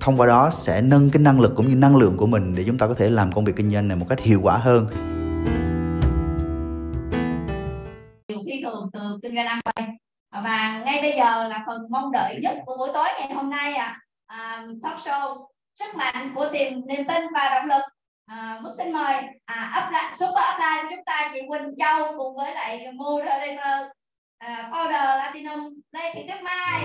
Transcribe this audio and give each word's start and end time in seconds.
thông 0.00 0.16
qua 0.16 0.26
đó 0.26 0.50
sẽ 0.50 0.80
nâng 0.80 1.10
cái 1.10 1.22
năng 1.22 1.40
lực 1.40 1.52
cũng 1.56 1.66
như 1.66 1.74
năng 1.74 1.96
lượng 1.96 2.16
của 2.16 2.26
mình 2.26 2.54
để 2.56 2.64
chúng 2.66 2.78
ta 2.78 2.88
có 2.88 2.94
thể 2.94 3.08
làm 3.08 3.32
công 3.32 3.44
việc 3.44 3.56
kinh 3.56 3.70
doanh 3.70 3.88
này 3.88 3.96
một 3.96 4.06
cách 4.08 4.20
hiệu 4.20 4.40
quả 4.42 4.56
hơn. 4.56 4.86
Thường 8.62 8.90
từ 8.92 9.18
kinh 9.22 9.34
doanh 9.34 9.46
ăn 9.46 9.60
và 10.30 10.82
ngay 10.86 11.02
bây 11.02 11.12
giờ 11.12 11.48
là 11.48 11.64
phần 11.66 11.82
mong 11.90 12.12
đợi 12.12 12.38
nhất 12.42 12.56
của 12.66 12.76
buổi 12.76 12.88
tối 12.94 13.08
ngày 13.18 13.32
hôm 13.34 13.50
nay 13.50 13.74
à, 13.74 14.00
à 14.26 14.66
talk 14.82 14.98
show 14.98 15.46
sức 15.78 15.94
mạnh 15.94 16.32
của 16.34 16.48
tìm 16.52 16.86
niềm 16.86 17.04
tin 17.08 17.22
và 17.34 17.50
động 17.54 17.68
lực. 17.68 17.82
À, 18.26 18.58
mức 18.62 18.72
xin 18.78 18.92
mời 18.92 19.14
à, 19.44 19.82
upline, 19.84 20.12
super 20.18 20.44
upline 20.54 20.82
của 20.82 20.88
chúng 20.90 21.04
ta 21.06 21.30
chị 21.34 21.40
Quỳnh 21.48 21.74
Châu 21.78 22.14
cùng 22.18 22.36
với 22.36 22.54
lại 22.54 22.92
moderator 22.92 23.88
à, 24.38 24.70
founder 24.72 25.16
Latinum 25.16 25.80
Lê 25.92 26.14
Thị 26.14 26.26
Tuyết 26.28 26.42
Mai. 26.42 26.84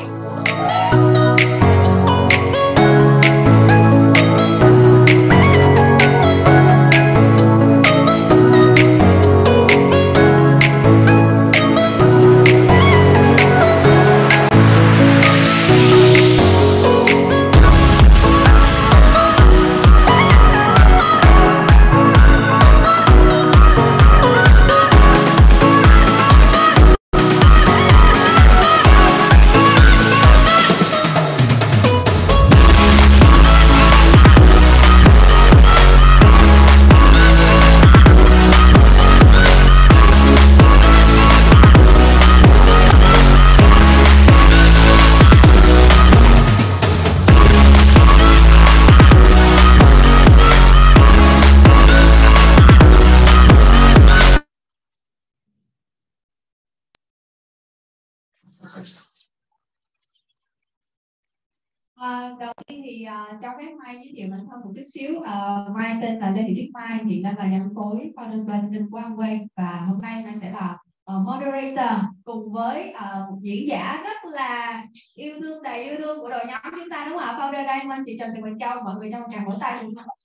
Thì 62.67 63.05
uh, 63.07 63.41
cho 63.41 63.49
phép 63.57 63.71
Mai 63.83 63.95
giới 63.95 64.13
thiệu 64.15 64.27
bản 64.31 64.39
thân 64.51 64.61
một 64.61 64.71
chút 64.75 64.83
xíu. 64.93 65.15
Uh, 65.17 65.75
Mai 65.75 65.97
tên 66.01 66.19
là 66.19 66.29
Lê 66.31 66.43
Thị 66.47 66.53
Tuyết 66.55 66.69
Mai, 66.73 66.99
hiện 67.05 67.23
đang 67.23 67.37
là 67.37 67.49
giám 67.51 67.69
phối 67.75 68.11
Founders 68.15 68.45
Plan 68.45 68.71
Ninh 68.71 68.89
Quang 68.91 69.19
Quay 69.19 69.39
và 69.55 69.85
hôm 69.87 70.01
nay 70.01 70.23
Mai 70.23 70.35
sẽ 70.41 70.51
là 70.51 70.77
uh, 71.15 71.27
moderator 71.27 71.99
cùng 72.23 72.53
với 72.53 72.93
uh, 72.93 73.29
một 73.29 73.37
diễn 73.41 73.67
giả 73.67 74.01
rất 74.03 74.31
là 74.31 74.83
yêu 75.15 75.35
thương 75.39 75.63
đầy 75.63 75.83
yêu 75.83 75.95
thương 75.97 76.19
của 76.19 76.29
đội 76.29 76.45
nhóm 76.47 76.61
chúng 76.71 76.89
ta 76.89 77.05
đúng 77.09 77.19
không 77.19 77.27
ạ? 77.27 77.37
Founder 77.39 77.65
Diamond 77.67 78.01
chị 78.05 78.17
Trần 78.19 78.29
Thị 78.35 78.41
Quỳnh 78.41 78.59
Châu, 78.59 78.83
mọi 78.83 78.95
người 78.95 79.09
trong 79.11 79.23
tràng 79.31 79.45
vỗ 79.45 79.53
tay 79.59 79.83
đúng 79.83 79.95
không? 79.95 80.17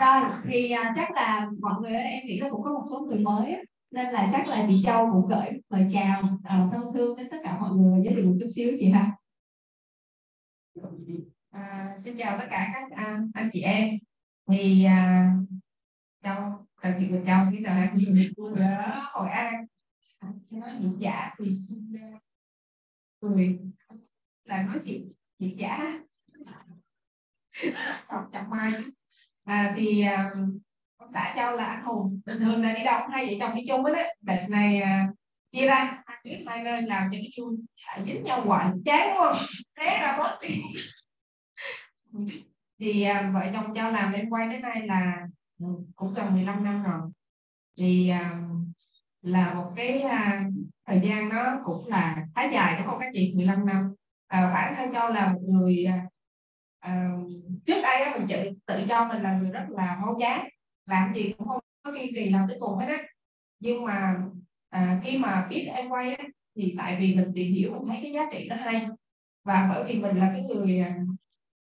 Rồi 0.00 0.22
thì 0.48 0.74
uh, 0.80 0.86
chắc 0.96 1.10
là 1.10 1.48
mọi 1.60 1.74
người 1.80 1.94
ở 1.94 2.02
đây 2.02 2.12
em 2.12 2.26
nghĩ 2.26 2.40
là 2.40 2.48
cũng 2.50 2.62
có 2.62 2.70
một 2.70 2.82
số 2.90 3.00
người 3.00 3.18
mới 3.18 3.64
nên 3.92 4.12
là 4.12 4.28
chắc 4.32 4.48
là 4.48 4.66
chị 4.68 4.80
Châu 4.84 5.08
cũng 5.12 5.28
gửi 5.28 5.60
lời 5.68 5.86
chào 5.92 6.38
à, 6.44 6.68
thân 6.72 6.82
thương 6.94 7.16
đến 7.16 7.28
tất 7.30 7.36
cả 7.44 7.58
mọi 7.60 7.70
người 7.70 8.02
giới 8.04 8.14
thiệu 8.14 8.26
một 8.26 8.36
chút 8.40 8.48
xíu 8.54 8.76
chị 8.80 8.90
ha. 8.90 9.16
À, 11.50 11.96
xin 11.98 12.16
chào 12.18 12.38
tất 12.38 12.46
cả 12.50 12.70
các 12.74 12.96
anh, 12.96 13.30
anh 13.34 13.50
chị 13.52 13.60
em. 13.60 13.98
Thì 14.50 14.84
à, 14.84 15.32
Châu 16.22 16.66
chào 16.82 16.92
chị 16.98 17.06
Quỳnh 17.08 17.24
Châu 17.26 17.44
biết 17.50 17.60
rồi 17.64 17.76
em 17.76 17.96
ở 18.56 19.00
Hội 19.12 19.30
An. 19.30 19.66
Nói 20.50 20.70
diễn 20.80 20.96
giả 21.00 21.34
thì 21.38 21.54
xin 21.68 21.92
à, 22.00 22.20
cười. 23.20 23.58
Là 24.44 24.62
nói 24.62 24.80
chuyện 24.84 25.08
diễn 25.38 25.58
giả. 25.58 26.00
Học 28.06 28.28
chẳng 28.32 28.50
mai. 28.50 28.72
À, 29.44 29.74
thì 29.76 30.02
à, 30.02 30.34
ông 31.02 31.10
xã 31.10 31.32
châu 31.36 31.56
là 31.56 31.64
anh 31.64 31.84
hùng. 31.84 32.20
Bình 32.26 32.38
thường 32.38 32.62
là 32.62 32.72
đi 32.72 32.84
đâu 32.84 33.00
hai 33.10 33.26
vợ 33.26 33.32
chồng 33.40 33.56
đi 33.56 33.62
chung 33.68 33.84
hết 33.84 33.92
đấy 33.92 34.16
đợt 34.20 34.46
này 34.48 34.82
uh, 34.82 35.16
chia 35.52 35.66
ra 35.66 36.02
hai 36.06 36.18
biết 36.24 36.44
hai 36.46 36.62
nơi 36.62 36.82
làm 36.82 37.10
cho 37.12 37.18
nó 37.18 37.44
vui. 37.44 37.56
Lại 37.86 38.02
dính 38.06 38.24
nhau 38.24 38.40
hoài 38.40 38.70
chán 38.84 39.16
quá. 39.18 39.34
Té 39.76 39.98
ra 40.00 40.18
bớt 40.18 40.38
thì 42.80 43.06
uh, 43.10 43.34
vợ 43.34 43.40
chồng 43.52 43.74
châu 43.74 43.90
làm 43.90 44.12
em 44.12 44.30
quay 44.30 44.48
đến 44.48 44.62
nay 44.62 44.86
là 44.86 45.26
ừ, 45.60 45.66
cũng 45.96 46.14
gần 46.14 46.34
15 46.34 46.64
năm 46.64 46.82
rồi. 46.82 47.10
Thì 47.78 48.12
uh, 48.20 48.66
là 49.22 49.54
một 49.54 49.72
cái 49.76 50.02
uh, 50.04 50.52
thời 50.86 51.00
gian 51.04 51.28
nó 51.28 51.60
cũng 51.64 51.88
là 51.88 52.16
khá 52.34 52.44
dài 52.44 52.76
đúng 52.78 52.86
không 52.86 52.98
các 53.00 53.10
chị 53.12 53.32
15 53.36 53.66
năm. 53.66 53.94
À, 54.26 54.50
bản 54.54 54.74
thân 54.76 54.92
châu 54.92 55.08
là 55.08 55.32
một 55.32 55.40
người 55.48 55.86
à, 56.80 57.08
trước 57.66 57.80
đây 57.82 58.18
mình 58.18 58.26
tự, 58.28 58.50
tự 58.66 58.84
cho 58.88 59.04
mình 59.04 59.22
là 59.22 59.38
người 59.38 59.50
rất 59.50 59.64
là 59.68 59.94
hô 59.94 60.18
chán 60.20 60.48
làm 60.86 61.14
gì 61.14 61.34
cũng 61.38 61.48
không 61.48 61.60
có 61.82 61.92
kiên 61.92 62.10
trì 62.14 62.30
làm 62.30 62.44
tới 62.48 62.56
cùng 62.60 62.78
hết 62.78 62.86
á. 62.88 63.02
Nhưng 63.60 63.84
mà 63.84 64.16
à, 64.68 65.00
khi 65.04 65.18
mà 65.18 65.46
biết 65.50 65.68
em 65.74 65.88
quay 65.88 66.14
á 66.14 66.24
thì 66.56 66.74
tại 66.78 66.96
vì 67.00 67.14
mình 67.14 67.32
tìm 67.34 67.52
hiểu 67.52 67.72
mình 67.72 67.88
thấy 67.88 67.98
cái 68.02 68.12
giá 68.12 68.28
trị 68.32 68.46
nó 68.48 68.56
hay. 68.56 68.86
Và 69.44 69.70
bởi 69.74 69.84
vì 69.84 70.00
mình 70.00 70.16
là 70.16 70.30
cái 70.32 70.42
người 70.42 70.78
à, 70.78 70.96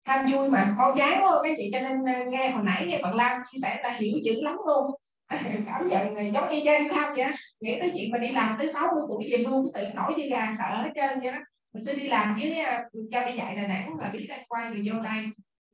tham 0.04 0.32
vui 0.32 0.50
mà 0.50 0.75
con 0.78 0.98
dáng 0.98 1.20
thôi 1.26 1.38
các 1.44 1.54
chị. 1.58 1.70
Cho 1.72 1.81
nên 1.81 2.04
à, 2.08 2.25
nghe 2.28 2.50
hồi 2.50 2.64
nãy 2.64 2.86
nghe 2.86 3.03
bạn 3.03 3.14
Lam 3.14 3.42
chia 3.50 3.58
sẻ 3.62 3.81
là 3.82 3.97
hiểu 4.00 4.19
dữ 4.25 4.41
lắm 4.42 4.56
luôn. 4.66 4.91
Cảm 5.66 5.88
nhận 5.88 6.34
giống 6.34 6.50
như 6.50 6.60
trên 6.64 6.88
tham 6.91 7.14
vậy 7.16 7.25
đó 7.25 7.31
nghĩ 7.60 7.76
tới 7.81 7.92
chuyện 7.94 8.10
mà 8.10 8.19
đi 8.19 8.28
làm 8.28 8.56
tới 8.58 8.69
60 8.72 9.02
tuổi 9.08 9.28
về 9.32 9.38
luôn 9.38 9.66
tự 9.75 9.82
nổi 9.94 10.14
như 10.16 10.28
gà 10.31 10.50
sợ 10.58 10.76
hết 10.76 10.91
trơn 10.94 11.20
vậy 11.20 11.32
đó. 11.32 11.38
Mình 11.75 11.84
xin 11.84 11.98
đi 11.98 12.08
làm 12.08 12.34
với 12.34 12.60
à, 12.60 12.84
cho 13.12 13.25
đi 13.25 13.37
dạy 13.37 13.56
Đà 13.56 13.66
Nẵng 13.66 13.97
là 14.00 14.08
biết 14.08 14.26
đang 14.28 14.44
quay 14.48 14.70
rồi 14.70 14.82
vô 14.87 15.00
đây. 15.04 15.25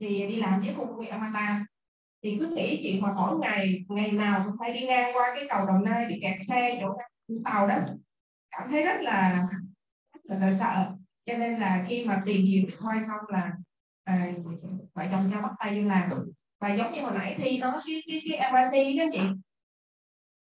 Thì 0.00 0.26
đi 0.26 0.36
làm 0.36 0.60
với 0.60 0.74
khu 0.74 0.86
công 0.86 1.10
Amata 1.10 1.64
thì 2.22 2.36
cứ 2.40 2.46
nghĩ 2.46 2.80
chuyện 2.82 3.02
mà 3.02 3.12
mỗi 3.12 3.38
ngày 3.38 3.84
ngày 3.88 4.12
nào 4.12 4.42
cũng 4.44 4.56
phải 4.60 4.72
đi 4.72 4.86
ngang 4.86 5.16
qua 5.16 5.32
cái 5.34 5.44
cầu 5.48 5.66
đồng 5.66 5.84
nai 5.84 6.06
bị 6.08 6.18
kẹt 6.22 6.36
xe 6.48 6.78
chỗ 6.80 6.96
tàu 7.44 7.68
đó. 7.68 7.76
Cảm 8.50 8.70
thấy 8.70 8.82
rất 8.82 9.00
là 9.00 9.46
rất 10.28 10.36
là, 10.40 10.52
sợ. 10.52 10.92
Cho 11.26 11.36
nên 11.36 11.60
là 11.60 11.84
khi 11.88 12.04
mà 12.04 12.22
tìm 12.26 12.42
hiểu 12.46 12.62
thôi 12.78 12.94
xong 13.08 13.20
là 13.28 13.52
à, 14.04 14.20
vợ 14.94 15.04
chồng 15.10 15.22
cho 15.32 15.42
bắt 15.42 15.52
tay 15.58 15.82
vô 15.82 15.88
làm. 15.88 16.10
Và 16.60 16.74
giống 16.74 16.92
như 16.92 17.02
hồi 17.02 17.12
nãy 17.14 17.36
thi 17.38 17.58
nó 17.58 17.80
cái 17.86 18.02
cái 18.06 18.20
cái 18.28 18.52
MRC 18.52 18.98
đó 18.98 19.04
chị. 19.12 19.20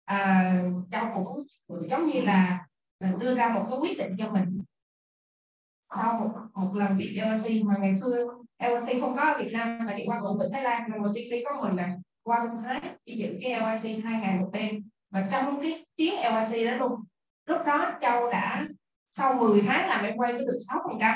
À, 0.05 0.53
cháu 0.91 1.11
cũng 1.15 1.43
giống 1.89 2.05
như 2.05 2.21
là 2.21 2.65
đưa 3.19 3.35
ra 3.35 3.49
một 3.49 3.65
cái 3.69 3.79
quyết 3.79 3.97
định 3.97 4.15
cho 4.17 4.31
mình. 4.31 4.45
Sau 5.95 6.19
một, 6.19 6.61
một 6.63 6.75
lần 6.75 6.97
bị 6.97 7.19
LRC 7.19 7.65
mà 7.65 7.75
ngày 7.79 7.95
xưa 7.95 8.27
LRC 8.59 9.01
không 9.01 9.15
có 9.15 9.21
ở 9.21 9.43
Việt 9.43 9.49
Nam 9.53 9.85
mà 9.85 9.93
thì 9.97 10.03
qua 10.05 10.21
bộ 10.21 10.37
tỉnh 10.39 10.51
Thái 10.51 10.63
Lan, 10.63 10.89
rồi 10.89 10.99
đầu 11.03 11.11
tiên 11.15 11.29
đi 11.31 11.43
có 11.45 11.61
mình 11.61 11.75
là 11.75 11.95
qua 12.23 12.39
bên 12.39 12.63
Thái, 12.63 12.81
đi 13.05 13.15
giữ 13.15 13.39
cái 13.41 13.51
LRC 13.51 14.03
hai 14.03 14.21
ngày 14.21 14.39
một 14.39 14.49
đêm. 14.53 14.83
Và 15.11 15.27
trong 15.31 15.61
cái 15.61 15.85
chuyến 15.97 16.13
LRC 16.13 16.65
đó 16.65 16.77
luôn, 16.77 16.99
lúc 17.45 17.57
đó 17.65 17.91
Châu 18.01 18.31
đã 18.31 18.67
sau 19.11 19.33
10 19.33 19.61
tháng 19.67 19.89
làm 19.89 20.05
em 20.05 20.17
quay 20.17 20.33
mới 20.33 20.41
được 20.41 20.57
6 20.69 20.79
phần 20.87 20.97
trăm. 20.99 21.15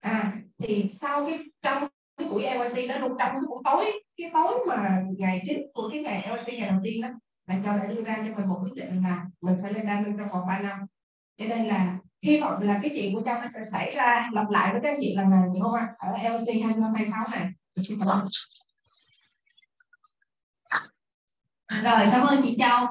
À 0.00 0.32
thì 0.58 0.88
sau 0.90 1.26
cái 1.26 1.38
trong 1.62 1.88
cái 2.16 2.28
buổi 2.28 2.42
LRC 2.42 2.88
đó 2.88 2.98
luôn, 2.98 3.12
trong 3.18 3.32
cái 3.32 3.40
buổi 3.48 3.62
tối, 3.64 4.02
cái 4.16 4.30
tối 4.34 4.64
mà 4.66 5.02
ngày 5.18 5.42
chính 5.46 5.66
của 5.74 5.88
cái 5.92 6.02
ngày 6.02 6.28
LRC 6.30 6.48
ngày 6.48 6.70
đầu 6.70 6.80
tiên 6.84 7.02
đó, 7.02 7.08
là 7.46 7.60
Châu 7.64 7.78
đã 7.78 7.86
đưa 7.86 8.02
ra 8.02 8.16
cho 8.16 8.36
mình 8.36 8.48
một 8.48 8.58
quyết 8.62 8.74
định 8.74 9.02
là 9.02 9.24
mình 9.40 9.56
sẽ 9.62 9.72
lên 9.72 9.86
đa 9.86 10.00
lương 10.00 10.18
trong 10.18 10.28
vòng 10.28 10.46
3 10.46 10.58
năm. 10.58 10.78
Cho 11.38 11.44
nên 11.44 11.66
là 11.66 11.98
hy 12.26 12.40
vọng 12.40 12.62
là 12.62 12.80
cái 12.82 12.90
chuyện 12.94 13.14
của 13.14 13.22
Châu 13.22 13.34
nó 13.34 13.46
sẽ 13.46 13.60
xảy 13.72 13.94
ra 13.94 14.30
lặp 14.32 14.50
lại 14.50 14.72
với 14.72 14.80
các 14.82 14.96
chị 15.00 15.14
lần 15.16 15.30
này 15.30 15.42
đúng 15.54 15.62
không 15.62 15.74
ạ 15.74 15.88
ở 15.98 16.12
LC 16.12 16.48
2026 16.64 17.28
này. 17.30 17.50
Rồi 21.82 22.08
cảm 22.12 22.26
ơn 22.26 22.40
chị 22.42 22.56
Châu. 22.58 22.86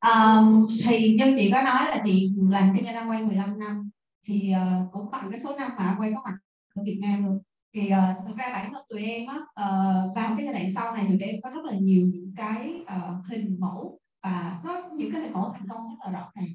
Um, 0.00 0.66
thì 0.84 1.14
như 1.18 1.34
chị 1.36 1.50
có 1.50 1.62
nói 1.62 1.86
là 1.88 2.00
chị 2.04 2.32
làm 2.50 2.72
kinh 2.76 2.84
doanh 2.84 3.10
quay 3.10 3.22
15 3.22 3.58
năm 3.58 3.90
thì 4.26 4.52
uh, 4.56 4.92
cũng 4.92 5.10
bằng 5.10 5.30
cái 5.30 5.40
số 5.40 5.56
năm 5.56 5.70
mà 5.78 5.96
quay 5.98 6.12
có 6.14 6.22
mặt 6.24 6.36
ở 6.74 6.82
Việt 6.84 6.98
Nam 7.02 7.26
luôn 7.26 7.38
thì 7.74 7.80
uh, 7.80 8.26
thực 8.26 8.36
ra 8.36 8.50
bản 8.52 8.72
thân 8.72 8.82
tụi 8.88 9.04
em 9.04 9.26
á 9.26 9.36
uh, 9.36 10.16
vào 10.16 10.34
cái 10.36 10.44
giai 10.44 10.52
đoạn 10.52 10.70
sau 10.74 10.94
này 10.94 11.06
tụi 11.08 11.18
em 11.18 11.40
có 11.42 11.50
rất 11.50 11.64
là 11.64 11.72
nhiều 11.72 12.06
những 12.06 12.32
cái 12.36 12.74
uh, 12.82 13.26
hình 13.26 13.56
mẫu 13.60 13.98
và 14.22 14.60
có 14.64 14.88
những 14.96 15.12
cái 15.12 15.22
hình 15.22 15.32
mẫu 15.32 15.52
thành 15.52 15.68
công 15.68 15.88
rất 15.88 15.96
là 16.04 16.10
rõ 16.10 16.30
ràng 16.34 16.48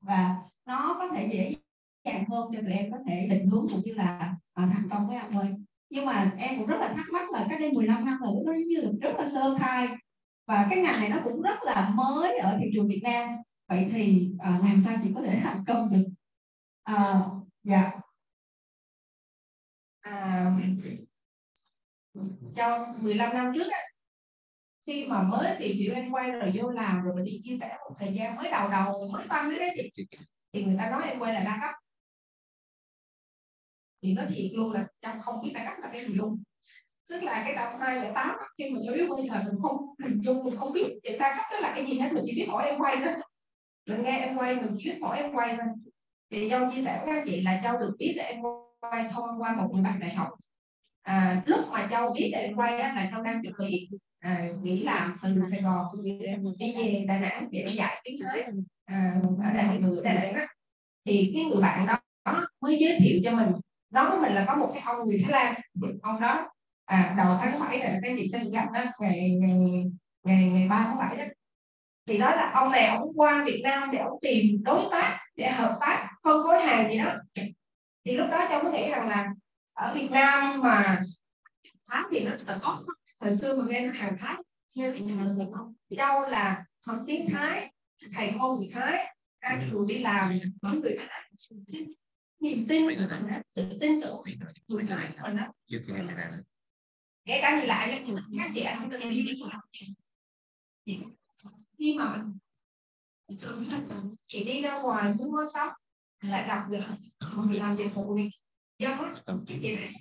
và 0.00 0.36
nó 0.66 0.96
có 0.98 1.08
thể 1.08 1.28
dễ 1.32 1.54
dàng 2.04 2.24
hơn 2.28 2.50
cho 2.52 2.60
tụi 2.60 2.72
em 2.72 2.92
có 2.92 2.98
thể 3.06 3.26
định 3.30 3.46
hướng 3.46 3.66
cũng 3.70 3.82
như 3.84 3.94
là 3.94 4.34
uh, 4.62 4.68
thành 4.72 4.88
công 4.90 5.08
với 5.08 5.16
anh 5.16 5.32
ơi 5.32 5.48
nhưng 5.90 6.06
mà 6.06 6.32
em 6.38 6.58
cũng 6.58 6.66
rất 6.66 6.76
là 6.80 6.88
thắc 6.96 7.06
mắc 7.12 7.30
là 7.30 7.46
cách 7.50 7.60
đây 7.60 7.72
15 7.72 8.04
năm 8.04 8.18
là 8.22 8.30
lúc 8.30 8.46
đó 8.46 8.52
như 8.66 8.76
là 8.80 8.90
rất 9.00 9.12
là 9.18 9.28
sơ 9.40 9.54
khai. 9.60 9.88
Và 10.46 10.66
cái 10.70 10.78
ngành 10.80 11.00
này 11.00 11.08
nó 11.08 11.20
cũng 11.24 11.42
rất 11.42 11.62
là 11.62 11.92
mới 11.94 12.38
ở 12.38 12.56
thị 12.60 12.66
trường 12.74 12.88
Việt 12.88 13.00
Nam. 13.02 13.28
Vậy 13.68 13.88
thì 13.92 14.30
à, 14.38 14.56
uh, 14.58 14.64
làm 14.64 14.80
sao 14.80 14.98
chị 15.04 15.10
có 15.14 15.22
thể 15.26 15.40
thành 15.42 15.64
công 15.66 15.90
được? 15.92 16.08
À, 16.82 17.20
dạ. 17.62 17.92
À, 20.00 20.52
trong 22.56 23.02
15 23.02 23.34
năm 23.34 23.52
trước 23.54 23.64
ấy, 23.64 23.92
khi 24.86 25.06
mà 25.08 25.22
mới 25.22 25.56
tìm 25.58 25.76
hiểu 25.76 25.94
em 25.94 26.10
quay 26.12 26.30
rồi 26.30 26.52
vô 26.54 26.70
làm 26.70 27.02
rồi 27.02 27.14
mình 27.16 27.24
đi 27.24 27.40
chia 27.44 27.56
sẻ 27.60 27.78
một 27.88 27.96
thời 27.98 28.14
gian 28.14 28.36
mới 28.36 28.50
đầu 28.50 28.68
đầu 28.70 29.08
mới 29.12 29.26
tăng 29.28 29.50
đấy 29.50 29.70
chị. 29.74 30.06
Thì 30.52 30.64
người 30.64 30.76
ta 30.78 30.90
nói 30.90 31.02
em 31.08 31.18
quay 31.18 31.34
là 31.34 31.40
đa 31.40 31.58
cấp. 31.60 31.74
Thì 34.02 34.14
nói 34.14 34.26
thiệt 34.28 34.50
luôn 34.52 34.72
là 34.72 34.86
trong 35.00 35.20
không 35.20 35.42
biết 35.42 35.50
đa 35.54 35.64
cấp 35.64 35.74
là 35.82 35.90
cái 35.92 36.06
gì 36.06 36.14
luôn 36.14 36.42
tức 37.10 37.22
là 37.22 37.42
cái 37.44 37.54
tập 37.56 37.72
hai 37.80 38.12
tám 38.14 38.36
khi 38.58 38.70
mà 38.70 38.80
cho 38.86 38.92
biết 38.92 39.06
quay 39.08 39.26
thời 39.28 39.44
mình 39.44 39.54
không 39.62 39.76
mình 39.98 40.20
dung 40.22 40.44
mình 40.44 40.56
không 40.56 40.72
biết. 40.72 40.98
Chị 41.02 41.16
ta 41.18 41.34
cắt 41.36 41.48
đó 41.52 41.58
là 41.58 41.72
cái 41.74 41.86
gì 41.86 41.98
hết 41.98 42.12
mình 42.12 42.24
chỉ 42.26 42.32
biết 42.36 42.46
hỏi 42.48 42.66
em 42.66 42.78
quay 42.78 42.96
thôi. 43.04 43.12
Mình 43.86 44.02
nghe 44.02 44.18
em 44.18 44.36
quay 44.36 44.56
mình 44.56 44.76
chỉ 44.78 44.90
biết 44.90 44.98
hỏi 45.02 45.18
em 45.18 45.32
quay 45.32 45.56
thôi. 45.58 45.66
Thì 46.30 46.50
Châu 46.50 46.70
chia 46.70 46.80
sẻ 46.80 47.02
với 47.06 47.16
các 47.16 47.22
chị 47.26 47.40
là 47.40 47.60
Châu 47.64 47.78
được 47.78 47.94
biết 47.98 48.14
là 48.16 48.24
em 48.24 48.40
quay 48.80 49.04
thông 49.12 49.42
qua 49.42 49.56
một 49.56 49.68
người 49.72 49.82
bạn 49.82 50.00
đại 50.00 50.14
học. 50.14 50.28
À, 51.02 51.42
lúc 51.46 51.60
mà 51.72 51.88
Châu 51.90 52.12
biết 52.12 52.30
là 52.32 52.38
em 52.38 52.56
quay 52.56 52.80
á, 52.80 52.92
là 52.96 53.08
Châu 53.10 53.22
đang 53.22 53.42
chuẩn 53.42 53.54
bị 53.58 53.88
à, 54.20 54.48
nghỉ 54.62 54.82
làm 54.82 55.16
từ 55.22 55.42
Sài 55.50 55.62
Gòn 55.62 55.86
đi 56.04 56.18
về 56.76 57.04
Đà 57.08 57.18
Nẵng 57.18 57.48
để 57.50 57.62
đi 57.66 57.72
dạy 57.72 58.00
tiếng 58.04 58.16
Thái 58.22 58.44
à, 58.84 59.20
ở 59.44 59.52
học 59.52 59.62
Nẵng 59.62 59.80
Đà 60.04 60.12
Nẵng 60.14 60.34
đó 60.34 60.42
thì 61.04 61.32
cái 61.34 61.44
người 61.44 61.62
bạn 61.62 61.86
đó 61.86 61.98
mới 62.60 62.78
giới 62.80 62.98
thiệu 63.00 63.20
cho 63.24 63.32
mình. 63.32 63.48
Nói 63.92 64.10
với 64.10 64.20
mình 64.20 64.32
là 64.32 64.44
có 64.48 64.54
một 64.54 64.70
cái 64.74 64.82
ông 64.86 65.04
người 65.06 65.22
Thái 65.22 65.32
Lan 65.32 65.60
ông 66.02 66.20
đó 66.20 66.50
à, 66.90 67.14
đầu 67.16 67.36
tháng 67.40 67.60
7 67.60 67.78
là 67.78 67.98
các 68.02 68.12
chị 68.18 68.28
sẽ 68.32 68.44
gặp 68.52 68.66
đó 68.74 68.84
ngày 69.00 69.36
ngày 69.40 69.84
ngày 70.22 70.48
ngày 70.48 70.68
ba 70.68 70.84
tháng 70.86 70.98
7 70.98 71.16
đó. 71.16 71.24
Thì 72.06 72.18
đó 72.18 72.30
là 72.30 72.50
ông 72.54 72.72
này 72.72 72.86
ông 72.86 73.08
qua 73.16 73.44
Việt 73.46 73.60
Nam 73.64 73.88
để 73.92 73.98
ông 73.98 74.18
tìm 74.22 74.62
đối 74.62 74.88
tác 74.90 75.18
để 75.36 75.50
hợp 75.50 75.78
tác 75.80 76.08
phân 76.24 76.42
phối 76.44 76.62
hàng 76.62 76.90
gì 76.90 76.98
đó. 76.98 77.14
Thì 78.04 78.16
lúc 78.16 78.26
đó 78.30 78.46
cháu 78.48 78.62
mới 78.62 78.72
nghĩ 78.72 78.90
rằng 78.90 79.08
là 79.08 79.28
ở 79.72 79.94
Việt 79.94 80.10
Nam 80.10 80.60
mà 80.62 80.98
Thái 81.88 82.02
thì 82.10 82.24
nó 82.24 82.30
là 82.46 82.58
tốt. 82.62 82.84
Hồi 83.20 83.36
xưa 83.36 83.56
mà 83.56 83.64
nghe 83.68 83.90
hàng 83.94 84.16
Thái 84.20 84.34
như 84.74 84.92
thì 84.92 85.04
mình 85.04 85.50
không 85.54 85.74
đâu 85.90 86.20
là 86.20 86.64
học 86.86 86.98
tiếng 87.06 87.26
Thái 87.32 87.72
thầy 88.14 88.32
cô 88.40 88.54
người 88.54 88.68
Thái 88.72 89.14
ăn 89.40 89.68
dù 89.72 89.84
đi 89.84 89.98
làm 89.98 90.38
mỗi 90.62 90.76
người 90.76 90.96
Thái. 90.98 91.30
Niềm 92.40 92.66
tin 92.68 92.86
sự 93.48 93.78
tin 93.80 94.00
tưởng 94.00 94.22
người 94.68 94.84
Thái 94.88 95.08
ở 95.18 95.32
đó 95.32 95.52
kể 97.30 97.38
cả 97.42 97.56
người 97.56 97.66
lại 97.66 98.04
các 98.38 98.50
chị 98.54 98.60
ăn 98.60 98.90
được 98.90 98.98
đi 99.02 99.22
đi 99.22 99.42
khi 101.78 101.96
mà 101.98 102.24
chị 104.26 104.44
đi 104.44 104.62
ra 104.62 104.82
ngoài 104.82 105.14
muốn 105.14 105.32
mua 105.32 105.44
sắm 105.54 105.68
lại 106.20 106.48
gặp 106.48 106.66
được 106.70 106.80
mình 107.36 107.58
làm 107.58 107.76
dịch 107.76 107.94
vụ 107.94 108.16
đi. 108.16 108.30
Do 108.78 109.14
chị 109.46 109.76
này 109.76 109.94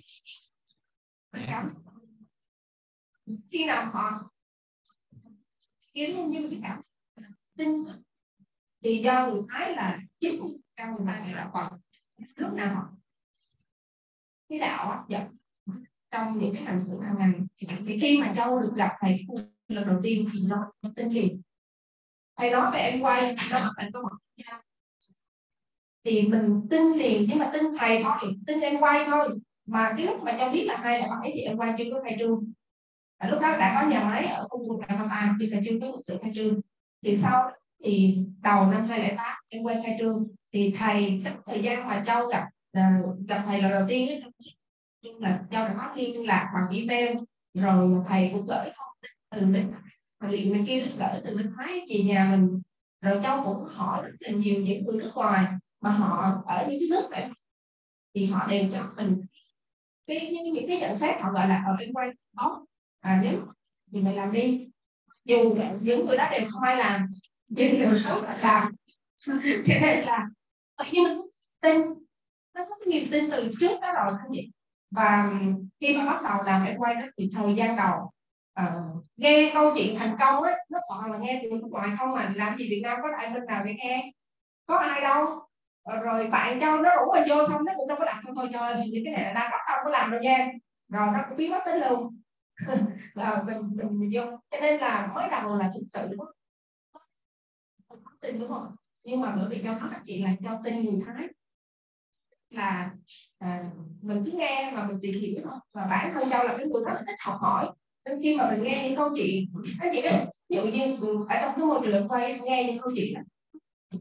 cấm. 1.52 1.70
Khi 3.50 3.66
nào 3.66 3.92
họ 3.92 4.32
kiếm 5.94 6.30
như 6.30 6.50
cái 6.50 6.60
cảm 6.64 6.82
tin 7.58 7.76
thì 8.84 9.02
do 9.04 9.28
người 9.28 9.42
thái 9.50 9.76
là 9.76 10.00
chính 10.20 10.58
trong 10.76 10.90
người 10.96 11.06
ta 11.08 11.32
là 11.36 11.50
còn 11.54 11.80
lúc 12.38 12.54
nào 12.54 12.76
họ 12.76 12.90
cái 14.50 14.60
đạo 14.60 14.90
hấp 14.90 15.10
dẫn 15.10 15.39
trong 16.12 16.40
những 16.40 16.54
cái 16.54 16.64
hành 16.66 16.82
xử 16.82 17.00
hàng 17.02 17.16
ngày. 17.20 17.32
Thì 17.88 18.00
khi 18.02 18.22
mà 18.22 18.34
châu 18.36 18.60
được 18.60 18.72
gặp 18.76 18.92
thầy 19.00 19.26
lần 19.68 19.88
đầu 19.88 20.00
tiên 20.04 20.26
thì 20.34 20.40
nó 20.48 20.72
tin 20.96 21.10
liền. 21.10 21.42
thầy 22.38 22.52
nói 22.52 22.72
về 22.74 22.80
em 22.80 23.02
quay 23.02 23.36
đó 23.52 23.74
bạn 23.78 23.92
có 23.94 24.02
một 24.02 24.10
thì 26.06 26.22
mình 26.22 26.62
tin 26.70 26.92
liền 26.92 27.24
nhưng 27.28 27.40
mà 27.40 27.50
tin 27.54 27.64
thầy 27.80 28.04
thôi 28.04 28.34
tin 28.48 28.60
em 28.60 28.80
quay 28.80 29.06
thôi. 29.06 29.30
Mà 29.66 29.94
cái 29.98 30.06
lúc 30.06 30.24
mà 30.24 30.38
châu 30.40 30.50
biết 30.52 30.64
là 30.66 30.78
hai 30.78 31.00
là 31.00 31.08
bảy 31.22 31.32
thì 31.34 31.42
em 31.42 31.58
quay 31.58 31.74
chưa 31.78 31.84
có 31.92 32.02
khai 32.04 32.16
trương. 32.20 32.52
À, 33.18 33.30
lúc 33.30 33.42
đó 33.42 33.58
đã 33.58 33.82
có 33.82 33.90
nhà 33.90 34.04
máy 34.04 34.26
ở 34.26 34.48
khu 34.50 34.68
vực 34.68 34.80
Đà 34.88 34.96
Nẵng 34.96 35.36
thì 35.40 35.50
khai 35.52 35.62
chưa 35.66 35.72
có 35.82 35.98
sự 36.08 36.18
khai 36.22 36.32
trương. 36.36 36.60
Thì 37.04 37.16
sau 37.16 37.52
thì 37.84 38.18
đầu 38.42 38.66
năm 38.66 38.88
2008 38.88 39.36
em 39.50 39.64
quay 39.64 39.82
khai 39.84 39.96
trương. 40.00 40.28
Thì 40.54 40.74
thầy 40.78 41.20
trong 41.24 41.34
thời 41.46 41.64
gian 41.64 41.88
mà 41.88 42.04
châu 42.06 42.28
gặp 42.28 42.48
uh, 42.78 43.28
gặp 43.28 43.44
thầy 43.46 43.62
lần 43.62 43.72
đầu 43.72 43.86
tiên 43.88 44.08
ấy, 44.08 44.24
là 45.02 45.12
mà 45.20 45.48
đã 45.52 45.74
đó 45.74 45.94
liên 45.96 46.28
lạc 46.28 46.52
bằng 46.54 46.78
email 46.78 47.18
rồi 47.54 48.04
thầy 48.08 48.30
cũng 48.34 48.46
gửi 48.46 48.70
thông 48.76 48.96
tin 49.02 49.12
từ 49.32 49.54
bên 49.54 49.72
liền 50.30 50.54
bên 50.54 50.66
kia 50.66 50.80
gửi 50.80 51.22
từ 51.26 51.38
bên 51.38 51.54
thái 51.58 51.86
về 51.90 52.04
nhà 52.04 52.28
mình. 52.32 52.62
Rồi 53.02 53.20
cháu 53.24 53.44
cũng 53.46 53.66
hỏi 53.66 54.04
rất 54.04 54.18
là 54.20 54.32
nhiều 54.32 54.62
những 54.62 54.86
người 54.86 54.98
nước 54.98 55.12
ngoài 55.16 55.46
mà 55.82 55.90
họ 55.90 56.42
ở 56.46 56.68
những 56.70 56.80
nước 56.92 57.10
này. 57.12 57.30
Thì 58.16 58.26
họ 58.26 58.48
đều 58.48 58.66
cho 58.74 58.94
mình 58.98 59.22
cái 60.08 60.32
những, 60.32 60.54
những 60.54 60.68
cái 60.68 60.80
nhận 60.80 60.96
xét 60.96 61.22
họ 61.22 61.32
gọi 61.32 61.48
là 61.48 61.64
ở 61.68 61.76
bên 61.80 61.94
quay 61.94 62.10
đó. 62.34 62.66
À 63.00 63.22
nếu 63.24 63.42
thì 63.92 64.02
mày 64.02 64.16
làm 64.16 64.32
đi. 64.32 64.68
Dù 65.26 65.56
những 65.82 66.06
người 66.06 66.18
đó 66.18 66.30
đều 66.32 66.50
không 66.50 66.64
ai 66.64 66.78
làm 66.78 67.06
nhưng 67.48 67.80
đều 67.80 67.98
số 67.98 68.22
là 68.22 68.38
làm. 68.42 68.72
Cho 69.18 69.34
nên 69.82 70.06
là 70.06 70.28
nhưng 70.92 71.22
tin 71.62 71.78
nó 72.54 72.66
có 72.70 72.76
cái 72.80 72.88
niềm 72.88 73.08
tin 73.12 73.32
từ 73.32 73.52
trước 73.60 73.80
đó 73.82 73.94
rồi 73.94 74.14
không 74.22 74.32
vậy? 74.32 74.52
Và 74.92 75.32
khi 75.82 75.98
mà 75.98 76.06
bắt 76.06 76.22
đầu 76.24 76.44
làm 76.44 76.66
em 76.66 76.78
quay 76.78 76.96
đó 76.96 77.02
thì 77.18 77.32
thời 77.36 77.56
gian 77.56 77.78
đầu 77.78 78.12
uh, 78.62 79.06
nghe 79.18 79.52
câu 79.54 79.74
chuyện 79.76 79.96
thành 80.00 80.16
công 80.20 80.44
ấy 80.44 80.56
nó 80.70 80.80
toàn 80.90 81.12
là 81.12 81.18
nghe 81.18 81.40
từ 81.44 81.50
nước 81.50 81.68
ngoài 81.70 81.90
không 82.00 82.12
mà 82.12 82.34
làm 82.36 82.58
gì 82.58 82.70
Việt 82.70 82.82
Nam 82.84 83.00
có 83.02 83.12
đại 83.12 83.30
bên 83.34 83.46
nào 83.46 83.64
để 83.66 83.74
nghe? 83.74 84.12
Có 84.66 84.78
ai 84.78 85.02
đâu. 85.02 85.40
Ờ, 85.84 85.96
rồi 85.98 86.28
bạn 86.28 86.60
cho 86.62 86.78
nó 86.78 86.96
rủ 86.96 87.12
mà 87.14 87.26
vô 87.30 87.48
xong 87.48 87.66
nó 87.66 87.74
cũng 87.76 87.88
đâu 87.88 87.98
có 88.00 88.06
làm 88.06 88.24
thôi 88.26 88.34
thôi 88.36 88.50
cho 88.54 88.76
những 88.92 89.06
cái 89.06 89.14
này 89.14 89.24
là 89.24 89.34
đang 89.34 89.52
bắt 89.52 89.60
đầu 89.68 89.78
có 89.84 89.90
làm 89.90 90.12
rồi 90.12 90.22
nha. 90.22 90.48
Rồi 90.90 91.08
nó 91.14 91.20
cũng 91.30 91.38
biết 91.38 91.50
mất 91.50 91.60
tính 91.66 91.82
luôn. 91.90 92.22
Là 93.14 93.30
ờ, 93.32 93.44
mình, 93.44 93.58
mình 93.76 94.00
mình 94.00 94.12
vô. 94.14 94.38
Cho 94.52 94.58
nên 94.62 94.80
là 94.80 95.12
mới 95.16 95.30
đầu 95.30 95.58
là 95.58 95.72
thực 95.74 95.84
sự 95.94 96.16
không 97.90 98.18
tin 98.22 98.40
đúng 98.40 98.50
không? 98.50 98.76
Nhưng 99.06 99.22
mà 99.22 99.36
bởi 99.36 99.46
vì 99.50 99.62
cho 99.64 99.74
các 99.92 100.02
chị 100.06 100.24
là 100.24 100.30
cho 100.44 100.62
tin 100.64 100.86
người 100.86 101.02
thái. 101.06 101.28
Là 102.50 102.92
à, 103.40 103.64
mình 104.02 104.24
cứ 104.26 104.32
nghe 104.32 104.72
mà 104.76 104.88
mình 104.88 104.98
tìm 105.02 105.12
hiểu 105.22 105.42
thôi. 105.44 105.60
Và 105.74 105.88
bản 105.90 106.14
thân 106.14 106.30
châu 106.30 106.44
là 106.44 106.58
cái 106.58 106.66
người 106.66 106.84
rất 106.86 107.00
thích 107.08 107.16
học 107.20 107.38
hỏi. 107.42 107.70
Nên 108.06 108.20
khi 108.22 108.38
mà 108.38 108.52
mình 108.52 108.64
nghe 108.64 108.84
những 108.88 108.98
câu 108.98 109.10
chuyện 109.16 109.46
các 109.80 109.92
chị 109.94 110.02
ví 110.50 110.56
dụ 110.56 110.64
như 110.64 110.98
ừ, 111.02 111.26
ở 111.30 111.36
trong 111.42 111.54
cái 111.56 111.66
môi 111.66 111.80
trường 111.84 112.08
quay 112.08 112.40
nghe 112.44 112.64
những 112.64 112.82
câu 112.82 112.92
chuyện 112.96 113.14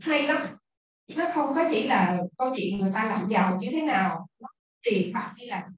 hay 0.00 0.22
lắm. 0.22 0.46
Nó 1.16 1.28
không 1.34 1.54
có 1.54 1.64
chỉ 1.70 1.86
là 1.86 2.18
câu 2.38 2.54
chuyện 2.56 2.78
người 2.78 2.90
ta 2.94 3.04
làm 3.04 3.28
giàu 3.28 3.58
như 3.60 3.68
thế 3.72 3.82
nào 3.82 4.26
tiền 4.82 5.12
bạc 5.14 5.32
hay 5.36 5.46
là 5.46 5.68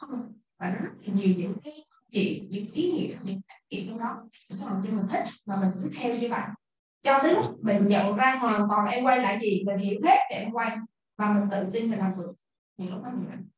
không 0.00 0.32
và 0.58 0.68
nó 0.68 0.74
rất 0.74 0.90
là 1.06 1.14
nhiều 1.14 1.34
những 1.36 1.54
cái 1.64 1.84
chuyện 2.12 2.48
những 2.50 2.66
ý 2.72 2.92
nghĩa 2.92 3.16
những 3.22 3.40
trải 3.48 3.60
nghiệm 3.70 3.88
trong 3.88 3.98
đó. 3.98 4.16
Nó 4.50 4.66
làm 4.66 4.82
cho 4.86 4.92
mình 4.92 5.06
thích 5.10 5.24
và 5.46 5.56
mình 5.56 5.70
cứ 5.82 5.90
theo 5.98 6.14
như 6.14 6.28
vậy. 6.28 6.42
Cho 7.02 7.18
đến 7.22 7.34
lúc 7.34 7.44
mình 7.62 7.88
nhận 7.88 8.16
ra 8.16 8.38
hoàn 8.40 8.68
toàn 8.68 8.88
em 8.88 9.04
quay 9.04 9.18
lại 9.18 9.38
gì 9.42 9.62
mình 9.66 9.78
hiểu 9.78 10.00
hết 10.04 10.18
để 10.30 10.36
em 10.36 10.52
quay 10.52 10.76
và 11.18 11.32
mình 11.32 11.48
tự 11.50 11.70
tin 11.72 11.90
mình 11.90 11.98
làm 11.98 12.12
được 12.18 12.32
thì 12.78 12.88
lúc 12.88 13.02
đó 13.04 13.10
mình 13.10 13.48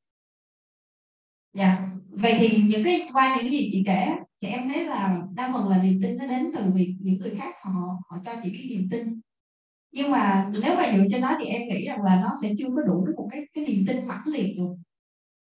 dạ 1.53 1.89
vậy 2.11 2.35
thì 2.39 2.63
những 2.69 2.85
cái 2.85 3.09
qua 3.13 3.39
những 3.43 3.53
gì 3.53 3.69
chị 3.73 3.83
kể 3.87 4.09
thì 4.43 4.49
em 4.49 4.69
thấy 4.69 4.85
là 4.85 5.23
đa 5.35 5.51
phần 5.53 5.69
là 5.69 5.83
niềm 5.83 6.01
tin 6.03 6.17
nó 6.17 6.27
đến 6.27 6.51
từ 6.57 6.65
việc 6.75 6.97
những 7.01 7.19
người 7.19 7.35
khác 7.39 7.55
họ 7.63 7.71
họ 8.09 8.17
cho 8.25 8.33
chị 8.45 8.51
cái 8.59 8.67
niềm 8.69 8.89
tin. 8.91 9.21
Nhưng 9.93 10.11
mà 10.11 10.51
nếu 10.63 10.77
mà 10.77 10.93
dựa 10.97 11.05
trên 11.13 11.23
đó 11.23 11.39
thì 11.41 11.47
em 11.47 11.63
nghĩ 11.69 11.87
rằng 11.87 12.03
là 12.03 12.21
nó 12.23 12.33
sẽ 12.43 12.53
chưa 12.59 12.69
có 12.77 12.83
đủ 12.83 13.07
được 13.07 13.15
một 13.17 13.29
cái 13.33 13.43
cái 13.55 13.67
niềm 13.67 13.85
tin 13.89 14.07
mãnh 14.07 14.23
liệt 14.27 14.57
được. 14.59 14.75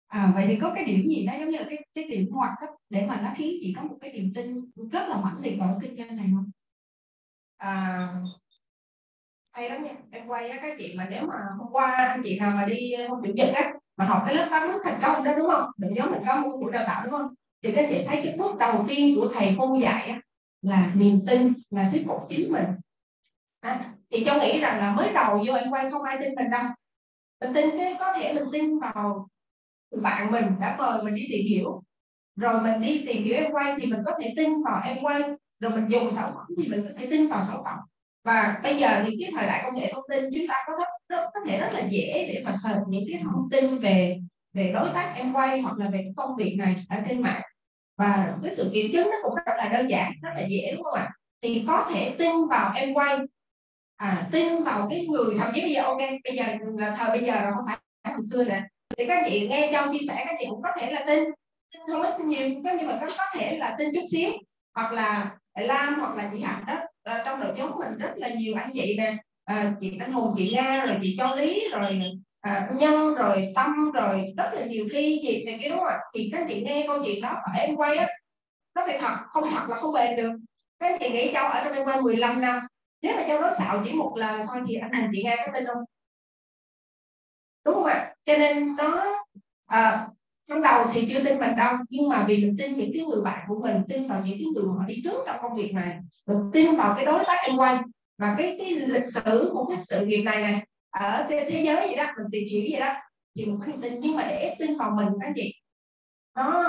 À 0.07 0.33
vậy 0.35 0.47
thì 0.49 0.57
có 0.62 0.73
cái 0.75 0.85
điểm 0.85 1.09
gì 1.09 1.27
đó 1.27 1.33
giống 1.41 1.50
như 1.50 1.59
là 1.59 1.67
cái 1.71 1.79
cái 1.95 2.05
điểm 2.05 2.29
ngoặt 2.31 2.50
đó, 2.62 2.67
để 2.91 3.07
mà 3.07 3.21
nó 3.21 3.31
khiến 3.37 3.59
chị 3.62 3.75
có 3.77 3.83
một 3.83 3.97
cái 4.00 4.12
niềm 4.12 4.33
tin 4.35 4.61
rất 4.93 5.09
là 5.09 5.21
mãnh 5.23 5.39
liệt 5.41 5.57
vào 5.61 5.79
kinh 5.83 5.97
doanh 5.97 6.17
này 6.17 6.27
không? 6.37 6.50
À, 7.59 8.23
hay 9.52 9.71
lắm 9.71 9.83
nha. 9.83 9.90
Em 10.11 10.26
quay 10.26 10.49
đó 10.49 10.54
các 10.62 10.75
chị 10.78 10.95
mà 10.97 11.07
nếu 11.11 11.23
mà 11.26 11.35
hôm 11.59 11.69
qua 11.73 11.90
anh 11.97 12.21
chị 12.25 12.38
nào 12.38 12.52
mà 12.54 12.64
đi 12.64 12.92
ờ, 12.92 13.09
hôm 13.09 13.21
chủ 13.25 13.33
nhật 13.35 13.49
á 13.54 13.73
mà 13.97 14.04
học 14.04 14.23
cái 14.26 14.35
lớp 14.35 14.49
tám 14.50 14.69
bước 14.69 14.80
thành 14.85 15.00
công 15.02 15.25
đó 15.25 15.35
đúng 15.38 15.50
không? 15.50 15.71
Đừng 15.78 15.97
giống 15.97 16.11
mình 16.11 16.23
có 16.26 16.42
của 16.45 16.57
buổi 16.57 16.73
đào 16.73 16.85
tạo 16.87 17.04
đúng 17.04 17.12
không? 17.12 17.35
Thì 17.62 17.73
các 17.73 17.87
chị 17.90 18.04
thấy 18.07 18.21
cái 18.25 18.37
bước 18.38 18.59
đầu 18.59 18.85
tiên 18.88 19.16
của 19.16 19.28
thầy 19.35 19.54
cô 19.59 19.75
dạy 19.83 20.09
á, 20.09 20.21
là 20.62 20.90
niềm 20.95 21.21
tin 21.26 21.52
là 21.71 21.88
thuyết 21.92 22.04
phục 22.07 22.26
chính 22.28 22.52
mình. 22.52 22.64
À, 23.61 23.95
thì 24.11 24.25
cho 24.26 24.38
nghĩ 24.38 24.61
rằng 24.61 24.78
là 24.78 24.92
mới 24.92 25.12
đầu 25.12 25.45
vô 25.47 25.54
em 25.54 25.71
quay 25.71 25.90
không 25.90 26.02
ai 26.02 26.16
tin 26.21 26.35
mình 26.35 26.50
đâu. 26.50 26.62
Mình 27.40 27.54
tin 27.54 27.71
cái 27.78 27.97
có 27.99 28.12
thể 28.16 28.33
mình 28.35 28.45
tin 28.52 28.78
vào 28.78 29.28
bạn 30.02 30.33
mình 30.33 30.45
đã 30.61 30.76
mời 30.78 31.02
mình 31.02 31.14
đi 31.14 31.23
tìm 31.30 31.47
hiểu. 31.49 31.83
Rồi 32.37 32.62
mình 32.62 32.80
đi 32.83 33.04
tìm 33.07 33.25
hiểu 33.25 33.35
em 33.35 33.52
quay 33.52 33.75
thì 33.80 33.87
mình 33.87 34.00
có 34.07 34.12
thể 34.21 34.35
tin 34.37 34.50
vào 34.64 34.83
em 34.85 34.99
quay. 35.02 35.23
Rồi 35.61 35.73
mình 35.73 35.88
dùng 35.88 36.11
sản 36.11 36.30
phẩm 36.35 36.47
thì 36.59 36.69
mình 36.69 36.85
có 36.85 36.90
thể 36.99 37.07
tin 37.11 37.28
vào 37.28 37.42
sản 37.45 37.57
phẩm 37.64 37.78
và 38.25 38.61
bây 38.62 38.77
giờ 38.77 39.03
thì 39.07 39.17
cái 39.21 39.33
thời 39.37 39.47
đại 39.47 39.62
công 39.65 39.75
nghệ 39.75 39.93
thông 39.93 40.05
tin 40.11 40.25
chúng 40.35 40.47
ta 40.49 40.55
có 40.67 40.73
rất, 40.79 40.89
rất 41.09 41.25
có 41.35 41.41
thể 41.47 41.59
rất 41.59 41.71
là 41.73 41.81
dễ 41.91 42.33
để 42.35 42.43
mà 42.45 42.53
search 42.53 42.81
những 42.89 43.05
cái 43.12 43.21
thông 43.25 43.49
tin 43.50 43.79
về 43.79 44.19
về 44.53 44.73
đối 44.75 44.89
tác 44.95 45.15
em 45.17 45.33
quay 45.33 45.61
hoặc 45.61 45.79
là 45.79 45.91
về 45.91 45.99
cái 45.99 46.12
công 46.17 46.37
việc 46.37 46.55
này 46.59 46.75
ở 46.89 46.97
trên 47.09 47.23
mạng. 47.23 47.43
Và 47.99 48.35
cái 48.43 48.55
sự 48.55 48.71
kiểm 48.75 48.93
chứng 48.93 49.11
nó 49.11 49.17
cũng 49.23 49.35
rất 49.35 49.53
là 49.57 49.69
đơn 49.69 49.91
giản 49.91 50.12
rất 50.23 50.31
là 50.35 50.47
dễ 50.49 50.73
đúng 50.75 50.85
không 50.85 50.95
ạ? 50.95 51.09
Thì 51.43 51.65
có 51.67 51.91
thể 51.95 52.15
tin 52.19 52.47
vào 52.50 52.73
em 52.75 52.95
quay. 52.95 53.19
À, 53.97 54.29
tin 54.33 54.65
vào 54.65 54.87
cái 54.91 55.07
người 55.07 55.39
thậm 55.39 55.53
chí 55.55 55.61
bây 55.61 55.73
giờ 55.73 55.83
ok 55.83 55.99
bây 56.25 56.37
giờ 56.37 56.45
là 56.77 56.97
thời 56.99 57.19
bây 57.19 57.27
giờ 57.27 57.41
rồi 57.41 57.53
không 57.57 57.65
phải 57.67 57.79
hồi 58.05 58.25
xưa 58.31 58.45
nè. 58.45 58.62
Thì 58.99 59.07
các 59.07 59.27
chị 59.31 59.49
nghe 59.49 59.71
trong 59.73 59.93
chia 59.93 60.07
sẻ 60.09 60.25
các 60.27 60.37
chị 60.39 60.47
cũng 60.50 60.62
có 60.62 60.71
thể 60.81 60.93
là 60.93 61.05
tin 61.07 61.25
tin 61.73 61.83
không 61.93 62.03
ít 62.03 62.21
nhiều 62.21 62.49
nhưng 62.49 62.87
mà 62.87 62.99
có 63.17 63.25
thể 63.39 63.59
là 63.59 63.75
tin 63.79 63.89
chút 63.95 64.05
xíu. 64.12 64.31
Hoặc 64.75 64.93
là 64.93 65.37
Lam 65.59 66.00
hoặc 66.00 66.17
là 66.17 66.31
chị 66.33 66.43
Hạnh 66.43 66.65
đó 66.67 66.81
à, 67.02 67.23
trong 67.26 67.40
đội 67.40 67.52
nhóm 67.57 67.71
mình 67.78 67.99
rất 67.99 68.12
là 68.16 68.28
nhiều 68.28 68.54
anh 68.57 68.71
chị 68.75 68.95
nè. 68.99 69.16
À, 69.45 69.75
chị 69.80 69.97
Anh 70.00 70.12
Hùng 70.12 70.35
chị 70.37 70.52
Nga 70.54 70.87
rồi 70.87 70.99
chị 71.02 71.16
Cho 71.19 71.35
Lý 71.35 71.69
rồi 71.73 72.00
à, 72.40 72.71
Nhân 72.76 73.14
rồi 73.14 73.52
Tâm 73.54 73.90
rồi 73.95 74.33
rất 74.37 74.50
là 74.54 74.66
nhiều 74.66 74.85
khi 74.92 75.21
chị 75.23 75.45
này 75.45 75.59
cái 75.61 75.69
đó 75.71 75.90
chị 76.12 76.28
các 76.33 76.47
chị 76.49 76.62
nghe 76.62 76.85
câu 76.87 77.02
chuyện 77.04 77.21
đó 77.23 77.28
ở 77.28 77.52
em 77.52 77.76
quay 77.76 77.97
á 77.97 78.09
nó 78.75 78.83
phải 78.87 78.99
thật 79.00 79.16
không 79.28 79.45
thật 79.50 79.66
là 79.69 79.76
không 79.76 79.92
bền 79.92 80.16
được. 80.16 80.33
Các 80.78 80.97
chị 81.00 81.11
nghĩ 81.11 81.30
Châu 81.35 81.49
ở 81.49 81.64
trong 81.64 81.73
em 81.73 81.85
quay 81.87 82.00
15 82.00 82.40
năm 82.40 82.61
nếu 83.02 83.16
mà 83.16 83.25
cháu 83.28 83.40
nói 83.40 83.50
xạo 83.59 83.83
chỉ 83.85 83.92
một 83.92 84.12
lần 84.16 84.47
thôi 84.47 84.61
thì 84.69 84.75
anh 84.75 84.92
Hùng 84.92 85.11
chị 85.12 85.23
Nga 85.25 85.37
có 85.47 85.52
tin 85.54 85.66
không? 85.66 85.85
Đúng 87.64 87.75
không 87.75 87.85
ạ? 87.85 88.14
Cho 88.25 88.37
nên 88.37 88.76
nó 88.76 89.04
à, 89.66 90.09
trong 90.50 90.62
đầu 90.62 90.87
thì 90.92 91.09
chưa 91.09 91.25
tin 91.25 91.38
mình 91.38 91.57
đâu 91.57 91.75
nhưng 91.88 92.09
mà 92.09 92.25
vì 92.28 92.45
mình 92.45 92.57
tin 92.59 92.76
những 92.76 92.90
cái 92.95 93.07
người 93.07 93.23
bạn 93.25 93.45
của 93.49 93.61
mình 93.62 93.76
tin 93.88 94.09
vào 94.09 94.23
những 94.25 94.38
cái 94.38 94.47
người 94.54 94.64
họ 94.78 94.85
đi 94.87 95.00
trước 95.04 95.23
trong 95.26 95.37
công 95.42 95.57
việc 95.57 95.73
này 95.75 95.99
mình 96.26 96.38
tin 96.52 96.76
vào 96.76 96.95
cái 96.97 97.04
đối 97.04 97.25
tác 97.26 97.38
em 97.42 97.57
quay 97.57 97.78
và 98.19 98.35
cái 98.38 98.57
cái 98.59 98.71
lịch 98.71 99.07
sử 99.07 99.50
của 99.52 99.64
cái 99.64 99.76
sự 99.76 100.07
nghiệp 100.07 100.23
này 100.23 100.42
này 100.42 100.66
ở 100.90 101.26
thế, 101.28 101.47
thế 101.50 101.62
giới 101.64 101.76
vậy 101.76 101.97
đó 101.97 102.04
mình 102.16 102.26
tìm 102.33 102.45
hiểu 102.50 102.62
vậy 102.71 102.80
đó 102.80 102.95
thì 103.37 103.47
mình 103.47 103.61
không 103.61 103.80
tin. 103.80 104.00
Nhưng 104.00 104.16
mà 104.16 104.26
để 104.28 104.57
tin 104.59 104.78
vào 104.78 104.90
mình 104.90 105.09
cái 105.21 105.33
gì 105.37 105.52
nó 106.37 106.64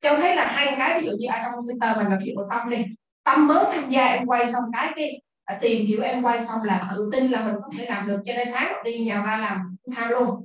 cho 0.00 0.16
thấy 0.16 0.36
là 0.36 0.48
hai 0.48 0.74
cái 0.78 1.00
ví 1.00 1.06
dụ 1.06 1.12
như 1.18 1.26
ở 1.28 1.38
trong 1.42 1.52
center 1.68 1.96
mình 1.96 2.06
là 2.06 2.18
ví 2.24 2.32
dụ 2.36 2.42
tâm 2.50 2.70
đi 2.70 2.84
tâm 3.24 3.46
mới 3.46 3.64
tham 3.72 3.90
gia 3.90 4.06
em 4.06 4.26
quay 4.26 4.52
xong 4.52 4.64
cái 4.72 4.92
cái 4.96 5.22
à, 5.44 5.58
tìm 5.60 5.86
hiểu 5.86 6.02
em 6.02 6.22
quay 6.22 6.44
xong 6.44 6.62
là 6.62 6.90
tự 6.96 7.10
tin 7.12 7.28
là 7.28 7.44
mình 7.44 7.54
có 7.62 7.70
thể 7.78 7.86
làm 7.86 8.08
được 8.08 8.20
cho 8.26 8.32
nên 8.32 8.48
tháng 8.54 8.72
đi 8.84 8.92
tiên 8.92 9.06
nhào 9.06 9.26
ra 9.26 9.36
làm 9.36 9.76
tham 9.96 10.08
luôn. 10.10 10.44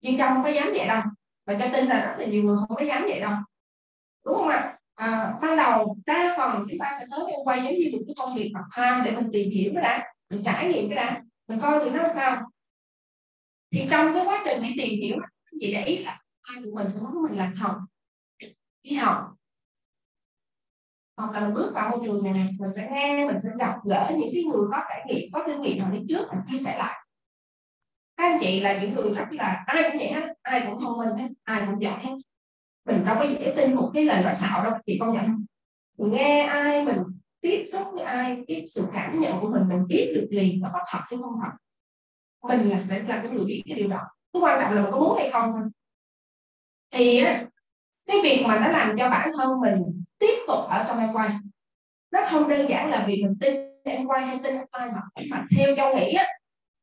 Nhưng 0.00 0.18
trong 0.18 0.34
không 0.34 0.44
có 0.44 0.48
dám 0.48 0.68
vậy 0.74 0.86
đâu 0.86 1.02
và 1.48 1.54
cho 1.60 1.66
tin 1.72 1.86
là 1.86 2.06
rất 2.06 2.14
là 2.18 2.26
nhiều 2.26 2.42
người 2.42 2.56
không 2.56 2.76
có 2.76 2.84
dám 2.84 3.02
vậy 3.02 3.20
đâu. 3.20 3.32
Đúng 4.24 4.34
không 4.34 4.48
ạ? 4.48 4.78
À, 4.94 5.38
ban 5.42 5.56
đầu 5.56 5.96
đa 6.06 6.34
phần 6.36 6.66
chúng 6.68 6.78
ta 6.78 6.92
sẽ 6.98 7.06
tới 7.10 7.20
em 7.30 7.40
quay 7.44 7.62
giống 7.62 7.72
như 7.72 7.90
một 7.92 7.98
cái 8.06 8.14
công 8.18 8.36
việc 8.36 8.52
part 8.54 8.66
time 8.76 9.00
để 9.04 9.16
mình 9.16 9.30
tìm 9.32 9.50
hiểu 9.50 9.72
cái 9.74 9.82
đã 9.82 10.12
mình 10.30 10.42
trải 10.44 10.68
nghiệm 10.68 10.88
cái 10.88 10.96
đã 10.96 11.22
mình 11.48 11.60
coi 11.60 11.80
thử 11.80 11.90
nó 11.90 12.04
sao. 12.14 12.50
Thì 13.72 13.86
trong 13.90 14.14
cái 14.14 14.24
quá 14.26 14.42
trình 14.44 14.62
đi 14.62 14.74
tìm 14.78 15.00
hiểu 15.00 15.16
chị 15.60 15.72
để 15.72 15.84
ý 15.84 15.98
là 16.04 16.20
ai 16.42 16.56
của 16.64 16.70
mình 16.74 16.90
sẽ 16.90 17.00
muốn 17.00 17.22
mình 17.22 17.38
làm 17.38 17.54
học 17.54 17.76
đi 18.82 18.94
học. 18.94 19.34
Hoặc 21.16 21.32
là 21.32 21.50
bước 21.50 21.72
vào 21.74 21.90
môi 21.90 22.00
trường 22.04 22.24
này 22.24 22.32
mình 22.58 22.72
sẽ 22.76 22.88
nghe 22.92 23.26
mình 23.26 23.36
sẽ 23.42 23.48
gặp 23.58 23.76
gỡ 23.84 24.10
những 24.18 24.30
cái 24.34 24.44
người 24.44 24.66
có 24.70 24.84
trải 24.88 25.04
nghiệm 25.06 25.30
có 25.32 25.44
kinh 25.46 25.62
nghiệm 25.62 25.84
họ 25.84 25.90
đi 25.90 25.98
trước 26.08 26.26
mình 26.30 26.40
chia 26.50 26.58
sẻ 26.58 26.78
lại 26.78 26.97
các 28.18 28.24
anh 28.24 28.38
chị 28.40 28.60
là 28.60 28.78
những 28.80 28.94
người 28.94 29.14
rất 29.14 29.26
là 29.30 29.64
ai 29.66 29.82
cũng 29.82 29.98
vậy 29.98 30.12
hết 30.12 30.34
ai 30.42 30.62
cũng 30.66 30.80
thông 30.80 30.98
minh 30.98 31.16
hết 31.16 31.28
ai 31.44 31.62
cũng 31.66 31.82
giỏi 31.82 31.98
hết. 32.02 32.14
Mình 32.86 33.04
đâu 33.04 33.16
có 33.18 33.24
dễ 33.24 33.52
tin 33.56 33.74
một 33.74 33.90
cái 33.94 34.04
lời 34.04 34.22
nói 34.22 34.34
xạo 34.34 34.64
đâu, 34.64 34.72
chị 34.86 34.98
công 35.00 35.14
nhận. 35.14 35.44
Mình 35.98 36.12
nghe 36.12 36.40
ai, 36.40 36.84
mình 36.84 36.98
tiếp 37.40 37.64
xúc 37.72 37.86
với 37.92 38.04
ai 38.04 38.44
cái 38.48 38.64
sự 38.66 38.86
cảm 38.94 39.20
nhận 39.20 39.40
của 39.40 39.48
mình 39.48 39.62
mình 39.68 39.86
biết 39.86 40.12
được 40.14 40.26
liền 40.30 40.62
là 40.62 40.70
có 40.72 40.78
thật 40.88 40.98
hay 41.10 41.18
không 41.20 41.40
thật. 41.42 41.50
Mình 42.48 42.70
là 42.70 42.80
sẽ 42.80 43.02
là 43.02 43.20
cái 43.22 43.30
người 43.30 43.44
biết 43.44 43.62
cái 43.66 43.78
điều 43.78 43.88
đó. 43.88 44.00
Cái 44.32 44.42
quan 44.42 44.60
trọng 44.62 44.72
là 44.72 44.82
mình 44.82 44.90
có 44.92 44.98
muốn 44.98 45.18
hay 45.18 45.30
không 45.30 45.52
thôi. 45.52 45.62
Thì 46.90 47.24
cái 48.06 48.16
việc 48.22 48.44
mà 48.48 48.60
nó 48.60 48.68
làm 48.68 48.96
cho 48.98 49.10
bản 49.10 49.30
thân 49.38 49.60
mình 49.60 50.04
tiếp 50.18 50.36
tục 50.46 50.58
ở 50.68 50.84
trong 50.88 50.98
em 50.98 51.12
quay, 51.12 51.30
nó 52.12 52.20
không 52.30 52.48
đơn 52.48 52.68
giản 52.68 52.90
là 52.90 53.04
vì 53.08 53.22
mình 53.22 53.34
tin 53.40 53.54
em 53.84 54.06
quay 54.06 54.26
hay 54.26 54.40
tin 54.44 54.54
ai 54.70 54.88
mà 54.90 55.00
mà 55.30 55.44
theo 55.56 55.76
châu 55.76 55.96
nghĩ 55.96 56.12
á, 56.12 56.26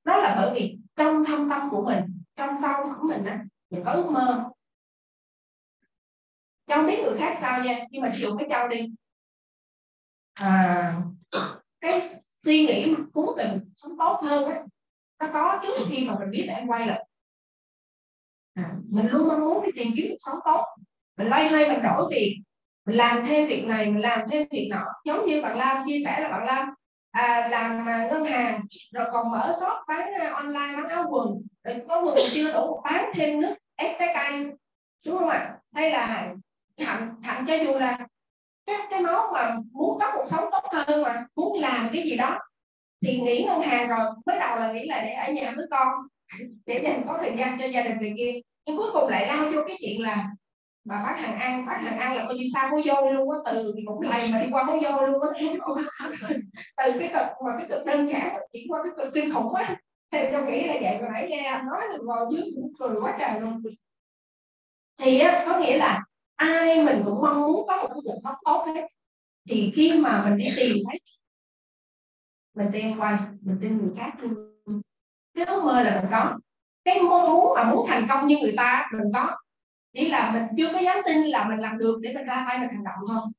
đó 0.03 0.17
là 0.17 0.35
bởi 0.41 0.53
vì 0.53 0.77
trong 0.95 1.25
thâm 1.25 1.49
tâm 1.49 1.69
của 1.71 1.81
mình 1.85 2.03
trong 2.35 2.57
sâu 2.57 2.83
của 2.83 3.07
mình 3.07 3.25
á 3.25 3.45
mình 3.69 3.83
có 3.85 3.91
ước 3.91 4.11
mơ. 4.11 4.49
Cháu 6.67 6.83
biết 6.83 7.03
người 7.03 7.19
khác 7.19 7.37
sao 7.41 7.63
nha 7.63 7.85
nhưng 7.89 8.01
mà 8.01 8.11
chịu 8.17 8.35
với 8.35 8.45
cháu 8.49 8.67
đi. 8.67 8.79
À, 10.33 10.93
cái 11.81 11.99
suy 12.45 12.65
nghĩ 12.65 12.95
mà 12.97 13.03
muốn 13.13 13.35
về 13.37 13.47
mình 13.51 13.71
sống 13.75 13.97
tốt 13.97 14.19
hơn 14.23 14.45
á 14.45 14.61
nó 15.19 15.27
có 15.33 15.59
trước 15.63 15.85
khi 15.89 16.07
mà 16.07 16.15
mình 16.19 16.31
biết 16.31 16.45
là 16.47 16.53
em 16.53 16.67
quay 16.67 16.87
lại. 16.87 17.05
À, 18.53 18.75
mình 18.89 19.07
luôn 19.07 19.27
mong 19.27 19.39
muốn 19.39 19.65
đi 19.65 19.71
tìm 19.75 19.93
kiếm 19.95 20.05
cuộc 20.09 20.17
sống 20.19 20.39
tốt. 20.45 20.65
Mình 21.17 21.27
loay 21.27 21.49
hoay 21.49 21.69
mình 21.69 21.83
đổi 21.83 22.07
việc 22.11 22.41
mình 22.85 22.97
làm 22.97 23.25
thêm 23.25 23.47
việc 23.47 23.65
này 23.65 23.85
mình 23.85 24.01
làm 24.01 24.19
thêm 24.31 24.47
việc 24.51 24.67
nọ. 24.71 24.85
Giống 25.05 25.25
như 25.25 25.41
bạn 25.41 25.57
Lam 25.57 25.85
chia 25.87 25.97
sẻ 26.05 26.19
là 26.19 26.29
bạn 26.29 26.45
Lam 26.45 26.73
à, 27.15 27.47
làm 27.51 27.89
à, 27.89 28.07
ngân 28.11 28.25
hàng 28.25 28.61
rồi 28.93 29.05
còn 29.11 29.31
mở 29.31 29.53
shop 29.59 29.87
bán 29.87 30.13
à, 30.13 30.31
online 30.33 30.73
bán 30.77 30.89
áo 30.89 31.05
quần. 31.09 31.41
Rồi 31.63 31.81
có 31.89 32.01
quần 32.03 32.17
chưa? 32.31 32.53
Đủ 32.53 32.81
bán 32.83 33.11
thêm 33.13 33.41
nước 33.41 33.55
ép 33.75 33.99
trái 33.99 34.15
cây 34.15 34.43
đúng 35.07 35.17
không 35.17 35.29
ạ? 35.29 35.57
Hay 35.73 35.91
là 35.91 36.33
thậm 36.77 37.09
thậm 37.23 37.45
cho 37.47 37.55
dù 37.55 37.73
là 37.79 37.97
cái 38.65 38.75
cái 38.89 39.01
máu 39.01 39.31
mà 39.33 39.57
muốn 39.71 39.99
có 39.99 40.11
cuộc 40.15 40.23
sống 40.25 40.49
tốt 40.51 40.63
hơn 40.71 41.01
mà 41.01 41.25
muốn 41.35 41.59
làm 41.59 41.89
cái 41.93 42.03
gì 42.03 42.15
đó 42.15 42.39
thì 43.01 43.19
nghỉ 43.19 43.43
ngân 43.43 43.61
hàng 43.61 43.89
rồi. 43.89 44.05
Mới 44.25 44.39
đầu 44.39 44.59
là 44.59 44.71
nghĩ 44.71 44.85
là 44.87 45.01
để 45.01 45.13
ở 45.13 45.31
nhà 45.31 45.53
với 45.55 45.65
con 45.71 45.87
để 46.65 46.81
dành 46.83 47.03
có 47.07 47.17
thời 47.21 47.33
gian 47.37 47.57
cho 47.59 47.65
gia 47.65 47.81
đình 47.81 47.97
người 47.99 48.13
kia. 48.17 48.39
Nhưng 48.65 48.77
cuối 48.77 48.89
cùng 48.93 49.09
lại 49.09 49.27
lao 49.27 49.45
vô 49.51 49.61
cái 49.67 49.77
chuyện 49.81 50.01
là 50.01 50.29
mà 50.85 51.03
bác 51.03 51.15
hàng 51.19 51.39
ăn 51.39 51.65
bác 51.65 51.77
hàng 51.81 51.99
ăn 51.99 52.15
là 52.15 52.25
coi 52.25 52.35
như 52.35 52.45
sao 52.53 52.69
có 52.71 52.81
vô 52.85 53.11
luôn 53.11 53.31
á 53.31 53.37
từ 53.51 53.73
một 53.85 54.01
lầy 54.01 54.29
mà 54.31 54.39
đi 54.39 54.47
qua 54.51 54.63
có 54.67 54.79
vô 54.81 55.07
luôn 55.07 55.21
á 55.21 55.29
từ 56.77 56.99
cái 56.99 57.09
cực 57.13 57.45
mà 57.45 57.51
cái 57.59 57.67
cực 57.69 57.85
đơn 57.85 58.09
giản 58.09 58.35
chỉ 58.53 58.65
qua 58.69 58.83
cái 58.83 58.93
cực 58.97 59.13
kinh 59.13 59.33
khủng 59.33 59.53
quá 59.53 59.75
thì 60.11 60.19
tôi 60.31 60.45
nghĩ 60.45 60.67
là 60.67 60.73
vậy 60.81 61.01
mà 61.01 61.07
nãy 61.13 61.27
nghe 61.29 61.43
anh 61.43 61.65
nói 61.65 61.81
là 61.89 61.97
ngồi 62.03 62.27
dưới 62.31 62.51
cũng 62.55 62.73
cười 62.79 62.95
quá 63.01 63.17
trời 63.19 63.39
luôn. 63.39 63.63
Thì 64.97 65.19
á, 65.19 65.43
có 65.47 65.59
nghĩa 65.59 65.77
là 65.77 66.03
ai 66.35 66.83
mình 66.83 67.01
cũng 67.05 67.21
mong 67.21 67.41
muốn 67.41 67.67
có 67.67 67.77
một 67.77 67.87
cái 67.87 67.99
cuộc 68.03 68.17
sống 68.23 68.35
tốt 68.45 68.65
hết. 68.67 68.87
Thì 69.49 69.71
khi 69.75 69.99
mà 69.99 70.25
mình 70.25 70.37
đi 70.37 70.45
tìm 70.57 70.77
thấy 70.89 70.99
mình 72.55 72.67
tin 72.73 72.99
quay 72.99 73.17
mình 73.41 73.57
tin 73.61 73.77
người 73.77 73.91
khác 73.97 74.11
cái 75.35 75.45
ước 75.45 75.63
mơ 75.63 75.81
là 75.81 76.01
mình 76.01 76.11
có. 76.11 76.39
Cái 76.85 77.01
mong 77.01 77.29
muốn 77.29 77.53
mà 77.55 77.71
muốn 77.71 77.87
thành 77.87 78.07
công 78.09 78.27
như 78.27 78.37
người 78.37 78.53
ta 78.57 78.89
mình 78.93 79.11
có 79.13 79.37
chỉ 79.95 80.09
là 80.09 80.31
mình 80.31 80.43
chưa 80.57 80.73
có 80.73 80.79
dám 80.79 80.97
tin 81.05 81.17
là 81.17 81.49
mình 81.49 81.59
làm 81.59 81.77
được 81.77 81.99
để 82.01 82.13
mình 82.13 82.25
ra 82.25 82.45
tay, 82.47 82.59
mình 82.59 82.69
hành 82.69 82.83
động 82.83 83.07
không? 83.07 83.31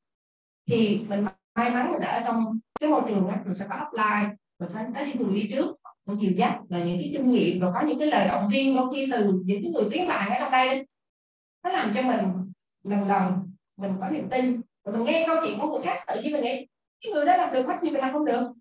Thì 0.69 1.01
mình 1.09 1.25
may 1.55 1.71
mắn 1.71 1.93
mình 1.93 2.01
ở 2.01 2.23
trong 2.25 2.59
cái 2.81 2.91
môi 2.91 3.03
trường 3.09 3.29
đó, 3.29 3.35
mình 3.45 3.55
sẽ 3.55 3.67
có 3.69 3.77
offline 3.77 4.35
mình 4.59 4.69
sẽ 4.69 4.87
có 4.95 5.01
những 5.01 5.19
người 5.19 5.41
đi 5.41 5.49
trước, 5.53 5.77
sẽ 6.01 6.13
chiều 6.21 6.33
dắt 6.37 6.59
là 6.69 6.79
những 6.79 6.99
cái 6.99 7.11
kinh 7.13 7.31
nghiệm 7.31 7.61
và 7.61 7.71
có 7.75 7.87
những 7.87 7.99
cái 7.99 8.09
lời 8.09 8.29
động 8.29 8.49
viên 8.53 8.77
đôi 8.77 8.87
khi 8.95 9.09
từ 9.13 9.43
những 9.45 9.63
cái 9.63 9.73
người 9.73 9.89
tiếng 9.93 10.09
bạn 10.09 10.31
ở 10.31 10.37
trong 10.39 10.51
đây 10.51 10.87
nó 11.65 11.71
làm 11.71 11.93
cho 11.95 12.03
mình 12.03 12.53
lần 12.85 13.09
lần 13.09 13.51
mình 13.77 13.93
có 14.01 14.09
niềm 14.09 14.29
tin 14.31 14.61
và 14.85 14.93
mình 14.93 15.05
nghe 15.05 15.25
câu 15.27 15.37
chuyện 15.45 15.59
của 15.59 15.71
người 15.71 15.83
khác, 15.85 16.05
tự 16.07 16.23
nhiên 16.23 16.33
mình 16.33 16.43
nghĩ, 16.43 16.67
cái 17.05 17.13
người 17.13 17.27
đó 17.27 17.37
làm 17.37 17.53
được 17.53 17.67
hết 17.67 17.75
gì 17.83 17.91
mình 17.91 18.01
làm 18.01 18.13
không 18.13 18.25
được? 18.25 18.53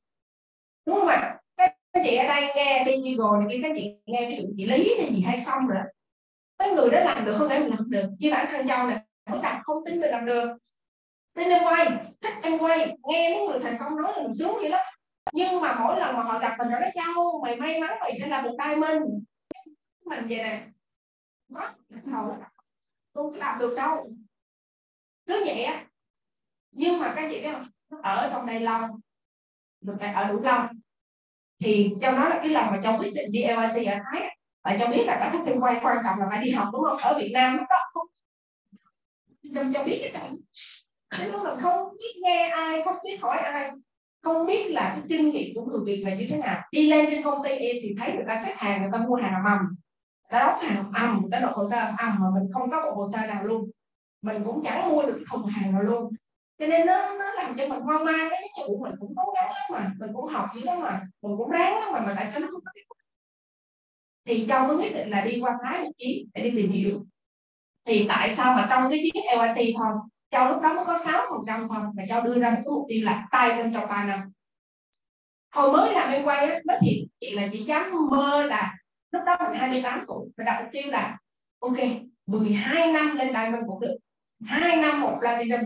Đúng 0.86 0.96
không 1.00 1.08
ạ? 1.08 1.40
Các 1.58 1.76
chị 2.04 2.16
ở 2.16 2.28
đây 2.28 2.52
nghe 2.56 2.84
đi 2.86 3.16
rồi 3.18 3.40
này 3.40 3.48
kia 3.52 3.60
các 3.64 3.72
chị 3.76 3.96
nghe 4.06 4.30
ví 4.30 4.36
dụ 4.36 4.44
chị 4.58 4.66
lý 4.66 4.96
này 4.98 5.16
gì 5.16 5.22
hay 5.22 5.38
xong 5.38 5.68
rồi 5.68 5.80
mấy 6.60 6.72
người 6.72 6.90
đó 6.90 7.00
làm 7.00 7.26
được 7.26 7.36
không 7.38 7.50
phải 7.50 7.60
mình 7.60 7.70
làm 7.70 7.90
được? 7.90 8.10
Như 8.20 8.32
bản 8.32 8.48
thân 8.52 8.68
châu 8.68 8.88
này 8.88 8.98
không 9.30 9.42
đặt 9.42 9.62
không 9.64 9.86
tin 9.86 10.02
mình 10.02 10.12
làm 10.12 10.26
được. 10.26 10.58
Nên 11.36 11.50
em 11.50 11.64
quay, 11.64 11.88
thích 12.22 12.34
em 12.42 12.60
quay, 12.60 12.98
nghe 13.04 13.30
mấy 13.30 13.48
người 13.48 13.60
thành 13.64 13.78
công 13.80 13.96
nói 13.96 14.14
là 14.16 14.24
mình 14.24 14.34
sướng 14.34 14.56
vậy 14.56 14.70
đó. 14.70 14.80
Nhưng 15.34 15.62
mà 15.62 15.80
mỗi 15.80 16.00
lần 16.00 16.16
mà 16.16 16.24
họ 16.24 16.40
gặp 16.40 16.56
mình 16.58 16.70
nói 16.70 16.82
châu, 16.96 17.42
mày 17.44 17.56
may 17.56 17.82
mắn 17.82 17.92
mày 18.00 18.20
sẽ 18.20 18.28
là 18.28 18.42
một 18.42 18.52
diamond. 18.58 19.04
Mình 20.06 20.28
vậy 20.30 20.38
nè. 20.38 20.68
Có 21.54 21.74
đầu 22.04 22.38
không 23.14 23.34
làm 23.34 23.60
được 23.60 23.76
đâu. 23.76 24.10
Cứ 25.26 25.44
vậy 25.46 25.64
á. 25.64 25.86
Nhưng 26.72 27.00
mà 27.00 27.14
các 27.16 27.28
chị 27.32 27.42
biết 27.42 27.50
không? 27.52 27.68
Ở 28.04 28.30
trong 28.34 28.46
đây 28.46 28.60
lâu. 28.60 29.00
Được 29.82 29.96
ở 30.16 30.28
đủ 30.28 30.42
lâu. 30.42 30.64
Thì 31.60 31.90
châu 32.02 32.12
nói 32.12 32.30
là 32.30 32.36
cái 32.36 32.50
lần 32.50 32.66
mà 32.66 32.80
châu 32.84 32.98
quyết 33.00 33.12
định 33.16 33.32
đi 33.32 33.40
LIC 33.44 33.88
ở 33.88 33.98
Thái 34.04 34.35
tại 34.66 34.78
cho 34.80 34.88
biết 34.88 35.04
là 35.06 35.18
các 35.20 35.32
thuyết 35.46 35.56
quay 35.62 35.80
quan 35.84 35.98
trọng 36.04 36.20
là 36.20 36.26
phải 36.30 36.46
đi 36.46 36.52
học 36.52 36.68
đúng 36.74 36.84
không? 36.84 36.98
Ở 36.98 37.20
Việt 37.20 37.32
Nam 37.34 37.58
nó 37.58 37.78
không 37.94 38.08
đừng 39.44 39.74
cho 39.74 39.84
biết 39.84 40.00
cái 40.02 40.12
này, 40.12 40.32
thế 41.18 41.32
nó 41.32 41.44
là 41.44 41.56
không 41.62 41.90
biết 41.98 42.22
nghe 42.22 42.50
ai 42.50 42.82
không 42.86 42.96
biết 43.04 43.18
hỏi 43.22 43.38
ai 43.38 43.72
không 44.22 44.46
biết 44.46 44.72
là 44.72 44.92
cái 44.96 45.04
kinh 45.10 45.32
nghiệm 45.32 45.56
của 45.56 45.66
người 45.66 45.80
Việt 45.86 46.04
là 46.06 46.16
như 46.16 46.26
thế 46.30 46.38
nào. 46.38 46.62
Đi 46.72 46.90
lên 46.90 47.06
trên 47.10 47.24
công 47.24 47.44
ty 47.44 47.50
em 47.50 47.76
thì 47.82 47.96
thấy 48.00 48.14
người 48.14 48.26
ta 48.28 48.38
xếp 48.38 48.54
hàng 48.58 48.82
người 48.82 48.90
ta 48.94 48.98
mua 48.98 49.16
hàng 49.16 49.44
mầm. 49.44 49.60
Người 49.60 50.30
ta 50.32 50.40
đóng 50.40 50.60
hàng 50.60 50.92
ầm 50.94 51.22
ta 51.32 51.40
nộp 51.40 51.54
hồ 51.54 51.66
sơ 51.72 51.78
ầm 51.98 52.18
mà 52.20 52.28
mình 52.36 52.52
không 52.54 52.72
có 52.72 52.82
một 52.82 52.92
hồ 52.96 53.08
sơ 53.14 53.28
nào 53.28 53.44
luôn. 53.44 53.70
Mình 54.22 54.44
cũng 54.46 54.64
chẳng 54.64 54.90
mua 54.90 55.02
được 55.02 55.24
thùng 55.32 55.46
hàng 55.46 55.72
nào 55.72 55.82
luôn. 55.82 56.12
Cho 56.60 56.68
nên 56.68 56.86
nó 56.86 57.14
nó 57.20 57.32
làm 57.32 57.58
cho 57.58 57.68
mình 57.68 57.80
hoang 57.80 58.06
mang 58.06 58.30
cái 58.30 58.42
vụ 58.68 58.84
mình 58.84 58.96
cũng 59.00 59.14
cố 59.16 59.34
gắng 59.36 59.52
lắm 59.52 59.64
mà 59.72 59.92
mình 60.00 60.16
cũng 60.16 60.28
học 60.28 60.50
dữ 60.56 60.62
lắm 60.64 60.80
mà 60.80 61.02
mình 61.22 61.38
cũng 61.38 61.50
ráng 61.50 61.80
lắm 61.80 61.94
mà 61.94 62.00
mà 62.00 62.14
tại 62.18 62.30
sao 62.30 62.40
nó 62.40 62.48
không 62.52 62.62
có 62.66 62.72
thì 64.26 64.46
châu 64.50 64.68
mới 64.68 64.78
quyết 64.78 64.94
định 64.94 65.10
là 65.10 65.22
đi 65.22 65.40
qua 65.40 65.58
thái 65.64 65.82
một 65.82 65.92
chuyến 65.98 66.28
để 66.34 66.42
đi 66.44 66.52
tìm 66.56 66.72
hiểu. 66.72 67.06
Thì 67.86 68.06
tại 68.10 68.30
sao 68.30 68.54
mà 68.54 68.68
trong 68.70 68.90
cái 68.90 69.00
chuyến 69.04 69.24
LRC 69.38 69.62
thôi 69.78 69.94
châu 70.32 70.50
lúc 70.50 70.62
đó 70.62 70.74
mới 70.74 70.86
có 70.86 70.98
6 70.98 71.26
phần 71.30 71.40
trăm 71.48 71.68
thôi 71.70 71.80
mà 71.96 72.04
châu 72.10 72.22
đưa 72.22 72.40
ra 72.40 72.50
một 72.50 72.62
mục 72.66 72.86
tiêu 72.90 73.00
là 73.04 73.28
tay 73.32 73.58
lên 73.58 73.74
trong 73.74 73.88
3 73.90 74.04
năm. 74.04 74.32
Hồi 75.52 75.72
mới 75.72 75.94
làm 75.94 76.12
em 76.12 76.26
quay 76.26 76.50
á 76.50 76.60
thì 76.82 77.08
chị 77.20 77.36
là 77.36 77.48
chị 77.52 77.64
dám 77.64 77.92
mơ 78.10 78.44
là 78.44 78.76
lúc 79.12 79.24
đó 79.26 79.38
mình 79.40 79.60
28 79.60 80.06
tuổi 80.08 80.30
và 80.38 80.44
đặt 80.44 80.62
mục 80.62 80.70
tiêu 80.74 80.84
là, 80.88 81.18
ok 81.60 81.78
12 82.26 82.92
năm 82.92 83.16
lên 83.16 83.34
đài 83.34 83.52
mình 83.52 83.62
cũng 83.68 83.80
được. 83.80 83.98
Hai 84.46 84.76
năm 84.76 85.02
một 85.02 85.18
platinum. 85.20 85.62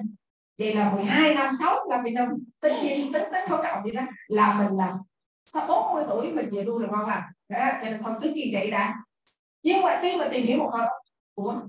Vậy 0.57 0.75
là 0.75 0.91
12 0.91 1.35
năm 1.35 1.53
6 1.59 1.77
platinum. 1.87 2.29
Tính 2.59 2.73
tính 3.13 3.23
tính 3.31 3.43
số 3.49 3.57
cộng 3.63 3.83
gì 3.85 3.91
đó, 3.91 4.01
là 4.27 4.57
mình 4.59 4.77
là 4.77 4.93
sau 5.45 5.67
40 5.67 6.03
tuổi 6.09 6.31
mình 6.31 6.49
về 6.51 6.63
đu 6.63 6.79
là 6.79 6.87
ngon 6.91 7.09
lành 7.09 7.23
đó 7.49 7.69
cho 7.81 7.89
nên 7.89 8.03
không 8.03 8.15
cứ 8.21 8.31
kiên 8.35 8.49
trì 8.53 8.71
đã. 8.71 8.95
Nhưng 9.63 9.81
mà 9.81 9.99
khi 10.01 10.17
mà 10.17 10.29
tìm 10.31 10.45
hiểu 10.45 10.57
một 10.57 10.69
hồi. 10.73 10.87
Của 11.35 11.61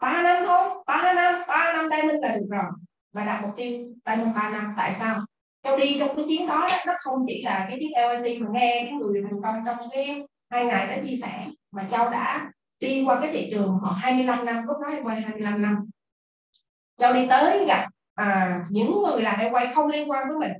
ba 0.00 0.22
năm 0.22 0.44
thôi 0.46 0.68
ba 0.86 1.12
năm 1.12 1.42
ba 1.48 1.72
năm 1.72 1.88
đây 1.88 2.02
mình 2.02 2.16
là 2.20 2.28
được 2.28 2.46
rồi. 2.50 2.64
Và 3.12 3.24
đặt 3.24 3.42
mục 3.42 3.50
tiêu 3.56 3.94
ba 4.04 4.16
năm 4.16 4.34
ba 4.34 4.50
năm 4.50 4.74
tại 4.76 4.94
sao? 4.94 5.20
Châu 5.62 5.76
đi 5.76 5.96
trong 5.98 6.16
cái 6.16 6.24
chuyến 6.28 6.46
đó 6.46 6.68
nó 6.86 6.94
không 6.98 7.24
chỉ 7.28 7.42
là 7.42 7.66
cái 7.68 7.78
chiếc 7.80 7.90
LIC 8.24 8.40
mà 8.40 8.48
nghe 8.52 8.82
cái 8.84 8.92
người 8.92 9.22
thành 9.22 9.42
công 9.42 9.62
trong 9.66 9.90
cái 9.92 10.22
hai 10.50 10.64
ngày 10.64 10.86
đã 10.86 11.02
chia 11.04 11.16
sẻ 11.16 11.46
mà 11.72 11.88
châu 11.90 12.10
đã 12.10 12.50
đi 12.80 13.04
qua 13.06 13.18
cái 13.22 13.32
thị 13.32 13.48
trường 13.50 13.78
họ 13.82 13.92
25 13.92 14.44
năm 14.44 14.66
lúc 14.66 14.76
đó 14.82 14.88
em 14.88 15.04
quay 15.04 15.20
25 15.20 15.62
năm. 15.62 15.76
Châu 16.98 17.12
đi 17.12 17.26
tới 17.30 17.64
gặp 17.66 17.86
à, 18.14 18.60
những 18.70 19.02
người 19.02 19.22
làm 19.22 19.40
em 19.40 19.52
quay 19.52 19.74
không 19.74 19.86
liên 19.86 20.10
quan 20.10 20.28
với 20.28 20.38
mình. 20.38 20.52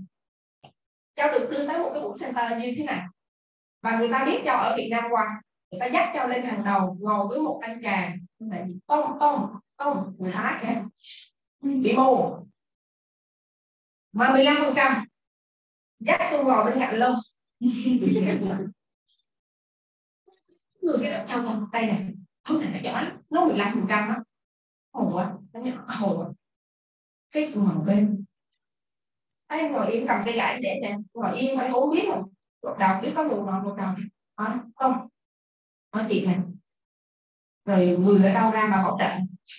Châu 1.16 1.32
được 1.32 1.48
đưa 1.50 1.66
tới 1.66 1.78
một 1.78 1.90
cái 1.92 2.02
buổi 2.02 2.14
center 2.20 2.52
như 2.62 2.74
thế 2.76 2.84
này 2.84 3.00
và 3.82 3.98
người 3.98 4.08
ta 4.12 4.24
biết 4.24 4.42
châu 4.44 4.56
ở 4.56 4.74
Việt 4.76 4.88
Nam 4.90 5.04
qua. 5.10 5.42
Người 5.70 5.80
ta 5.80 5.86
dắt 5.86 6.10
châu 6.14 6.28
lên 6.28 6.44
hàng 6.44 6.64
đầu, 6.64 6.96
ngồi 7.00 7.28
với 7.28 7.38
một 7.38 7.60
anh 7.62 7.80
chàng. 7.82 8.18
Tông 8.86 9.18
tông 9.20 9.46
tông, 9.76 10.14
người 10.18 10.32
Thái 10.32 10.62
kìa. 10.62 10.82
Bị 11.60 11.96
mù. 11.96 12.36
Mà 14.12 14.32
15 14.32 14.56
phần 14.60 14.72
trăm, 14.76 15.04
dắt 15.98 16.20
tôi 16.30 16.44
ngồi 16.44 16.64
bên 16.64 16.74
cạnh 16.80 16.96
luôn 16.96 17.14
người 20.80 20.98
cái 21.02 21.10
đó 21.10 21.24
châu 21.28 21.42
trong 21.44 21.66
tay 21.72 21.86
này, 21.86 22.06
không 22.44 22.60
thể 22.60 22.70
nó 22.72 22.78
giỏi. 22.82 23.10
Nó 23.30 23.44
15 23.44 23.74
phần 23.74 23.86
trăm 23.88 24.08
á. 24.08 24.16
Hồ 24.92 25.16
á 25.16 25.32
nó 25.52 25.60
nhỏ 25.60 25.84
hồ 25.88 26.32
cái 27.30 27.52
ngồi 27.54 27.84
bên 27.86 28.24
anh 29.46 29.72
ngồi 29.72 29.92
im 29.92 30.06
cầm 30.08 30.22
cây 30.24 30.34
gậy 30.36 30.58
để 30.60 30.78
nè 30.82 30.96
ngồi 31.14 31.38
im 31.38 31.58
phải 31.58 31.70
không 31.72 31.90
biết 31.90 32.04
rồi 32.08 32.22
một 32.62 32.76
đầu 32.78 33.00
biết 33.02 33.12
có 33.16 33.22
một 33.22 33.42
vào 33.46 33.60
một 33.60 33.74
đầu 33.76 33.88
à, 34.34 34.58
không 34.76 35.08
có 35.90 36.00
chị 36.08 36.26
này. 36.26 36.38
Rồi 37.64 37.96
người 38.00 38.24
ở 38.24 38.32
đâu 38.32 38.50
ra 38.50 38.66
mà 38.70 38.82
hỗ 38.82 38.98
trợ? 38.98 39.10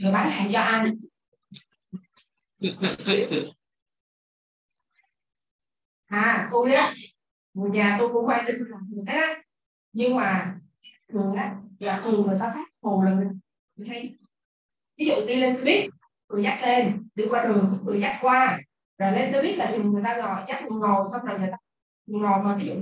Người 0.02 0.14
bán 0.14 0.32
hàng 0.32 0.50
cho 0.54 0.60
anh. 0.60 0.98
À 6.06 6.50
tôi 6.52 6.74
á 6.74 6.94
người 7.54 7.70
nhà 7.70 7.96
tôi 8.00 8.10
cũng 8.14 8.26
quay 8.26 8.44
đến 8.46 8.66
làm 8.70 8.82
người 8.90 9.04
thế 9.08 9.42
nhưng 9.94 10.16
mà 10.16 10.56
thường 11.10 11.34
á 11.36 11.56
là 11.80 12.02
thường 12.04 12.28
người 12.28 12.38
ta 12.40 12.52
phát 12.54 12.66
hồ 12.82 13.04
là 13.06 13.12
người 13.12 13.28
hay 13.88 14.16
ví 14.98 15.06
dụ 15.06 15.14
đi 15.28 15.36
lên 15.36 15.56
xe 15.56 15.64
buýt 15.64 15.90
người 16.30 16.44
dắt 16.44 16.60
lên 16.62 17.08
đi 17.16 17.26
qua 17.30 17.44
đường 17.44 17.80
người 17.84 18.02
dắt 18.02 18.18
qua. 18.22 18.60
Rồi 18.98 19.12
lên 19.12 19.32
xe 19.32 19.42
buýt 19.42 19.58
là 19.58 19.72
thường 19.72 19.92
người 19.92 20.04
ta 20.04 20.18
ngồi 20.18 20.46
dắt 20.48 20.62
người 20.62 20.80
ngồi 20.80 21.06
xong 21.12 21.26
rồi 21.26 21.40
người 21.40 21.50
ta 21.52 21.58
ngồi 22.12 22.44
mà 22.44 22.56
ví 22.56 22.66
dụ 22.66 22.74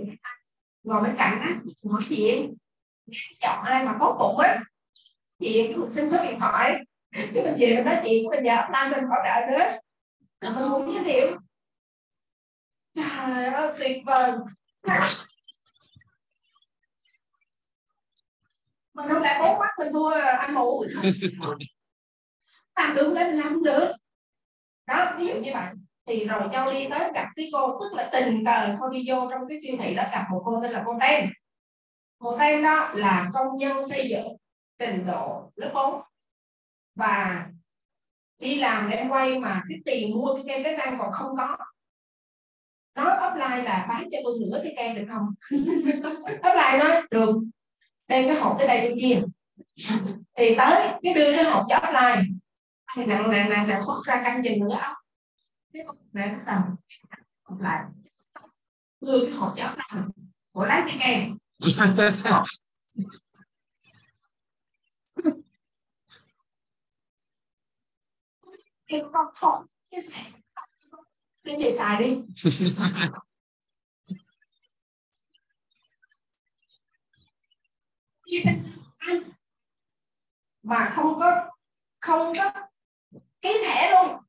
ngồi 0.83 1.03
bên 1.03 1.15
cạnh 1.17 1.41
á 1.41 1.61
nói 1.83 2.01
chuyện 2.09 2.53
chọn 3.39 3.63
ai 3.63 3.85
mà 3.85 3.97
tốt 3.99 4.17
bụng 4.19 4.37
á 4.39 4.59
chị 5.39 5.75
mình 5.77 5.89
xin 5.89 6.11
số 6.11 6.23
điện 6.23 6.39
thoại 6.39 6.83
cái 7.11 7.29
mình 7.33 7.55
về 7.59 7.75
mình 7.75 7.85
nói 7.85 8.01
chuyện 8.03 8.29
bây 8.29 8.43
giờ 8.43 8.55
đang 8.71 8.91
mình 8.91 9.03
hỗ 9.03 9.15
trợ 9.23 9.51
nữa. 9.51 9.79
Mình 10.41 10.69
muốn 10.69 10.93
giới 10.93 11.03
thiệu. 11.03 11.37
Trời 12.93 13.45
ơi 13.45 13.73
tuyệt 13.79 13.97
vời. 14.05 14.31
Mình 18.93 19.07
không 19.07 19.21
lại 19.21 19.39
bốn 19.43 19.59
mắt 19.59 19.69
mình 19.79 19.93
thua 19.93 20.09
anh 20.39 20.53
mù 20.53 20.85
làm 22.75 22.95
được 22.95 23.13
lên 23.13 23.33
làm 23.33 23.63
được 23.63 23.91
đó 24.87 25.15
ví 25.17 25.27
dụ 25.27 25.33
như 25.33 25.51
vậy 25.53 25.65
thì 26.09 26.25
rồi 26.25 26.41
châu 26.51 26.71
đi 26.71 26.87
tới 26.89 27.11
gặp 27.13 27.27
cái 27.35 27.49
cô 27.53 27.79
tức 27.79 27.95
là 27.95 28.09
tình 28.11 28.45
cờ 28.45 28.75
thôi 28.79 28.89
đi 28.93 29.03
vô 29.07 29.27
trong 29.31 29.41
cái 29.49 29.57
siêu 29.63 29.75
thị 29.79 29.95
đó 29.95 30.03
gặp 30.11 30.25
một 30.31 30.41
cô 30.45 30.59
tên 30.63 30.71
là 30.71 30.83
cô 30.85 30.97
tem, 31.01 31.29
cô 32.19 32.37
tem 32.37 32.63
đó 32.63 32.91
là 32.95 33.29
công 33.33 33.57
nhân 33.57 33.77
xây 33.89 34.09
dựng 34.09 34.27
trình 34.79 35.05
độ 35.07 35.51
lớp 35.55 35.71
4 35.73 36.01
và 36.95 37.45
đi 38.39 38.55
làm 38.55 38.89
em 38.89 39.09
quay 39.09 39.39
mà 39.39 39.63
cái 39.69 39.77
tiền 39.85 40.11
mua 40.11 40.35
cái 40.35 40.43
kem 40.47 40.63
đánh 40.63 40.75
răng 40.77 40.97
còn 40.99 41.11
không 41.11 41.35
có 41.37 41.57
nó 42.95 43.03
offline 43.03 43.63
là 43.63 43.85
bán 43.89 44.09
cho 44.11 44.17
tôi 44.23 44.37
nửa 44.41 44.59
cái 44.63 44.73
kem 44.77 44.95
được 44.95 45.05
không 45.13 45.27
offline 46.41 46.79
nói 46.79 47.01
được 47.11 47.35
đem 48.07 48.27
cái 48.27 48.35
hộp 48.35 48.55
tới 48.57 48.67
đây 48.67 48.87
tôi 48.89 48.97
chia 49.01 49.21
thì 50.37 50.55
tới 50.57 50.93
cái 51.03 51.13
đưa 51.13 51.35
cái 51.35 51.43
hộp 51.43 51.65
cho 51.69 51.75
offline 51.75 52.23
thì 52.95 53.05
nặng 53.05 53.31
nặng 53.31 53.49
nặng 53.49 53.67
nặng 53.67 53.81
khuất 53.85 53.97
ra 54.05 54.21
canh 54.23 54.43
chừng 54.43 54.59
nữa 54.59 54.95
ốc 55.85 55.95
để 56.11 56.27
bắt 56.27 56.43
đầu 56.45 56.61
học 57.43 57.59
lại. 57.61 57.85
Đưa 59.01 59.25
cái 59.25 59.31
hộp 59.31 59.53
cho 59.57 59.63
offline 59.63 60.09
của 60.51 60.65
lấy 60.65 60.81
cái 60.87 60.97
kem 60.99 61.37
thì 68.87 69.01
con 69.13 69.27
thôi 69.35 69.65
cái 69.91 70.01
cái 71.43 71.55
để 71.55 71.73
xài 71.77 72.03
đi. 72.03 72.21
Mà 80.63 80.91
không 80.95 81.19
có 81.19 81.49
không 81.99 82.33
có 82.37 82.51
ký 83.41 83.49
thẻ 83.65 83.91
luôn 83.91 84.28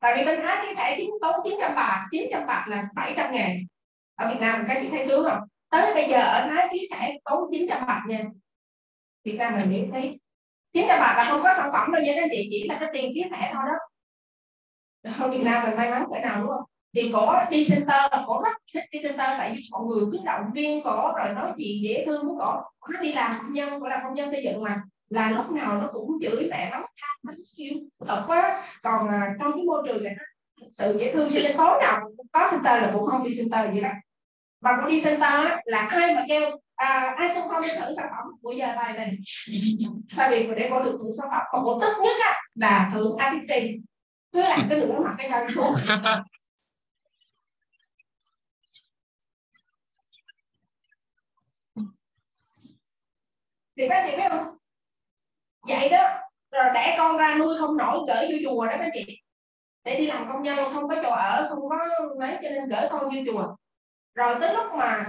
tại 0.00 0.16
vì 0.16 0.24
bên 0.24 0.40
Thái 0.42 0.56
thì 0.62 0.74
thẻ 0.74 0.94
chính 0.96 1.10
tốn 1.20 1.40
900 1.44 1.74
bạc 1.74 2.06
900 2.10 2.46
bạc 2.46 2.64
là 2.68 2.84
700 2.94 3.32
ngàn. 3.32 3.58
Ở 4.14 4.28
Việt 4.28 4.40
Nam 4.40 4.64
cái 4.68 4.78
chị 4.82 4.88
thấy 4.90 5.06
sướng 5.06 5.24
không? 5.24 5.38
Tới 5.70 5.94
bây 5.94 6.08
giờ 6.10 6.20
ở 6.20 6.48
Thái 6.50 6.68
ký 6.72 6.88
thẻ 6.92 7.18
tốn 7.24 7.42
900 7.52 7.86
bạc 7.86 8.02
nha. 8.08 8.24
Việt 9.24 9.34
Nam 9.34 9.56
mình 9.56 9.70
miễn 9.70 9.92
phí 9.92 10.18
900 10.72 11.00
bạc 11.00 11.14
là 11.16 11.24
không 11.30 11.42
có 11.42 11.54
sản 11.56 11.70
phẩm 11.72 11.92
đâu 11.92 12.02
nha 12.02 12.12
các 12.16 12.28
chị, 12.32 12.48
chỉ 12.50 12.68
là 12.68 12.76
cái 12.80 12.90
tiền 12.92 13.12
ký 13.14 13.24
thẻ 13.30 13.50
thôi 13.54 13.62
đó. 13.66 13.78
Ở 15.18 15.30
Việt 15.30 15.42
Nam 15.44 15.64
mình 15.66 15.76
may 15.76 15.90
mắn 15.90 16.04
cỡ 16.10 16.18
nào, 16.20 16.40
đúng 16.40 16.48
không? 16.48 16.64
Thì 16.94 17.10
có 17.12 17.44
đi 17.50 17.64
center 17.68 18.02
có 18.26 18.42
rất 18.44 18.52
thích 18.74 18.84
đi 18.92 18.98
center 19.02 19.38
tại 19.38 19.52
vì 19.56 19.62
mọi 19.70 19.84
người, 19.86 20.04
cứ 20.12 20.18
động 20.24 20.44
viên 20.54 20.82
có 20.84 21.14
rồi 21.18 21.34
nói 21.34 21.52
chuyện 21.58 21.82
dễ 21.82 22.02
thương 22.06 22.26
với 22.26 22.34
có 22.38 22.64
nó 22.92 23.00
đi 23.00 23.12
làm 23.12 23.38
công 23.38 23.52
nhân, 23.52 23.80
cổ 23.80 23.88
làm 23.88 24.00
công 24.04 24.14
nhân 24.14 24.30
xây 24.30 24.42
dựng 24.44 24.62
mà 24.62 24.82
là 25.10 25.30
lúc 25.30 25.50
nào 25.50 25.80
nó 25.80 25.90
cũng 25.92 26.18
chửi 26.22 26.48
mẹ 26.50 26.70
nó 26.72 26.86
nó 27.22 27.32
kêu 27.56 27.72
thật 28.06 28.24
quá 28.26 28.64
còn 28.82 29.08
à, 29.08 29.34
trong 29.40 29.52
cái 29.52 29.64
môi 29.64 29.82
trường 29.86 30.04
này 30.04 30.14
sự 30.70 30.98
dễ 31.00 31.12
thương 31.12 31.30
cho 31.34 31.40
nên 31.40 31.56
tối 31.56 31.80
nào 31.80 32.00
có 32.32 32.48
center 32.50 32.82
là 32.82 32.90
cũng 32.94 33.06
không 33.06 33.24
đi 33.24 33.36
center 33.36 33.70
vậy. 33.72 33.80
Đó 33.80 33.90
và 34.60 34.76
cũng 34.80 34.90
đi 34.90 35.00
center 35.00 35.44
là 35.64 35.78
ai 35.78 36.14
mà 36.14 36.24
kêu 36.28 36.50
à, 36.74 37.14
ai 37.18 37.28
xung 37.28 37.44
phong 37.48 37.62
thử 37.62 37.94
sản 37.96 38.08
phẩm? 38.10 38.26
Của 38.42 38.52
giờ 38.52 38.66
tay 38.76 38.92
này 38.92 39.16
tại 40.16 40.30
vì 40.30 40.54
để 40.56 40.68
có 40.70 40.82
được 40.82 40.98
thử 41.02 41.10
sản 41.18 41.28
phẩm. 41.30 41.42
Còn 41.50 41.64
một 41.64 41.78
tức 41.82 41.92
nhất 42.02 42.16
á, 42.24 42.40
là 42.54 42.90
thử 42.94 43.16
artistry 43.18 43.78
cứ 44.32 44.40
làm 44.40 44.66
cái 44.70 44.78
nửa 44.78 44.98
mặt 45.04 45.14
cái 45.18 45.28
thân 45.28 45.48
xuống. 45.48 45.74
Thì 53.76 53.88
các 53.88 54.06
chị 54.10 54.16
biết 54.16 54.28
không 54.28 54.57
vậy 55.68 55.88
đó. 55.88 56.18
Rồi 56.50 56.64
đẻ 56.74 56.94
con 56.98 57.16
ra 57.16 57.34
nuôi 57.34 57.58
không 57.58 57.76
nổi 57.76 57.98
gửi 58.08 58.28
vô 58.30 58.36
chùa 58.44 58.66
đó 58.66 58.72
các 58.78 58.90
chị. 58.94 59.20
Để 59.84 59.96
đi 59.98 60.06
làm 60.06 60.28
công 60.28 60.42
nhân 60.42 60.58
không 60.74 60.88
có 60.88 60.94
chỗ 61.02 61.10
ở 61.10 61.46
không 61.48 61.68
có 61.68 61.76
lấy 62.18 62.38
cho 62.42 62.48
nên 62.48 62.68
gửi 62.68 62.88
con 62.90 63.04
vô 63.04 63.20
chùa. 63.26 63.56
Rồi 64.14 64.36
tới 64.40 64.54
lúc 64.54 64.66
mà 64.78 65.06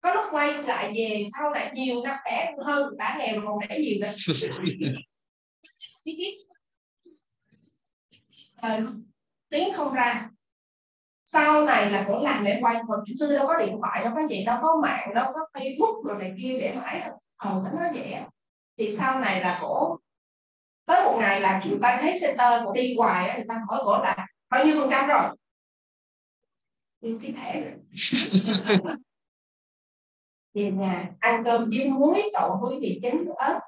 có 0.00 0.14
lúc 0.14 0.24
quay 0.30 0.52
lại 0.52 0.92
về 0.96 1.22
sau 1.36 1.50
lại 1.50 1.70
nhiều 1.74 2.02
năm 2.04 2.16
đẻ 2.24 2.54
hơn 2.64 2.96
đã 2.96 3.16
nghèo 3.18 3.42
còn 3.46 3.58
đẻ 3.68 3.78
nhiều 3.78 3.96
nữa. 4.00 4.08
Tiếng 9.50 9.72
không 9.72 9.94
ra. 9.94 10.30
Sau 11.24 11.64
này 11.64 11.90
là 11.90 12.04
cũng 12.08 12.22
làm 12.22 12.44
để 12.44 12.58
quay 12.62 12.76
hồi 12.88 12.98
xưa 13.20 13.36
đâu 13.36 13.46
có 13.46 13.56
điện 13.56 13.76
thoại 13.80 14.04
đâu 14.04 14.12
có 14.14 14.22
gì 14.30 14.44
đâu 14.44 14.58
có 14.62 14.80
mạng 14.82 15.14
đâu 15.14 15.32
có 15.34 15.40
facebook 15.54 16.02
rồi 16.02 16.16
này 16.18 16.32
kia 16.42 16.58
để 16.60 16.74
mãi 16.74 17.00
đâu. 17.00 17.18
Ờ 17.36 17.62
nó 17.64 17.70
nói 17.80 17.90
vậy 17.94 18.14
thì 18.78 18.90
sau 18.90 19.20
này 19.20 19.40
là 19.40 19.58
cổ, 19.62 19.98
tới 20.86 21.04
một 21.04 21.16
ngày 21.18 21.40
là 21.40 21.62
người 21.66 21.78
ta 21.82 21.98
thấy 22.00 22.14
center 22.22 22.62
cổ 22.64 22.72
đi 22.72 22.94
hoài 22.98 23.36
người 23.36 23.44
ta 23.48 23.64
hỏi 23.68 23.80
cổ 23.84 23.98
là, 24.02 24.26
bao 24.50 24.64
nhiêu 24.64 24.80
phần 24.80 24.90
trăm 24.90 25.08
rồi? 25.08 25.36
Nhưng 27.00 27.18
cái 27.20 27.32
thẻ 27.32 27.60
rồi. 27.60 27.74
Về 30.54 30.70
nhà, 30.70 31.10
ăn 31.18 31.44
cơm 31.44 31.70
với 31.70 31.88
muối, 31.88 32.22
đậu 32.32 32.58
với 32.62 32.80
vị 32.80 32.98
chén 33.02 33.24
ớt 33.36 33.60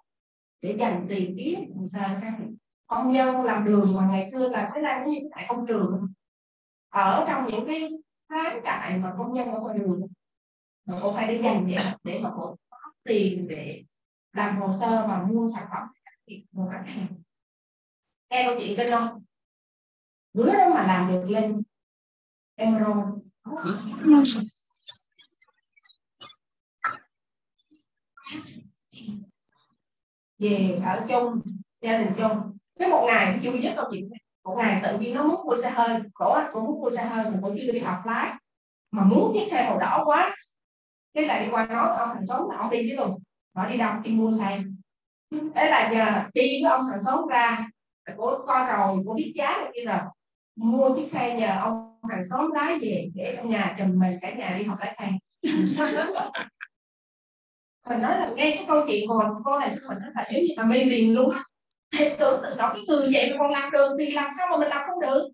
để 0.62 0.76
dành 0.78 1.06
tiền 1.08 1.34
kiếm 1.38 1.60
làm 1.76 1.86
sao 1.86 2.18
ra 2.22 2.38
công 2.86 3.12
nhân 3.12 3.42
làm 3.42 3.64
đường 3.64 3.84
mà 3.96 4.08
ngày 4.10 4.30
xưa 4.32 4.48
là 4.48 4.70
phải 4.72 4.82
làm 4.82 5.04
như 5.06 5.18
tại 5.34 5.46
công 5.48 5.66
trường. 5.66 6.08
Ở 6.88 7.24
trong 7.28 7.46
những 7.46 7.66
cái 7.66 7.90
láng 8.28 8.60
trại 8.64 8.98
mà 8.98 9.14
công 9.18 9.32
nhân 9.32 9.52
ở 9.52 9.60
ngoài 9.60 9.78
đường, 9.78 10.00
mà 10.86 10.98
cô 11.02 11.12
phải 11.12 11.28
đi 11.28 11.42
dành 11.42 11.68
để 11.68 11.76
để 12.04 12.18
mà 12.18 12.30
cô 12.36 12.56
có 12.70 12.78
tiền 13.04 13.48
để 13.48 13.84
làm 14.38 14.60
hồ 14.60 14.72
sơ 14.72 15.06
và 15.08 15.22
mua 15.22 15.48
sản 15.54 15.68
phẩm 15.70 15.88
của 16.52 16.68
khách 16.72 16.84
hàng. 16.86 17.08
Nghe 18.30 18.44
câu 18.46 18.56
chuyện 18.58 18.76
kinh 18.76 18.90
không? 18.90 19.24
Đứa 20.32 20.52
đó 20.52 20.68
mà 20.74 20.86
làm 20.86 21.12
được 21.12 21.24
lên 21.28 21.62
emerald. 22.54 22.98
Về 30.38 30.80
ở 30.84 31.06
chung 31.08 31.40
gia 31.80 31.98
đình 31.98 32.12
chung. 32.16 32.56
Cái 32.78 32.88
một 32.88 33.04
ngày 33.06 33.40
vui 33.44 33.58
nhất 33.58 33.72
câu 33.76 33.84
chuyện 33.90 34.10
một 34.44 34.54
ngày 34.58 34.80
tự 34.84 34.98
nhiên 34.98 35.14
nó 35.14 35.22
muốn 35.22 35.46
mua 35.46 35.56
xe 35.62 35.70
hơi 35.70 36.00
cổ 36.14 36.38
cũng 36.52 36.64
muốn 36.64 36.80
mua 36.80 36.90
xe 36.90 37.04
hơi 37.04 37.24
mà 37.24 37.38
cổ 37.42 37.54
chưa 37.56 37.72
đi 37.72 37.78
học 37.78 38.02
lái 38.06 38.34
mà 38.90 39.04
muốn 39.04 39.32
chiếc 39.34 39.46
xe 39.50 39.68
màu 39.68 39.78
đỏ 39.78 40.02
quá 40.04 40.36
cái 41.14 41.24
lại 41.24 41.44
đi 41.44 41.50
qua 41.50 41.66
nói 41.66 41.96
ông 41.98 42.08
thằng 42.14 42.26
xóm 42.26 42.50
là 42.50 42.56
ông 42.56 42.70
đi 42.70 42.78
với 42.78 42.96
luôn 42.96 43.18
nó 43.54 43.66
đi 43.66 43.76
đâu 43.76 43.92
đi 44.02 44.10
mua 44.10 44.32
xe 44.38 44.62
thế 45.54 45.70
là 45.70 45.90
giờ 45.92 46.28
đi 46.34 46.62
với 46.62 46.70
ông 46.70 46.86
thằng 46.90 47.02
xóm 47.04 47.26
ra 47.28 47.68
cô 48.16 48.38
coi 48.46 48.66
rồi 48.66 49.02
cô 49.06 49.14
biết 49.14 49.32
giá 49.36 49.58
là 49.58 49.70
kia 49.74 49.84
rồi 49.84 49.98
mua 50.56 50.96
chiếc 50.96 51.06
xe 51.06 51.34
nhờ 51.34 51.58
ông 51.60 51.88
hàng 52.10 52.24
xóm 52.30 52.52
lái 52.52 52.78
về 52.78 53.08
để 53.14 53.34
trong 53.36 53.50
nhà 53.50 53.76
chùm 53.78 53.98
mình, 53.98 54.18
cả 54.22 54.34
nhà 54.34 54.56
đi 54.58 54.64
học 54.64 54.78
lái 54.80 54.94
xe. 54.98 55.12
Mình 57.88 58.02
nói 58.02 58.18
là 58.18 58.32
nghe 58.36 58.54
cái 58.56 58.64
câu 58.68 58.84
chuyện 58.86 59.08
của 59.08 59.40
cô 59.44 59.58
này 59.58 59.70
sao 59.70 59.88
mình 59.88 59.98
nói 59.98 60.10
là 60.14 60.26
giống 60.32 60.42
như 60.42 60.54
amazing 60.56 61.14
luôn. 61.14 61.36
Thì 61.96 62.04
tưởng 62.18 62.42
tượng 62.42 62.56
đó 62.58 62.70
cái 62.74 62.82
từ 62.88 63.10
vậy 63.12 63.30
mà 63.30 63.36
còn 63.38 63.50
làm 63.50 63.70
được 63.70 63.96
thì 63.98 64.10
làm 64.10 64.30
sao 64.38 64.46
mà 64.50 64.56
mình 64.56 64.68
làm 64.68 64.86
không 64.86 65.00
được? 65.00 65.28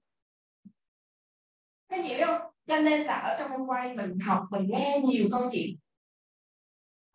Cái 1.89 2.03
hiểu 2.03 2.27
không? 2.27 2.41
Cho 2.67 2.79
nên 2.79 3.01
là 3.01 3.15
ở 3.15 3.37
trong 3.39 3.51
em 3.51 3.67
quay 3.67 3.97
mình 3.97 4.19
học, 4.19 4.43
mình 4.51 4.67
nghe 4.71 5.01
nhiều 5.05 5.29
câu 5.33 5.51
chuyện 5.53 5.77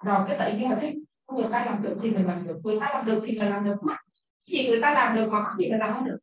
rồi, 0.03 0.19
cái 0.27 0.37
tự 0.39 0.57
nhiên 0.57 0.71
là 0.71 0.77
thích 0.81 0.93
người 1.33 1.47
ta 1.51 1.65
làm 1.65 1.83
được 1.83 1.97
thì 2.01 2.11
mình 2.11 2.27
làm 2.27 2.47
được, 2.47 2.59
người 2.63 2.79
ta 2.79 2.89
làm 2.93 3.05
được 3.05 3.23
thì 3.25 3.39
mình 3.39 3.49
làm 3.49 3.65
được 3.65 3.83
mắt 3.83 3.97
gì 4.47 4.67
người 4.67 4.81
ta 4.81 4.93
làm 4.93 5.15
được 5.15 5.29
mà 5.31 5.39
mắt 5.39 5.53
gì 5.59 5.71
mình 5.71 5.79
làm 5.79 5.93
không 5.93 6.05
được. 6.05 6.17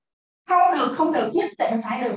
Không 0.48 0.78
được 0.78 0.94
không 0.96 1.12
được, 1.12 1.30
nhất 1.32 1.50
định 1.58 1.80
phải 1.84 2.02
được. 2.04 2.16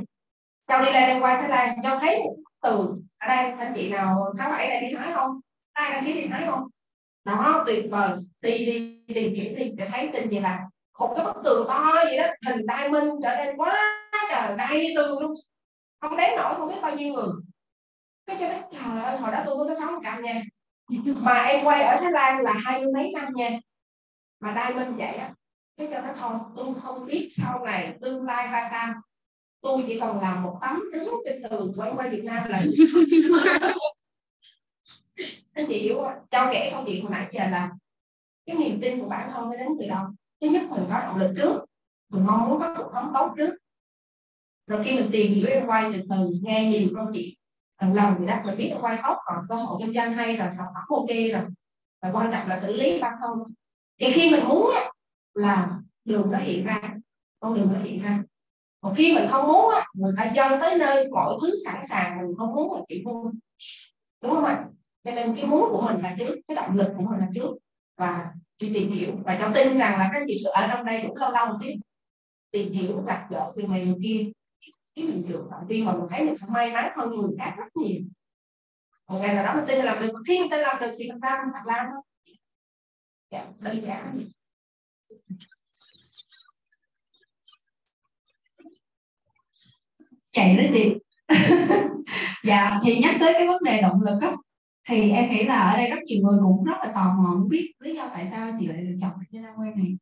Châu 0.67 0.85
đi 0.85 0.91
lên 0.91 1.21
quay 1.21 1.41
thái 1.41 1.49
lan 1.49 1.83
châu 1.83 1.99
thấy 1.99 2.23
một 2.23 2.35
từ 2.61 2.95
ở 3.17 3.27
đây, 3.27 3.51
anh 3.51 3.73
chị 3.75 3.89
nào 3.89 4.33
tháng 4.37 4.51
bảy 4.51 4.67
này 4.67 4.81
đi 4.81 4.95
hái 4.95 5.13
không? 5.13 5.39
Ai 5.73 5.91
đăng 5.91 6.05
ký 6.05 6.13
đi 6.13 6.27
hái 6.27 6.45
không? 6.47 6.67
Đó, 7.25 7.63
tuyệt 7.67 7.85
vời. 7.91 8.09
Đi 8.41 8.65
đi 8.65 9.03
tìm 9.13 9.33
hiểu 9.33 9.55
đi, 9.55 9.71
để 9.77 9.87
thấy 9.91 10.09
tin 10.13 10.29
gì 10.29 10.39
là 10.39 10.59
một 10.99 11.13
cái 11.15 11.25
bức 11.25 11.35
tường 11.43 11.65
to 11.67 11.93
gì 12.11 12.17
đó, 12.17 12.27
hình 12.47 12.65
diamond 12.67 13.23
trở 13.23 13.35
nên 13.37 13.57
quá 13.57 13.75
trời 14.29 14.57
đầy 14.57 14.93
tường 14.95 15.21
luôn. 15.21 15.33
Không 16.01 16.17
đếm 16.17 16.37
nổi, 16.37 16.53
không 16.57 16.67
biết 16.67 16.79
bao 16.81 16.95
nhiêu 16.95 17.13
người. 17.13 17.33
Cái 18.27 18.37
cho 18.39 18.47
biết 18.49 18.61
trời 18.71 19.03
ơi, 19.03 19.17
hồi 19.17 19.31
đó 19.31 19.43
tôi 19.45 19.57
mới 19.57 19.67
có 19.67 19.73
sáu 19.79 20.01
trăm 20.03 20.21
nha 20.21 20.41
mà 21.21 21.43
em 21.43 21.65
quay 21.65 21.83
ở 21.83 21.97
Thái 22.01 22.11
Lan 22.11 22.41
là 22.41 22.53
hai 22.65 22.81
mươi 22.81 22.93
mấy 22.93 23.11
năm 23.15 23.33
nha. 23.35 23.59
Mà 24.39 24.53
diamond 24.55 24.97
vậy 24.97 25.15
á, 25.15 25.33
cái 25.77 25.87
cho 25.91 26.01
nó 26.01 26.13
thôi, 26.19 26.39
tôi 26.55 26.73
không 26.81 27.05
biết 27.05 27.27
sau 27.31 27.65
này 27.65 27.97
tương 28.01 28.23
lai 28.23 28.47
ra 28.47 28.67
sao. 28.71 28.93
Tôi 29.61 29.83
chỉ 29.87 29.99
cần 29.99 30.19
làm 30.19 30.43
một 30.43 30.57
tấm 30.61 30.83
cứng 30.93 31.13
trên 31.25 31.43
tường 31.49 31.73
quay 31.77 31.91
qua 31.95 32.07
Việt 32.11 32.23
Nam 32.23 32.49
là 32.49 32.57
anh 35.53 35.65
chị 35.67 35.79
hiểu 35.79 36.01
không? 36.01 36.13
cho 36.31 36.49
kể 36.53 36.69
câu 36.71 36.83
chuyện 36.85 37.01
hồi 37.01 37.11
nãy 37.11 37.27
giờ 37.31 37.47
là 37.47 37.71
cái 38.45 38.55
niềm 38.55 38.81
tin 38.81 38.99
của 38.99 39.07
bản 39.09 39.31
thân 39.33 39.49
nó 39.49 39.55
đến 39.55 39.67
từ 39.79 39.87
đâu? 39.87 40.05
Thứ 40.41 40.47
nhất 40.47 40.61
mình 40.69 40.83
có 40.89 40.99
động 40.99 41.17
lực 41.17 41.33
trước. 41.37 41.65
Mình 42.09 42.25
mong 42.25 42.49
muốn 42.49 42.59
có 42.59 42.75
cuộc 42.77 42.89
sống 42.93 43.11
tốt 43.13 43.33
trước. 43.37 43.55
Rồi 44.67 44.83
khi 44.83 44.95
mình 44.95 45.09
tìm 45.11 45.31
hiểu 45.31 45.47
em 45.47 45.67
quay 45.67 45.91
từ 45.93 45.99
từ, 46.09 46.29
nghe 46.41 46.65
nhiều 46.65 46.89
câu 46.95 47.05
chuyện 47.13 47.38
lòng 47.79 47.93
lần 47.93 48.15
thì 48.19 48.25
đã 48.25 48.43
mình 48.45 48.57
biết 48.57 48.69
được 48.69 48.77
quay 48.81 48.97
khóc 49.03 49.17
còn 49.25 49.39
cơ 49.49 49.55
hội 49.55 49.77
kinh 49.79 49.93
doanh 49.93 50.13
hay 50.13 50.37
là 50.37 50.51
sản 50.51 50.65
phẩm 50.65 50.83
ok 50.89 51.09
rồi. 51.09 51.41
Và 52.01 52.11
quan 52.13 52.31
trọng 52.31 52.47
là 52.47 52.59
xử 52.59 52.73
lý 52.73 53.01
bản 53.01 53.13
không 53.21 53.43
thì 53.99 54.11
khi 54.11 54.31
mình 54.31 54.47
muốn 54.47 54.71
là 55.33 55.79
đường 56.05 56.31
nó 56.31 56.37
hiện 56.37 56.65
ra, 56.65 56.81
con 57.39 57.53
đường 57.53 57.73
nó 57.73 57.79
hiện 57.83 58.01
ra. 58.03 58.23
Còn 58.81 58.95
khi 58.95 59.15
mình 59.15 59.27
không 59.31 59.47
muốn 59.47 59.73
người 59.93 60.13
ta 60.17 60.31
dâng 60.35 60.59
tới 60.59 60.77
nơi 60.77 61.07
mọi 61.11 61.33
thứ 61.41 61.53
sẵn 61.65 61.85
sàng, 61.85 62.17
mình 62.17 62.35
không 62.37 62.55
muốn 62.55 62.75
là 62.75 62.81
chuyện 62.89 63.03
vui 63.05 63.31
đúng 64.21 64.31
không 64.31 64.45
ạ? 64.45 64.65
Cho 65.03 65.11
nên 65.11 65.35
cái 65.35 65.45
muốn 65.45 65.69
của 65.71 65.81
mình 65.81 66.01
là 66.01 66.15
trước, 66.19 66.35
cái 66.47 66.55
động 66.55 66.75
lực 66.75 66.93
của 66.97 67.03
mình 67.03 67.19
là 67.19 67.27
trước. 67.35 67.57
Và 67.97 68.31
đi 68.61 68.71
tìm 68.73 68.91
hiểu. 68.91 69.11
Và 69.25 69.37
cháu 69.39 69.51
tin 69.55 69.77
rằng 69.77 69.99
là 69.99 70.09
các 70.13 70.23
chị 70.27 70.43
ở 70.53 70.67
trong 70.67 70.85
đây 70.85 71.03
cũng 71.07 71.17
lâu 71.17 71.31
lâu 71.31 71.53
xíu. 71.61 71.71
Tìm 72.51 72.71
hiểu, 72.71 73.03
gặp 73.07 73.27
gỡ 73.29 73.51
từ 73.55 73.61
này 73.61 73.85
người 73.85 73.95
kia 74.03 74.31
mình 75.03 75.27
được 75.27 75.47
động 75.51 75.67
viên 75.67 75.85
mà 75.85 75.93
mình 75.93 76.07
thấy 76.09 76.23
mình 76.23 76.37
sẽ 76.37 76.47
may 76.49 76.71
mắn 76.71 76.91
hơn 76.95 77.09
người 77.09 77.35
khác 77.39 77.53
rất 77.57 77.75
nhiều. 77.75 78.01
Một 79.07 79.19
ngày 79.21 79.35
nào 79.35 79.45
đó 79.45 79.55
mình 79.55 79.65
tin 79.67 79.77
là 79.77 79.85
làm 79.85 80.07
được 80.07 80.13
khi 80.27 80.39
mình 80.39 80.49
tin 80.51 80.59
làm 80.59 80.81
được 80.81 80.91
thì 80.97 81.09
mình 81.09 81.19
ra 81.19 81.41
mình 81.43 81.53
thật 81.53 81.73
làm 81.73 81.85
thôi. 81.91 82.01
Dạ, 83.31 83.45
đơn 83.59 83.81
giản 83.85 84.19
chạy 90.31 90.57
đó 90.57 90.63
chị 90.73 90.95
dạ 92.43 92.79
thì 92.85 92.99
nhắc 92.99 93.15
tới 93.19 93.33
cái 93.33 93.47
vấn 93.47 93.63
đề 93.63 93.81
động 93.81 94.01
lực 94.01 94.19
á 94.21 94.35
thì 94.89 95.11
em 95.11 95.29
nghĩ 95.29 95.43
là 95.43 95.71
ở 95.71 95.77
đây 95.77 95.89
rất 95.89 95.99
nhiều 96.05 96.23
người 96.23 96.39
cũng 96.43 96.63
rất 96.63 96.77
là 96.83 96.91
tò 96.95 97.13
mò 97.17 97.35
muốn 97.35 97.49
biết 97.49 97.71
lý 97.79 97.95
do 97.95 98.09
tại 98.13 98.27
sao 98.31 98.51
chị 98.59 98.67
lại 98.67 98.81
lựa 98.81 98.95
chọn 99.01 99.11
cái 99.31 99.41
Nam 99.41 99.53
quen 99.57 99.73
này 99.77 99.97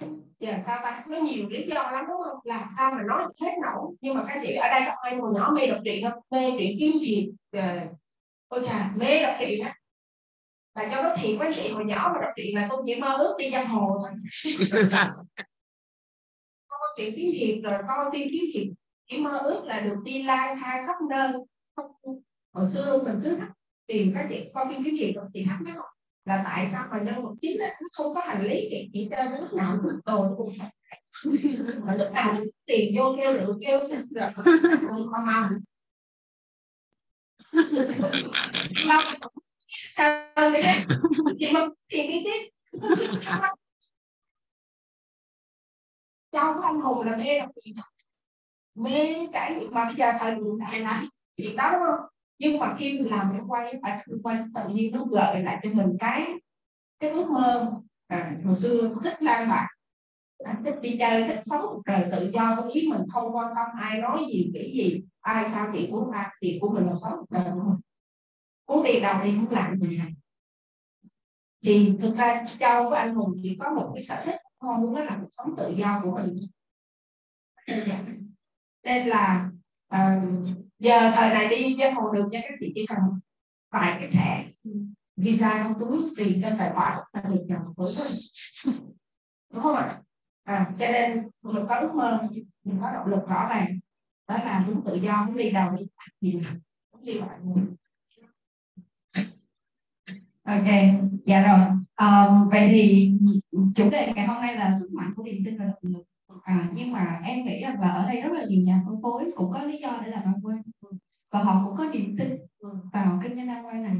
giờ 0.00 0.06
dạ, 0.40 0.62
sao 0.66 0.78
ta? 0.82 1.04
Nó 1.08 1.18
nhiều 1.18 1.48
lý 1.48 1.66
do 1.68 1.74
lắm 1.74 2.04
đúng 2.08 2.20
không? 2.24 2.38
Làm 2.44 2.68
sao 2.76 2.90
mà 2.90 3.02
nói 3.02 3.24
hết 3.40 3.52
nổi? 3.62 3.96
Nhưng 4.00 4.14
mà 4.14 4.24
các 4.28 4.40
chị 4.42 4.54
ở 4.54 4.68
đây 4.68 4.82
có 4.86 4.92
ai 5.02 5.16
người 5.16 5.32
nhỏ 5.34 5.52
mê 5.54 5.66
đọc 5.66 5.78
truyện 5.84 6.04
không? 6.04 6.22
Mê 6.30 6.50
truyện 6.58 6.76
kiếm 6.80 6.92
gì? 6.92 7.28
Ờ, 7.52 7.78
ôi 8.48 8.60
chà 8.64 8.90
mê 8.96 9.22
đọc 9.22 9.36
truyện 9.40 9.64
á 9.64 9.74
là 10.78 10.88
cho 10.90 11.02
nó 11.02 11.14
thiệt 11.16 11.38
với 11.38 11.52
chị 11.54 11.68
hồi 11.68 11.84
nhỏ 11.84 12.10
mà 12.14 12.20
đọc 12.20 12.30
truyện 12.36 12.54
là 12.54 12.66
tôi 12.70 12.82
chỉ 12.86 12.94
mơ 12.94 13.16
ước 13.18 13.36
đi 13.38 13.50
giang 13.50 13.68
hồ 13.68 13.98
thôi. 14.00 14.10
Coi 16.68 16.80
chuyện 16.96 17.12
kiếm 17.16 17.30
hiệp 17.32 17.64
rồi 17.64 17.78
coi 17.88 18.10
phim 18.12 18.28
kiếm 18.32 18.44
hiệp 18.54 18.66
chỉ 19.10 19.18
mơ 19.18 19.38
ước 19.38 19.64
là 19.64 19.80
được 19.80 19.96
đi 20.04 20.22
lang 20.22 20.58
thang 20.60 20.86
khắp 20.86 20.96
nơi. 21.10 21.32
Hồi 22.52 22.66
xưa 22.66 23.02
mình 23.04 23.20
cứ 23.24 23.38
tìm 23.86 24.12
các 24.14 24.26
chị 24.30 24.50
coi 24.54 24.66
phim 24.68 24.84
kiếm 24.84 24.94
hiệp 24.94 25.14
rồi 25.16 25.24
chị 25.32 25.42
hát 25.42 25.58
mấy 25.64 25.74
không 25.74 25.97
là 26.28 26.42
tại 26.44 26.66
sao 26.72 26.86
mà 26.90 26.98
nhân 26.98 27.22
vật 27.22 27.34
chính 27.42 27.58
nó 27.58 27.66
không 27.92 28.14
có 28.14 28.20
hành 28.20 28.44
lý 28.46 28.68
thì 28.70 28.90
chỉ 28.92 29.08
trên 29.10 29.26
lúc 29.40 29.52
nào 29.52 29.78
cũng 29.82 30.00
đồ 30.06 30.34
cũng 30.36 30.52
sạch 30.52 30.70
mà 31.84 31.94
lúc 31.94 32.12
nào 32.12 32.40
tiền 32.66 32.94
vô 32.96 33.16
kêu 33.16 33.32
được 33.32 33.58
kêu 33.60 33.80
rồi 34.10 34.30
mau. 35.26 35.50
Thằng 39.96 40.52
đấy 40.52 40.62
chị 41.38 41.52
mà 41.54 41.66
tiền 41.88 42.10
đi 42.10 42.24
tiếp? 42.24 42.50
Châu 46.32 46.60
anh 46.60 46.80
hùng 46.80 47.06
là 47.06 47.16
mê 47.16 47.40
truyện 47.64 47.74
mê 48.74 49.16
nghiệm 49.16 49.70
mà 49.70 49.84
bây 49.84 49.94
giờ 49.94 50.12
thời 50.20 50.34
hiện 50.34 50.58
đại 50.58 50.80
là 50.80 51.02
chuyện 51.36 51.56
đó 51.56 51.70
đúng 51.72 51.82
không 51.86 52.17
nhưng 52.38 52.58
mà 52.58 52.76
khi 52.78 52.98
mình 52.98 53.10
làm 53.10 53.28
cái 53.32 53.40
quay 53.48 53.74
phải 53.82 54.04
quay 54.22 54.44
tự 54.54 54.68
nhiên 54.68 54.92
nó 54.92 55.04
gợi 55.04 55.42
lại 55.42 55.60
cho 55.62 55.70
mình 55.72 55.96
cái 56.00 56.32
cái 57.00 57.10
ước 57.10 57.30
mơ. 57.30 57.72
À, 58.06 58.36
hồi 58.44 58.54
xưa 58.54 58.94
thích 59.02 59.22
lan 59.22 59.48
bạc 59.48 59.68
anh 60.44 60.56
à, 60.56 60.60
thích 60.64 60.74
đi 60.82 60.96
chơi 60.98 61.28
thích 61.28 61.40
sống 61.44 61.60
cuộc 61.68 61.82
đời 61.86 62.08
tự 62.12 62.30
do 62.34 62.56
có 62.56 62.68
ý 62.68 62.88
mình 62.90 63.00
không 63.08 63.36
quan 63.36 63.52
tâm 63.56 63.66
ai 63.80 64.00
nói 64.00 64.24
gì 64.32 64.50
nghĩ 64.54 64.72
gì 64.72 65.02
ai 65.20 65.48
sao 65.48 65.70
thì 65.72 65.88
của 65.90 66.10
ta 66.12 66.30
thì 66.42 66.58
của 66.60 66.68
mình 66.68 66.86
là 66.86 66.94
sống 66.94 67.18
một 67.18 67.26
đời 67.30 67.44
của 67.54 67.60
mình. 67.60 67.80
Muốn 68.68 68.84
đi 68.84 69.00
đâu 69.00 69.24
đi 69.24 69.32
muốn 69.32 69.50
làm 69.50 69.76
gì 69.80 69.98
này. 69.98 70.12
Thì 71.64 71.92
thực 72.00 72.16
ra 72.16 72.46
châu 72.60 72.90
với 72.90 72.98
anh 72.98 73.14
hùng 73.14 73.34
chỉ 73.42 73.58
có 73.60 73.70
một 73.70 73.90
cái 73.94 74.02
sở 74.02 74.22
thích 74.24 74.40
mong 74.60 74.80
muốn 74.80 74.94
là 74.94 75.18
cuộc 75.20 75.28
sống 75.30 75.56
tự 75.56 75.74
do 75.76 76.00
của 76.04 76.16
mình. 76.16 76.40
Nên 78.84 79.06
là 79.06 79.50
uh, 79.94 80.38
giờ 80.78 81.12
thời 81.14 81.34
này 81.34 81.48
đi 81.48 81.76
giang 81.78 81.94
hồ 81.94 82.12
được 82.12 82.28
cho 82.32 82.38
các 82.42 82.54
chị 82.60 82.72
chỉ 82.74 82.86
cần 82.86 82.98
vài 83.72 83.96
cái 84.00 84.10
thẻ. 84.10 84.44
Visa 85.16 85.62
trong 85.62 85.80
túi 85.80 86.02
tiền 86.16 86.40
trên 86.42 86.58
tài 86.58 86.70
khoản 86.74 86.98
là 87.12 87.22
được 87.22 87.44
nhận 87.46 87.62
với 87.76 87.92
đúng 89.52 89.62
không 89.62 89.76
ạ? 89.76 90.02
À, 90.44 90.70
cho 90.78 90.86
nên 90.92 91.28
mình 91.42 91.64
có 91.68 91.74
ước 91.74 91.94
mơ 91.94 92.20
mình 92.64 92.78
có 92.82 92.92
động 92.92 93.06
lực 93.06 93.28
rõ 93.28 93.48
ràng. 93.48 93.78
Đó 94.28 94.38
là 94.38 94.64
muốn 94.66 94.84
tự 94.86 94.94
do 94.94 95.24
muốn 95.26 95.36
đi 95.36 95.50
đâu 95.50 95.70
đi 95.70 95.84
gì 96.20 96.40
muốn 96.92 97.04
đi 97.04 97.12
lại 97.14 97.38
ok 100.48 100.64
dạ 101.26 101.42
rồi. 101.42 101.68
Um, 101.96 102.48
vậy 102.48 102.68
thì 102.72 103.12
chủ 103.74 103.90
đề 103.90 104.12
ngày 104.16 104.26
hôm 104.26 104.40
nay 104.40 104.56
là 104.56 104.72
sức 104.80 104.88
mạnh 104.92 105.12
của 105.16 105.22
niềm 105.22 105.42
tin 105.44 105.58
và 105.58 105.64
động 105.64 105.78
lực 105.82 106.04
à, 106.42 106.70
nhưng 106.74 106.92
mà 106.92 107.20
em 107.24 107.44
nghĩ 107.44 107.62
rằng 107.62 107.80
là 107.80 107.88
ở 107.88 108.06
đây 108.08 108.20
rất 108.20 108.32
là 108.32 108.44
nhiều 108.48 108.62
nhà 108.62 108.82
phân 108.86 109.02
phối 109.02 109.32
cũng 109.36 109.52
có 109.52 109.62
lý 109.62 109.78
do 109.78 110.00
để 110.04 110.10
làm 110.10 110.22
ăn 110.24 110.34
quay 110.42 110.58
và 111.32 111.42
họ 111.42 111.62
cũng 111.64 111.76
có 111.76 111.84
niềm 111.84 112.16
tin 112.18 112.36
vào 112.92 113.20
kinh 113.22 113.36
doanh 113.36 113.48
ăn 113.48 113.66
quay 113.66 113.80
này. 113.80 113.96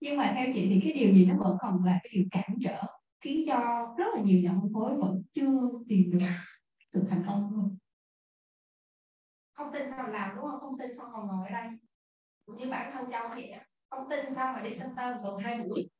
Nhưng 0.00 0.16
mà 0.16 0.32
theo 0.36 0.46
chị 0.54 0.68
thì 0.68 0.80
cái 0.84 0.92
điều 0.92 1.14
gì 1.14 1.26
nó 1.26 1.34
vẫn 1.36 1.56
còn 1.60 1.84
là 1.84 2.00
cái 2.02 2.10
điều 2.14 2.24
cản 2.30 2.56
trở 2.62 2.82
khiến 3.24 3.44
cho 3.46 3.58
rất 3.98 4.06
là 4.14 4.22
nhiều 4.22 4.40
nhà 4.40 4.50
phân 4.60 4.72
phối 4.74 4.96
vẫn 4.96 5.22
chưa 5.34 5.70
tìm 5.88 6.10
được 6.10 6.26
sự 6.92 7.04
thành 7.10 7.24
công 7.26 7.50
luôn 7.54 7.76
không 9.52 9.72
tin 9.72 9.90
sao 9.90 10.08
làm 10.08 10.36
đúng 10.36 10.44
không? 10.44 10.60
Không 10.60 10.78
tin 10.78 10.90
sao 10.98 11.06
còn 11.12 11.26
ngồi 11.26 11.46
ở 11.48 11.52
đây? 11.52 11.68
Cũng 12.46 12.56
như 12.56 12.70
bản 12.70 12.92
thân 12.92 13.10
châu 13.10 13.28
vậy 13.28 13.52
không 13.90 14.08
tin 14.10 14.34
sao 14.34 14.52
mà 14.52 14.60
đi 14.60 14.70
center 14.70 15.16
gần 15.24 15.38
hai 15.38 15.58
buổi? 15.58 15.90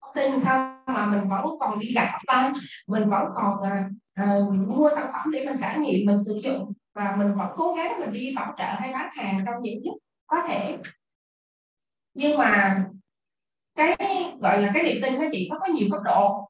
Không 0.00 0.12
tin 0.14 0.40
sao 0.40 0.82
mà 0.86 1.06
mình 1.06 1.28
vẫn 1.28 1.44
còn 1.60 1.78
đi 1.78 1.92
gặp 1.94 2.18
tay 2.26 2.52
mình 2.86 3.08
vẫn 3.10 3.24
còn 3.36 3.62
à, 3.62 3.90
uh, 4.22 4.54
mua 4.54 4.90
sản 4.94 5.10
phẩm 5.12 5.30
để 5.32 5.44
mình 5.44 5.56
trải 5.60 5.78
nghiệm 5.78 6.06
mình 6.06 6.24
sử 6.24 6.40
dụng 6.44 6.72
và 6.94 7.16
mình 7.18 7.34
vẫn 7.34 7.48
cố 7.56 7.74
gắng 7.74 8.00
mình 8.00 8.12
đi 8.12 8.32
bảo 8.36 8.54
trợ 8.58 8.64
hay 8.64 8.92
bán 8.92 9.10
hàng 9.16 9.44
trong 9.46 9.62
những 9.62 9.78
lúc 9.84 9.98
có 10.26 10.42
thể. 10.48 10.78
Nhưng 12.14 12.38
mà 12.38 12.76
cái 13.74 13.96
gọi 14.40 14.62
là 14.62 14.70
cái 14.74 14.82
niềm 14.82 15.02
tin 15.02 15.16
của 15.16 15.24
chị 15.32 15.48
nó 15.50 15.58
có 15.60 15.66
nhiều 15.66 15.88
cấp 15.92 16.00
độ. 16.04 16.48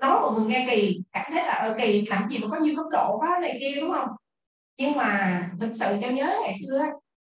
Nói 0.00 0.20
mọi 0.20 0.32
người 0.32 0.46
nghe 0.46 0.66
kỳ 0.70 1.00
cảm 1.12 1.32
thấy 1.32 1.44
là 1.46 1.52
ờ, 1.52 1.74
kỳ 1.78 2.06
làm 2.06 2.28
gì 2.28 2.38
mà 2.38 2.48
có 2.50 2.56
nhiều 2.56 2.74
cấp 2.76 2.86
độ 2.92 3.18
quá 3.18 3.38
này 3.42 3.56
kia 3.60 3.80
đúng 3.80 3.90
không? 3.92 4.08
Nhưng 4.78 4.96
mà 4.96 5.42
thực 5.60 5.72
sự 5.72 5.98
cho 6.00 6.10
nhớ 6.10 6.38
ngày 6.42 6.54
xưa 6.60 6.82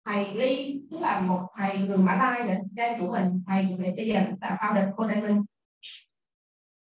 thầy 0.06 0.34
ly 0.34 0.82
tức 0.92 1.00
là 1.02 1.20
một 1.20 1.48
thầy 1.58 1.78
người 1.78 1.98
mã 1.98 2.16
lai 2.16 2.44
nữa 2.44 2.62
trên 2.78 3.00
của 3.00 3.12
mình 3.12 3.44
thầy 3.48 3.66
về 3.80 3.94
bây 3.98 4.08
giờ 4.08 4.22
là 4.42 4.58
founder 4.62 4.92
của 4.96 5.08
đại 5.08 5.22
minh 5.22 5.44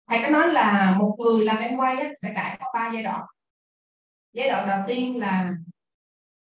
thầy 0.08 0.18
có 0.22 0.28
nói 0.28 0.52
là 0.52 0.96
một 0.98 1.16
người 1.18 1.44
làm 1.44 1.58
em 1.58 1.76
quay 1.76 1.96
á, 1.96 2.08
sẽ 2.22 2.32
trải 2.34 2.56
qua 2.58 2.68
ba 2.74 2.90
giai 2.94 3.02
đoạn. 3.02 3.20
Giai 4.32 4.48
đoạn 4.48 4.68
đầu 4.68 4.80
tiên 4.86 5.18
là 5.20 5.52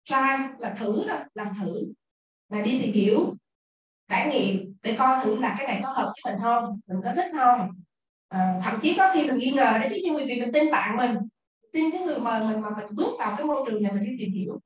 try 0.04 0.14
là 0.58 0.74
thử 0.78 1.04
đó 1.08 1.18
làm 1.34 1.48
thử 1.60 1.92
là 2.48 2.60
đi 2.60 2.80
tìm 2.82 2.92
hiểu 2.92 3.34
trải 4.08 4.28
nghiệm 4.28 4.74
để 4.82 4.96
coi 4.98 5.24
thử 5.24 5.36
là 5.36 5.54
cái 5.58 5.66
này 5.66 5.80
có 5.82 5.88
hợp 5.88 6.12
với 6.24 6.32
mình 6.32 6.42
không 6.42 6.80
mình 6.86 7.00
có 7.04 7.12
thích 7.16 7.30
không. 7.32 7.70
À, 8.28 8.60
thậm 8.62 8.78
chí 8.82 8.94
có 8.96 9.10
khi 9.14 9.26
mình 9.26 9.38
nghi 9.38 9.50
ngờ 9.50 9.78
đấy 9.80 9.88
chứ 9.90 10.00
nhưng 10.04 10.16
vì 10.16 10.40
mình 10.40 10.52
tin 10.52 10.70
bạn 10.70 10.96
mình 10.96 11.16
tin 11.72 11.90
cái 11.90 12.00
người 12.00 12.18
mời 12.18 12.40
mình 12.40 12.60
mà 12.60 12.70
mình 12.70 12.86
bước 12.90 13.16
vào 13.18 13.34
cái 13.36 13.46
môi 13.46 13.64
trường 13.66 13.82
này 13.82 13.92
mình 13.92 14.04
đi 14.04 14.16
tìm 14.18 14.32
hiểu. 14.32 14.60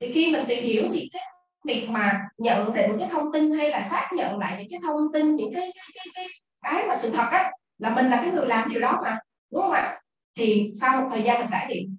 Thì 0.00 0.12
khi 0.12 0.32
mình 0.32 0.44
tìm 0.48 0.64
hiểu 0.64 0.84
thì 0.92 1.08
cái 1.12 1.22
việc 1.64 1.86
mà 1.90 2.28
nhận 2.38 2.74
định 2.74 2.90
cái 2.98 3.08
thông 3.12 3.32
tin 3.32 3.50
hay 3.52 3.70
là 3.70 3.82
xác 3.82 4.10
nhận 4.16 4.38
lại 4.38 4.56
những 4.58 4.70
cái 4.70 4.80
thông 4.82 5.12
tin 5.12 5.36
những 5.36 5.54
cái 5.54 5.72
cái 5.74 5.86
cái 5.94 6.06
cái, 6.14 6.26
cái 6.62 6.86
mà 6.88 6.96
sự 6.96 7.10
thật 7.10 7.28
á 7.30 7.50
là 7.80 7.94
mình 7.94 8.10
là 8.10 8.16
cái 8.16 8.30
người 8.30 8.46
làm 8.46 8.70
điều 8.70 8.80
đó 8.80 9.00
mà 9.02 9.18
đúng 9.52 9.62
không 9.62 9.72
ạ? 9.72 10.00
Thì 10.38 10.72
sau 10.80 11.00
một 11.00 11.08
thời 11.10 11.22
gian 11.22 11.40
mình 11.40 11.48
trải 11.52 11.66
nghiệm 11.68 11.96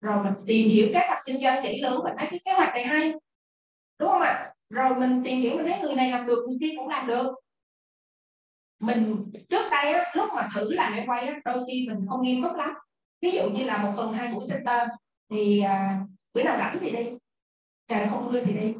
rồi 0.00 0.24
mình 0.24 0.32
tìm 0.46 0.68
hiểu 0.68 0.88
các 0.92 1.04
hoạch 1.08 1.22
kinh 1.26 1.40
doanh 1.42 1.62
kỹ 1.62 1.80
lưỡng 1.82 2.04
mình 2.04 2.14
thấy 2.18 2.28
cái 2.30 2.40
kế 2.44 2.52
hoạch 2.52 2.74
này 2.74 2.84
hay 2.84 3.12
đúng 3.98 4.08
không 4.08 4.20
ạ? 4.20 4.52
Rồi 4.70 4.94
mình 4.94 5.22
tìm 5.24 5.40
hiểu 5.40 5.56
mình 5.56 5.66
thấy 5.66 5.78
người 5.80 5.94
này 5.94 6.10
làm 6.10 6.26
được 6.26 6.44
người 6.46 6.56
kia 6.60 6.74
cũng 6.76 6.88
làm 6.88 7.06
được. 7.06 7.34
Mình 8.80 9.24
trước 9.48 9.68
đây 9.70 9.92
á, 9.92 10.12
lúc 10.14 10.28
mà 10.34 10.48
thử 10.54 10.72
làm 10.72 10.92
để 10.96 11.04
quay 11.06 11.26
á, 11.26 11.40
đôi 11.44 11.64
khi 11.66 11.86
mình 11.88 12.06
không 12.08 12.22
nghiêm 12.22 12.42
túc 12.42 12.56
lắm. 12.56 12.70
Ví 13.22 13.30
dụ 13.30 13.50
như 13.50 13.64
là 13.64 13.78
một 13.82 13.92
tuần 13.96 14.12
hai 14.12 14.28
buổi 14.28 14.44
center 14.50 14.88
thì 15.30 15.60
à, 15.60 16.00
bữa 16.34 16.42
nào 16.42 16.58
rảnh 16.58 16.78
thì 16.80 16.90
đi. 16.90 17.10
Trời 17.88 18.06
không 18.10 18.32
mưa 18.32 18.40
thì 18.44 18.52
đi. 18.52 18.74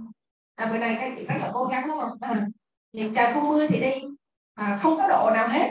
À, 0.54 0.66
bữa 0.66 0.78
nay 0.78 0.96
các 1.00 1.12
chị 1.16 1.24
rất 1.24 1.34
là 1.38 1.50
cố 1.54 1.64
gắng 1.64 1.88
đúng 1.88 1.98
không? 2.00 2.18
À, 2.20 2.46
trời 2.92 3.34
không 3.34 3.48
mưa 3.48 3.66
thì 3.68 3.80
đi 3.80 4.13
à, 4.54 4.78
không 4.82 4.96
có 4.96 5.08
độ 5.08 5.30
nào 5.34 5.48
hết. 5.48 5.70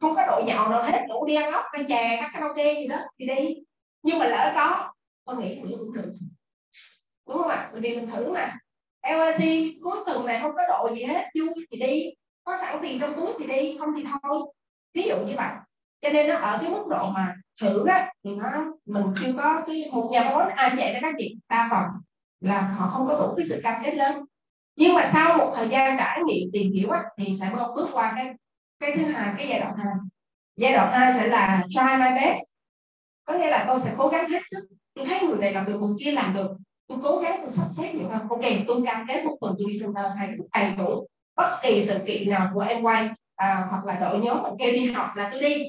Không 0.00 0.14
có 0.14 0.26
độ 0.26 0.42
nhậu 0.46 0.68
nào 0.68 0.82
hết. 0.82 1.04
Đủ 1.08 1.26
đi 1.26 1.34
ăn 1.34 1.52
ốc 1.52 1.64
ăn 1.72 1.86
chè 1.88 2.18
các 2.20 2.30
karaoke 2.32 2.74
gì 2.74 2.88
đó 2.88 2.96
thì 3.18 3.26
đi. 3.26 3.54
Nhưng 4.02 4.18
mà 4.18 4.26
lỡ 4.26 4.52
có 4.54 4.92
tôi 5.24 5.36
nghĩ 5.36 5.60
bữa 5.60 5.76
cũng 5.78 5.92
được. 5.92 6.12
Đúng 7.28 7.38
không 7.38 7.48
ạ? 7.48 7.68
Bởi 7.72 7.80
vì 7.80 7.96
mình 7.96 8.10
thử 8.10 8.32
mà. 8.32 8.58
LAC 9.02 9.38
cuối 9.82 9.98
tuần 10.06 10.26
này 10.26 10.40
không 10.42 10.52
có 10.56 10.62
độ 10.68 10.94
gì 10.94 11.04
hết. 11.04 11.24
Vui 11.34 11.66
thì 11.70 11.78
đi. 11.78 12.10
Có 12.44 12.56
sẵn 12.60 12.78
tiền 12.82 13.00
trong 13.00 13.14
túi 13.16 13.32
thì 13.38 13.46
đi. 13.46 13.76
Không 13.78 13.88
thì 13.96 14.04
thôi. 14.22 14.38
Ví 14.94 15.02
dụ 15.02 15.16
như 15.26 15.34
vậy. 15.36 15.48
Cho 16.00 16.08
nên 16.08 16.28
nó 16.28 16.36
ở 16.36 16.58
cái 16.60 16.70
mức 16.70 16.84
độ 16.90 17.10
mà 17.10 17.34
thử 17.60 17.86
á 17.86 18.12
thì 18.24 18.30
nó 18.34 18.64
mình 18.86 19.04
chưa 19.20 19.32
có 19.36 19.62
cái 19.66 19.90
một 19.92 20.08
nhà 20.12 20.30
vốn 20.34 20.48
ai 20.48 20.70
à, 20.70 20.74
vậy 20.78 20.92
đó 20.92 20.98
các 21.02 21.14
chị. 21.18 21.36
Đa 21.48 21.68
phần 21.70 21.84
là 22.40 22.60
họ 22.60 22.90
không 22.90 23.06
có 23.08 23.18
đủ 23.18 23.34
cái 23.36 23.46
sự 23.48 23.60
cam 23.62 23.82
kết 23.84 23.94
lớn 23.94 24.24
nhưng 24.76 24.94
mà 24.94 25.04
sau 25.04 25.38
một 25.38 25.52
thời 25.56 25.68
gian 25.68 25.96
trải 25.98 26.20
nghiệm 26.26 26.48
tìm 26.52 26.72
hiểu 26.72 26.90
á, 26.90 27.02
thì 27.18 27.32
sẽ 27.40 27.50
bước 27.76 27.88
qua 27.92 28.12
cái 28.16 28.34
cái 28.80 28.92
thứ 28.96 29.04
hai 29.04 29.34
cái 29.38 29.48
giai 29.48 29.60
đoạn 29.60 29.74
hai. 29.76 29.94
Giai 30.56 30.72
đoạn 30.72 30.92
hai 30.92 31.12
sẽ 31.12 31.26
là 31.26 31.64
try 31.70 31.96
my 31.98 32.20
best. 32.20 32.38
Có 33.24 33.34
nghĩa 33.34 33.50
là 33.50 33.64
tôi 33.68 33.80
sẽ 33.80 33.94
cố 33.98 34.08
gắng 34.08 34.30
hết 34.30 34.40
sức. 34.50 34.68
Tôi 34.94 35.06
thấy 35.06 35.20
người 35.20 35.38
này 35.38 35.52
làm 35.52 35.66
được 35.66 35.78
người 35.80 35.94
kia 36.04 36.10
làm 36.10 36.34
được. 36.34 36.50
Tôi 36.88 36.98
cố 37.02 37.18
gắng 37.18 37.38
tôi 37.40 37.50
sắp 37.50 37.68
xếp 37.72 37.94
nhiều 37.94 38.08
hơn. 38.08 38.28
Ok 38.28 38.40
tôi 38.66 38.82
cam 38.86 39.06
kết 39.08 39.24
một 39.24 39.36
tuần 39.40 39.54
tôi 39.58 39.72
đi 39.72 39.80
center 39.80 40.04
hay 40.18 40.28
đầy 40.54 40.70
đủ 40.76 41.06
bất 41.36 41.58
kỳ 41.62 41.82
sự 41.82 41.98
kiện 42.06 42.30
nào 42.30 42.50
của 42.54 42.60
em 42.60 42.82
quay 42.82 43.08
à, 43.36 43.66
hoặc 43.70 43.84
là 43.84 43.94
đội 43.94 44.20
nhóm 44.20 44.42
mình 44.42 44.52
kêu 44.58 44.72
đi 44.72 44.92
học 44.92 45.08
là 45.16 45.28
tôi 45.32 45.40
đi. 45.40 45.64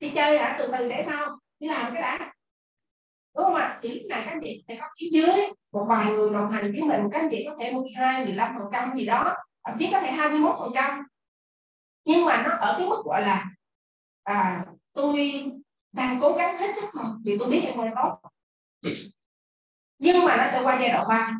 Đi 0.00 0.10
chơi 0.14 0.38
đã 0.38 0.56
từ 0.58 0.68
từ 0.78 0.88
để 0.88 1.02
sau. 1.06 1.38
Đi 1.60 1.68
làm 1.68 1.92
cái 1.94 2.02
đã 2.02 2.32
đúng 3.38 3.46
không 3.46 3.54
ạ? 3.54 3.78
Thì 3.82 3.88
lúc 3.88 4.02
này 4.08 4.22
các 4.26 4.38
chị 4.42 4.64
sẽ 4.68 4.76
có 4.80 4.86
phía 5.00 5.08
dưới 5.12 5.36
một 5.72 5.84
vài 5.88 6.12
người 6.12 6.30
đồng 6.30 6.50
hành 6.50 6.72
với 6.72 6.82
mình 6.82 7.00
các 7.12 7.28
chị 7.30 7.44
có 7.48 7.56
thể 7.60 7.72
12, 7.72 8.24
15 8.24 8.54
phần 8.58 8.66
trăm 8.72 8.92
gì 8.96 9.06
đó 9.06 9.36
thậm 9.64 9.76
chí 9.78 9.88
có 9.92 10.00
thể 10.00 10.10
21 10.10 10.56
phần 10.58 10.70
trăm. 10.74 11.06
Nhưng 12.04 12.24
mà 12.24 12.42
nó 12.42 12.50
ở 12.50 12.74
cái 12.78 12.88
mức 12.88 13.02
gọi 13.04 13.22
là 13.22 13.44
à, 14.22 14.66
tôi 14.92 15.44
đang 15.92 16.18
cố 16.20 16.32
gắng 16.32 16.58
hết 16.58 16.74
sức 16.74 16.86
rồi 16.94 17.06
vì 17.24 17.38
tôi 17.38 17.50
biết 17.50 17.60
em 17.64 17.76
ngồi 17.76 17.90
tốt. 17.96 18.18
Nhưng 19.98 20.24
mà 20.24 20.36
nó 20.36 20.46
sẽ 20.52 20.62
qua 20.62 20.78
giai 20.80 20.88
đoạn 20.88 21.08
3 21.08 21.36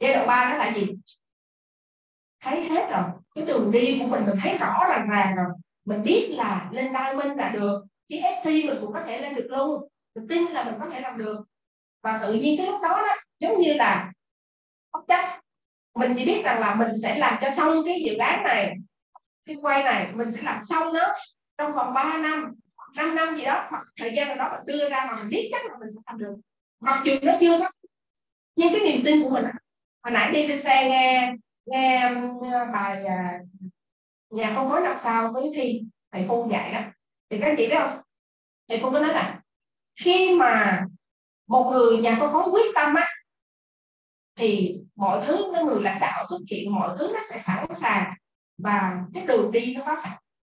giai 0.00 0.14
đoạn 0.14 0.26
3 0.26 0.50
đó 0.50 0.56
là 0.56 0.74
gì? 0.74 0.86
Thấy 2.40 2.68
hết 2.68 2.90
rồi. 2.90 3.04
Cái 3.34 3.44
đường 3.44 3.70
đi 3.70 3.98
của 4.00 4.06
mình 4.06 4.26
mình 4.26 4.36
thấy 4.42 4.58
rõ 4.58 4.86
ràng 4.88 5.04
ràng 5.10 5.36
rồi. 5.36 5.46
Mình 5.84 6.02
biết 6.02 6.30
là 6.36 6.68
lên 6.72 6.92
diamond 6.92 7.38
là 7.38 7.48
được 7.48 7.84
chứ 8.08 8.16
FC 8.16 8.66
mình 8.66 8.78
cũng 8.80 8.92
có 8.92 9.02
thể 9.06 9.20
lên 9.20 9.34
được 9.34 9.46
luôn 9.50 9.89
mình 10.14 10.28
tin 10.28 10.44
là 10.44 10.64
mình 10.64 10.74
có 10.80 10.86
thể 10.92 11.00
làm 11.00 11.18
được. 11.18 11.40
Và 12.02 12.18
tự 12.22 12.34
nhiên 12.34 12.58
cái 12.58 12.66
lúc 12.66 12.80
đó 12.82 12.88
đó, 12.88 13.16
giống 13.38 13.60
như 13.60 13.72
là, 13.72 14.12
bất 14.92 15.00
chấp. 15.08 15.40
Mình 15.94 16.12
chỉ 16.16 16.24
biết 16.24 16.42
rằng 16.44 16.60
là 16.60 16.74
mình 16.74 16.90
sẽ 17.02 17.18
làm 17.18 17.38
cho 17.40 17.50
xong 17.50 17.82
cái 17.86 18.02
dự 18.06 18.16
án 18.16 18.44
này, 18.44 18.74
cái 19.46 19.56
quay 19.62 19.82
này, 19.82 20.12
mình 20.14 20.32
sẽ 20.32 20.42
làm 20.42 20.60
xong 20.64 20.92
nó 20.94 21.14
trong 21.58 21.72
vòng 21.74 21.94
3 21.94 22.18
năm 22.18 22.52
5 22.96 23.14
năm 23.14 23.36
gì 23.36 23.44
đó. 23.44 23.66
Hoặc 23.70 23.82
thời 23.96 24.12
gian 24.16 24.28
nào 24.28 24.36
đó 24.36 24.56
mình 24.56 24.66
đưa 24.66 24.88
ra 24.88 25.06
mà 25.10 25.16
mình 25.16 25.28
biết 25.28 25.48
chắc 25.52 25.66
là 25.66 25.76
mình 25.80 25.88
sẽ 25.94 26.00
làm 26.06 26.18
được. 26.18 26.34
Mặc 26.80 27.02
dù 27.04 27.12
nó 27.22 27.32
chưa 27.40 27.58
có. 27.58 27.70
Nhưng 28.56 28.72
cái 28.72 28.80
niềm 28.80 29.02
tin 29.04 29.22
của 29.22 29.30
mình 29.30 29.44
hồi 30.02 30.12
nãy 30.12 30.32
đi 30.32 30.48
trên 30.48 30.58
xe 30.58 30.88
nghe 30.88 31.34
nghe 31.66 32.10
ờ, 32.52 32.64
bài 32.72 33.04
ờ, 33.04 33.14
nhà 34.30 34.52
không 34.54 34.68
nói 34.68 34.80
năm 34.80 34.94
sau 34.98 35.32
với 35.32 35.50
thi, 35.54 35.82
thầy 36.12 36.24
phun 36.28 36.48
dạy 36.50 36.72
đó. 36.72 36.80
Thì 37.30 37.38
các 37.40 37.46
anh 37.46 37.54
chị 37.58 37.66
biết 37.66 37.76
không? 37.78 38.00
Thầy 38.68 38.80
phun 38.82 38.92
có 38.92 39.00
nói 39.00 39.14
là 39.14 39.39
khi 40.00 40.34
mà 40.34 40.84
một 41.48 41.70
người 41.70 41.98
nhà 41.98 42.16
phân 42.20 42.32
phối 42.32 42.50
quyết 42.50 42.66
tâm 42.74 42.94
á, 42.94 43.08
thì 44.36 44.76
mọi 44.96 45.26
thứ 45.26 45.50
nó 45.54 45.64
người 45.64 45.82
lãnh 45.82 46.00
đạo 46.00 46.24
xuất 46.28 46.38
hiện, 46.50 46.74
mọi 46.74 46.96
thứ 46.98 47.10
nó 47.14 47.20
sẽ 47.30 47.38
sẵn 47.38 47.74
sàng 47.74 48.14
và 48.58 49.04
cái 49.14 49.26
đường 49.26 49.52
đi 49.52 49.74
nó 49.74 49.82
có 49.86 49.96
sẵn. 50.04 50.12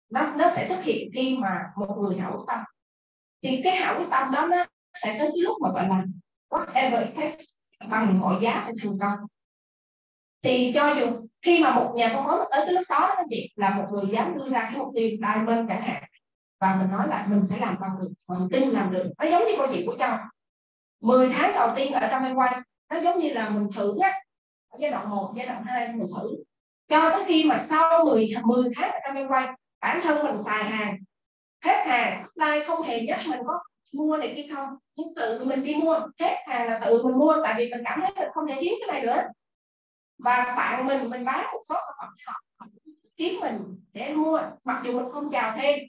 Nó 0.10 0.21
nó 0.38 0.49
sẽ 0.49 0.67
xuất 0.67 0.83
hiện 0.83 1.10
khi 1.13 1.38
mà 1.38 1.63
một 1.75 1.97
người 1.99 2.17
hảo 2.17 2.31
quyết 2.31 2.43
tâm. 2.47 2.60
Thì 3.43 3.62
cái 3.63 3.75
hảo 3.75 3.99
quyết 3.99 4.07
tâm 4.12 4.31
đó 4.31 4.47
nó 4.47 4.63
sẽ 4.93 5.15
tới 5.19 5.27
cái 5.27 5.41
lúc 5.43 5.57
mà 5.62 5.69
gọi 5.71 5.88
là 5.88 6.03
whatever 6.49 6.99
it 6.99 7.15
takes 7.15 7.45
bằng 7.89 8.19
mọi 8.19 8.38
giá 8.41 8.65
để 8.67 8.73
thành 8.83 8.99
công. 8.99 9.19
Thì 10.43 10.71
cho 10.75 10.95
dù 10.99 11.27
khi 11.41 11.63
mà 11.63 11.75
một 11.75 11.93
nhà 11.95 12.12
phân 12.13 12.25
phối 12.25 12.47
tới 12.51 12.62
cái 12.65 12.73
lúc 12.73 12.83
đó, 12.89 13.13
nó 13.17 13.23
chị 13.29 13.51
là 13.55 13.69
một 13.69 13.86
người 13.91 14.05
dám 14.12 14.38
đưa 14.38 14.49
ra 14.49 14.62
cái 14.63 14.77
mục 14.77 14.88
tiêu 14.95 15.10
diamond 15.10 15.69
chẳng 15.69 15.81
hạn 15.81 16.03
và 16.60 16.76
mình 16.76 16.91
nói 16.91 17.08
là 17.08 17.26
mình 17.30 17.46
sẽ 17.46 17.58
làm 17.58 17.76
bằng 17.80 17.91
được 18.02 18.10
mình 18.28 18.48
tin 18.52 18.70
làm 18.70 18.91
được. 18.91 19.12
Nó 19.17 19.26
giống 19.30 19.46
như 19.46 19.54
câu 19.58 19.67
chuyện 19.72 19.86
của 19.86 19.96
châu. 20.00 20.17
10 21.02 21.30
tháng 21.34 21.54
đầu 21.54 21.74
tiên 21.76 21.93
ở 21.93 22.08
trong 22.12 22.24
em 22.24 22.36
quay 22.36 22.62
nó 22.89 23.00
giống 23.00 23.20
như 23.20 23.30
là 23.30 23.50
mình 23.50 23.67
thử 23.76 24.00
á 24.00 24.22
giai 24.80 24.91
đoạn 24.91 25.10
1, 25.10 25.34
giai 25.38 25.48
đoạn 25.48 25.63
2 25.65 25.88
mình 25.88 26.08
thử. 26.17 26.43
Cho 26.89 27.10
tới 27.10 27.24
khi 27.28 27.46
mà 27.50 27.58
sau 27.58 28.06
10, 28.06 28.30
10 28.43 28.63
tháng 28.76 28.91
ở 28.91 29.00
trong 29.08 29.15
em 29.15 29.28
quay 29.28 29.48
bản 29.82 30.02
thân 30.04 30.26
mình 30.26 30.43
xài 30.46 30.63
hàng 30.63 30.98
hết 31.63 31.84
hàng 31.86 32.28
lai 32.36 32.63
không 32.67 32.82
hề 32.82 33.02
nhắc 33.02 33.20
mình 33.30 33.39
có 33.48 33.60
mua 33.93 34.17
này 34.17 34.34
kia 34.36 34.54
không. 34.56 34.70
Nhưng 34.96 35.15
tự 35.15 35.46
mình 35.46 35.63
đi 35.63 35.76
mua 35.76 36.00
hết 36.20 36.36
hàng 36.48 36.67
là 36.67 36.80
tự 36.86 37.04
mình 37.04 37.17
mua 37.17 37.36
tại 37.43 37.54
vì 37.58 37.70
mình 37.72 37.82
cảm 37.86 38.02
thấy 38.02 38.12
mình 38.15 38.30
không 38.34 38.48
thể 38.48 38.58
thiếu 38.62 38.74
cái 38.80 38.93
này 38.93 39.06
nữa. 39.06 39.24
Và 40.17 40.54
bạn 40.58 40.88
mình 40.88 41.10
mình 41.10 41.26
bán 41.26 41.46
một 41.54 41.62
số 41.70 41.76
sản 41.76 41.96
phẩm 41.98 42.10
họ 42.26 42.41
kiếm 43.17 43.39
mình 43.41 43.60
để 43.93 44.13
mua 44.13 44.41
mặc 44.63 44.82
dù 44.86 45.00
mình 45.00 45.12
không 45.12 45.32
chào 45.32 45.58
thêm 45.58 45.80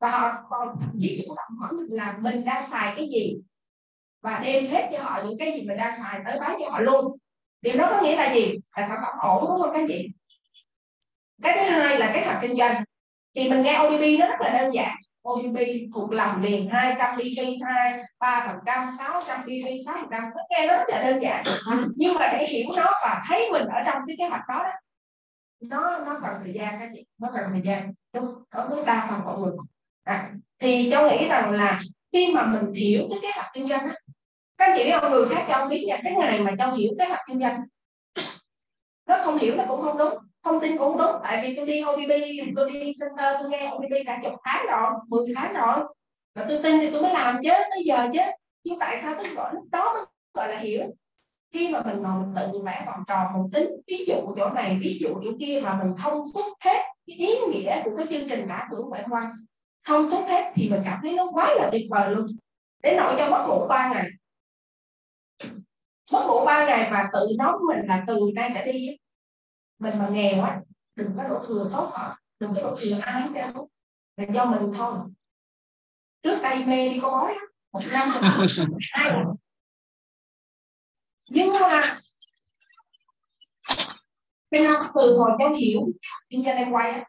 và 0.00 0.10
họ 0.10 0.32
còn 0.50 0.76
thậm 0.80 0.90
chí 1.00 1.24
chủ 1.26 1.34
động 1.34 1.58
hỏi 1.60 1.72
mình 1.72 1.98
là 1.98 2.16
mình 2.20 2.44
đang 2.44 2.66
xài 2.66 2.92
cái 2.96 3.08
gì. 3.08 3.36
Và 4.22 4.38
đem 4.38 4.66
hết 4.66 4.88
cho 4.92 5.02
họ 5.02 5.22
những 5.24 5.38
cái 5.38 5.52
gì 5.52 5.68
mình 5.68 5.76
đang 5.76 5.98
xài 6.02 6.20
tới 6.26 6.40
bán 6.40 6.56
cho 6.60 6.70
họ 6.70 6.80
luôn. 6.80 7.16
Điều 7.60 7.76
đó 7.76 7.88
có 7.90 8.02
nghĩa 8.02 8.16
là 8.16 8.34
gì? 8.34 8.54
Là 8.76 8.88
sản 8.88 8.98
phẩm 9.02 9.14
ổn 9.20 9.44
đúng 9.48 9.56
không 9.56 9.70
các 9.74 9.84
chị? 9.88 10.08
Cái 11.42 11.56
thứ 11.58 11.70
hai 11.70 11.98
là 11.98 12.10
kết 12.14 12.20
hợp 12.20 12.38
kinh 12.42 12.56
doanh. 12.56 12.84
Thì 13.34 13.50
mình 13.50 13.62
nghe 13.62 13.78
ODB 13.78 14.02
nó 14.20 14.26
rất 14.26 14.40
là 14.40 14.58
đơn 14.58 14.74
giản. 14.74 14.96
ODB 15.28 15.58
thuộc 15.94 16.12
lòng 16.12 16.42
liền 16.42 16.68
200 16.70 17.16
BP 17.16 17.64
2 17.64 18.02
3 18.20 18.44
phần 18.46 18.56
trăm 18.66 18.90
600 18.98 19.40
BP 19.42 19.68
6 19.86 19.96
phần 20.00 20.08
trăm. 20.10 20.24
Nghe 20.50 20.66
nó 20.66 20.76
rất 20.76 20.84
là 20.88 21.02
đơn 21.02 21.22
giản. 21.22 21.44
Nhưng 21.96 22.14
mà 22.14 22.28
để 22.32 22.46
hiểu 22.46 22.66
nó 22.76 22.92
và 23.02 23.22
thấy 23.28 23.48
mình 23.52 23.66
ở 23.66 23.82
trong 23.86 24.02
cái 24.06 24.16
kế 24.18 24.28
hoạch 24.28 24.42
đó, 24.48 24.64
đó 24.64 24.70
nó 25.60 25.98
nó 25.98 26.20
cần 26.22 26.32
thời 26.44 26.52
gian 26.54 26.80
các 26.80 26.90
chị. 26.94 27.06
Nó 27.18 27.30
cần 27.34 27.44
thời 27.52 27.62
gian. 27.64 27.92
Đúng. 28.12 28.34
Đối 28.54 28.68
với 28.68 28.84
đa 28.84 29.06
phần 29.10 29.24
mọi 29.24 29.38
người 29.38 29.52
à, 30.04 30.32
thì 30.58 30.88
cháu 30.90 31.10
nghĩ 31.10 31.28
rằng 31.28 31.50
là 31.50 31.78
khi 32.12 32.32
mà 32.34 32.46
mình 32.46 32.72
hiểu 32.74 33.06
cái 33.10 33.18
kế 33.22 33.28
hoạch 33.34 33.50
kinh 33.54 33.68
doanh 33.68 33.88
á 33.88 33.94
các 34.58 34.74
chị 34.76 34.84
biết 34.84 34.94
không 35.00 35.12
người 35.12 35.28
khác 35.30 35.46
cho 35.48 35.66
biết 35.66 35.84
nha 35.88 36.00
cái 36.04 36.12
ngày 36.18 36.40
mà 36.40 36.52
cháu 36.58 36.74
hiểu 36.74 36.90
kế 36.98 37.04
hoạch 37.04 37.20
kinh 37.28 37.40
doanh 37.40 37.60
nó 39.08 39.18
không 39.24 39.38
hiểu 39.38 39.56
là 39.56 39.64
cũng 39.68 39.82
không 39.82 39.98
đúng 39.98 40.14
thông 40.44 40.60
tin 40.60 40.78
cũng 40.78 40.98
đúng 40.98 41.16
tại 41.22 41.40
vì 41.42 41.56
tôi 41.56 41.66
đi 41.66 41.82
OBB 41.82 42.12
tôi 42.56 42.70
đi 42.70 42.80
center 42.80 43.34
tôi 43.40 43.50
nghe 43.50 43.70
OBB 43.74 43.92
cả 44.06 44.20
chục 44.22 44.32
tháng 44.44 44.66
rồi 44.66 44.90
10 45.08 45.26
tháng 45.36 45.54
rồi 45.54 45.78
và 46.34 46.44
tôi 46.48 46.60
tin 46.62 46.80
thì 46.80 46.90
tôi 46.90 47.02
mới 47.02 47.12
làm 47.12 47.40
chứ 47.42 47.50
tới 47.70 47.82
giờ 47.84 48.08
chứ 48.12 48.20
nhưng 48.64 48.78
tại 48.78 48.98
sao 48.98 49.14
tôi 49.16 49.34
gọi 49.34 49.54
đó 49.72 49.94
mới 49.94 50.04
gọi 50.34 50.48
là 50.48 50.58
hiểu 50.58 50.82
khi 51.52 51.68
mà 51.68 51.82
mình 51.82 52.02
ngồi 52.02 52.26
mình 52.26 52.34
tự 52.52 52.58
vẽ 52.58 52.84
vòng 52.86 53.04
tròn 53.06 53.26
mình 53.34 53.50
tính 53.52 53.70
ví 53.86 54.04
dụ 54.08 54.14
chỗ 54.36 54.50
này 54.50 54.78
ví 54.80 54.98
dụ 55.00 55.08
chỗ 55.24 55.30
kia 55.40 55.60
mà 55.64 55.82
mình 55.82 55.94
thông 55.98 56.22
suốt 56.34 56.56
hết 56.64 56.82
cái 57.06 57.16
ý 57.16 57.38
nghĩa 57.48 57.82
của 57.84 57.90
cái 57.96 58.06
chương 58.10 58.28
trình 58.28 58.48
đã 58.48 58.68
cửa 58.70 58.82
ngoại 58.88 59.02
hoa 59.06 59.32
thông 59.86 60.06
sốt 60.06 60.28
hết 60.28 60.52
thì 60.54 60.70
mình 60.70 60.82
cảm 60.84 60.98
thấy 61.02 61.12
nó 61.12 61.30
quá 61.32 61.54
là 61.56 61.68
tuyệt 61.72 61.86
vời 61.90 62.14
luôn. 62.14 62.26
Đến 62.82 62.96
nỗi 62.96 63.14
cho 63.18 63.30
mất 63.30 63.44
ngủ 63.48 63.66
ba 63.68 63.92
ngày. 63.94 64.10
Mất 66.12 66.24
ngủ 66.26 66.44
ba 66.44 66.66
ngày 66.66 66.90
và 66.90 67.10
tự 67.12 67.26
nói 67.38 67.52
mình 67.68 67.86
là 67.86 68.04
từ 68.06 68.20
nay 68.34 68.50
trở 68.54 68.64
đi 68.64 68.96
mình 69.78 69.98
mà 69.98 70.08
nghèo 70.12 70.42
á, 70.42 70.60
đừng 70.94 71.10
có 71.16 71.22
đổ 71.28 71.44
thừa 71.48 71.64
sốt 71.68 71.88
họ 71.92 72.18
đừng 72.38 72.54
có 72.54 72.62
đổ 72.62 72.76
thừa 72.80 72.98
ai 73.02 73.22
hết 73.22 73.28
đâu 73.34 73.68
là 74.16 74.24
do 74.34 74.44
mình 74.44 74.72
thôi. 74.76 74.98
Trước 76.22 76.38
đây 76.42 76.64
mê 76.64 76.88
đi 76.88 77.00
có 77.02 77.10
bói 77.10 77.34
một 77.72 77.80
năm 77.92 78.10
hai 78.92 79.18
nhưng 81.28 81.52
mà 81.52 81.98
cái 84.50 84.62
năm 84.62 84.86
từ 84.94 85.18
hồi 85.18 85.30
cháu 85.38 85.54
hiểu 85.54 85.80
kinh 86.28 86.44
ra 86.44 86.54
đây 86.54 86.66
quay 86.70 86.90
á 86.90 87.04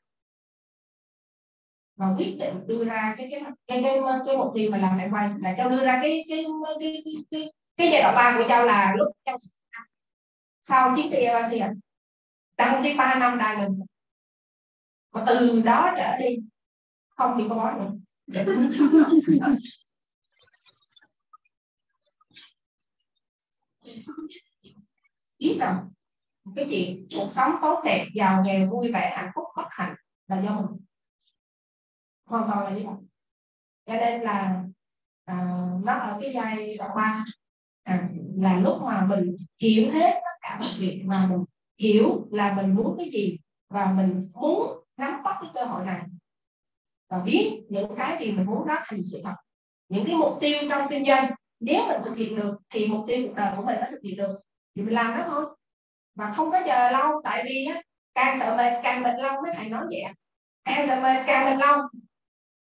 và 1.96 2.16
quyết 2.18 2.38
định 2.40 2.68
đưa 2.68 2.86
ra 2.86 3.16
cái 3.18 3.28
cái 3.32 3.42
cái 3.68 3.82
cái, 3.84 4.00
cái 4.26 4.38
mục 4.38 4.52
tiêu 4.56 4.72
mà 4.72 4.78
làm 4.78 4.98
đại 4.98 5.10
quan 5.12 5.38
là 5.42 5.54
cháu 5.58 5.70
đưa 5.70 5.86
ra 5.86 6.00
cái 6.02 6.26
cái 6.30 6.46
cái 6.80 7.02
cái, 7.06 7.14
cái, 7.32 7.54
cái 7.78 7.90
giai 7.92 8.02
đoạn 8.02 8.16
ba 8.16 8.38
của 8.38 8.46
cháu 8.50 8.66
là 8.66 8.94
lúc 8.98 9.08
cháu 9.26 9.36
sau 10.62 10.96
chuyến 10.96 11.12
đi 11.12 11.24
ASEAN 11.24 11.80
đăng 12.58 12.84
ký 12.84 12.94
ba 12.98 13.16
năm 13.16 13.38
đài 13.38 13.58
lần 13.58 13.80
và 15.12 15.24
từ 15.28 15.62
đó 15.62 15.94
trở 15.98 16.18
đi 16.18 16.38
không 17.10 17.36
thì 17.38 17.46
có 17.50 17.56
bói 17.56 17.74
nữa. 17.80 17.92
Ý 25.38 25.58
rằng 25.60 25.90
cái 26.56 26.68
chuyện 26.70 27.08
cuộc 27.16 27.28
sống 27.32 27.52
tốt 27.62 27.82
đẹp 27.86 28.08
giàu 28.16 28.44
nghèo 28.46 28.70
vui 28.70 28.92
vẻ 28.92 29.14
hạnh 29.16 29.32
phúc 29.36 29.44
bất 29.56 29.68
hạnh 29.70 29.96
là 30.28 30.42
do 30.42 30.62
mình 30.62 30.85
hoàn 32.26 32.48
toàn 32.48 32.64
là 32.64 32.70
như 32.70 32.86
vậy. 32.86 32.96
Cho 33.86 33.94
nên 33.94 34.22
là 34.22 34.64
à, 35.26 35.36
nó 35.84 35.94
ở 35.94 36.18
cái 36.22 36.32
giai 36.34 36.78
đoạn 36.78 36.92
ba. 36.96 37.26
À, 37.84 38.10
là 38.38 38.60
lúc 38.60 38.82
mà 38.82 39.06
mình 39.06 39.36
hiểu 39.62 39.92
hết 39.92 40.14
tất 40.14 40.38
cả 40.42 40.58
mọi 40.60 40.70
việc 40.78 41.04
mà 41.06 41.28
mình 41.30 41.44
hiểu 41.80 42.28
là 42.32 42.54
mình 42.54 42.76
muốn 42.76 42.96
cái 42.98 43.10
gì 43.14 43.38
và 43.70 43.92
mình 43.92 44.20
muốn 44.34 44.84
nắm 44.98 45.24
bắt 45.24 45.38
cái 45.42 45.52
cơ 45.54 45.64
hội 45.64 45.86
này 45.86 46.02
và 47.10 47.20
biết 47.20 47.66
những 47.70 47.96
cái 47.98 48.18
gì 48.20 48.32
mình 48.32 48.46
muốn 48.46 48.68
đó 48.68 48.76
thành 48.86 49.02
sự 49.12 49.22
thật. 49.24 49.36
Những 49.90 50.06
cái 50.06 50.16
mục 50.16 50.38
tiêu 50.42 50.60
trong 50.70 50.88
kinh 50.90 51.06
doanh 51.06 51.32
nếu 51.60 51.88
mình 51.88 52.02
thực 52.06 52.18
hiện 52.18 52.36
được 52.36 52.58
thì 52.70 52.88
mục 52.88 53.06
tiêu 53.08 53.28
cuộc 53.28 53.34
đời 53.36 53.54
của 53.58 53.64
mình 53.64 53.76
đã 53.82 53.88
thực 53.92 54.00
hiện 54.04 54.18
được 54.18 54.40
thì 54.76 54.82
mình 54.82 54.94
làm 54.94 55.18
đó 55.18 55.24
thôi. 55.28 55.46
Và 56.16 56.34
không 56.36 56.52
có 56.52 56.62
chờ 56.66 56.92
lâu 56.92 57.22
tại 57.24 57.44
vì 57.46 57.66
á, 57.66 57.82
càng 58.16 58.40
sợ 58.40 58.56
mệt 58.58 58.80
càng 58.84 59.04
mệt 59.04 59.14
lâu 59.18 59.42
mới 59.42 59.52
thầy 59.56 59.70
nói 59.70 59.86
vậy 59.90 60.04
càng 60.64 60.88
sợ 60.88 61.00
mệt 61.02 61.24
càng 61.28 61.46
mệt 61.46 61.66
lâu 61.66 61.78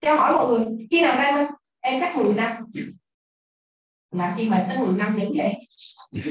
cho 0.01 0.15
hỏi 0.15 0.33
mọi 0.33 0.47
người 0.47 0.87
khi 0.91 1.01
nào 1.01 1.17
đây 1.17 1.47
em 1.81 2.01
cách 2.01 2.15
10 2.15 2.33
năm. 2.33 2.65
Là 4.11 4.33
khi 4.37 4.49
mà 4.49 4.65
tới 4.69 4.77
10 4.77 4.93
năm 4.93 5.17
những 5.17 5.33
vậy? 5.35 5.53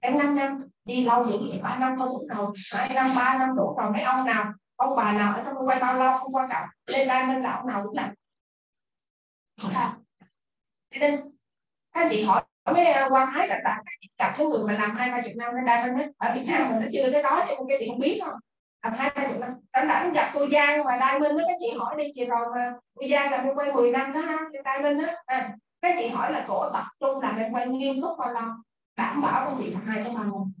Em 0.00 0.18
5 0.18 0.34
năm. 0.34 0.58
Đi 0.84 1.04
lâu 1.04 1.24
những 1.24 1.48
vậy? 1.48 1.60
Ba 1.62 1.76
năm 1.76 1.98
không 1.98 2.08
lúc 2.08 2.22
đầu 2.28 2.52
hai 2.72 2.90
năm 2.94 3.12
ba 3.16 3.38
năm 3.38 3.56
đủ 3.56 3.76
rồi 3.78 3.92
mấy 3.92 4.02
ông 4.02 4.26
nào? 4.26 4.52
Ông 4.76 4.96
bà 4.96 5.12
nào 5.12 5.34
ở 5.34 5.42
trong 5.44 5.68
quay 5.68 5.80
bao 5.80 5.94
lâu? 5.94 6.18
Không 6.18 6.32
quan 6.32 6.48
trọng. 6.50 6.64
Lên 6.86 7.08
đây 7.08 7.40
là 7.40 7.56
ông 7.56 7.66
nào 7.66 7.82
cũng 7.84 7.96
làm. 7.96 8.14
Cho 10.90 10.98
nên 11.00 11.20
các 11.92 12.08
chị 12.10 12.24
hỏi 12.24 12.42
mấy 12.72 12.84
quan 13.10 13.32
ái 13.32 13.48
các 13.48 13.60
bạn 13.64 13.84
gặp 14.18 14.34
số 14.38 14.48
người 14.48 14.64
mà 14.66 14.72
làm 14.72 14.96
hai 14.96 15.10
ba 15.10 15.22
chục 15.24 15.32
năm 15.36 15.54
ở 15.54 15.60
đây 15.66 15.82
bên 15.82 16.12
ở 16.18 16.34
Việt 16.34 16.44
Nam 16.46 16.70
mình 16.70 16.80
nó 16.80 16.86
chưa 16.92 17.12
tới 17.12 17.22
đó 17.22 17.44
thì 17.48 17.54
cái 17.68 17.76
chị 17.80 17.86
không 17.88 17.98
biết 17.98 18.20
không 18.24 18.34
làm 18.82 18.92
hai 18.96 19.10
ba 19.16 19.26
năm 19.26 19.50
đã 19.72 19.84
đã 19.84 20.10
gặp 20.14 20.30
cô 20.34 20.46
Giang 20.52 20.84
và 20.84 20.96
Đai 20.96 21.20
Minh 21.20 21.38
đó 21.38 21.44
các 21.48 21.56
chị 21.60 21.78
hỏi 21.78 21.94
đi 21.98 22.04
chị 22.14 22.24
rồi 22.24 22.46
mà 22.54 22.72
cô 22.96 23.06
Giang 23.10 23.30
làm 23.30 23.44
em 23.44 23.54
quay 23.54 23.72
10 23.72 23.90
năm 23.90 24.12
đó 24.12 24.20
ha 24.20 24.38
Đai 24.64 24.82
Minh 24.82 24.98
á. 24.98 25.16
À, 25.26 25.56
các 25.82 25.94
chị 25.98 26.08
hỏi 26.08 26.32
là 26.32 26.44
cổ 26.48 26.70
tập 26.72 26.84
trung 27.00 27.20
làm 27.20 27.36
em 27.36 27.52
quay 27.52 27.68
nghiêm 27.68 28.00
túc 28.02 28.18
bao 28.18 28.32
lâu? 28.32 28.44
Đảm 28.96 29.22
bảo 29.22 29.44
không 29.44 29.58
bị 29.58 29.74
hai 29.86 30.04
cái 30.04 30.14
ba 30.14 30.22
năm 30.22 30.52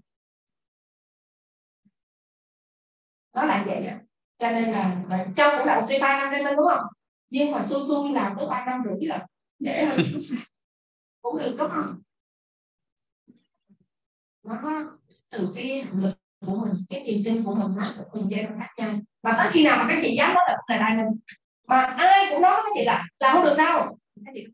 nó 3.34 3.42
là 3.42 3.64
vậy 3.66 3.86
đó 3.86 3.92
cho 4.38 4.50
nên 4.50 4.70
là 4.70 5.26
châu 5.36 5.50
cũng 5.58 5.66
là 5.66 5.80
một 5.80 5.86
ba 6.00 6.30
năm 6.30 6.44
đây 6.44 6.54
đúng 6.56 6.66
không? 6.68 6.86
Nhưng 7.30 7.52
mà 7.52 7.62
su 7.62 7.78
su 7.88 8.14
làm 8.14 8.34
tới 8.36 8.46
ba 8.50 8.64
năm 8.66 8.82
rưỡi 8.84 9.08
rồi 9.08 9.18
để 9.58 9.86
cũng 11.22 11.38
được 11.38 11.54
đúng 11.58 11.70
không? 11.70 12.00
Nó 14.42 14.84
từ 15.30 15.52
cái 15.54 15.86
lực 15.92 16.19
của 16.46 16.54
mình 16.54 16.72
cái 16.88 17.02
niềm 17.04 17.22
tin 17.24 17.44
của 17.44 17.54
mình 17.54 17.76
nó 17.76 17.92
sẽ 17.92 18.02
từng 18.14 18.30
giai 18.30 18.42
đoạn 18.42 18.58
khác 18.60 18.70
nhau. 18.76 18.94
Và 19.22 19.32
tới 19.32 19.48
khi 19.52 19.64
nào 19.64 19.78
mà 19.78 19.86
các 19.88 19.98
chị 20.02 20.14
dám 20.16 20.34
nói 20.34 20.44
là 20.48 20.58
là 20.68 20.76
đại 20.76 20.96
mình 20.96 21.06
mà 21.68 21.80
ai 21.80 22.26
cũng 22.30 22.42
nói 22.42 22.62
với 22.62 22.72
chị 22.74 22.84
là 22.84 23.06
làm 23.18 23.32
không 23.32 23.44
được 23.44 23.54
đâu. 23.58 23.98
Các 24.24 24.32
chị 24.34 24.46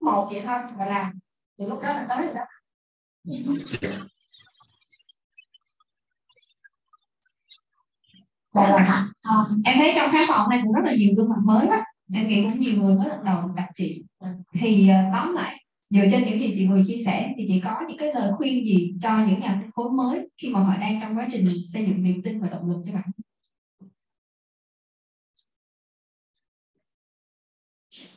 một 0.00 0.28
vậy 0.30 0.42
thôi 0.46 0.58
và 0.78 0.86
làm. 0.86 1.12
Thì 1.58 1.66
lúc 1.66 1.78
đó 1.82 1.92
là 1.92 2.06
tới 2.08 2.22
rồi 2.22 2.34
đó. 2.34 2.44
Dạ. 8.54 9.06
À, 9.22 9.34
em 9.64 9.78
thấy 9.78 9.92
trong 9.96 10.12
khán 10.12 10.22
phòng 10.28 10.50
này 10.50 10.60
cũng 10.62 10.72
rất 10.72 10.82
là 10.84 10.94
nhiều 10.96 11.14
gương 11.16 11.28
mặt 11.28 11.36
mới 11.44 11.66
đó. 11.66 11.84
Em 12.14 12.28
nghĩ 12.28 12.42
cũng 12.42 12.58
nhiều 12.58 12.82
người 12.82 12.94
mới 12.94 13.08
lần 13.08 13.24
đầu 13.24 13.50
gặp 13.56 13.66
chị. 13.74 14.04
Thì 14.52 14.90
uh, 14.90 15.12
tóm 15.12 15.34
lại 15.34 15.65
dựa 15.90 16.02
trên 16.10 16.24
những 16.24 16.40
gì 16.40 16.54
chị 16.56 16.66
vừa 16.68 16.82
chia 16.86 16.98
sẻ 17.04 17.34
thì 17.36 17.44
chị 17.48 17.60
có 17.64 17.76
những 17.88 17.98
cái 17.98 18.14
lời 18.14 18.32
khuyên 18.32 18.64
gì 18.64 18.94
cho 19.02 19.18
những 19.26 19.40
nhà 19.40 19.58
phân 19.60 19.70
phối 19.76 19.90
mới 19.90 20.28
khi 20.38 20.50
mà 20.50 20.60
họ 20.60 20.76
đang 20.80 21.00
trong 21.00 21.18
quá 21.18 21.28
trình 21.32 21.46
xây 21.72 21.86
dựng 21.86 22.02
niềm 22.04 22.22
tin 22.22 22.40
và 22.40 22.48
động 22.48 22.70
lực 22.70 22.82
cho 22.86 22.92
bạn? 22.92 23.10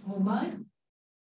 Người 0.05 0.19
mới. 0.19 0.49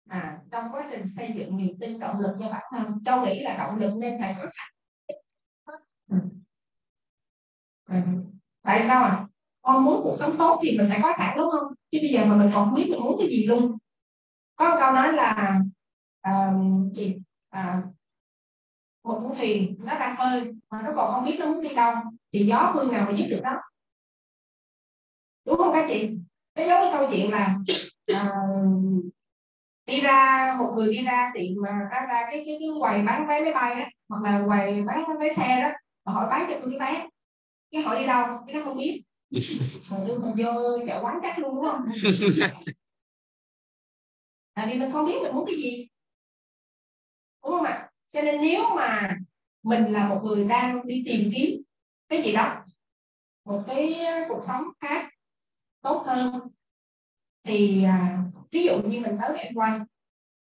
À, 0.10 0.40
trong 0.52 0.66
quá 0.72 0.88
trình 0.92 1.08
xây 1.08 1.34
dựng 1.36 1.58
niềm 1.58 1.78
tin 1.80 2.00
động 2.00 2.20
lực 2.20 2.36
cho 2.40 2.50
bản 2.52 2.64
thân. 2.72 3.04
Châu 3.06 3.26
nghĩ 3.26 3.40
là 3.40 3.58
động 3.58 3.76
lực 3.80 3.96
nên 3.98 4.18
phải 4.22 4.36
có 4.38 4.50
sẵn. 4.58 4.68
Ừ. 6.10 6.18
Ừ. 7.90 7.96
tại 8.64 8.84
sao 8.88 9.04
à 9.04 9.26
con 9.62 9.84
muốn 9.86 10.04
cuộc 10.04 10.16
sống 10.20 10.32
tốt 10.38 10.60
thì 10.64 10.78
mình 10.78 10.88
phải 10.90 11.00
có 11.04 11.14
sẵn 11.18 11.38
đúng 11.38 11.50
không? 11.52 11.74
Chứ 11.92 11.98
bây 12.02 12.10
giờ 12.10 12.26
mà 12.26 12.36
mình 12.36 12.52
còn 12.54 12.66
không 12.66 12.74
biết 12.76 12.88
mình 12.92 13.00
muốn 13.04 13.16
cái 13.20 13.28
gì 13.30 13.46
luôn. 13.46 13.78
Có 14.56 14.70
một 14.70 14.78
câu 14.80 14.94
nói 14.94 15.14
là 15.14 15.60
uh, 16.28 16.94
gì 16.94 17.16
uh, 17.58 17.86
một 19.04 19.20
con 19.24 19.36
thuyền 19.38 19.78
nó 19.86 20.00
đang 20.00 20.16
bơi 20.20 20.44
mà 20.72 20.82
nó 20.82 20.92
còn 20.96 21.14
không 21.14 21.26
biết 21.26 21.36
nó 21.40 21.46
muốn 21.46 21.62
đi 21.62 21.76
đâu. 21.76 21.96
Thì 22.34 22.46
gió 22.46 22.72
phương 22.74 22.92
nào 22.92 23.06
mà 23.06 23.18
giúp 23.18 23.26
được 23.30 23.42
đó 23.44 23.52
đúng 25.46 25.58
không 25.58 25.74
các 25.74 25.86
chị? 25.90 26.10
Nó 26.56 26.64
giống 26.64 26.82
cái 26.82 26.92
câu 26.94 27.08
chuyện 27.12 27.32
là 27.32 27.58
uh, 28.12 29.04
đi 29.86 30.02
ra 30.02 30.56
một 30.60 30.74
người 30.76 30.94
đi 30.94 31.04
ra 31.04 31.32
tiệm 31.34 31.62
mà 31.62 31.70
ra, 31.70 32.06
ra 32.10 32.28
cái 32.32 32.44
cái 32.46 32.58
cái 32.60 32.70
quầy 32.80 33.02
bán 33.02 33.28
vé 33.28 33.42
máy 33.42 33.54
bay 33.54 33.74
á 33.74 33.90
hoặc 34.10 34.24
là 34.24 34.44
quầy 34.48 34.84
bán 34.84 35.04
vé 35.20 35.34
xe 35.34 35.62
đó 35.62 35.70
mà 36.06 36.14
hỏi 36.14 36.28
bán 36.30 36.48
cho 36.50 36.60
tôi 36.62 36.76
cái 36.80 36.94
vé 36.94 37.08
cái 37.72 37.82
hỏi 37.82 38.00
đi 38.00 38.08
đâu? 38.08 38.26
Cái 38.48 38.56
nó 38.56 38.62
không 38.64 38.78
biết. 38.78 39.04
Rồi 39.82 40.08
đưa 40.08 40.20
mình 40.20 40.34
vô 40.38 40.80
chợ 40.88 41.00
quán 41.04 41.20
cắt 41.22 41.40
luôn 41.40 41.56
đúng 41.56 41.66
không? 41.72 41.82
Tại 44.54 44.68
vì 44.68 44.80
mình 44.80 44.92
không 44.92 45.06
biết 45.06 45.20
mình 45.24 45.36
muốn 45.36 45.46
cái 45.46 45.56
gì 45.56 45.88
đúng 47.48 47.58
không 47.58 47.66
ạ? 47.66 47.90
Cho 48.14 48.22
nên 48.22 48.42
nếu 48.42 48.64
mà 48.76 49.18
mình 49.64 49.92
là 49.92 50.08
một 50.08 50.22
người 50.24 50.44
đang 50.44 50.88
đi 50.88 51.04
tìm 51.06 51.32
kiếm 51.36 51.62
cái 52.10 52.24
gì 52.24 52.32
đó 52.32 52.64
một 53.46 53.64
cái 53.68 54.06
cuộc 54.30 54.40
sống 54.44 54.64
khác 54.82 55.10
tốt 55.82 56.04
hơn 56.06 56.42
thì 57.44 57.84
à, 57.84 58.24
ví 58.52 58.66
dụ 58.66 58.82
như 58.82 59.00
mình 59.00 59.18
tới 59.22 59.38
em 59.38 59.54
quay 59.56 59.80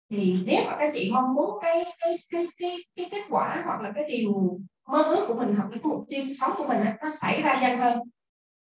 thì 0.10 0.44
nếu 0.46 0.66
mà 0.66 0.76
các 0.80 0.92
chị 0.94 1.12
mong 1.14 1.34
muốn 1.34 1.60
cái 1.62 1.84
cái 2.00 2.18
cái 2.30 2.48
cái 2.58 2.78
cái 2.96 3.08
kết 3.12 3.22
quả 3.30 3.64
hoặc 3.66 3.82
là 3.82 3.92
cái 3.96 4.04
điều 4.10 4.60
mơ 4.88 5.04
ước 5.04 5.26
của 5.28 5.34
mình 5.34 5.56
hoặc 5.56 5.64
là 5.64 5.70
cái 5.72 5.80
mục 5.84 6.06
tiêu 6.10 6.26
sống 6.36 6.52
của 6.58 6.68
mình 6.68 6.78
nó 7.02 7.10
xảy 7.10 7.42
ra 7.42 7.62
nhanh 7.62 7.80
hơn 7.80 8.00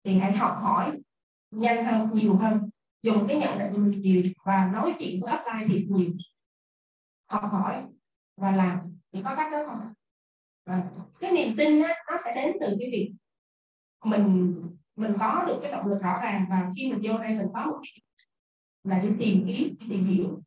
thì 0.04 0.18
hãy 0.18 0.32
học 0.32 0.56
hỏi 0.62 0.92
nhanh 1.50 1.84
hơn 1.84 2.10
nhiều 2.14 2.36
hơn 2.36 2.70
dùng 3.02 3.28
cái 3.28 3.36
nhận 3.36 3.58
định 3.58 3.72
mình 3.72 4.00
nhiều 4.00 4.22
và 4.44 4.70
nói 4.72 4.94
chuyện 4.98 5.20
với 5.20 5.34
upline 5.34 5.74
thiệt 5.74 5.88
nhiều. 5.88 6.10
Học 7.28 7.42
hỏi 7.52 7.82
và 8.36 8.50
làm. 8.50 8.78
Thì 9.12 9.22
có 9.24 9.34
cách 9.36 9.52
đó 9.52 9.62
không 9.66 9.92
và 10.66 10.82
cái 11.20 11.32
niềm 11.32 11.54
tin 11.56 11.82
á, 11.82 11.94
nó 12.10 12.16
sẽ 12.24 12.32
đến 12.34 12.56
từ 12.60 12.76
cái 12.80 12.88
việc 12.92 13.12
mình 14.04 14.52
mình 14.96 15.12
có 15.20 15.44
được 15.46 15.58
cái 15.62 15.72
động 15.72 15.86
lực 15.86 15.98
rõ 16.02 16.20
ràng 16.22 16.46
và 16.50 16.70
khi 16.76 16.92
mình 16.92 17.00
vô 17.02 17.18
đây 17.18 17.34
mình 17.34 17.46
có 17.54 17.66
một 17.66 17.78
cái 17.82 18.02
là 18.84 18.98
đi 18.98 19.08
tìm 19.18 19.44
kiếm 19.46 19.74
tìm 19.90 20.06
hiểu. 20.06 20.40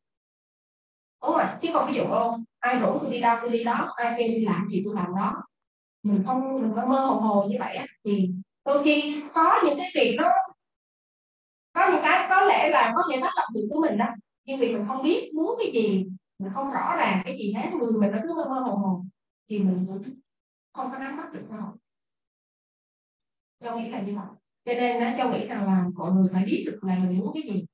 Đúng 1.21 1.31
rồi 1.37 1.45
chứ 1.61 1.69
không 1.73 1.87
ví 1.87 1.93
dụ 1.93 2.03
không 2.09 2.43
ai 2.59 2.79
rủ 2.79 2.97
tôi 3.01 3.11
đi 3.11 3.19
đâu 3.19 3.37
tôi 3.41 3.49
đi 3.49 3.63
đó 3.63 3.93
ai 3.95 4.15
kêu 4.17 4.27
đi 4.27 4.45
làm 4.45 4.67
gì 4.71 4.81
tôi 4.85 4.95
làm 4.95 5.15
đó. 5.15 5.43
Mình 6.03 6.23
không 6.25 6.61
mình 6.61 6.71
không 6.75 6.89
mơ 6.89 6.99
hồ 6.99 7.19
hồ 7.19 7.47
như 7.49 7.55
vậy 7.59 7.75
á 7.75 7.85
thì 8.05 8.29
đôi 8.65 8.83
khi 8.83 9.23
có 9.33 9.61
những 9.65 9.77
cái 9.77 9.91
việc 9.95 10.15
nó 10.17 10.29
có 11.73 11.91
những 11.91 12.01
cái 12.03 12.25
có 12.29 12.41
lẽ 12.41 12.69
là 12.69 12.93
có 12.95 13.03
thể 13.11 13.17
cái 13.21 13.31
động 13.35 13.49
được 13.53 13.67
của 13.69 13.81
mình 13.81 13.97
đó 13.97 14.05
nhưng 14.45 14.57
vì 14.57 14.73
mình 14.73 14.85
không 14.87 15.03
biết 15.03 15.31
muốn 15.35 15.55
cái 15.59 15.71
gì 15.73 16.05
mình 16.39 16.51
không 16.53 16.71
rõ 16.71 16.95
ràng 16.97 17.21
cái 17.25 17.37
gì 17.37 17.53
hết 17.53 17.69
người 17.79 17.91
mình 17.91 18.11
nó 18.11 18.17
cứ 18.23 18.33
mơ 18.33 18.45
mơ 18.49 18.59
hồ 18.59 18.75
hồ 18.75 19.05
thì 19.49 19.59
mình 19.59 19.85
cũng 19.87 20.03
không 20.73 20.91
có 20.91 20.97
nắm 20.97 21.17
bắt 21.17 21.33
được 21.33 21.49
đâu 21.49 21.75
Châu 23.59 23.79
nghĩ 23.79 23.89
là 23.89 24.01
như 24.01 24.15
vậy. 24.15 24.25
Cho 24.65 24.73
nên 24.73 25.03
nó 25.03 25.17
Châu 25.17 25.31
nghĩ 25.31 25.47
rằng 25.47 25.65
là 25.65 25.85
mọi 25.97 26.11
người 26.11 26.23
phải 26.33 26.45
biết 26.45 26.63
được 26.65 26.79
là 26.83 26.99
mình 26.99 27.19
muốn 27.19 27.31
cái 27.33 27.43
gì. 27.53 27.65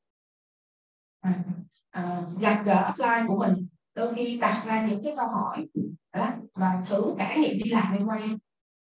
À, 1.21 1.43
à, 1.89 2.21
gặp 2.39 2.63
gỡ 2.65 2.93
offline 2.95 3.27
của 3.27 3.37
mình 3.39 3.67
đôi 3.93 4.13
khi 4.15 4.37
đặt 4.39 4.63
ra 4.65 4.87
những 4.87 5.01
cái 5.03 5.13
câu 5.17 5.27
hỏi 5.27 5.67
đó, 6.13 6.33
và 6.53 6.83
thử 6.89 7.15
trải 7.17 7.39
nghiệm 7.39 7.63
đi 7.63 7.71
làm 7.71 7.93
em 7.97 8.07
quay. 8.07 8.21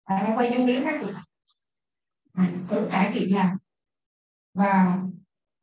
À, 0.03 0.15
em 0.15 0.38
quay 0.38 0.51
nhân 0.51 0.65
viên 0.65 0.84
các 0.84 1.01
chị 1.01 1.11
à, 2.34 2.51
thử 2.70 2.88
trải 2.91 3.13
nghiệm 3.13 3.34
làm. 3.34 3.57
Và 4.53 5.01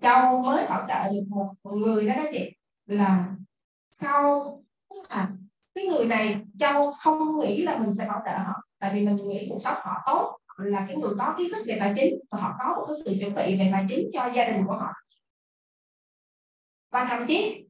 Châu 0.03 0.43
mới 0.43 0.67
hỗ 0.67 0.77
trợ 0.89 1.13
được 1.13 1.25
một, 1.29 1.55
một 1.65 1.75
người 1.75 2.07
đó 2.07 2.15
đó 2.17 2.25
chị 2.33 2.51
là 2.87 3.36
sau 3.93 4.63
à, 5.09 5.29
cái 5.75 5.87
người 5.87 6.05
này 6.05 6.37
Châu 6.59 6.93
không 6.93 7.39
nghĩ 7.41 7.63
là 7.63 7.79
mình 7.79 7.93
sẽ 7.93 8.07
bảo 8.09 8.23
trợ 8.25 8.39
họ 8.39 8.55
tại 8.79 8.91
vì 8.95 9.07
mình 9.07 9.17
nghĩ 9.17 9.47
cuộc 9.51 9.59
sống 9.59 9.77
họ 9.81 10.03
tốt 10.07 10.39
là 10.57 10.85
cái 10.89 10.97
người 10.97 11.15
có 11.19 11.35
kiến 11.39 11.49
thức 11.53 11.65
về 11.67 11.77
tài 11.81 11.93
chính 11.97 12.15
và 12.31 12.41
họ 12.41 12.55
có 12.59 12.75
một 12.77 12.87
cái 12.87 12.95
sự 13.05 13.17
chuẩn 13.21 13.35
bị 13.35 13.59
về 13.59 13.69
tài 13.73 13.87
chính 13.89 14.11
cho 14.13 14.31
gia 14.35 14.45
đình 14.45 14.67
của 14.67 14.73
họ. 14.73 14.93
Và 16.91 17.05
thậm 17.05 17.27
chí 17.27 17.67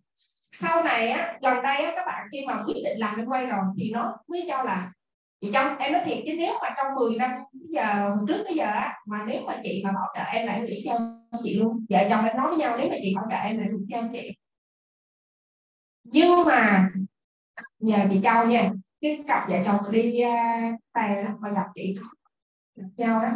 sau 0.58 0.84
này 0.84 1.08
á, 1.08 1.38
gần 1.42 1.62
đây 1.62 1.76
á, 1.76 1.92
các 1.96 2.06
bạn 2.06 2.26
khi 2.32 2.46
mà 2.46 2.62
quyết 2.66 2.74
định 2.84 2.98
làm 2.98 3.16
bên 3.16 3.26
quay 3.26 3.46
rồi 3.46 3.60
thì 3.78 3.90
nó 3.90 4.16
mới 4.28 4.44
cho 4.48 4.62
là 4.62 4.92
chị 5.40 5.50
trong 5.52 5.78
em 5.78 5.92
nói 5.92 6.02
thiệt 6.04 6.18
chứ 6.26 6.32
nếu 6.38 6.54
mà 6.62 6.74
trong 6.76 6.94
10 6.94 7.16
năm 7.16 7.30
giờ 7.52 8.16
trước 8.28 8.42
tới 8.44 8.54
giờ 8.54 8.64
á, 8.64 8.94
mà 9.06 9.24
nếu 9.26 9.42
mà 9.46 9.60
chị 9.62 9.82
mà 9.84 9.92
bảo 9.92 10.06
trợ 10.14 10.20
em 10.32 10.46
lại 10.46 10.60
nghĩ 10.60 10.82
cho 10.84 10.98
chị 11.44 11.54
luôn. 11.54 11.86
Vợ 11.88 11.98
chồng 12.10 12.24
em 12.24 12.36
nói 12.36 12.48
với 12.48 12.56
nhau 12.56 12.76
nếu 12.78 12.88
mà 12.90 12.96
chị 13.02 13.12
bảo 13.16 13.26
trợ 13.30 13.36
em 13.36 13.58
lại 13.58 13.68
nghĩ 13.72 13.86
cho 13.90 14.02
chị 14.12 14.36
nhưng 16.10 16.44
mà 16.44 16.90
nhờ 17.78 17.98
chị 18.10 18.20
Châu 18.22 18.46
nha 18.46 18.70
cái 19.00 19.24
cặp 19.28 19.48
vợ 19.48 19.56
chồng 19.64 19.92
đi 19.92 20.20
à, 20.20 20.70
uh, 20.74 20.80
tè 20.94 21.24
mà 21.40 21.50
gặp 21.50 21.66
chị 21.74 21.94
gặp 22.76 22.88
nhau 22.96 23.22
đó 23.22 23.28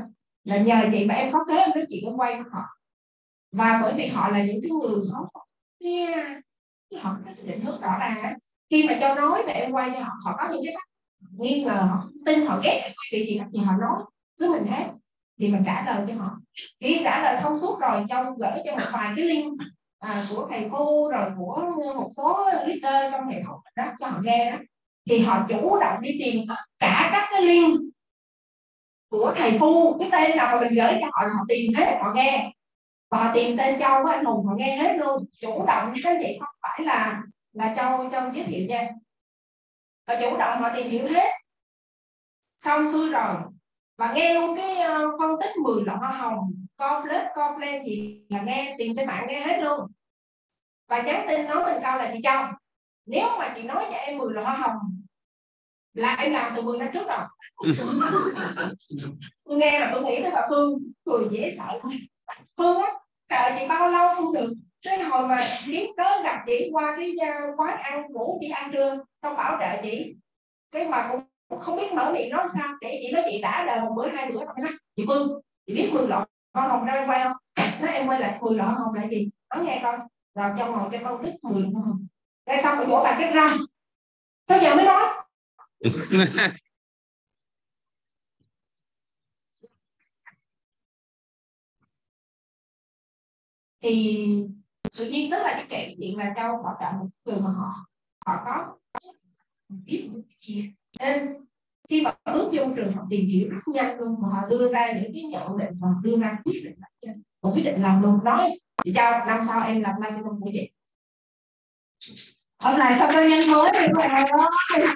là 0.45 0.59
nhờ 0.59 0.89
chị 0.93 1.05
mà 1.05 1.15
em 1.15 1.33
có 1.33 1.45
kế 1.49 1.57
em 1.57 1.71
nói 1.75 1.85
chuyện 1.91 2.05
có 2.07 2.13
quay 2.17 2.35
với 2.35 2.45
họ. 2.53 2.63
Và 3.53 3.81
bởi 3.83 3.95
vì 3.97 4.07
họ 4.07 4.29
là 4.29 4.45
những 4.45 4.61
cái 4.63 4.71
người 4.71 5.01
sống 5.13 5.27
cái 5.81 6.07
họ 7.01 7.17
có 7.25 7.33
sự 7.33 7.49
định 7.49 7.65
hướng 7.65 7.81
rõ 7.81 7.99
ràng 8.01 8.23
ấy, 8.23 8.35
khi 8.71 8.87
mà 8.89 8.97
cho 9.01 9.15
nói 9.15 9.43
và 9.47 9.53
em 9.53 9.73
quay 9.73 9.91
cho 9.95 10.01
họ 10.01 10.13
họ 10.25 10.37
có 10.39 10.49
những 10.53 10.63
cái 10.65 10.75
nghi 11.39 11.65
ngờ 11.65 11.87
họ 11.91 12.09
tin 12.27 12.47
họ 12.47 12.61
ghét 12.65 12.81
quay 12.83 13.09
quay 13.13 13.25
chị 13.29 13.39
gặp 13.39 13.47
gì 13.53 13.61
họ 13.61 13.73
nói 13.81 14.03
với 14.39 14.49
mình 14.49 14.67
hết 14.67 14.87
thì 15.39 15.49
mình 15.49 15.63
trả 15.67 15.85
lời 15.87 16.07
cho 16.09 16.23
họ. 16.23 16.37
Khi 16.81 17.01
trả 17.05 17.23
lời 17.23 17.41
thông 17.43 17.59
suốt 17.59 17.81
rồi 17.81 18.05
cho 18.09 18.25
gửi 18.39 18.63
cho 18.65 18.73
một 18.73 18.91
vài 18.93 19.13
cái 19.17 19.25
link 19.25 19.61
à, 20.01 20.25
của 20.31 20.47
thầy 20.51 20.69
cô 20.73 21.11
rồi 21.11 21.31
của 21.39 21.73
một 21.97 22.09
số 22.17 22.51
leader 22.53 23.13
trong 23.13 23.29
hệ 23.29 23.43
thống 23.47 23.61
đó 23.77 23.85
cho 24.01 24.07
họ 24.07 24.21
nghe 24.25 24.51
đó. 24.51 24.59
Thì 25.11 25.21
họ 25.21 25.47
chủ 25.49 25.79
động 25.81 26.01
đi 26.01 26.11
tìm 26.25 26.45
tất 26.49 26.55
cả 26.79 27.11
các 27.13 27.29
cái 27.33 27.43
link 27.43 27.75
của 29.09 29.33
thầy 29.37 29.59
phu 29.59 29.99
cái 29.99 30.09
tên 30.13 30.37
nào 30.37 30.61
mình 30.61 30.75
gửi 30.75 30.93
cho 31.01 31.07
họ 31.13 31.29
họ 31.37 31.45
tìm 31.49 31.73
hết 31.77 31.99
họ 32.01 32.13
nghe. 32.15 32.53
Và 33.11 33.31
tìm 33.35 33.57
tên 33.59 33.81
châu 33.81 34.03
của 34.03 34.09
anh 34.09 34.25
hùng 34.25 34.47
họ 34.47 34.55
nghe 34.57 34.77
hết 34.77 34.97
luôn. 34.99 35.17
Chủ 35.41 35.65
động 35.67 35.93
như 35.93 36.03
thế 36.05 36.19
vậy 36.23 36.37
không 36.41 36.55
phải 36.63 36.81
là 36.87 37.23
là 37.53 37.75
châu 37.77 38.11
châu 38.13 38.33
giới 38.35 38.45
thiệu 38.45 38.67
nha. 38.69 38.89
Và 40.07 40.21
chủ 40.21 40.37
động 40.39 40.61
họ 40.63 40.71
tìm 40.77 40.91
hiểu 40.91 41.09
hết. 41.09 41.31
Xong 42.59 42.93
xuôi 42.93 43.11
rồi 43.11 43.37
và 43.97 44.13
nghe 44.13 44.35
luôn 44.35 44.57
cái 44.57 44.77
ờ, 44.77 45.05
phân 45.19 45.31
tích 45.41 45.57
10 45.65 45.85
loại 45.85 45.99
hoa 45.99 46.11
hồng 46.11 46.60
complex 46.81 47.23
complex 47.35 47.87
gì 47.87 48.23
là 48.29 48.43
nghe 48.43 48.75
tìm 48.79 48.97
trên 48.97 49.07
mạng 49.07 49.27
nghe 49.29 49.41
hết 49.41 49.63
luôn. 49.63 49.81
Và 50.89 51.03
nhắn 51.03 51.27
tin 51.29 51.47
nói 51.47 51.65
mình 51.65 51.83
câu 51.83 51.97
là 51.97 52.11
chị 52.15 52.21
châu 52.23 52.45
nếu 53.07 53.29
mà 53.39 53.53
chị 53.57 53.63
nói 53.63 53.87
cho 53.91 53.97
em 53.97 54.19
10 54.19 54.33
loại 54.33 54.47
hoa 54.47 54.57
hồng 54.57 54.77
là 55.95 56.15
em 56.15 56.33
làm 56.33 56.53
từ 56.57 56.63
10 56.63 56.79
năm 56.79 56.89
trước 56.93 57.07
rồi. 57.09 57.19
Tôi 59.45 59.59
nghe 59.59 59.81
là 59.81 59.91
tôi 59.95 60.03
nghĩ 60.03 60.23
tới 60.23 60.31
bà 60.35 60.47
phương 60.49 60.79
cười 61.05 61.25
dễ 61.31 61.51
sợ 61.59 61.79
phương 62.57 62.83
á 62.83 62.93
trời 63.29 63.59
chị 63.59 63.69
bao 63.69 63.91
lâu 63.91 64.15
không 64.15 64.35
được. 64.35 64.55
Cái 64.83 65.03
hồi 65.03 65.29
mà 65.29 65.59
kiếm 65.67 65.91
cớ 65.97 66.23
gặp 66.25 66.43
chị 66.47 66.71
qua 66.73 66.97
cái 66.97 67.15
uh, 67.17 67.61
quán 67.61 67.83
ăn 67.83 68.13
ngủ 68.13 68.39
chị 68.41 68.49
ăn 68.49 68.71
trưa 68.73 69.05
xong 69.23 69.37
bảo 69.37 69.57
trợ 69.61 69.83
chị. 69.83 70.15
Cái 70.71 70.89
mà 70.89 71.13
cũng 71.49 71.61
không 71.61 71.77
biết 71.77 71.93
mở 71.93 72.13
miệng 72.13 72.31
nói 72.31 72.47
sao 72.55 72.69
để 72.81 73.01
chị 73.03 73.13
nói 73.13 73.23
chị 73.31 73.41
đã 73.43 73.65
đời 73.67 73.81
một 73.81 73.93
bữa 73.97 74.09
hai 74.09 74.31
bữa 74.31 74.45
rồi 74.45 74.55
nói 74.57 74.73
chị 74.97 75.05
phương 75.09 75.41
chị 75.67 75.75
biết 75.75 75.91
mười 75.93 76.09
lọ 76.09 76.27
con 76.53 76.71
hồng 76.71 76.85
ra 76.85 77.05
quay 77.07 77.25
không? 77.25 77.37
Nói 77.81 77.93
em 77.95 78.07
quay 78.07 78.21
lại 78.21 78.39
mười 78.41 78.57
lọ 78.57 78.65
hồng 78.65 78.95
là 78.95 79.09
gì? 79.11 79.31
Nói 79.55 79.65
nghe 79.65 79.81
con 79.83 80.01
rồi 80.35 80.51
trong 80.59 80.73
ngồi 80.73 80.89
cho 80.93 80.99
con 81.05 81.23
thích 81.23 81.35
mười 81.43 81.63
lọ 81.63 81.69
hồng. 81.81 82.07
Cái 82.47 82.63
xong 82.63 82.79
rồi 82.79 82.87
vỗ 82.87 83.01
bà 83.05 83.17
cái 83.21 83.33
răng. 83.33 83.59
Sao 84.49 84.59
giờ 84.63 84.77
mới 84.77 84.85
nói? 84.85 85.09
Thì 93.83 94.45
tự 94.97 95.11
nhiên 95.11 95.31
tức 95.31 95.37
là 95.37 95.53
cái 95.53 95.67
kệ 95.71 95.95
chuyện 95.99 96.17
là 96.17 96.33
châu 96.37 96.63
họ 96.63 96.77
chọn 96.81 96.99
một 96.99 97.07
người 97.25 97.41
mà 97.41 97.51
họ 97.51 97.71
họ 98.27 98.43
có. 98.45 98.77
Biết 99.69 100.11
gì 100.41 100.73
nên 100.99 101.37
khi 101.91 102.03
mà 102.03 102.15
bước 102.25 102.51
vô 102.53 102.63
trường 102.77 102.93
học 102.93 103.07
tìm 103.11 103.27
hiểu 103.27 103.49
rất 103.51 103.59
nhanh 103.67 103.99
luôn 103.99 104.17
mà 104.23 104.29
họ 104.29 104.49
đưa 104.49 104.73
ra 104.73 104.93
những 104.93 105.13
cái 105.15 105.23
nhận 105.23 105.59
định 105.59 105.75
và 105.81 105.89
đưa 106.03 106.17
ra 106.21 106.39
quyết 106.45 106.61
định 106.65 106.75
một 107.43 107.53
quyết 107.55 107.63
định 107.63 107.83
làm 107.83 108.03
luôn. 108.03 108.25
Nói 108.25 108.59
để 108.85 108.93
cho 108.97 109.25
năm 109.27 109.41
sau 109.49 109.63
em 109.63 109.81
làm 109.83 110.01
lại 110.01 110.13
cho 110.17 110.23
công 110.23 110.41
của 110.41 110.51
hôm 112.59 112.79
nay 112.79 112.97
sao 112.99 113.11
tôi 113.13 113.31
nhân 113.31 113.41
mới 113.53 113.73
thì 113.75 113.87
các 113.95 114.09
bạn 114.09 114.27
ơi 114.31 114.95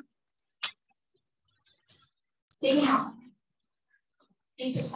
đi 2.61 2.81
học. 2.81 3.07
Đi 4.57 4.73
sự 4.73 4.89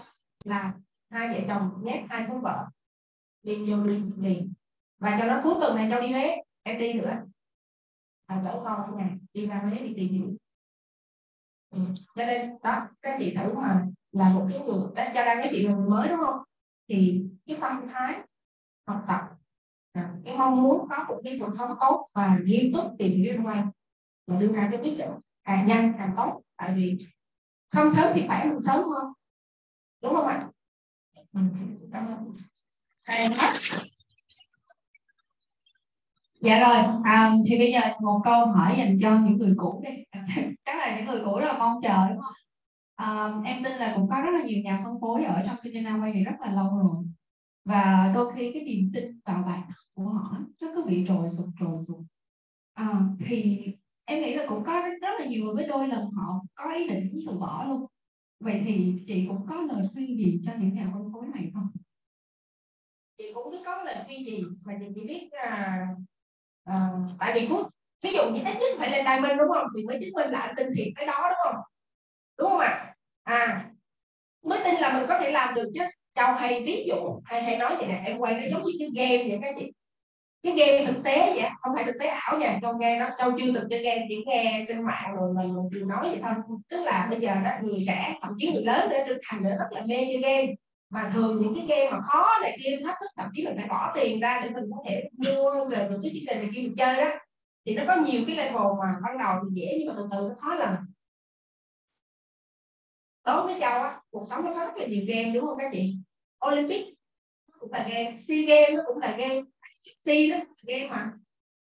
là 0.44 0.74
hai 1.10 1.28
vợ 1.28 1.40
chồng 1.48 1.84
nhét 1.84 2.04
hai 2.08 2.24
con 2.28 2.40
vợ. 2.40 2.66
Đi 3.42 3.56
vô 3.56 3.84
đi 3.84 4.02
liền 4.18 4.52
và 4.98 5.16
cho 5.20 5.26
nó 5.26 5.40
cuối 5.44 5.54
tuần 5.60 5.76
này 5.76 5.88
cho 5.90 6.00
đi 6.00 6.12
Huế. 6.12 6.36
Em 6.62 6.78
đi 6.78 6.92
nữa. 6.92 7.16
À, 8.26 8.40
gỡ 8.44 8.60
con 8.64 8.82
trong 8.86 8.96
ngày 8.96 9.10
đi 9.32 9.46
ra 9.46 9.60
Huế 9.64 9.78
đi 9.78 9.92
tìm 9.96 10.12
hiểu 10.12 10.36
ừ. 11.70 11.78
cho 12.16 12.26
nên 12.26 12.50
đó 12.62 12.88
các 13.02 13.16
chị 13.18 13.34
thử 13.36 13.52
mà 13.52 13.86
là 14.12 14.28
một 14.28 14.46
cái 14.50 14.60
người 14.60 14.82
đã 14.94 15.12
cho 15.14 15.24
ra 15.24 15.34
cái 15.34 15.48
chị 15.50 15.64
người 15.66 15.88
mới 15.88 16.08
đúng 16.08 16.18
không? 16.26 16.38
Thì 16.88 17.24
cái 17.46 17.58
tâm 17.60 17.88
thái 17.92 18.20
học 18.86 19.04
tập 19.08 19.20
à, 19.92 20.14
cái 20.24 20.36
mong 20.36 20.62
muốn 20.62 20.88
có 20.90 21.04
một 21.08 21.20
cái 21.24 21.38
cuộc 21.40 21.50
sống 21.58 21.70
tốt 21.80 22.06
và 22.14 22.38
nghiêm 22.44 22.72
túc 22.72 22.84
tìm 22.98 23.22
liên 23.22 23.46
quan 23.46 23.70
và 24.26 24.36
đưa 24.36 24.52
ra 24.52 24.68
cái 24.70 24.80
quyết 24.82 24.98
định 24.98 25.10
càng 25.44 25.66
nhanh 25.66 25.92
càng 25.98 26.14
tốt. 26.16 26.42
Tại 26.56 26.72
vì 26.76 26.98
xong 27.70 27.90
sớm 27.90 28.12
thì 28.14 28.24
phải 28.28 28.48
hơn 28.48 28.60
sớm 28.60 28.76
hơn. 28.76 29.12
Đúng 30.02 30.14
không 30.14 30.26
ạ? 30.26 30.48
Ừ. 31.32 31.40
cảm 31.92 32.06
ơn 32.06 32.32
dạ 36.40 36.58
rồi 36.60 36.76
à, 37.04 37.32
thì 37.46 37.58
bây 37.58 37.72
giờ 37.72 37.80
một 38.00 38.20
câu 38.24 38.46
hỏi 38.46 38.74
dành 38.78 38.98
cho 39.00 39.18
những 39.24 39.36
người 39.36 39.54
cũ 39.56 39.82
đi. 39.84 40.02
Chắc 40.64 40.78
là 40.78 40.96
những 40.96 41.06
người 41.06 41.22
cũ 41.24 41.38
rất 41.38 41.46
là 41.46 41.58
mong 41.58 41.80
chờ 41.82 42.08
đúng 42.08 42.18
không? 42.22 42.34
À, 42.96 43.32
em 43.44 43.64
tin 43.64 43.72
là 43.72 43.92
cũng 43.96 44.08
có 44.10 44.20
rất 44.20 44.30
là 44.38 44.44
nhiều 44.44 44.58
nhà 44.64 44.80
phân 44.84 45.00
phối 45.00 45.24
ở 45.24 45.42
trong 45.46 45.56
kinh 45.62 45.84
doanh 45.84 46.02
quay 46.02 46.12
này 46.12 46.24
rất 46.24 46.36
là 46.40 46.52
lâu 46.52 46.78
rồi. 46.78 47.04
Và 47.64 48.12
đôi 48.14 48.32
khi 48.36 48.50
cái 48.54 48.62
niềm 48.62 48.90
tin 48.94 49.20
vào 49.26 49.42
bản 49.46 49.62
của 49.94 50.04
họ 50.04 50.38
nó 50.62 50.68
cứ 50.76 50.84
bị 50.88 51.04
trồi 51.08 51.30
sụt 51.30 51.46
trồi 51.60 51.82
sụt 51.88 51.98
à, 52.74 53.00
thì 53.26 53.66
em 54.04 54.22
nghĩ 54.22 54.34
là 54.34 54.44
cũng 54.48 54.64
có 54.64 54.80
rất, 54.82 54.90
rất 55.02 55.10
là 55.20 55.26
nhiều 55.26 55.44
người 55.44 55.54
với 55.54 55.66
đôi 55.66 55.88
lần 55.88 56.10
họ 56.10 56.42
có 56.54 56.74
ý 56.74 56.88
định 56.88 57.20
từ 57.26 57.38
bỏ 57.38 57.64
luôn. 57.68 57.86
Vậy 58.40 58.62
thì 58.66 58.94
chị 59.06 59.24
cũng 59.28 59.46
có 59.48 59.62
lời 59.62 59.88
khuyên 59.94 60.16
gì 60.18 60.40
cho 60.46 60.52
những 60.60 60.74
nhà 60.74 60.90
phân 60.94 61.12
phối 61.12 61.26
này 61.34 61.50
không? 61.54 61.68
Chị 63.18 63.24
cũng 63.34 63.50
biết 63.52 63.58
có 63.64 63.82
lời 63.82 63.96
khuyên 64.06 64.26
gì 64.26 64.42
mà 64.64 64.74
chị 64.80 64.86
chỉ 64.94 65.06
biết 65.06 65.28
là 65.32 65.86
à, 66.68 66.90
tại 67.18 67.32
vì 67.34 67.46
cũng 67.46 67.62
ví 68.02 68.12
dụ 68.12 68.30
như 68.30 68.42
nhất 68.42 68.56
phải 68.78 68.90
lên 68.90 69.04
đài 69.04 69.20
minh 69.20 69.36
đúng 69.38 69.48
không? 69.48 69.66
Thì 69.76 69.84
mới 69.84 69.98
chứng 70.00 70.12
minh 70.14 70.30
là 70.30 70.40
anh 70.40 70.54
tin 70.56 70.66
thiệt 70.76 70.86
cái 70.96 71.06
đó 71.06 71.28
đúng 71.28 71.38
không? 71.44 71.62
Đúng 72.38 72.50
không 72.50 72.60
ạ? 72.60 72.94
À? 73.24 73.36
à 73.36 73.70
mới 74.44 74.60
tin 74.64 74.74
là 74.74 74.92
mình 74.92 75.06
có 75.08 75.18
thể 75.18 75.30
làm 75.30 75.54
được 75.54 75.70
chứ. 75.74 75.80
Châu 76.14 76.32
hay 76.32 76.62
ví 76.66 76.84
dụ 76.88 77.20
hay 77.24 77.42
hay 77.42 77.56
nói 77.56 77.76
vậy 77.76 77.86
nè 77.86 78.02
em 78.06 78.18
quay 78.18 78.34
nó 78.34 78.40
giống 78.50 78.62
như 78.62 78.72
cái 78.78 78.88
game 78.94 79.28
vậy 79.28 79.38
các 79.42 79.54
chị. 79.58 79.72
Cái 80.42 80.52
game 80.52 80.86
thực 80.86 81.04
tế 81.04 81.32
vậy 81.36 81.50
không 81.60 81.74
phải 81.74 81.84
thực 81.84 81.94
tế 82.00 82.06
ảo 82.06 82.38
nha. 82.38 82.58
Châu 82.62 82.78
nghe 82.78 82.98
nó 83.00 83.08
châu 83.18 83.30
chưa 83.38 83.52
từng 83.54 83.68
chơi 83.70 83.82
game 83.82 84.06
chỉ 84.08 84.24
nghe 84.26 84.64
trên 84.68 84.82
mạng 84.82 85.14
rồi 85.16 85.32
mình 85.36 85.54
mình 85.54 85.68
chỉ 85.70 85.80
nói 85.80 86.08
vậy 86.08 86.20
thôi. 86.22 86.58
Tức 86.68 86.84
là 86.84 87.06
bây 87.10 87.20
giờ 87.20 87.34
đó 87.44 87.50
người 87.62 87.78
trẻ 87.86 88.18
thậm 88.22 88.32
chí 88.38 88.52
người 88.52 88.62
lớn 88.62 88.88
để 88.90 89.04
trưởng 89.08 89.18
thành 89.28 89.42
nữa 89.42 89.56
rất 89.58 89.66
là 89.70 89.80
mê 89.86 89.96
chơi 89.96 90.20
game 90.22 90.54
mà 90.90 91.10
thường 91.14 91.42
những 91.42 91.54
cái 91.56 91.66
game 91.66 91.90
mà 91.90 92.00
khó 92.00 92.38
này 92.42 92.58
kia 92.64 92.78
thách 92.84 92.96
thức 93.00 93.10
thậm 93.16 93.30
chí 93.34 93.44
mình 93.44 93.54
phải 93.56 93.68
bỏ 93.68 93.92
tiền 93.94 94.20
ra 94.20 94.40
để 94.44 94.50
mình 94.50 94.64
có 94.70 94.82
thể 94.88 95.08
mua 95.16 95.64
về 95.64 95.88
được 95.90 96.00
cái 96.02 96.12
chương 96.14 96.24
trình 96.28 96.38
này 96.38 96.50
kia 96.54 96.60
mình 96.60 96.74
chơi 96.76 96.96
đó 96.96 97.10
thì 97.66 97.74
nó 97.74 97.82
có 97.86 97.96
nhiều 97.96 98.22
cái 98.26 98.36
level 98.36 98.66
mà 98.80 98.94
ban 99.02 99.18
đầu 99.18 99.36
thì 99.42 99.60
dễ, 99.60 99.76
nhưng 99.78 99.88
mà 99.88 99.94
từ 99.96 100.08
từ 100.12 100.28
nó 100.28 100.34
khó 100.40 100.54
lần 100.54 100.74
đối 103.28 103.46
với 103.46 103.56
châu 103.60 103.82
á, 103.82 104.00
cuộc 104.10 104.24
sống 104.26 104.44
nó 104.44 104.54
có 104.54 104.64
rất 104.64 104.76
là 104.76 104.86
nhiều 104.86 105.04
game, 105.08 105.30
đúng 105.30 105.46
không 105.46 105.58
các 105.58 105.70
chị? 105.72 105.96
Olympic 106.46 106.86
cũng 107.58 107.72
là 107.72 107.88
game, 107.90 108.18
SEA 108.18 108.38
game 108.46 108.76
nó 108.76 108.82
cũng 108.86 108.98
là 108.98 109.16
game 109.16 109.40
SEA 110.04 110.38
đó 110.38 110.44
game 110.66 110.88
mà. 110.90 111.12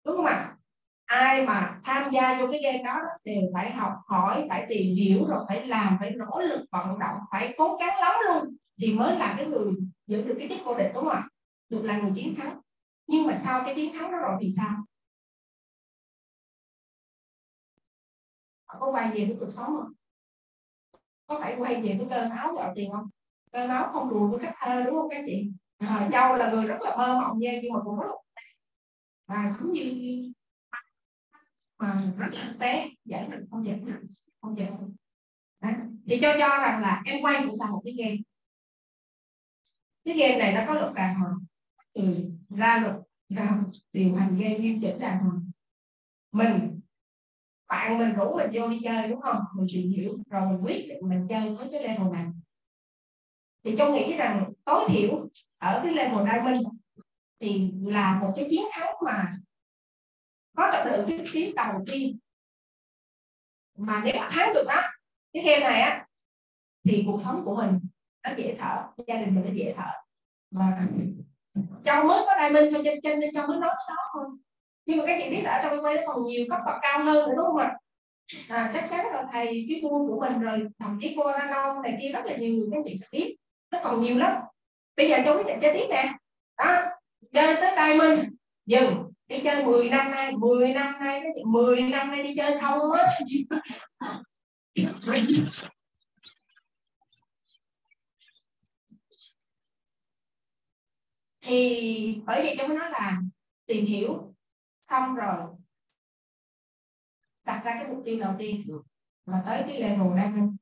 Đúng 0.04 0.16
không 0.16 0.26
ạ? 0.26 0.56
Ai 1.04 1.46
mà 1.46 1.80
tham 1.84 2.11
gia 2.12 2.40
vô 2.40 2.46
cái 2.52 2.61
game 2.62 2.82
đó 2.84 2.96
đều 3.24 3.42
phải 3.54 3.70
học 3.70 3.92
hỏi, 4.06 4.46
phải 4.48 4.66
tìm 4.68 4.94
hiểu, 4.94 5.26
rồi 5.26 5.44
phải 5.48 5.66
làm, 5.66 5.96
phải 6.00 6.11
nỗ 6.11 6.40
lực, 6.40 6.64
vận 6.72 6.98
động, 6.98 7.16
phải 7.30 7.54
cố 7.58 7.76
gắng 7.76 8.00
lắm 8.00 8.12
luôn 8.26 8.56
thì 8.81 8.95
mới 8.95 9.16
là 9.16 9.35
cái 9.37 9.47
người 9.47 9.72
giữ 10.07 10.22
được 10.22 10.35
cái 10.39 10.49
chức 10.49 10.59
vô 10.64 10.74
địch 10.78 10.91
đúng 10.95 11.05
không 11.05 11.12
ạ? 11.12 11.28
Được 11.68 11.83
là 11.85 12.01
người 12.01 12.12
chiến 12.14 12.35
thắng. 12.35 12.61
Nhưng 13.07 13.26
mà 13.26 13.35
sau 13.35 13.62
cái 13.64 13.74
chiến 13.74 13.93
thắng 13.93 14.12
đó 14.12 14.18
rồi 14.18 14.37
thì 14.41 14.49
sao? 14.57 14.76
Họ 18.66 18.78
có 18.81 18.91
quay 18.93 19.11
về 19.11 19.24
với 19.24 19.37
cuộc 19.41 19.51
sống 19.51 19.66
không? 19.66 19.93
Có 21.26 21.39
phải 21.41 21.57
quay 21.59 21.83
về 21.83 21.97
với 21.99 22.07
cơn 22.11 22.31
áo 22.31 22.55
gạo 22.55 22.72
tiền 22.76 22.91
không? 22.93 23.09
Cơn 23.53 23.68
áo 23.68 23.91
không 23.93 24.11
đùa 24.11 24.26
với 24.28 24.39
khách 24.39 24.55
thơ 24.61 24.83
đúng 24.83 24.95
không 24.95 25.09
các 25.11 25.22
chị? 25.26 25.51
À, 25.78 26.09
châu 26.12 26.37
là 26.37 26.51
người 26.51 26.66
rất 26.66 26.78
là 26.81 26.97
mơ 26.97 27.20
mộng 27.20 27.39
nha 27.39 27.53
nhưng 27.62 27.72
mà 27.72 27.81
cũng 27.85 28.01
rất 28.01 28.07
là 28.07 28.14
và 29.26 29.51
sống 29.59 29.72
như 29.72 30.33
mà 31.78 32.12
rất 32.18 32.28
là 32.33 32.55
tế 32.61 32.89
giải 33.05 33.28
định 33.31 33.45
không 33.51 33.66
giải 33.66 33.81
không 34.41 34.57
giải 34.57 34.72
thì 36.07 36.18
cho 36.22 36.33
cho 36.33 36.49
rằng 36.49 36.81
là 36.81 37.03
em 37.05 37.22
quay 37.22 37.45
cũng 37.51 37.61
là 37.61 37.66
một 37.66 37.83
cái 37.85 37.95
game 37.99 38.16
cái 40.05 40.14
game 40.14 40.36
này 40.36 40.53
nó 40.53 40.64
có 40.68 40.80
luật 40.80 40.94
đàng 40.94 41.20
hoàng. 41.20 41.34
Từ 41.94 42.30
ra 42.48 42.78
luật 42.82 42.96
ra 43.28 43.62
điều 43.92 44.14
hành 44.14 44.38
game 44.38 44.59
nghiêm 44.59 44.80
chỉnh 44.82 44.98
đàng 44.98 45.18
hoàng. 45.18 45.51
Mình, 46.32 46.80
bạn 47.68 47.98
mình 47.98 48.14
rủ 48.14 48.36
mình 48.36 48.51
vô 48.53 48.68
đi 48.68 48.80
chơi, 48.84 49.09
đúng 49.09 49.20
không? 49.20 49.38
Mình 49.57 49.66
tìm 49.72 49.90
hiểu. 49.90 50.11
Rồi 50.30 50.48
mình 50.48 50.64
quyết 50.64 50.86
định 50.88 51.09
mình 51.09 51.26
chơi 51.28 51.55
với 51.55 51.68
cái 51.72 51.82
level 51.82 52.12
này. 52.12 52.26
Thì 53.64 53.76
tôi 53.78 53.92
nghĩ 53.92 54.16
rằng 54.16 54.53
tối 54.64 54.84
thiểu 54.88 55.28
ở 55.59 55.80
cái 55.84 55.94
level 55.94 56.26
diamond 56.32 56.66
thì 57.40 57.72
là 57.82 58.20
một 58.20 58.32
cái 58.36 58.46
chiến 58.51 58.64
thắng 58.72 58.94
mà 59.05 59.32
có 60.57 60.70
được 60.70 60.90
được 60.90 61.05
chút 61.09 61.24
xíu 61.26 61.53
đầu 61.57 61.84
tiên. 61.86 62.18
Mà 63.78 64.03
nếu 64.05 64.14
thắng 64.30 64.55
được 64.55 64.64
đó, 64.68 64.80
cái 65.32 65.42
game 65.42 65.61
này 65.61 65.80
á, 65.80 66.07
thì 66.84 67.03
cuộc 67.07 67.20
sống 67.20 67.44
của 67.44 67.57
mình 67.57 67.78
nó 68.25 68.31
dễ 68.37 68.57
thở 68.59 68.83
gia 69.07 69.14
đình 69.14 69.35
mình 69.35 69.45
nó 69.45 69.51
dễ 69.55 69.75
thở. 69.77 69.91
Mà 70.51 70.87
châu 71.85 72.05
mới 72.05 72.23
có 72.27 72.33
diamond 72.41 72.75
thôi 72.75 72.83
cho 73.03 73.11
nên 73.14 73.35
châu 73.35 73.47
mới 73.47 73.59
nói 73.59 73.71
cái 73.71 73.97
đó 73.97 74.03
thôi. 74.12 74.25
Nhưng 74.87 74.99
mà 74.99 75.05
các 75.07 75.21
chị 75.23 75.31
biết 75.31 75.43
là 75.43 75.53
ở 75.53 75.62
trong 75.62 75.85
quay 75.85 75.95
nó 75.95 76.03
còn 76.07 76.25
nhiều 76.25 76.47
cấp 76.51 76.61
bậc 76.66 76.77
cao 76.83 77.05
hơn 77.05 77.29
nữa 77.29 77.35
đúng 77.37 77.47
không 77.47 77.57
ạ? 77.57 77.77
À, 78.49 78.71
chắc 78.75 78.87
chắn 78.91 79.07
là 79.07 79.27
thầy 79.33 79.66
cái 79.68 79.81
cô 79.83 80.07
của 80.09 80.21
mình 80.21 80.41
rồi 80.41 80.66
thậm 80.79 80.99
chí 81.03 81.14
cô 81.18 81.31
Lan 81.31 81.51
Đông 81.51 81.83
này 81.83 81.99
kia 82.01 82.09
rất 82.12 82.25
là 82.25 82.37
nhiều 82.37 82.55
người 82.55 82.68
các 82.73 82.79
chị 82.85 82.97
sẽ 83.01 83.07
biết. 83.12 83.37
Nó 83.71 83.81
còn 83.83 84.03
nhiều 84.03 84.16
lắm. 84.16 84.43
Bây 84.97 85.09
giờ 85.09 85.18
cháu 85.25 85.37
quyết 85.37 85.47
định 85.47 85.59
chơi 85.62 85.73
tiếp 85.75 85.87
nè. 85.91 86.12
Đó 86.59 86.83
chơi 87.33 87.57
tới 87.57 87.73
diamond 87.77 88.21
dừng. 88.66 89.11
Đi 89.29 89.41
chơi 89.45 89.64
10 89.64 89.89
năm 89.89 90.11
nay 90.11 90.33
10 90.33 90.73
năm 90.73 90.95
nay 91.01 91.21
cái 91.21 91.45
10 91.47 91.83
năm 91.83 92.11
nay 92.11 92.23
đi 92.23 92.35
chơi 92.37 92.59
không 92.61 92.93
á? 92.93 93.07
Thì 101.51 102.22
bởi 102.26 102.42
vậy 102.42 102.55
cháu 102.59 102.68
mới 102.68 102.76
nói 102.76 102.90
là 102.90 103.22
tìm 103.66 103.86
hiểu 103.86 104.34
xong 104.90 105.14
rồi 105.14 105.46
đặt 107.44 107.62
ra 107.64 107.76
cái 107.80 107.88
mục 107.88 108.03
tiêu 108.05 108.20
đầu 108.20 108.34
tiên 108.38 108.66
mà 109.26 109.42
tới 109.46 109.62
cái 109.66 109.80
level 109.80 110.16
đang 110.16 110.57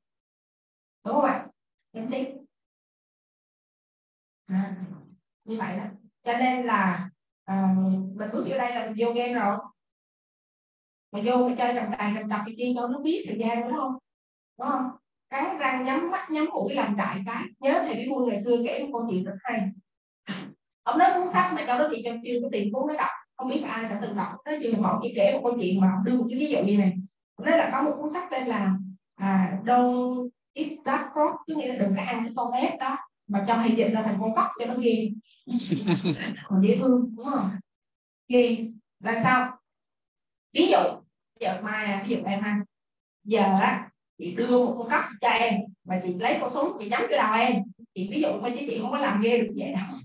đúng 1.05 1.13
không 1.13 1.25
ạ? 1.25 1.47
Em 1.91 2.07
tiếp 2.11 2.27
à, 4.47 4.75
như 5.43 5.57
vậy 5.57 5.77
đó. 5.77 5.83
Cho 6.23 6.37
nên 6.37 6.65
là 6.65 7.09
à, 7.45 7.75
mình 7.77 8.17
bước 8.17 8.45
vô 8.49 8.57
đây 8.57 8.75
là 8.75 8.85
mình 8.85 8.95
vô 8.97 9.13
game 9.13 9.33
rồi. 9.33 9.57
Mà 11.11 11.19
vô 11.25 11.49
mà 11.49 11.55
chơi 11.57 11.73
trọng 11.75 11.91
tài 11.97 12.13
trồng 12.15 12.29
đập 12.29 12.41
thì 12.47 12.53
chi 12.57 12.73
cho 12.75 12.87
nó 12.87 12.99
biết 12.99 13.25
thời 13.27 13.37
gian 13.39 13.61
đúng 13.63 13.73
không? 13.73 13.93
Đúng 14.57 14.67
không? 14.67 14.89
Cắn 15.29 15.57
răng 15.57 15.85
nhắm 15.85 16.11
mắt 16.11 16.31
nhắm 16.31 16.45
mũi 16.45 16.73
làm 16.73 16.95
đại 16.97 17.21
cái. 17.25 17.43
Nhớ 17.59 17.83
thầy 17.85 17.95
bí 17.95 18.07
quân 18.13 18.29
ngày 18.29 18.43
xưa 18.45 18.57
kể 18.65 18.83
một 18.83 18.89
câu 18.93 19.07
chuyện 19.09 19.23
rất 19.23 19.35
hay 19.43 19.59
ông 20.89 20.99
nói 20.99 21.09
cuốn 21.15 21.29
sách 21.29 21.51
mà 21.55 21.63
cho 21.67 21.77
nó 21.77 21.87
thị 21.91 22.01
trường 22.05 22.21
chưa 22.23 22.39
có 22.41 22.49
tiền 22.51 22.73
cuốn 22.73 22.87
nó 22.87 22.93
đọc. 22.93 23.09
Không 23.37 23.49
biết 23.49 23.61
ai 23.61 23.83
đã 23.83 23.99
từng 24.01 24.15
đọc. 24.15 24.27
Tới 24.45 24.59
trường 24.63 24.81
họ 24.81 24.99
chỉ 25.03 25.13
kể 25.15 25.33
một 25.33 25.39
câu 25.43 25.57
chuyện 25.59 25.81
mà 25.81 25.87
đưa 26.03 26.17
một 26.17 26.25
cái 26.29 26.39
ví 26.39 26.51
dụ 26.51 26.63
như 26.63 26.77
này. 26.77 26.93
Nói 27.41 27.57
là 27.57 27.69
có 27.71 27.81
một 27.81 27.91
cuốn 27.99 28.09
sách 28.13 28.23
tên 28.31 28.47
là 28.47 28.75
à, 29.15 29.59
Don't 29.65 30.29
Eat 30.53 30.67
That 30.85 31.01
Frog 31.13 31.35
tức 31.47 31.57
nghĩa 31.57 31.67
là 31.67 31.75
đừng 31.75 31.95
có 31.95 32.01
ăn 32.01 32.23
cái 32.23 32.33
con 32.35 32.51
ếch 32.51 32.79
đó 32.79 32.97
mà 33.27 33.45
cho 33.47 33.53
hay 33.53 33.71
dịch 33.77 33.89
ra 33.93 34.01
thành 34.05 34.17
con 34.21 34.35
cóc 34.35 34.47
cho 34.59 34.65
nó 34.65 34.73
ghi 34.77 35.13
còn 36.43 36.61
dễ 36.67 36.77
thương 36.79 37.15
đúng 37.17 37.25
không? 37.25 37.49
Ghi 38.27 38.69
là 38.99 39.23
sao? 39.23 39.57
Ví 40.53 40.67
dụ 40.67 40.79
giờ 41.39 41.61
mai 41.61 42.03
ví 42.07 42.15
dụ 42.15 42.23
em 42.25 42.41
ăn 42.41 42.63
giờ 43.23 43.41
á 43.61 43.88
chị 44.19 44.35
đưa 44.35 44.65
một 44.65 44.75
con 44.77 44.89
cóc 44.89 45.03
cho 45.21 45.27
em. 45.27 45.59
Và 45.83 45.99
chị 46.03 46.13
lấy 46.19 46.37
con 46.41 46.49
súng 46.49 46.77
chị 46.79 46.89
nhắm 46.89 47.01
cái 47.09 47.17
đầu 47.17 47.33
em. 47.33 47.63
Chị 47.95 48.09
ví 48.11 48.21
dụ 48.21 48.27
thôi 48.41 48.51
chứ 48.59 48.65
chị 48.69 48.79
không 48.81 48.91
có 48.91 48.97
làm 48.97 49.21
ghê 49.21 49.37
được 49.37 49.53
vậy 49.55 49.73
đâu. 49.73 49.97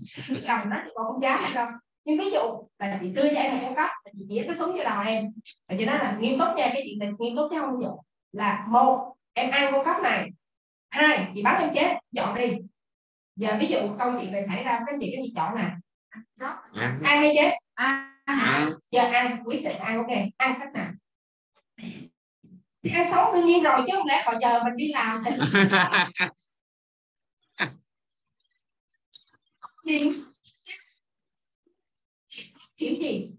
Cầm 0.47 0.69
nó 0.69 0.77
còn 0.95 1.05
không 1.05 1.21
giá 1.21 1.51
đâu. 1.55 1.67
Nhưng 2.05 2.19
ví 2.19 2.31
dụ 2.31 2.67
là 2.79 2.99
chị 3.01 3.09
đưa 3.09 3.33
cho 3.33 3.41
em 3.41 3.61
một 3.61 3.73
con 3.75 3.89
và 4.05 4.11
chị 4.13 4.25
chỉ 4.29 4.43
cái 4.45 4.55
súng 4.55 4.71
vô 4.77 4.83
đầu 4.83 5.03
em. 5.05 5.25
Và 5.67 5.75
chị 5.79 5.85
nói 5.85 5.97
là 5.97 6.17
nghiêm 6.19 6.39
túc 6.39 6.47
nha 6.57 6.69
cái 6.73 6.83
chuyện 6.85 6.99
này 6.99 7.09
nghiêm 7.19 7.35
túc 7.35 7.51
chứ 7.51 7.59
không 7.59 7.81
dụ. 7.81 7.97
Là 8.31 8.65
một 8.69 9.15
em 9.33 9.51
ăn 9.51 9.73
con 9.73 9.85
cóc 9.85 10.03
này. 10.03 10.29
Hai 10.89 11.27
chị 11.35 11.41
bắn 11.43 11.61
em 11.61 11.73
chết. 11.75 11.97
Dọn 12.11 12.35
đi. 12.35 12.51
Giờ 13.35 13.57
ví 13.59 13.67
dụ 13.67 13.77
câu 13.99 14.13
chuyện 14.21 14.31
này 14.31 14.43
xảy 14.43 14.63
ra 14.63 14.79
các 14.87 14.95
chị 14.99 15.11
cái 15.15 15.25
gì 15.25 15.33
chọn 15.35 15.55
nè. 15.55 15.69
Đó. 16.35 16.57
Ăn. 16.73 16.99
Hay 17.03 17.33
chết? 17.35 17.51
Ăn. 17.73 18.11
À. 18.25 18.69
giờ 18.91 19.01
ăn 19.01 19.43
quyết 19.45 19.63
định 19.63 19.77
ăn 19.77 19.97
ok. 19.97 20.17
Ăn 20.37 20.55
cách 20.59 20.73
nào 20.73 20.91
ăn 22.89 23.05
sống 23.11 23.35
đương 23.35 23.45
nhiên 23.45 23.63
rồi 23.63 23.83
chứ 23.87 23.93
không 23.97 24.07
lẽ 24.07 24.23
họ 24.25 24.33
chờ 24.41 24.61
mình 24.65 24.77
đi 24.77 24.87
làm 24.93 25.23
thì 29.85 30.11
kiểu 32.77 32.95
gì? 32.99 33.31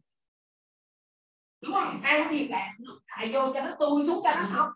Đúng 1.61 1.73
không? 1.73 2.03
Ăn 2.03 2.29
thì 2.31 2.49
là 2.49 2.73
tại 3.09 3.33
vô 3.33 3.53
cho 3.55 3.61
nó 3.61 3.77
tui 3.81 4.07
xuống 4.07 4.21
cho 4.25 4.31
nó 4.35 4.47
xong. 4.47 4.69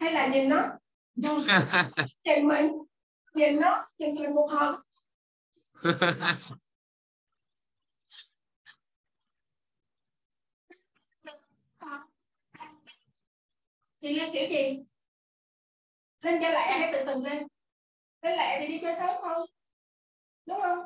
Hay 0.00 0.12
là 0.12 0.26
nhìn 0.26 0.48
nó? 0.48 0.62
Nhìn 2.24 2.48
mình 2.48 2.72
nhìn 3.34 3.60
nó 3.60 3.86
nhìn 3.98 4.14
mình 4.14 4.34
một 4.34 4.48
hồi 4.50 4.76
thì 14.02 14.14
lên 14.14 14.30
kiểu 14.32 14.48
gì? 14.48 14.78
Lên 16.22 16.42
cho 16.42 16.50
lẹ 16.50 16.78
hay 16.78 16.90
từ 16.92 16.98
từ 17.06 17.20
lên. 17.20 17.46
Lên 18.22 18.36
lẹ 18.36 18.60
thì 18.60 18.66
đi 18.66 18.78
chơi 18.82 18.94
sớm 18.98 19.16
thôi. 19.22 19.46
Đúng 20.46 20.60
không? 20.62 20.78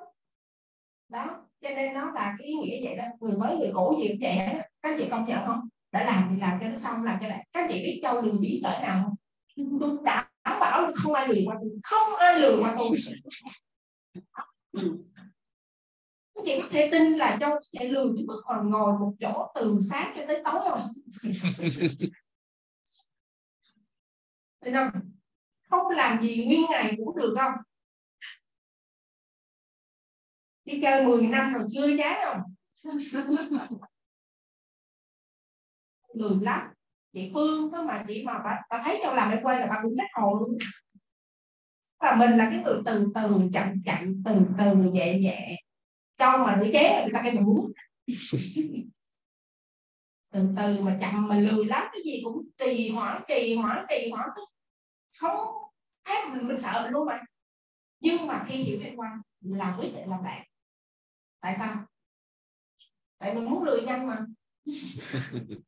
Đó, 1.08 1.46
cho 1.60 1.68
nên 1.68 1.94
nó 1.94 2.10
là 2.14 2.34
cái 2.38 2.46
ý 2.46 2.54
nghĩa 2.54 2.80
vậy 2.84 2.96
đó. 2.96 3.04
Người 3.20 3.36
mới, 3.36 3.56
người 3.56 3.70
cũ 3.74 3.98
gì 4.00 4.08
cũng 4.08 4.18
vậy 4.20 4.36
đó 4.36 4.62
các 4.82 4.96
chị 4.98 5.04
công 5.10 5.26
nhận 5.26 5.38
không? 5.46 5.68
Đã 5.92 6.04
làm 6.04 6.28
thì 6.30 6.40
làm 6.40 6.58
cho 6.60 6.68
nó 6.68 6.76
xong, 6.76 7.04
làm 7.04 7.18
cho 7.22 7.28
lại 7.28 7.46
các 7.52 7.66
chị 7.68 7.74
biết 7.74 8.00
châu 8.02 8.20
đường 8.20 8.40
bí 8.40 8.60
cỡ 8.64 8.68
nào 8.68 9.04
không? 9.04 9.14
Tôi 9.80 9.96
đảm 10.04 10.26
bảo 10.44 10.92
không 10.94 11.14
ai 11.14 11.28
lừa 11.28 11.40
qua 11.46 11.56
tôi. 11.60 11.70
Không 11.82 12.18
ai 12.18 12.40
lừa 12.40 12.58
qua 12.60 12.76
tôi. 12.78 12.96
Các 16.34 16.42
chị 16.44 16.60
có 16.62 16.68
thể 16.70 16.88
tin 16.92 17.12
là 17.12 17.36
châu 17.40 17.50
sẽ 17.72 17.84
lừa 17.84 18.12
chứ 18.16 18.24
mức 18.26 18.42
còn 18.44 18.70
ngồi 18.70 18.92
một 18.98 19.12
chỗ 19.20 19.52
từ 19.54 19.78
sáng 19.90 20.12
cho 20.16 20.22
tới 20.26 20.42
tối 20.44 20.60
không? 20.64 20.80
Thấy 24.66 24.74
không? 24.74 24.90
Không 25.70 25.90
làm 25.90 26.22
gì 26.22 26.44
nguyên 26.46 26.64
ngày 26.70 26.94
cũng 26.96 27.16
được 27.16 27.34
không? 27.38 27.52
Đi 30.64 30.80
chơi 30.82 31.06
10 31.06 31.22
năm 31.22 31.52
rồi 31.54 31.64
chưa 31.72 31.96
chán 31.98 32.20
không? 32.24 32.40
Lười 36.14 36.38
lắm. 36.40 36.68
Chị 37.12 37.30
Phương 37.34 37.70
thôi 37.72 37.84
mà 37.84 38.04
chị 38.08 38.22
mà 38.24 38.38
bà, 38.44 38.62
bà 38.70 38.82
thấy 38.84 39.00
trong 39.02 39.14
làm 39.14 39.30
em 39.30 39.42
quay 39.42 39.60
là 39.60 39.66
bà 39.66 39.80
cũng 39.82 39.96
hết 39.98 40.06
hồn 40.12 40.38
luôn. 40.38 40.58
và 42.00 42.16
mình 42.16 42.30
là 42.30 42.48
cái 42.50 42.62
người 42.64 42.82
từ 42.84 43.12
từ 43.14 43.48
chậm 43.52 43.82
chậm 43.84 44.22
từ 44.24 44.40
từ 44.58 44.74
nhẹ 44.74 45.18
nhẹ 45.18 45.56
cho 46.18 46.36
mà 46.36 46.58
đứa 46.62 46.70
chế 46.72 47.02
người 47.02 47.12
ta 47.12 47.20
cái 47.22 47.34
muốn 47.40 47.72
từ 50.32 50.48
từ 50.56 50.80
mà 50.80 50.98
chậm 51.00 51.28
mà 51.28 51.38
lười 51.38 51.64
lắm 51.64 51.88
cái 51.92 52.02
gì 52.04 52.20
cũng 52.24 52.48
trì 52.58 52.90
hoãn 52.90 53.22
trì 53.28 53.56
hoãn 53.56 53.86
trì 53.88 54.10
hoãn 54.10 54.28
không 55.20 55.62
thấy 56.04 56.16
mình 56.28 56.48
mình 56.48 56.60
sợ 56.60 56.80
mình 56.82 56.92
luôn 56.92 57.06
mà 57.06 57.20
nhưng 58.00 58.26
mà 58.26 58.44
khi 58.48 58.54
hiểu 58.56 58.80
liên 58.80 59.00
quan 59.00 59.20
là 59.40 59.76
quyết 59.78 59.92
định 59.94 60.10
làm 60.10 60.22
bạn. 60.22 60.46
Tại 61.40 61.54
sao? 61.58 61.84
Tại 63.18 63.34
mình 63.34 63.44
muốn 63.44 63.62
lười 63.64 63.82
nhanh 63.82 64.06
mà. 64.06 64.26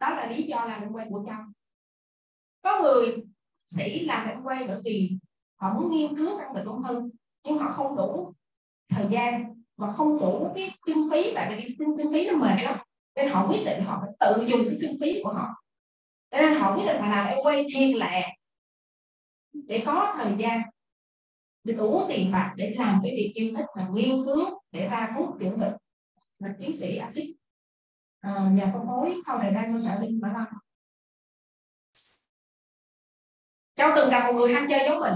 Đó 0.00 0.10
là 0.10 0.26
lý 0.26 0.42
do 0.42 0.64
làm 0.64 0.92
quay 0.92 1.06
của 1.10 1.24
trong 1.26 1.52
có 2.62 2.82
người 2.82 3.16
sĩ 3.66 4.00
làm 4.00 4.28
em 4.28 4.42
quay 4.42 4.64
bởi 4.68 4.80
vì 4.84 5.10
họ 5.56 5.74
muốn 5.74 5.90
nghiên 5.90 6.16
cứu 6.16 6.38
căn 6.38 6.54
bệnh 6.54 6.64
ung 6.64 6.82
thư 6.88 7.10
nhưng 7.44 7.58
họ 7.58 7.72
không 7.72 7.96
đủ 7.96 8.34
thời 8.88 9.06
gian 9.10 9.62
và 9.76 9.92
không 9.92 10.18
đủ 10.20 10.52
cái 10.54 10.70
kinh 10.86 11.08
phí 11.10 11.32
tại 11.34 11.50
vì 11.50 11.62
đi 11.62 11.74
xin 11.78 11.88
kinh 11.98 12.12
phí 12.12 12.26
nó 12.26 12.36
mệt 12.36 12.62
lắm. 12.62 12.78
Nên 13.16 13.32
họ 13.32 13.46
quyết 13.48 13.62
định 13.64 13.84
họ 13.84 13.98
phải 14.00 14.10
tự 14.20 14.46
dùng 14.46 14.60
cái 14.68 14.78
kinh 14.80 14.96
phí 15.00 15.20
của 15.22 15.32
họ 15.32 15.62
cho 16.30 16.38
nên 16.38 16.60
họ 16.60 16.76
quyết 16.76 16.84
định 16.86 17.00
họ 17.00 17.08
làm 17.08 17.26
em 17.26 17.38
quay 17.42 17.66
thiên 17.74 17.98
lẹ 17.98 18.36
để 19.52 19.82
có 19.86 20.14
thời 20.16 20.32
gian. 20.38 20.62
Để 21.64 21.74
đủ 21.74 22.04
tiền 22.08 22.32
bạc 22.32 22.54
để 22.56 22.74
làm 22.78 23.00
cái 23.02 23.12
việc 23.16 23.32
yêu 23.34 23.52
thích 23.56 23.66
và 23.76 23.88
nghiên 23.94 24.24
cứu 24.24 24.60
để 24.70 24.88
ra 24.88 25.14
thuốc 25.16 25.28
chữa 25.40 25.56
bệnh 25.56 25.76
là 26.38 26.54
tiến 26.60 26.76
sĩ 26.76 26.96
axit 26.96 27.36
à, 28.20 28.50
nhà 28.52 28.70
phân 28.72 28.86
phối 28.86 29.20
sau 29.26 29.38
này 29.38 29.50
đang 29.50 29.82
sở 29.82 30.00
linh 30.00 30.20
Mã 30.22 30.32
Lâm. 30.32 30.46
Cháu 33.76 33.92
từng 33.96 34.10
gặp 34.10 34.26
một 34.26 34.32
người 34.38 34.54
ham 34.54 34.66
chơi 34.70 34.88
giống 34.88 35.00
mình. 35.00 35.14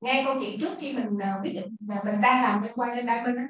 Nghe 0.00 0.22
câu 0.26 0.36
chuyện 0.40 0.60
trước 0.60 0.74
khi 0.80 0.92
mình 0.92 1.06
uh, 1.06 1.44
quyết 1.44 1.52
định 1.52 1.76
là 1.88 2.02
mình 2.04 2.20
đang 2.20 2.42
làm 2.42 2.62
liên 2.62 2.72
quan 2.74 2.96
đến 2.96 3.06
Diamond 3.06 3.36
á 3.38 3.46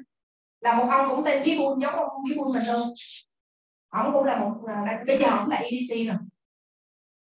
là 0.61 0.77
một 0.77 0.87
ông 0.91 1.09
cũng 1.09 1.25
tên 1.25 1.43
ký 1.45 1.57
Buôn 1.59 1.81
giống 1.81 1.93
ông 1.93 2.09
ký 2.29 2.35
Buôn 2.37 2.53
mình 2.53 2.63
luôn 2.67 2.93
ông 3.89 4.13
cũng 4.13 4.23
là 4.23 4.39
một 4.39 4.53
bây 5.07 5.17
giờ 5.19 5.27
ông 5.29 5.49
là 5.49 5.55
EDC 5.55 6.07
rồi 6.07 6.17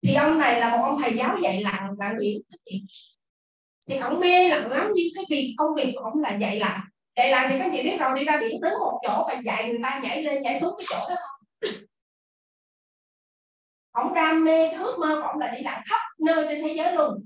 thì 0.01 0.13
ông 0.13 0.39
này 0.39 0.59
là 0.59 0.77
một 0.77 0.83
ông 0.83 1.01
thầy 1.01 1.17
giáo 1.17 1.37
dạy 1.43 1.61
lặn 1.61 1.95
lặn 1.99 2.17
biển. 2.19 2.41
Thì 3.87 3.97
ông 3.97 4.19
mê 4.19 4.49
lặn 4.49 4.71
lắm, 4.71 4.91
nhưng 4.95 5.07
cái 5.15 5.25
việc, 5.29 5.55
công 5.57 5.75
việc 5.75 5.93
của 5.95 6.03
ông 6.03 6.21
là 6.21 6.35
dạy 6.35 6.59
lặn. 6.59 6.81
Dạy 7.17 7.31
lặn 7.31 7.47
thì 7.51 7.59
các 7.59 7.71
chị 7.73 7.83
biết 7.83 7.97
rồi, 7.99 8.19
đi 8.19 8.25
ra 8.25 8.37
biển 8.41 8.61
tới 8.61 8.71
một 8.71 8.99
chỗ 9.07 9.25
và 9.27 9.41
dạy 9.45 9.69
người 9.69 9.79
ta 9.83 9.99
nhảy 10.03 10.23
lên, 10.23 10.41
nhảy 10.41 10.59
xuống 10.59 10.75
cái 10.77 10.85
chỗ 10.89 11.09
đó 11.09 11.15
không 11.21 11.35
ông 13.91 14.13
đam 14.13 14.43
mê 14.43 14.69
cái 14.71 14.79
ước 14.79 14.97
mơ 14.99 15.15
của 15.21 15.27
ông 15.27 15.39
là 15.39 15.51
đi 15.57 15.63
lặn 15.63 15.83
khắp 15.85 16.01
nơi 16.19 16.45
trên 16.49 16.63
thế 16.63 16.73
giới 16.77 16.93
luôn. 16.93 17.25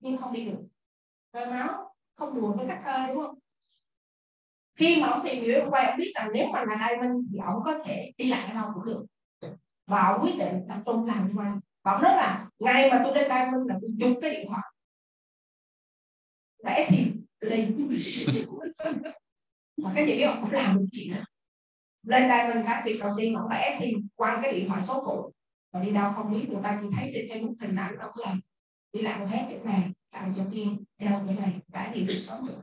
Nhưng 0.00 0.16
không 0.16 0.32
đi 0.32 0.44
được. 0.44 0.58
Cơ 1.32 1.46
máu, 1.46 1.94
không 2.14 2.40
buồn 2.40 2.56
với 2.56 2.66
các 2.68 2.82
thơ 2.84 3.06
đúng 3.08 3.22
không? 3.26 3.38
Khi 4.82 5.02
mà 5.02 5.08
ông 5.08 5.20
tìm 5.24 5.42
hiểu 5.42 5.66
quay 5.70 5.86
ông 5.86 5.98
biết 5.98 6.12
rằng 6.14 6.28
nếu 6.34 6.46
mà 6.52 6.64
là 6.64 6.88
diamond 6.88 7.26
thì 7.32 7.38
ông 7.38 7.62
có 7.64 7.78
thể 7.84 8.12
đi 8.16 8.28
lại 8.28 8.54
đâu 8.54 8.70
cũng 8.74 8.84
được. 8.84 9.06
Và 9.86 10.02
ông 10.02 10.22
quyết 10.22 10.38
định 10.38 10.60
tập 10.68 10.78
trung 10.86 11.06
làm 11.06 11.28
ngoài 11.34 11.50
và 11.82 11.92
ông 11.92 12.02
nói 12.02 12.16
là 12.16 12.48
ngày 12.58 12.90
mà 12.90 13.00
tôi 13.04 13.14
lên 13.14 13.28
diamond 13.28 13.68
là 13.68 13.78
tôi 13.80 13.90
dùng 13.94 14.20
cái 14.20 14.30
điện 14.30 14.46
thoại. 14.48 14.62
Vẽ 16.64 16.84
xìm 16.84 17.24
lên. 17.40 17.88
Mà 19.76 19.92
cái 19.94 20.06
gì 20.06 20.16
biết 20.16 20.22
ông 20.22 20.40
cũng 20.40 20.50
làm 20.50 20.78
được 20.78 20.86
chuyện 20.92 21.14
đó. 21.14 21.20
Lên 22.06 22.28
đây 22.28 22.54
mình 22.54 22.64
cái 22.66 22.82
việc 22.84 22.98
đầu 23.00 23.14
tiên 23.18 23.34
ông 23.34 23.48
vẽ 23.50 23.76
xìm 23.80 24.08
qua 24.14 24.40
cái 24.42 24.52
điện 24.52 24.68
thoại 24.68 24.82
số 24.82 25.02
cũ. 25.04 25.32
Và 25.72 25.80
đi 25.80 25.90
đâu 25.90 26.12
không 26.16 26.32
biết, 26.32 26.46
người 26.50 26.60
ta 26.62 26.78
chỉ 26.82 26.88
thấy 26.96 27.10
trên 27.14 27.28
facebook 27.28 27.54
hình 27.60 27.76
ảnh 27.76 27.96
ông 27.98 28.12
làm. 28.16 28.40
Đi 28.92 29.02
làm 29.02 29.26
hết 29.26 29.46
chỗ 29.50 29.64
này, 29.64 29.90
làm 30.12 30.34
chỗ 30.36 30.42
kia 30.52 30.66
theo 30.98 31.24
chỗ 31.26 31.32
này, 31.40 31.60
đã 31.68 31.92
đi 31.94 32.00
được 32.00 32.20
sống 32.22 32.46
được 32.46 32.62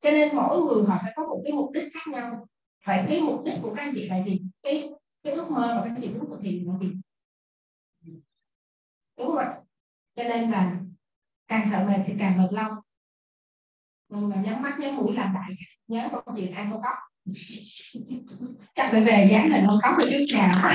cho 0.00 0.10
nên 0.10 0.36
mỗi 0.36 0.62
người 0.62 0.84
họ 0.86 0.96
sẽ 1.04 1.12
có 1.16 1.26
một 1.26 1.40
cái 1.44 1.52
mục 1.52 1.70
đích 1.72 1.92
khác 1.94 2.10
nhau. 2.12 2.46
Vậy 2.86 3.04
cái 3.08 3.20
mục 3.20 3.44
đích 3.44 3.54
của 3.62 3.74
các 3.74 3.82
anh 3.82 3.92
chị 3.94 4.08
là 4.08 4.24
gì? 4.24 4.40
Cái 4.62 4.90
cái 5.22 5.32
ước 5.32 5.50
mơ 5.50 5.74
mà 5.76 5.82
các 5.84 5.90
anh 5.90 6.00
chị 6.02 6.08
muốn 6.08 6.30
thực 6.30 6.42
hiện 6.42 6.68
là 6.68 6.74
gì? 6.80 6.94
Đúng 9.16 9.34
rồi 9.34 9.44
cho 10.16 10.24
nên 10.24 10.50
là 10.50 10.80
càng 11.48 11.66
sợ 11.70 11.86
mệt 11.88 12.04
thì 12.06 12.14
càng 12.18 12.38
mệt 12.38 12.52
lâu 12.52 12.70
nhưng 14.08 14.28
mà 14.28 14.36
nhắm 14.36 14.62
mắt 14.62 14.78
nhắm 14.78 14.96
mũi 14.96 15.14
làm 15.14 15.34
đại 15.34 15.50
nhớ 15.88 16.08
công 16.26 16.34
việc 16.34 16.52
ăn 16.56 16.70
không 16.70 16.82
khóc. 16.82 16.96
Chắc 18.74 18.88
phải 18.90 19.04
về 19.04 19.28
dán 19.30 19.50
hình 19.50 19.66
không 19.66 19.78
khóc 19.82 19.94
được 19.98 20.08
trước 20.10 20.36
nào. 20.36 20.74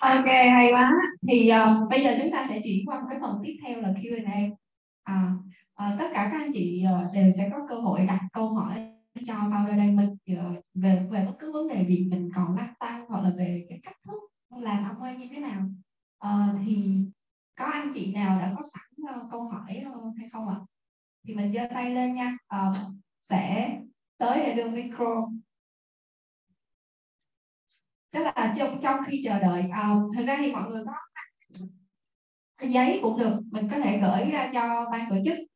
Ok 0.00 0.26
hay 0.26 0.72
quá. 0.72 0.92
Thì 1.28 1.50
uh, 1.52 1.90
bây 1.90 2.02
giờ 2.02 2.16
chúng 2.22 2.32
ta 2.32 2.44
sẽ 2.48 2.60
chuyển 2.64 2.86
qua 2.86 3.00
một 3.00 3.06
cái 3.10 3.18
phần 3.20 3.40
tiếp 3.44 3.58
theo 3.66 3.80
là 3.80 3.88
Q&A 3.88 4.40
à, 5.02 5.32
à, 5.80 5.96
tất 5.98 6.08
cả 6.14 6.28
các 6.32 6.38
anh 6.38 6.52
chị 6.54 6.84
uh, 7.06 7.12
đều 7.12 7.32
sẽ 7.36 7.48
có 7.52 7.66
cơ 7.68 7.74
hội 7.74 8.06
đặt 8.06 8.20
câu 8.32 8.54
hỏi 8.54 8.92
cho 9.26 9.34
founder 9.34 9.76
Diamond 9.76 10.10
uh, 10.10 10.38
ờ, 10.38 10.62
về 10.74 11.06
về 11.10 11.24
bất 11.26 11.34
cứ 11.38 11.52
vấn 11.52 11.68
đề 11.68 11.86
gì 11.88 12.08
mình 12.10 12.30
còn 12.34 12.56
lắc 12.56 12.74
tăng 12.78 13.06
hoặc 13.08 13.20
là 13.20 13.30
về 13.36 13.66
cái 13.68 13.80
cách 13.82 13.96
thức 14.06 14.20
làm 14.50 14.88
ông 14.88 15.02
ơi 15.02 15.16
như 15.16 15.28
thế 15.30 15.38
nào. 15.38 15.62
Uh, 16.26 16.60
thì 16.66 17.04
có 17.58 17.64
anh 17.64 17.92
chị 17.94 18.14
nào 18.14 18.40
đã 18.40 18.54
có 18.56 18.62
sẵn 18.72 19.20
uh, 19.20 19.30
câu 19.30 19.42
hỏi 19.42 19.84
uh, 19.90 20.14
hay 20.18 20.28
không 20.28 20.48
ạ? 20.48 20.56
Thì 21.26 21.34
mình 21.34 21.52
giơ 21.52 21.60
tay 21.70 21.94
lên 21.94 22.14
nha. 22.14 22.36
Uh, 22.56 22.76
sẽ 23.18 23.78
tới 24.18 24.40
để 24.40 24.54
đưa 24.54 24.70
micro. 24.70 25.28
Tức 28.10 28.20
là 28.20 28.54
trong 28.58 28.80
trong 28.82 29.00
khi 29.06 29.22
chờ 29.24 29.38
đợi 29.38 29.64
uh, 29.64 30.16
thực 30.16 30.26
ra 30.26 30.36
thì 30.40 30.52
mọi 30.52 30.70
người 30.70 30.84
có 30.86 30.92
giấy 32.68 33.00
cũng 33.02 33.18
được 33.18 33.40
mình 33.50 33.68
có 33.70 33.78
thể 33.78 33.98
gửi 33.98 34.30
ra 34.30 34.50
cho 34.54 34.90
ban 34.92 35.10
tổ 35.10 35.16
chức 35.24 35.49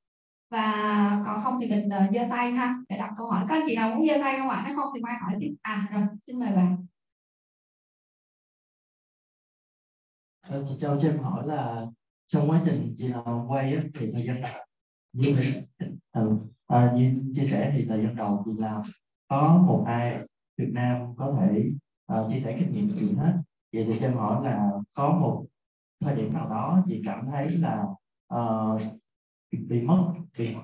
và 0.54 1.22
còn 1.26 1.40
không 1.42 1.58
thì 1.60 1.66
mình 1.70 1.86
uh, 1.86 2.14
giơ 2.14 2.20
tay 2.30 2.52
ha 2.52 2.74
để 2.88 2.98
đọc 2.98 3.10
câu 3.16 3.26
hỏi. 3.30 3.46
Có 3.48 3.60
chị 3.66 3.76
nào 3.76 3.94
muốn 3.94 4.06
giơ 4.06 4.14
tay 4.22 4.38
không 4.38 4.48
ạ? 4.48 4.64
Nếu 4.66 4.76
không 4.76 4.92
thì 4.94 5.00
mai 5.00 5.14
hỏi 5.20 5.32
tiếp. 5.40 5.54
À 5.62 5.88
rồi 5.92 6.02
xin 6.22 6.40
mời 6.40 6.52
bạn. 6.56 6.86
Ờ, 10.48 10.64
chị 10.68 10.74
Châu 10.80 11.00
cho 11.00 11.08
em 11.08 11.18
hỏi 11.18 11.46
là 11.46 11.86
trong 12.28 12.50
quá 12.50 12.62
trình 12.66 12.94
chị 12.98 13.08
nào 13.08 13.46
quay 13.48 13.74
á, 13.74 13.82
thì 13.94 14.10
thời 14.12 14.26
gian 14.26 14.42
đầu 14.42 14.64
như 15.12 15.36
ừ, 16.12 16.38
à, 16.66 16.92
như 16.96 17.32
chia 17.34 17.46
sẻ 17.46 17.72
thì 17.76 17.86
thời 17.88 18.02
gian 18.02 18.16
đầu 18.16 18.42
chị 18.44 18.50
làm 18.58 18.82
có 19.28 19.64
một 19.66 19.84
ai 19.86 20.18
Việt 20.58 20.70
Nam 20.72 21.14
có 21.16 21.36
thể 21.40 21.70
uh, 22.12 22.30
chia 22.30 22.40
sẻ 22.40 22.56
kinh 22.58 22.72
nghiệm 22.72 22.90
gì 22.90 23.14
hết. 23.18 23.32
Vậy 23.72 23.84
thì 23.88 23.98
cho 24.00 24.06
em 24.06 24.16
hỏi 24.16 24.44
là 24.44 24.70
có 24.94 25.08
một 25.12 25.46
thời 26.00 26.16
điểm 26.16 26.34
nào 26.34 26.48
đó 26.48 26.82
chị 26.86 27.02
cảm 27.06 27.26
thấy 27.32 27.50
là 27.50 27.84
uh, 28.34 28.80
bị 29.56 29.82
mất 29.82 30.14
việc 30.36 30.56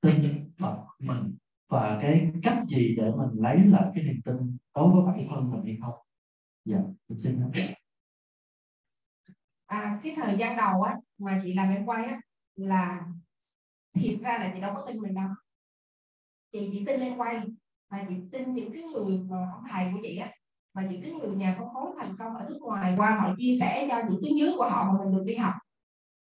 tin 0.00 0.50
vào 0.58 0.88
mình 0.98 1.36
và 1.68 1.98
cái 2.02 2.32
cách 2.42 2.58
gì 2.68 2.94
để 2.96 3.10
mình 3.16 3.42
lấy 3.42 3.58
lại 3.58 3.90
cái 3.94 4.04
niềm 4.04 4.20
tin 4.24 4.56
đối 4.74 4.92
với 4.92 5.02
bản 5.06 5.28
thân 5.30 5.50
mình 5.50 5.64
hay 5.64 5.78
không? 5.82 6.00
Dạ 6.64 6.78
mình 7.08 7.18
xin 7.18 7.40
hết 7.40 7.74
à 9.66 10.00
cái 10.02 10.14
thời 10.16 10.36
gian 10.38 10.56
đầu 10.56 10.82
á, 10.82 10.96
mà 11.18 11.40
chị 11.42 11.54
làm 11.54 11.74
em 11.74 11.86
quay 11.86 12.04
á, 12.04 12.20
là 12.56 13.06
thiệt 13.94 14.20
ra 14.20 14.38
là 14.38 14.50
chị 14.54 14.60
đâu 14.60 14.74
có 14.74 14.84
tin 14.86 14.98
mình 14.98 15.14
đâu. 15.14 15.28
Chị 16.52 16.68
chỉ 16.72 16.84
tin 16.86 17.00
em 17.00 17.16
quay, 17.16 17.40
mà 17.90 18.06
chị 18.08 18.14
tin 18.32 18.54
những 18.54 18.72
cái 18.72 18.82
người 18.82 19.18
mà 19.18 19.36
ông 19.52 19.64
thầy 19.70 19.90
của 19.92 19.98
chị 20.02 20.16
á, 20.16 20.32
mà 20.74 20.82
những 20.90 21.02
cái 21.02 21.12
người 21.12 21.36
nhà 21.36 21.56
phân 21.58 21.68
phối 21.74 21.90
thành 21.98 22.16
công 22.18 22.36
ở 22.36 22.46
nước 22.48 22.58
ngoài 22.60 22.94
qua 22.96 23.18
họ 23.20 23.34
chia 23.38 23.56
sẻ 23.60 23.86
cho 23.90 24.02
những 24.10 24.20
cái 24.22 24.32
dưới 24.38 24.52
của 24.56 24.68
họ 24.70 24.92
mà 24.92 25.04
mình 25.04 25.16
được 25.16 25.24
đi 25.26 25.36
học 25.36 25.54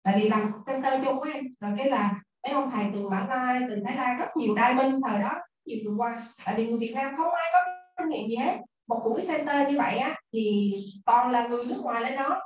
tại 0.02 0.20
vì 0.20 0.28
làm 0.28 0.52
center 0.66 1.04
chung 1.04 1.20
ấy 1.20 1.42
rồi 1.60 1.72
cái 1.78 1.90
là 1.90 2.20
mấy 2.42 2.52
ông 2.52 2.70
thầy 2.70 2.84
từ 2.92 3.08
Mã 3.08 3.26
Lai 3.28 3.60
từ 3.68 3.76
Thái 3.84 3.96
Lan 3.96 4.18
rất 4.18 4.36
nhiều 4.36 4.54
đai 4.54 4.74
binh 4.74 5.00
thời 5.08 5.20
đó 5.20 5.32
nhiều 5.64 5.78
người 5.84 5.94
qua. 5.96 6.18
Tại 6.44 6.54
vì 6.56 6.66
người 6.66 6.78
Việt 6.78 6.92
Nam 6.94 7.14
không 7.16 7.34
ai 7.34 7.50
có 7.52 7.58
kinh 7.98 8.08
nghiệm 8.08 8.28
gì 8.28 8.36
hết. 8.36 8.58
Một 8.88 9.02
buổi 9.04 9.22
center 9.28 9.68
như 9.68 9.78
vậy 9.78 9.98
á 9.98 10.14
thì 10.32 10.72
toàn 11.06 11.30
là 11.30 11.48
người 11.48 11.64
nước 11.68 11.80
ngoài 11.82 12.02
lên 12.02 12.16
đó. 12.16 12.40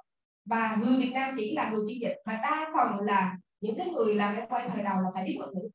Và 0.44 0.76
người 0.80 0.96
Việt 0.96 1.10
Nam 1.14 1.34
chỉ 1.38 1.54
là 1.54 1.70
người 1.70 1.82
phiên 1.88 2.00
dịch. 2.00 2.16
Mà 2.26 2.40
đa 2.42 2.70
phần 2.74 3.00
là 3.00 3.36
những 3.60 3.76
cái 3.78 3.90
người 3.90 4.14
làm 4.14 4.36
em 4.36 4.48
quay 4.48 4.68
thời 4.68 4.82
đầu 4.84 5.00
là 5.00 5.08
phải 5.14 5.24
biết 5.24 5.34
ngoại 5.38 5.50
ngữ. 5.54 5.68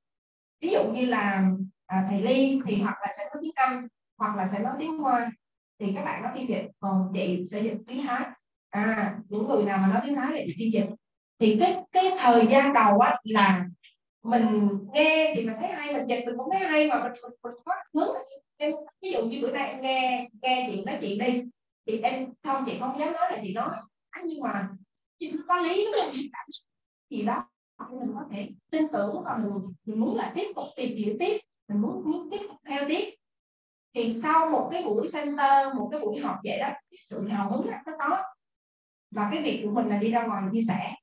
Ví 0.62 0.70
dụ 0.72 0.84
như 0.94 1.06
là 1.06 1.50
à, 1.86 2.06
thầy 2.10 2.22
Ly 2.22 2.62
thì 2.66 2.82
hoặc 2.82 2.98
là 3.02 3.08
sẽ 3.18 3.24
nói 3.24 3.42
tiếng 3.42 3.52
Anh 3.56 3.88
hoặc 4.18 4.36
là 4.36 4.48
sẽ 4.48 4.60
nói 4.60 4.74
tiếng 4.80 4.98
Hoa 4.98 5.32
thì 5.80 5.94
các 5.96 6.06
bạn 6.06 6.24
nói 6.24 6.32
phiên 6.36 6.50
dịch. 6.50 6.68
Còn 6.80 7.12
chị 7.14 7.44
sẽ 7.52 7.60
dịch 7.60 7.78
tiếng 7.88 8.08
Thái 8.08 8.28
à 8.70 9.18
những 9.30 9.48
người 9.48 9.64
nào 9.64 9.78
mà 9.78 9.88
nói 9.88 10.02
tiếng 10.06 10.16
Thái 10.16 10.32
thì 10.36 10.54
phiên 10.58 10.74
dịch 10.74 10.96
thì 11.40 11.58
cái 11.60 11.78
cái 11.92 12.12
thời 12.20 12.48
gian 12.52 12.74
đầu 12.74 13.00
á 13.00 13.20
là 13.24 13.66
mình 14.24 14.78
nghe 14.94 15.34
thì 15.36 15.46
mình 15.46 15.56
thấy 15.60 15.70
hay 15.70 15.94
mình 15.94 16.08
dịch 16.08 16.24
mình 16.26 16.38
cũng 16.38 16.50
thấy 16.52 16.60
hay 16.60 16.88
mà 16.88 17.04
mình 17.04 17.12
mình, 17.24 17.32
mình 17.44 17.54
có 17.66 17.74
hướng 17.94 18.16
em 18.58 18.74
ví 19.02 19.12
dụ 19.12 19.26
như 19.26 19.40
bữa 19.42 19.52
nay 19.52 19.70
em 19.70 19.82
nghe 19.82 20.30
nghe 20.42 20.70
chị 20.72 20.84
nói 20.86 20.98
chuyện 21.02 21.18
đi 21.20 21.42
thì 21.88 22.02
em 22.02 22.34
không 22.44 22.64
chị 22.66 22.78
không 22.80 23.00
dám 23.00 23.14
nói 23.14 23.32
là 23.32 23.40
chị 23.44 23.54
nói. 23.54 23.76
À, 24.10 24.22
nhưng 24.26 24.40
mà 24.42 24.70
chị 25.20 25.34
có 25.48 25.58
lý 25.58 25.86
đúng 25.86 25.94
không 26.02 26.12
thì 27.10 27.22
đó 27.22 27.46
mình 27.92 28.12
có 28.16 28.26
thể 28.32 28.50
tin 28.72 28.84
tưởng 28.94 29.24
và 29.26 29.38
mình, 29.38 29.52
mình 29.86 30.00
muốn 30.00 30.18
là 30.18 30.32
tiếp 30.36 30.48
tục 30.56 30.66
tìm 30.76 30.98
hiểu 30.98 31.16
tiếp 31.20 31.42
mình 31.68 31.82
muốn, 31.82 32.12
muốn 32.12 32.30
tiếp 32.32 32.42
tục 32.48 32.58
theo 32.68 32.84
tiếp. 32.88 33.16
Thì 33.96 34.14
sau 34.14 34.50
một 34.50 34.70
cái 34.72 34.84
buổi 34.84 35.08
center 35.14 35.76
một 35.76 35.90
cái 35.92 36.00
buổi 36.00 36.20
học 36.20 36.36
vậy 36.44 36.60
đó 36.60 36.68
cái 36.68 36.98
sự 37.02 37.28
hào 37.28 37.52
hứng 37.52 37.68
nó 37.86 37.94
có. 38.00 38.24
Và 39.12 39.30
cái 39.34 39.44
việc 39.44 39.62
của 39.64 39.72
mình 39.72 39.88
là 39.88 39.98
đi 39.98 40.12
ra 40.12 40.26
ngoài 40.26 40.44
chia 40.54 40.62
sẻ 40.68 40.96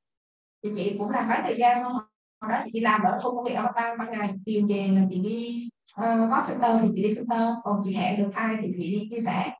thì 0.62 0.70
chị 0.76 0.96
cũng 0.98 1.10
làm 1.10 1.28
bán 1.28 1.42
thời 1.44 1.56
gian 1.58 1.84
không 1.84 1.92
hồi 2.40 2.52
đó 2.52 2.60
chị 2.64 2.70
đi 2.70 2.80
làm 2.80 3.02
ở 3.02 3.20
khu 3.22 3.36
công 3.36 3.44
nghệ 3.44 3.54
ban 3.74 3.98
ban 3.98 4.10
ngày 4.10 4.34
tìm 4.44 4.66
về 4.66 4.88
là 4.88 5.02
chị 5.10 5.18
đi 5.18 5.68
uh, 6.00 6.30
có 6.30 6.44
center 6.48 6.82
thì 6.82 6.88
chị 6.94 7.02
đi 7.02 7.14
center 7.14 7.54
còn 7.64 7.80
chị 7.84 7.94
hẹn 7.94 8.22
được 8.22 8.30
ai 8.34 8.56
thì 8.62 8.72
chị 8.76 8.90
đi 8.92 9.08
chia 9.10 9.20
sẻ. 9.20 9.52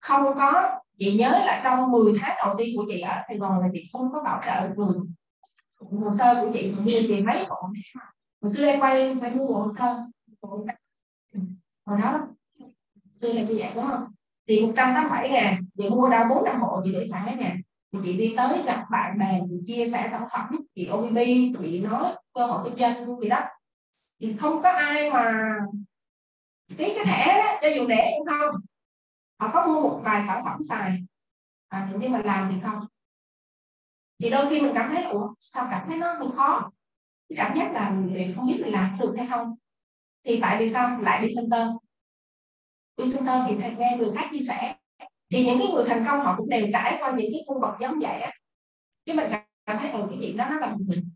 Không 0.00 0.24
có 0.36 0.78
chị 0.98 1.16
nhớ 1.16 1.30
là 1.30 1.60
trong 1.64 1.90
10 1.90 2.14
tháng 2.20 2.36
đầu 2.44 2.54
tiên 2.58 2.76
của 2.76 2.84
chị 2.88 3.00
ở 3.00 3.22
Sài 3.28 3.38
Gòn 3.38 3.60
là 3.60 3.68
chị 3.72 3.88
không 3.92 4.12
có 4.12 4.22
bảo 4.22 4.42
trợ 4.46 4.74
vườn. 4.76 5.12
Hồ 5.80 6.10
sơ 6.18 6.38
của 6.40 6.50
chị 6.54 6.72
cũng 6.76 6.84
như 6.84 7.04
chị 7.08 7.22
mấy 7.22 7.46
bộ 7.50 7.68
hồi 8.42 8.50
xưa 8.50 8.66
em 8.66 8.80
quay 8.80 9.16
phải 9.20 9.30
mua 9.34 9.46
hồ 9.46 9.68
sơ. 9.78 10.02
Hồi 11.86 12.00
đó 12.02 12.20
xưa 13.14 13.32
là 13.32 13.44
chị 13.48 13.58
vậy 13.58 13.70
đúng 13.74 13.86
không? 13.86 14.04
Thì 14.48 14.60
187 14.60 15.30
ngàn 15.30 15.64
chị 15.78 15.88
mua 15.88 16.08
đâu 16.08 16.24
4 16.30 16.44
năm 16.44 16.60
hộ 16.60 16.80
chị 16.84 16.92
để 16.92 17.06
sẵn 17.06 17.38
ngàn 17.38 17.60
chị 17.92 18.16
đi 18.16 18.34
tới 18.36 18.62
gặp 18.66 18.86
bạn 18.90 19.18
bè 19.18 19.40
chị 19.48 19.54
chia 19.66 19.86
sẻ 19.86 20.08
sản 20.10 20.28
phẩm 20.32 20.60
chị 20.74 20.88
OBB 20.92 21.16
chị 21.62 21.80
nói 21.80 22.12
cơ 22.34 22.46
hội 22.46 22.70
kinh 22.70 22.78
doanh 22.78 23.20
gì 23.20 23.28
đó. 23.28 23.40
Thì 24.20 24.36
không 24.40 24.62
có 24.62 24.68
ai 24.70 25.10
mà 25.10 25.54
ký 26.68 26.94
cái 26.96 27.04
thẻ 27.04 27.42
đó, 27.42 27.58
cho 27.62 27.68
dù 27.68 27.86
để 27.86 28.12
cũng 28.18 28.26
không. 28.26 28.54
Họ 29.38 29.50
có 29.52 29.66
mua 29.66 29.80
một 29.82 30.00
vài 30.04 30.24
sản 30.26 30.42
phẩm 30.44 30.58
xài. 30.68 30.98
À, 31.68 31.88
nhưng 31.98 32.12
mà 32.12 32.22
làm 32.24 32.50
thì 32.52 32.60
không. 32.62 32.86
Thì 34.22 34.30
đôi 34.30 34.50
khi 34.50 34.60
mình 34.60 34.72
cảm 34.74 34.94
thấy 34.94 35.04
ủa 35.04 35.34
sao 35.40 35.66
cảm 35.70 35.88
thấy 35.88 35.98
nó 35.98 36.12
hơi 36.12 36.28
khó? 36.36 36.70
Cái 37.28 37.36
cảm 37.36 37.56
giác 37.56 37.72
là 37.72 37.90
mình 37.90 38.32
không 38.36 38.46
biết 38.46 38.60
mình 38.62 38.72
làm 38.72 38.96
được 39.00 39.14
hay 39.16 39.26
không. 39.30 39.54
Thì 40.24 40.38
tại 40.42 40.56
vì 40.58 40.70
sao? 40.70 41.00
Lại 41.00 41.22
đi 41.22 41.28
center 41.36 41.68
đi 42.96 43.12
center 43.12 43.40
thì 43.48 43.74
nghe 43.78 43.96
người 43.98 44.10
khác 44.14 44.28
chia 44.32 44.42
sẻ 44.48 44.76
thì 45.32 45.46
những 45.46 45.58
cái 45.58 45.68
người 45.72 45.84
thành 45.88 46.04
công 46.08 46.20
họ 46.20 46.34
cũng 46.38 46.48
đều 46.48 46.66
trải 46.72 46.96
qua 47.00 47.10
những 47.10 47.30
cái 47.32 47.44
cung 47.46 47.60
bậc 47.60 47.74
giống 47.80 47.98
vậy 48.00 48.20
á. 48.20 48.32
Cái 49.06 49.16
mình 49.16 49.26
cảm 49.66 49.78
thấy 49.78 49.90
ở 49.90 50.06
cái 50.10 50.18
chuyện 50.20 50.36
đó 50.36 50.46
nó 50.50 50.58
là 50.58 50.76
mình. 50.86 51.10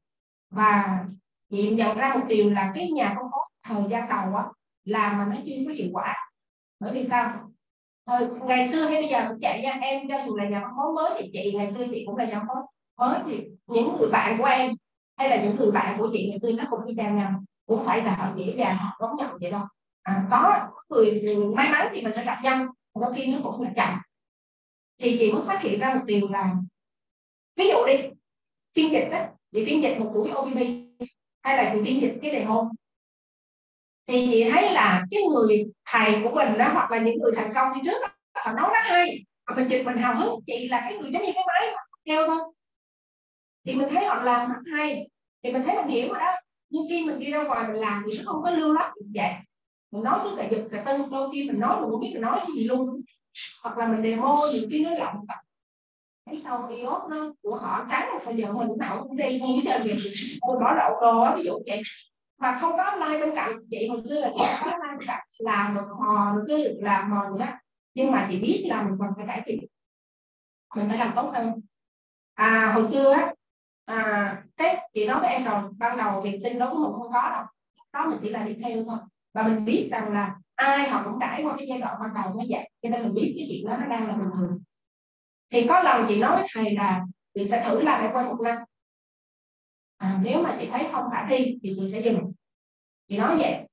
Và 0.51 1.05
chị 1.51 1.71
nhận 1.71 1.97
ra 1.97 2.15
một 2.15 2.25
điều 2.29 2.51
là 2.51 2.73
cái 2.75 2.91
nhà 2.91 3.15
không 3.17 3.27
có 3.33 3.39
thời 3.63 3.83
gian 3.91 4.09
đầu 4.09 4.37
á 4.37 4.45
làm 4.85 5.19
mà 5.19 5.27
nó 5.31 5.37
chưa 5.47 5.53
có 5.67 5.73
hiệu 5.73 5.89
quả. 5.93 6.15
Bởi 6.81 6.93
vì 6.93 7.07
sao? 7.09 7.51
Thời, 8.07 8.27
ngày 8.27 8.69
xưa 8.69 8.85
hay 8.85 9.03
bây 9.03 9.11
giờ 9.11 9.25
cũng 9.29 9.39
chạy 9.41 9.63
nha 9.63 9.79
em 9.83 10.09
cho 10.09 10.25
dù 10.27 10.37
là 10.37 10.49
nhà 10.49 10.61
phân 10.61 10.71
phối 10.77 10.93
mới 10.93 11.23
thì 11.23 11.31
chị 11.33 11.53
ngày 11.57 11.71
xưa 11.71 11.87
chị 11.91 12.05
cũng 12.07 12.17
là 12.17 12.25
nhà 12.25 12.39
phân 12.39 12.47
phối 12.49 13.09
mới 13.09 13.21
thì 13.27 13.45
những 13.67 13.97
người 13.99 14.11
bạn 14.11 14.39
của 14.39 14.45
em 14.45 14.71
hay 15.17 15.31
là 15.31 15.43
những 15.43 15.57
người 15.57 15.71
bạn 15.71 15.99
của 15.99 16.09
chị 16.13 16.29
ngày 16.31 16.39
xưa 16.43 16.53
nó 16.53 16.65
cũng 16.71 16.87
đi 16.87 16.95
theo 16.99 17.11
nhau 17.11 17.31
cũng 17.67 17.87
phải 17.87 18.03
là 18.03 18.15
họ 18.15 18.29
dễ 18.37 18.55
dàng 18.57 18.77
họ 18.77 18.97
đón 19.01 19.17
nhận 19.17 19.31
vậy 19.41 19.51
đâu 19.51 19.63
à, 20.03 20.27
có 20.31 20.69
người 20.89 21.23
may 21.57 21.69
mắn 21.73 21.89
thì 21.93 22.03
mình 22.03 22.13
sẽ 22.13 22.25
gặp 22.25 22.41
nhau 22.43 22.67
đôi 23.01 23.13
khi 23.17 23.27
nó 23.27 23.39
cũng 23.43 23.63
là 23.63 23.73
chậm. 23.77 23.99
Thì 24.99 25.17
chị 25.19 25.33
mới 25.33 25.43
phát 25.47 25.63
hiện 25.63 25.81
ra 25.81 25.95
một 25.95 26.05
điều 26.05 26.29
là 26.29 26.55
ví 27.57 27.69
dụ 27.69 27.87
đi 27.87 27.97
phiên 28.75 28.93
dịch 28.93 29.09
đó, 29.11 29.27
chị 29.53 29.65
phiên 29.65 29.83
dịch 29.83 29.97
một 29.99 30.11
buổi 30.15 30.31
OBB 30.31 30.57
hay 31.43 31.57
là 31.57 31.75
chị 31.75 31.81
phiên 31.85 32.03
dịch 32.03 32.19
cái 32.23 32.31
đề 32.31 32.45
môn 32.45 32.69
thì 34.07 34.29
chị 34.31 34.51
thấy 34.51 34.73
là 34.73 35.05
cái 35.11 35.23
người 35.23 35.65
thầy 35.85 36.23
của 36.23 36.31
mình 36.35 36.59
đó 36.59 36.69
hoặc 36.73 36.91
là 36.91 36.99
những 36.99 37.19
người 37.19 37.33
thành 37.37 37.53
công 37.55 37.75
đi 37.75 37.81
trước 37.85 37.99
đó, 38.03 38.09
họ 38.35 38.53
nói 38.53 38.71
rất 38.75 38.83
hay 38.83 39.25
và 39.47 39.55
mình 39.57 39.69
dịch 39.69 39.83
mình 39.85 39.97
hào 39.97 40.19
hứng 40.19 40.41
chị 40.47 40.69
là 40.69 40.81
cái 40.81 40.99
người 40.99 41.11
giống 41.13 41.23
như 41.23 41.33
cái 41.35 41.45
máy 41.47 41.75
theo 42.07 42.27
thôi. 42.27 42.39
Thì 43.65 43.75
mình 43.75 43.89
thấy 43.91 44.05
họ 44.05 44.23
làm 44.23 44.49
rất 44.49 44.61
hay 44.77 45.09
thì 45.43 45.53
mình 45.53 45.63
thấy 45.67 45.77
mình 45.77 45.89
hiểu 45.89 46.09
rồi 46.09 46.19
đó. 46.19 46.33
Nhưng 46.71 46.83
khi 46.91 47.05
mình 47.05 47.19
đi 47.19 47.31
ra 47.31 47.43
ngoài 47.43 47.69
mình 47.69 47.81
làm 47.81 48.05
thì 48.07 48.19
nó 48.19 48.33
không 48.33 48.43
có 48.43 48.51
lưu 48.51 48.73
lót 48.73 48.87
được 48.97 49.07
vậy 49.15 49.33
mình 49.97 50.05
nói 50.05 50.21
cứ 50.25 50.37
cả 50.37 50.49
giật 50.51 50.69
cả 50.73 50.83
tân 50.87 51.11
đôi 51.11 51.31
khi 51.33 51.51
mình 51.51 51.61
nói 51.61 51.81
mình 51.81 51.91
không 51.91 52.01
biết 52.01 52.11
mình 52.13 52.23
nói 52.23 52.39
cái 52.39 52.49
gì 52.57 52.65
luôn. 52.65 53.01
Hoặc 53.63 53.79
là 53.79 53.89
mình 53.89 54.03
demo 54.03 54.37
nhiều 54.53 54.63
khi 54.71 54.85
nó 54.85 54.91
rộng. 54.99 55.27
Cái 56.27 56.37
sau 56.37 56.69
iốt 56.69 57.03
nó 57.11 57.33
của 57.43 57.57
họ 57.57 57.87
trắng 57.91 58.09
là 58.13 58.19
sao 58.21 58.35
giờ 58.35 58.53
mình 58.53 58.69
nào 58.79 59.03
cũng 59.03 59.17
đi 59.17 59.39
không 59.41 59.57
biết 59.57 59.63
là 59.65 59.85
gì. 59.85 59.95
Mình 60.49 60.61
bỏ 60.61 60.77
đậu 60.77 61.01
đồ 61.01 61.21
á 61.21 61.37
ví 61.37 61.43
dụ 61.45 61.53
vậy. 61.67 61.83
Mà 62.39 62.59
không 62.61 62.77
có 62.77 62.97
like 62.97 63.27
bên 63.27 63.35
cạnh 63.35 63.53
chị 63.71 63.89
hồi 63.89 63.99
xưa 64.09 64.21
là 64.21 64.31
chị 64.39 64.45
có 64.65 64.67
like 64.67 64.97
bên 64.99 65.07
cạnh 65.07 65.27
làm 65.39 65.75
được 65.75 65.87
hò 65.99 66.35
được 66.37 66.45
cái 66.49 66.75
làm 66.81 67.11
mò 67.11 67.29
nữa 67.29 67.47
nhưng 67.95 68.13
mà 68.13 68.29
chị 68.31 68.39
biết 68.39 68.67
là 68.69 68.83
mình 68.83 68.95
cần 69.01 69.09
phải 69.17 69.27
cải 69.27 69.43
thiện. 69.47 69.59
Mình 70.77 70.89
phải 70.89 70.99
làm 70.99 71.13
tốt 71.17 71.31
hơn. 71.35 71.61
À 72.35 72.73
hồi 72.75 72.85
xưa 72.85 73.13
á 73.13 73.33
à, 73.85 74.43
cái 74.57 74.91
chị 74.95 75.07
nói 75.07 75.21
với 75.21 75.31
em 75.31 75.45
rồi. 75.45 75.63
Ban 75.79 75.97
đầu 75.97 76.21
việc 76.21 76.41
tin 76.45 76.59
đó 76.59 76.71
của 76.71 76.79
mình 76.79 76.93
không 76.93 77.13
có 77.13 77.31
đâu. 77.31 77.45
Đó 77.93 78.07
mình 78.11 78.19
chỉ 78.23 78.31
là 78.31 78.43
đi 78.43 78.57
theo 78.63 78.85
thôi 78.85 78.99
và 79.37 79.43
mình 79.43 79.65
biết 79.65 79.89
rằng 79.91 80.13
là 80.13 80.37
ai 80.55 80.89
họ 80.89 81.03
cũng 81.05 81.19
trải 81.21 81.43
qua 81.43 81.55
cái 81.59 81.67
giai 81.69 81.79
đoạn 81.79 81.97
ban 82.01 82.15
đầu 82.15 82.35
như 82.35 82.47
vậy. 82.49 82.71
Cho 82.83 82.89
nên 82.89 83.03
mình 83.03 83.15
biết 83.15 83.35
cái 83.37 83.47
chuyện 83.51 83.67
đó 83.67 83.77
nó 83.77 83.87
đang 83.87 84.09
là 84.09 84.15
bình 84.15 84.31
thường. 84.35 84.63
Thì 85.51 85.67
có 85.69 85.83
lần 85.83 86.07
chị 86.09 86.21
nói 86.21 86.37
với 86.37 86.49
thầy 86.55 86.75
là 86.75 87.05
chị 87.35 87.45
sẽ 87.45 87.65
thử 87.69 87.83
làm 87.83 88.03
lại 88.03 88.11
quay 88.15 88.25
một 88.25 88.41
năm. 88.41 88.59
À, 89.97 90.21
nếu 90.23 90.43
mà 90.43 90.57
chị 90.61 90.69
thấy 90.73 90.89
không 90.93 91.05
khả 91.13 91.27
thi 91.31 91.59
thì 91.63 91.77
chị 91.77 91.89
sẽ 91.93 92.01
dừng. 92.01 92.33
Chị 93.09 93.19
nói 93.19 93.37
vậy. 93.39 93.67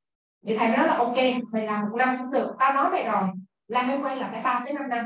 Thì 0.48 0.58
thầy 0.58 0.68
nói 0.68 0.88
là 0.88 0.98
ok 0.98 1.18
mày 1.52 1.66
làm 1.66 1.82
một 1.82 1.96
năm 1.98 2.18
cũng 2.20 2.32
được. 2.32 2.56
Tao 2.60 2.74
nói 2.74 2.90
vậy 2.92 3.04
rồi 3.04 3.24
làm 3.68 3.90
em 3.90 4.04
quay 4.04 4.16
là 4.16 4.30
phải 4.32 4.42
ba 4.42 4.62
tới 4.66 4.74
năm 4.74 4.90
năm. 4.90 5.06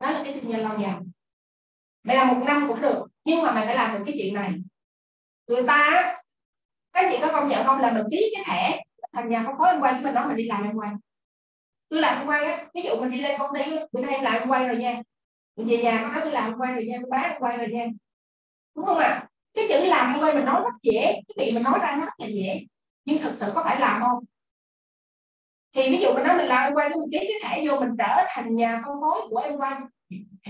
Đó 0.00 0.10
là 0.10 0.22
cái 0.24 0.34
kinh 0.34 0.50
doanh 0.50 0.62
lâu 0.62 0.78
dài. 0.78 0.96
Mày 2.02 2.16
làm 2.16 2.28
một 2.28 2.44
năm 2.46 2.64
cũng 2.68 2.80
được 2.80 3.06
nhưng 3.24 3.42
mà 3.42 3.52
mày 3.52 3.66
phải 3.66 3.74
làm 3.74 3.98
được 3.98 4.02
cái 4.06 4.14
chuyện 4.18 4.34
này. 4.34 4.52
Người 5.46 5.62
ta 5.66 6.14
các 6.92 7.08
chị 7.10 7.18
có 7.20 7.28
công 7.32 7.48
nhận 7.48 7.66
không? 7.66 7.80
Là 7.80 7.92
mình 7.92 8.04
ký 8.10 8.34
cái 8.34 8.44
thẻ 8.46 8.82
thành 9.12 9.28
nhà 9.28 9.42
phân 9.46 9.58
phối 9.58 9.68
em 9.68 9.80
quay 9.80 9.94
chứ 9.94 10.00
mình 10.04 10.14
nói 10.14 10.28
mình 10.28 10.36
đi 10.36 10.44
làm 10.44 10.64
em 10.64 10.76
quay. 10.76 10.90
Tôi 11.88 12.00
làm 12.00 12.18
em 12.18 12.26
quay 12.28 12.44
á, 12.44 12.66
ví 12.74 12.82
dụ 12.82 12.96
mình 13.00 13.10
đi 13.10 13.20
lên 13.20 13.38
công 13.38 13.50
ty 13.54 13.60
bữa 13.92 14.00
nay 14.00 14.14
em 14.14 14.24
làm 14.24 14.34
em 14.34 14.48
quay 14.48 14.68
rồi 14.68 14.76
nha. 14.76 15.02
Mình 15.56 15.66
về 15.66 15.82
nhà 15.82 15.98
con 16.02 16.12
nói 16.12 16.20
tôi 16.24 16.32
làm 16.32 16.50
em 16.50 16.58
quay 16.58 16.72
rồi 16.72 16.84
nha 16.86 16.96
tôi 17.00 17.10
bán 17.10 17.22
em 17.22 17.40
quay 17.40 17.56
rồi 17.56 17.68
nha. 17.68 17.86
Đúng 18.74 18.86
không 18.86 18.98
ạ? 18.98 19.08
À? 19.08 19.30
cái 19.54 19.66
chữ 19.68 19.86
làm 19.86 20.14
em 20.14 20.22
quay 20.22 20.34
mình 20.34 20.44
nói 20.44 20.62
rất 20.64 20.74
dễ, 20.82 21.02
cái 21.02 21.34
việc 21.36 21.52
mình 21.54 21.62
nói 21.62 21.78
ra 21.82 21.96
rất 22.00 22.10
là 22.18 22.26
dễ. 22.26 22.66
Nhưng 23.04 23.20
thực 23.20 23.34
sự 23.34 23.52
có 23.54 23.62
phải 23.64 23.80
làm 23.80 24.02
không? 24.02 24.24
Thì 25.74 25.90
ví 25.90 26.02
dụ 26.02 26.14
mình 26.14 26.24
nói 26.24 26.36
mình 26.36 26.46
làm 26.46 26.66
em 26.66 26.74
quay, 26.74 26.88
mình 26.88 26.98
ký 27.12 27.18
cái 27.18 27.40
thẻ 27.42 27.68
vô, 27.68 27.80
mình 27.80 27.90
trở 27.98 28.24
thành 28.28 28.56
nhà 28.56 28.82
phân 28.86 29.00
phối 29.00 29.20
của 29.30 29.38
em 29.38 29.56
quay. 29.56 29.74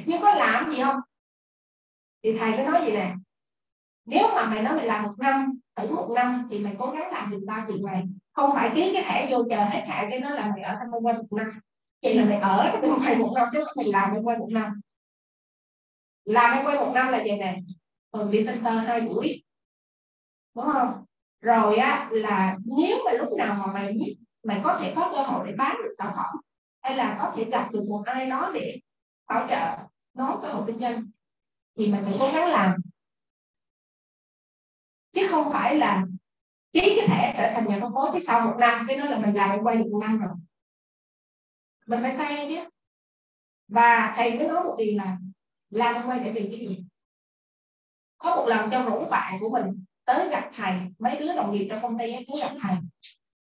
Nhưng 0.06 0.22
có 0.22 0.34
làm 0.34 0.70
gì 0.70 0.82
không? 0.82 0.96
Thì 2.22 2.36
thầy 2.38 2.52
có 2.56 2.62
nói 2.62 2.82
gì 2.84 2.92
nè 2.92 3.14
nếu 4.06 4.28
mà 4.34 4.44
mày 4.44 4.62
nói 4.62 4.76
mày 4.76 4.86
làm 4.86 5.02
một 5.02 5.14
năm 5.18 5.58
thử 5.76 5.94
một 5.94 6.10
năm 6.14 6.48
thì 6.50 6.58
mày 6.58 6.76
cố 6.78 6.90
gắng 6.90 7.12
làm 7.12 7.30
được 7.30 7.40
ba 7.46 7.64
chuyện 7.68 7.84
này. 7.86 8.04
Không 8.32 8.50
phải 8.54 8.70
ký 8.74 8.90
cái 8.94 9.04
thẻ 9.08 9.28
vô 9.30 9.44
chờ 9.50 9.56
hết 9.56 9.84
hạn 9.88 10.06
cái 10.10 10.20
nó 10.20 10.30
là 10.30 10.50
mày 10.54 10.62
ở 10.62 10.74
trong 10.80 11.06
quanh 11.06 11.16
một 11.16 11.32
năm. 11.36 11.60
Chỉ 12.02 12.14
là 12.14 12.24
mày 12.24 12.38
ở 12.38 12.78
trong 12.82 13.00
quanh 13.00 13.18
một 13.18 13.32
năm 13.34 13.48
chứ 13.52 13.64
không 13.64 13.74
mày 13.76 13.86
làm 13.86 14.10
trong 14.14 14.26
quanh 14.26 14.38
một 14.38 14.48
năm. 14.50 14.80
Làm 16.24 16.56
trong 16.56 16.66
quanh 16.66 16.76
một 16.76 16.92
năm 16.94 17.12
là 17.12 17.24
gì 17.24 17.30
nè. 17.30 17.58
Thường 18.12 18.30
đi 18.30 18.46
center 18.46 18.74
hai 18.86 19.00
buổi. 19.00 19.44
Đúng 20.54 20.66
không? 20.72 21.04
Rồi 21.40 21.76
á, 21.76 22.08
là 22.12 22.56
nếu 22.64 22.98
mà 23.04 23.12
lúc 23.12 23.32
nào 23.38 23.54
mà 23.54 23.72
mày 23.72 23.92
biết, 23.92 24.16
mày 24.44 24.60
có 24.64 24.78
thể 24.80 24.92
có 24.96 25.10
cơ 25.12 25.22
hội 25.22 25.46
để 25.46 25.54
bán 25.58 25.76
được 25.82 25.92
sản 25.98 26.12
phẩm, 26.16 26.40
hay 26.82 26.96
là 26.96 27.16
có 27.20 27.32
thể 27.36 27.44
gặp 27.44 27.72
được 27.72 27.84
một 27.88 28.02
ai 28.06 28.26
đó 28.26 28.50
để 28.54 28.80
bảo 29.28 29.46
trợ 29.48 29.76
nó 30.14 30.38
cơ 30.42 30.48
hội 30.48 30.64
kinh 30.66 30.78
doanh, 30.78 31.04
thì 31.78 31.92
mình 31.92 32.02
phải 32.04 32.16
cố 32.20 32.30
gắng 32.34 32.48
làm 32.48 32.74
chứ 35.12 35.26
không 35.30 35.52
phải 35.52 35.76
là 35.76 36.04
ký 36.72 36.80
cái 36.80 37.08
thẻ 37.08 37.34
trở 37.36 37.54
thành 37.54 37.68
nhà 37.68 37.78
phân 37.82 37.94
phối 37.94 38.08
cái 38.12 38.20
sau 38.20 38.46
một 38.46 38.56
năm, 38.58 38.84
cái 38.88 38.96
nó 38.96 39.04
là 39.04 39.18
mình 39.18 39.34
làm 39.34 39.62
quay 39.62 39.76
được 39.76 39.84
một 39.92 39.98
năm 40.00 40.18
rồi. 40.18 40.30
Mình 41.86 42.00
phải 42.02 42.16
khoe 42.16 42.48
chứ. 42.48 42.68
Và 43.68 44.12
thầy 44.16 44.38
mới 44.38 44.48
nói 44.48 44.64
một 44.64 44.74
điều 44.78 44.96
là 44.96 45.18
làm 45.70 46.08
quay 46.08 46.18
để 46.20 46.32
vì 46.32 46.40
cái 46.40 46.58
gì? 46.68 46.84
Có 48.18 48.36
một 48.36 48.46
lần 48.48 48.70
trong 48.70 48.90
rủ 48.90 49.04
bạn 49.10 49.40
của 49.40 49.50
mình 49.50 49.84
tới 50.04 50.28
gặp 50.28 50.50
thầy, 50.54 50.72
mấy 50.98 51.16
đứa 51.16 51.34
đồng 51.36 51.52
nghiệp 51.52 51.66
trong 51.70 51.82
công 51.82 51.98
ty 51.98 52.12
tới 52.12 52.40
gặp 52.40 52.54
thầy. 52.62 52.76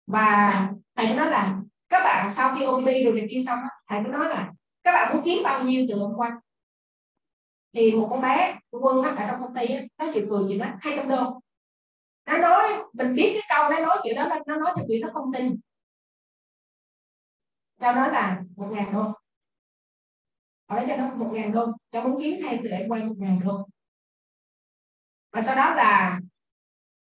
Và 0.08 0.70
thầy 0.95 1.14
nói 1.16 1.32
là, 1.32 1.60
các 1.89 2.03
bạn 2.03 2.30
sau 2.32 2.56
khi 2.56 2.64
ôn 2.64 2.86
rồi 2.86 3.12
này 3.16 3.28
kia 3.32 3.41
xong 3.45 3.60
thầy 3.88 4.01
mới 4.01 4.12
nói 4.12 4.30
là, 4.30 4.51
các 4.84 4.91
bạn 4.91 5.14
muốn 5.14 5.24
kiếm 5.26 5.43
bao 5.43 5.64
nhiêu 5.64 5.86
từ 5.89 5.95
hôm 5.99 6.14
qua? 6.16 6.41
Thì 7.74 7.91
một 7.91 8.08
con 8.12 8.22
bé 8.22 8.60
quân 8.72 9.03
ở 9.03 9.28
trong 9.28 9.41
công 9.41 9.56
ty 9.56 9.76
nó 9.97 10.12
chịu 10.14 10.28
cười 10.30 10.47
gì 10.47 10.60
đó 10.60 10.68
hai 10.80 10.93
trăm 10.97 11.10
đô 11.10 11.41
nó 12.26 12.38
nói, 12.38 12.84
mình 12.93 13.15
biết 13.15 13.34
cái 13.34 13.43
câu 13.49 13.69
nó 13.69 13.86
nói 13.86 13.97
chuyện 14.03 14.15
đó, 14.15 14.30
nó 14.45 14.55
nói 14.55 14.73
cho 14.76 14.82
chuyện 14.88 15.01
nó 15.01 15.09
không 15.13 15.32
tin. 15.34 15.59
Cho 17.80 17.91
nó 17.91 18.07
là 18.07 18.43
một 18.55 18.67
ngàn 18.71 18.93
đô. 18.93 19.13
Hỏi 20.69 20.86
cho 20.88 20.97
nó 20.97 21.13
một 21.15 21.30
ngàn 21.34 21.51
đô. 21.51 21.65
Cho 21.91 22.01
muốn 22.03 22.21
kiếm 22.21 22.39
thêm 22.43 22.59
thì 22.63 22.69
lại 22.69 22.86
quay 22.88 23.03
một 23.03 23.15
ngàn 23.17 23.39
đô. 23.45 23.67
Và 25.32 25.41
sau 25.41 25.55
đó 25.55 25.76
là 25.76 26.19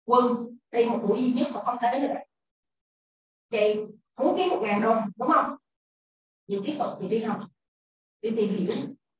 quân 0.05 0.57
đi 0.71 0.85
một 0.85 0.99
buổi 1.07 1.21
duy 1.21 1.33
nhất 1.33 1.47
mà 1.53 1.63
không 1.63 1.77
thể 1.81 1.99
nữa. 1.99 2.15
Chị 3.49 3.79
muốn 4.17 4.37
kiếm 4.37 4.49
một 4.49 4.59
ngàn 4.63 4.81
đô, 4.81 4.95
đúng 5.15 5.29
không? 5.29 5.55
Chị 6.47 6.59
tiếp 6.65 6.75
tục 6.79 6.89
chị 6.99 7.07
đi 7.07 7.23
học. 7.23 7.39
Đi 8.21 8.29
tìm 8.35 8.49
hiểu. 8.49 8.75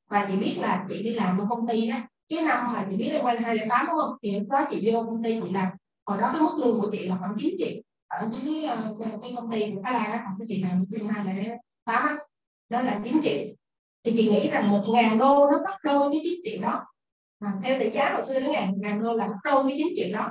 Và 0.08 0.28
chị 0.32 0.38
biết 0.38 0.58
là 0.62 0.86
chị 0.90 1.04
đi 1.04 1.14
làm 1.14 1.40
ở 1.40 1.48
công 1.50 1.68
ty 1.68 1.88
á 1.90 2.08
cái 2.32 2.42
năm 2.44 2.74
mà 2.74 2.88
chị 2.92 2.98
biết 2.98 3.10
là 3.10 3.22
quay 3.24 3.38
hai 3.42 3.58
tám 3.70 3.86
đúng 3.86 3.96
không 4.00 4.16
thì 4.24 4.32
lúc 4.40 4.50
đó 4.50 4.68
chị 4.72 4.92
vô 4.92 5.04
công 5.04 5.24
ty 5.24 5.40
chị 5.44 5.50
làm. 5.54 5.68
Hồi 6.06 6.18
đó 6.22 6.30
cái 6.34 6.42
mức 6.42 6.64
lương 6.66 6.82
của 6.82 6.90
chị 6.92 7.08
là 7.08 7.18
khoảng 7.20 7.36
9 7.40 7.56
triệu. 7.58 7.82
Ở 8.08 8.30
cái 8.32 8.66
uh, 8.92 9.22
cái 9.22 9.34
công 9.36 9.52
ty 9.52 9.72
của 9.76 9.82
Thái 9.84 9.94
Lan 9.94 10.12
á 10.12 10.22
khoảng 10.24 10.36
cái 10.40 10.46
chị 10.50 10.64
làm 10.64 10.84
sinh 10.92 11.08
hai 11.08 11.26
là 11.26 11.56
tám 11.86 12.18
đó 12.70 12.82
là 12.82 13.02
9 13.04 13.20
triệu. 13.24 13.44
Thì 14.04 14.14
chị 14.18 14.30
nghĩ 14.30 14.50
rằng 14.50 14.72
một 14.72 14.84
ngàn 14.94 15.18
đô 15.18 15.50
nó 15.52 15.58
gấp 15.58 15.78
đôi 15.84 16.10
cái 16.12 16.22
chín 16.24 16.34
triệu 16.44 16.62
đó. 16.62 16.86
À, 17.40 17.54
theo 17.64 17.80
tỷ 17.80 17.90
giá 17.90 18.12
hồi 18.14 18.22
xưa 18.22 18.40
nó 18.40 18.52
ngàn 18.52 18.74
ngàn 18.78 19.04
đô 19.04 19.14
là 19.14 19.28
gấp 19.28 19.40
đôi 19.44 19.64
cái 19.68 19.78
chín 19.78 19.88
triệu 19.96 20.18
đó. 20.18 20.30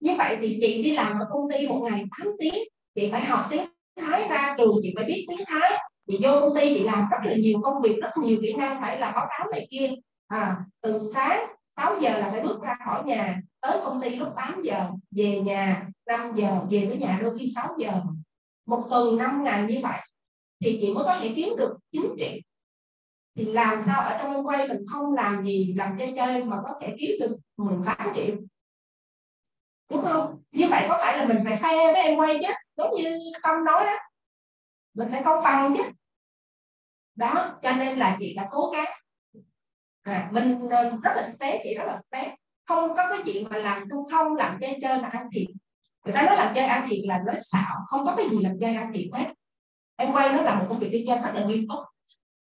Như 0.00 0.14
vậy 0.18 0.36
thì 0.40 0.58
chị 0.60 0.82
đi 0.82 0.90
làm 0.90 1.18
ở 1.18 1.26
công 1.32 1.50
ty 1.50 1.68
một 1.68 1.88
ngày 1.90 2.04
8 2.18 2.28
tiếng. 2.38 2.54
Chị 2.94 3.08
phải 3.12 3.24
học 3.24 3.46
tiếng 3.50 3.66
Thái 4.00 4.28
ra 4.28 4.54
trường 4.58 4.74
chị 4.82 4.92
phải 4.96 5.04
biết 5.04 5.26
tiếng 5.28 5.46
Thái. 5.46 5.70
Chị 6.08 6.18
vô 6.22 6.40
công 6.40 6.54
ty 6.54 6.74
chị 6.74 6.80
làm 6.84 7.08
rất 7.10 7.18
là 7.24 7.34
nhiều 7.36 7.60
công 7.62 7.82
việc 7.82 7.96
rất 8.02 8.10
nhiều 8.22 8.38
kỹ 8.42 8.54
năng 8.58 8.80
phải 8.80 8.98
là 8.98 9.10
báo 9.10 9.26
cáo 9.30 9.48
này 9.52 9.66
kia 9.70 9.90
à, 10.32 10.64
từ 10.80 10.98
sáng 11.14 11.46
6 11.76 12.00
giờ 12.00 12.18
là 12.18 12.30
phải 12.30 12.40
bước 12.40 12.62
ra 12.62 12.76
khỏi 12.84 13.04
nhà 13.04 13.40
tới 13.60 13.80
công 13.84 14.02
ty 14.02 14.10
lúc 14.10 14.28
8 14.36 14.62
giờ 14.62 14.90
về 15.10 15.40
nhà 15.40 15.88
5 16.06 16.32
giờ 16.36 16.60
về 16.70 16.86
tới 16.88 16.98
nhà 16.98 17.18
đôi 17.22 17.38
khi 17.38 17.46
6 17.54 17.76
giờ. 17.78 17.92
Một 18.66 18.86
tuần 18.90 19.16
5 19.16 19.44
ngày 19.44 19.66
như 19.68 19.80
vậy 19.82 20.00
thì 20.60 20.78
chị 20.80 20.92
mới 20.92 21.04
có 21.04 21.18
thể 21.20 21.32
kiếm 21.36 21.56
được 21.56 21.76
9 21.92 22.02
triệu 22.18 22.32
thì 23.36 23.44
làm 23.44 23.80
sao 23.80 24.00
ở 24.00 24.18
trong 24.18 24.46
quay 24.46 24.68
mình 24.68 24.78
không 24.92 25.14
làm 25.14 25.44
gì 25.44 25.74
làm 25.76 25.96
chơi 25.98 26.12
chơi 26.16 26.44
mà 26.44 26.56
có 26.62 26.74
thể 26.80 26.96
kiếm 26.98 27.10
được 27.20 27.36
18 27.56 28.12
triệu? 28.14 28.36
Đúng 29.90 30.04
không? 30.04 30.42
Như 30.52 30.66
vậy 30.70 30.86
có 30.88 30.98
phải 31.00 31.18
là 31.18 31.26
mình 31.26 31.38
phải 31.44 31.58
khoe 31.60 31.92
với 31.92 32.02
em 32.02 32.18
quay 32.18 32.38
chứ? 32.42 32.54
Giống 32.76 32.94
như 32.96 33.18
tâm 33.42 33.64
nói 33.64 33.84
đó 33.84 33.98
mình 34.94 35.08
phải 35.10 35.22
công 35.24 35.44
bằng 35.44 35.74
chứ. 35.76 35.82
Đó 37.16 37.58
cho 37.62 37.72
nên 37.72 37.98
là 37.98 38.16
chị 38.20 38.34
đã 38.36 38.48
cố 38.50 38.70
gắng 38.70 39.01
à, 40.02 40.28
mình 40.32 40.68
rất 41.02 41.12
là 41.16 41.26
thực 41.26 41.38
tế 41.38 41.60
chị 41.64 41.74
rất 41.74 41.84
là 41.86 41.96
thực 41.96 42.10
tế. 42.10 42.36
Không 42.66 42.88
có 42.96 43.08
cái 43.08 43.18
chuyện 43.24 43.46
mà 43.50 43.56
làm 43.56 43.84
tôi 43.90 44.00
không 44.10 44.34
làm 44.34 44.58
chơi 44.60 44.78
chơi 44.82 45.02
mà 45.02 45.08
ăn 45.08 45.28
thiệt. 45.32 45.46
Người 46.04 46.14
ta 46.14 46.22
nói 46.22 46.36
làm 46.36 46.54
chơi 46.54 46.64
ăn 46.64 46.88
thiệt 46.90 46.98
là 47.04 47.22
nói 47.26 47.36
xạo 47.38 47.76
không 47.86 48.06
có 48.06 48.16
cái 48.16 48.26
gì 48.30 48.38
làm 48.40 48.52
chơi 48.60 48.74
ăn 48.74 48.92
thiệt 48.94 49.06
hết. 49.12 49.26
Em 49.96 50.12
quay 50.12 50.32
nó 50.32 50.42
là 50.42 50.54
một 50.54 50.66
công 50.68 50.78
việc 50.78 50.88
kinh 50.92 51.06
doanh 51.06 51.22
rất 51.22 51.30
là 51.34 51.44
nghiêm 51.44 51.66
túc. 51.68 51.78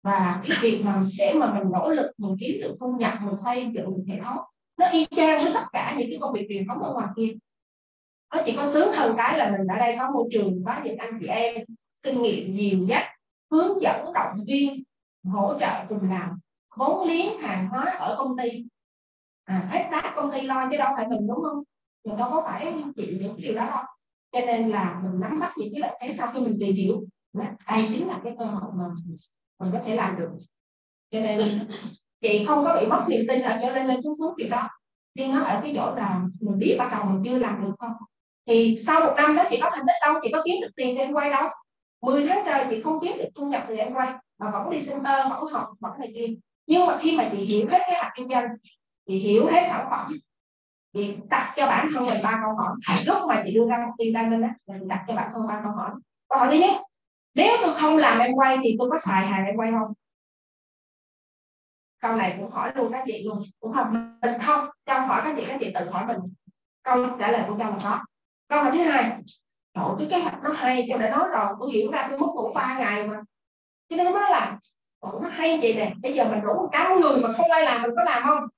Và 0.02 0.42
cái 0.48 0.58
việc 0.60 0.82
mà 0.84 1.02
để 1.18 1.34
mà 1.34 1.54
mình 1.54 1.72
nỗ 1.72 1.88
lực 1.88 2.10
mình 2.18 2.36
kiếm 2.40 2.60
được 2.60 2.76
thu 2.80 2.96
nhập 2.98 3.14
mình 3.22 3.36
xây 3.36 3.70
dựng 3.74 3.90
một 3.90 4.02
hệ 4.08 4.20
thống 4.24 4.38
nó 4.78 4.88
y 4.88 5.06
chang 5.16 5.44
với 5.44 5.52
tất 5.54 5.64
cả 5.72 5.94
những 5.98 6.08
cái 6.10 6.18
công 6.20 6.32
việc 6.32 6.46
truyền 6.48 6.66
thống 6.68 6.82
ở 6.82 6.92
ngoài 6.92 7.06
kia. 7.16 7.32
Nó 8.34 8.42
chỉ 8.46 8.56
có 8.56 8.66
sướng 8.66 8.92
hơn 8.92 9.14
cái 9.16 9.38
là 9.38 9.50
mình 9.50 9.66
ở 9.66 9.78
đây 9.78 9.96
có 9.98 10.10
môi 10.10 10.24
trường 10.32 10.64
có 10.66 10.80
những 10.84 10.96
anh 10.96 11.18
chị 11.20 11.26
em 11.26 11.54
kinh 12.02 12.22
nghiệm 12.22 12.54
nhiều 12.54 12.78
nhất 12.78 13.02
hướng 13.50 13.82
dẫn 13.82 14.12
động 14.14 14.44
viên 14.46 14.82
hỗ 15.24 15.58
trợ 15.60 15.84
cùng 15.88 16.10
làm 16.10 16.38
vốn 16.78 17.08
liếng 17.08 17.38
hàng 17.38 17.68
hóa 17.68 17.96
ở 17.98 18.16
công 18.18 18.36
ty. 18.36 18.64
À, 19.44 19.68
hết 19.70 19.88
tác 19.92 20.12
công 20.16 20.32
ty 20.32 20.40
lo 20.40 20.68
chứ 20.70 20.76
đâu 20.76 20.88
phải 20.96 21.08
mình 21.08 21.28
đúng 21.28 21.42
không? 21.42 21.62
Mình 22.04 22.16
đâu 22.16 22.30
có 22.30 22.42
phải 22.46 22.74
chịu 22.96 23.06
những 23.20 23.36
điều 23.36 23.54
đó 23.54 23.66
đâu. 23.66 23.84
Cho 24.32 24.40
nên 24.46 24.68
là 24.68 25.00
mình 25.02 25.20
nắm 25.20 25.40
bắt 25.40 25.52
những 25.56 25.68
cái 25.72 25.80
lợi 25.80 25.98
thế 26.00 26.10
sau 26.10 26.30
khi 26.32 26.40
mình 26.40 26.56
tìm 26.60 26.76
hiểu. 26.76 27.02
Là 27.32 27.54
đây 27.66 27.86
chính 27.88 28.08
là 28.08 28.20
cái 28.24 28.36
cơ 28.38 28.44
hội 28.44 28.72
mà 28.74 28.84
mình 29.60 29.72
có 29.72 29.80
thể 29.84 29.94
làm 29.96 30.18
được. 30.18 30.30
Cho 31.10 31.20
nên 31.20 31.68
chị 32.20 32.44
không 32.48 32.64
có 32.64 32.80
bị 32.80 32.86
mất 32.86 33.04
niềm 33.08 33.24
tin 33.28 33.42
ở 33.42 33.58
chỗ 33.62 33.70
lên 33.70 33.86
lên 33.86 34.02
xuống 34.02 34.14
xuống 34.18 34.34
kiểu 34.38 34.48
đó. 34.50 34.68
Nhưng 35.14 35.34
nó 35.34 35.44
ở 35.44 35.60
cái 35.62 35.72
chỗ 35.76 35.94
là 35.96 36.20
mình 36.40 36.58
biết 36.58 36.76
bắt 36.78 36.88
đầu 36.92 37.04
mình 37.04 37.22
chưa 37.24 37.38
làm 37.38 37.62
được 37.62 37.74
không? 37.78 37.92
Thì 38.46 38.76
sau 38.76 39.00
một 39.00 39.12
năm 39.16 39.36
đó 39.36 39.44
chị 39.50 39.58
có 39.62 39.70
thành 39.70 39.86
tích 39.86 39.96
đâu 40.00 40.14
chị 40.22 40.30
có 40.32 40.42
kiếm 40.44 40.56
được 40.62 40.70
tiền 40.76 40.94
để 40.96 41.02
em 41.02 41.12
quay 41.12 41.30
đâu. 41.30 41.48
10 42.02 42.26
tháng 42.26 42.42
trời 42.46 42.66
chị 42.70 42.82
không 42.82 42.98
kiếm 43.02 43.18
được 43.18 43.28
thu 43.34 43.46
nhập 43.46 43.64
từ 43.68 43.76
em 43.76 43.94
quay. 43.94 44.14
Mà 44.38 44.50
vẫn 44.50 44.70
đi 44.70 44.78
center 44.78 45.30
vẫn 45.30 45.52
học 45.52 45.68
vẫn 45.80 45.92
này 45.98 46.12
kia 46.14 46.26
nhưng 46.68 46.86
mà 46.86 46.98
khi 47.00 47.16
mà 47.16 47.28
chị 47.32 47.38
hiểu 47.38 47.66
hết 47.70 47.78
cái 47.86 47.94
hạt 47.94 48.12
kinh 48.14 48.28
doanh, 48.28 48.48
chị 49.06 49.18
hiểu 49.18 49.46
hết 49.46 49.66
sản 49.68 49.86
phẩm, 49.90 50.06
chị 50.92 51.16
đặt 51.30 51.54
cho 51.56 51.66
bản 51.66 51.88
thân 51.94 52.06
mình 52.06 52.20
ba 52.22 52.40
câu 52.42 52.54
hỏi. 52.54 52.76
Lúc 53.06 53.16
mà 53.28 53.42
chị 53.46 53.54
đưa 53.54 53.68
ra 53.68 53.76
một 53.86 53.92
tin 53.98 54.12
đăng 54.12 54.30
lên 54.30 54.40
đó 54.40 54.48
mình 54.66 54.88
đặt 54.88 55.04
cho 55.08 55.14
bản 55.14 55.30
thân 55.34 55.46
ba 55.46 55.60
câu 55.64 55.72
hỏi. 55.72 55.90
Câu 56.28 56.38
hỏi 56.38 56.48
thứ 56.50 56.58
nhất, 56.58 56.82
nếu 57.34 57.56
tôi 57.62 57.74
không 57.74 57.96
làm 57.96 58.18
em 58.18 58.32
quay 58.34 58.58
thì 58.62 58.76
tôi 58.78 58.90
có 58.90 58.98
xài 58.98 59.26
hàng 59.26 59.46
em 59.46 59.56
quay 59.56 59.70
không? 59.72 59.92
Câu 62.00 62.16
này 62.16 62.36
cũng 62.38 62.50
hỏi 62.50 62.72
luôn 62.74 62.92
các 62.92 63.04
chị 63.06 63.22
luôn. 63.24 63.42
Cũng 63.60 63.72
không 63.72 64.18
mình 64.22 64.40
không? 64.46 64.68
Cho 64.86 64.98
hỏi 64.98 65.20
các 65.24 65.34
chị 65.38 65.44
các 65.48 65.56
chị 65.60 65.70
tự 65.74 65.90
hỏi 65.90 66.06
mình. 66.06 66.18
Câu 66.82 67.06
trả 67.18 67.30
lời 67.30 67.44
của 67.48 67.56
cho 67.58 67.70
là 67.70 67.78
có. 67.82 68.04
Câu 68.48 68.62
hỏi 68.62 68.72
thứ 68.74 68.82
hai, 68.82 69.18
Trời 69.74 69.84
cái 69.98 70.08
kế 70.10 70.18
hoạch 70.18 70.42
nó 70.42 70.52
hay, 70.52 70.86
cho 70.88 70.98
đã 70.98 71.10
nói 71.10 71.28
rồi, 71.28 71.54
tôi 71.60 71.72
hiểu 71.72 71.90
ra 71.90 72.06
tôi 72.10 72.18
mất 72.18 72.26
ngủ 72.34 72.52
ba 72.54 72.78
ngày 72.78 73.08
mà. 73.08 73.20
Cho 73.88 73.96
nên 73.96 74.06
nó 74.06 74.28
là 74.28 74.58
nó 75.02 75.28
hay 75.28 75.58
vậy 75.62 75.74
nè. 75.74 75.92
Bây 76.02 76.12
giờ 76.12 76.24
mình 76.24 76.40
đủ 76.42 76.54
một 76.54 76.68
trăm 76.72 77.00
người 77.00 77.20
mà 77.22 77.32
không 77.32 77.50
ai 77.50 77.62
làm 77.62 77.82
mình 77.82 77.90
có 77.96 78.04
làm 78.04 78.22
không? 78.22 78.48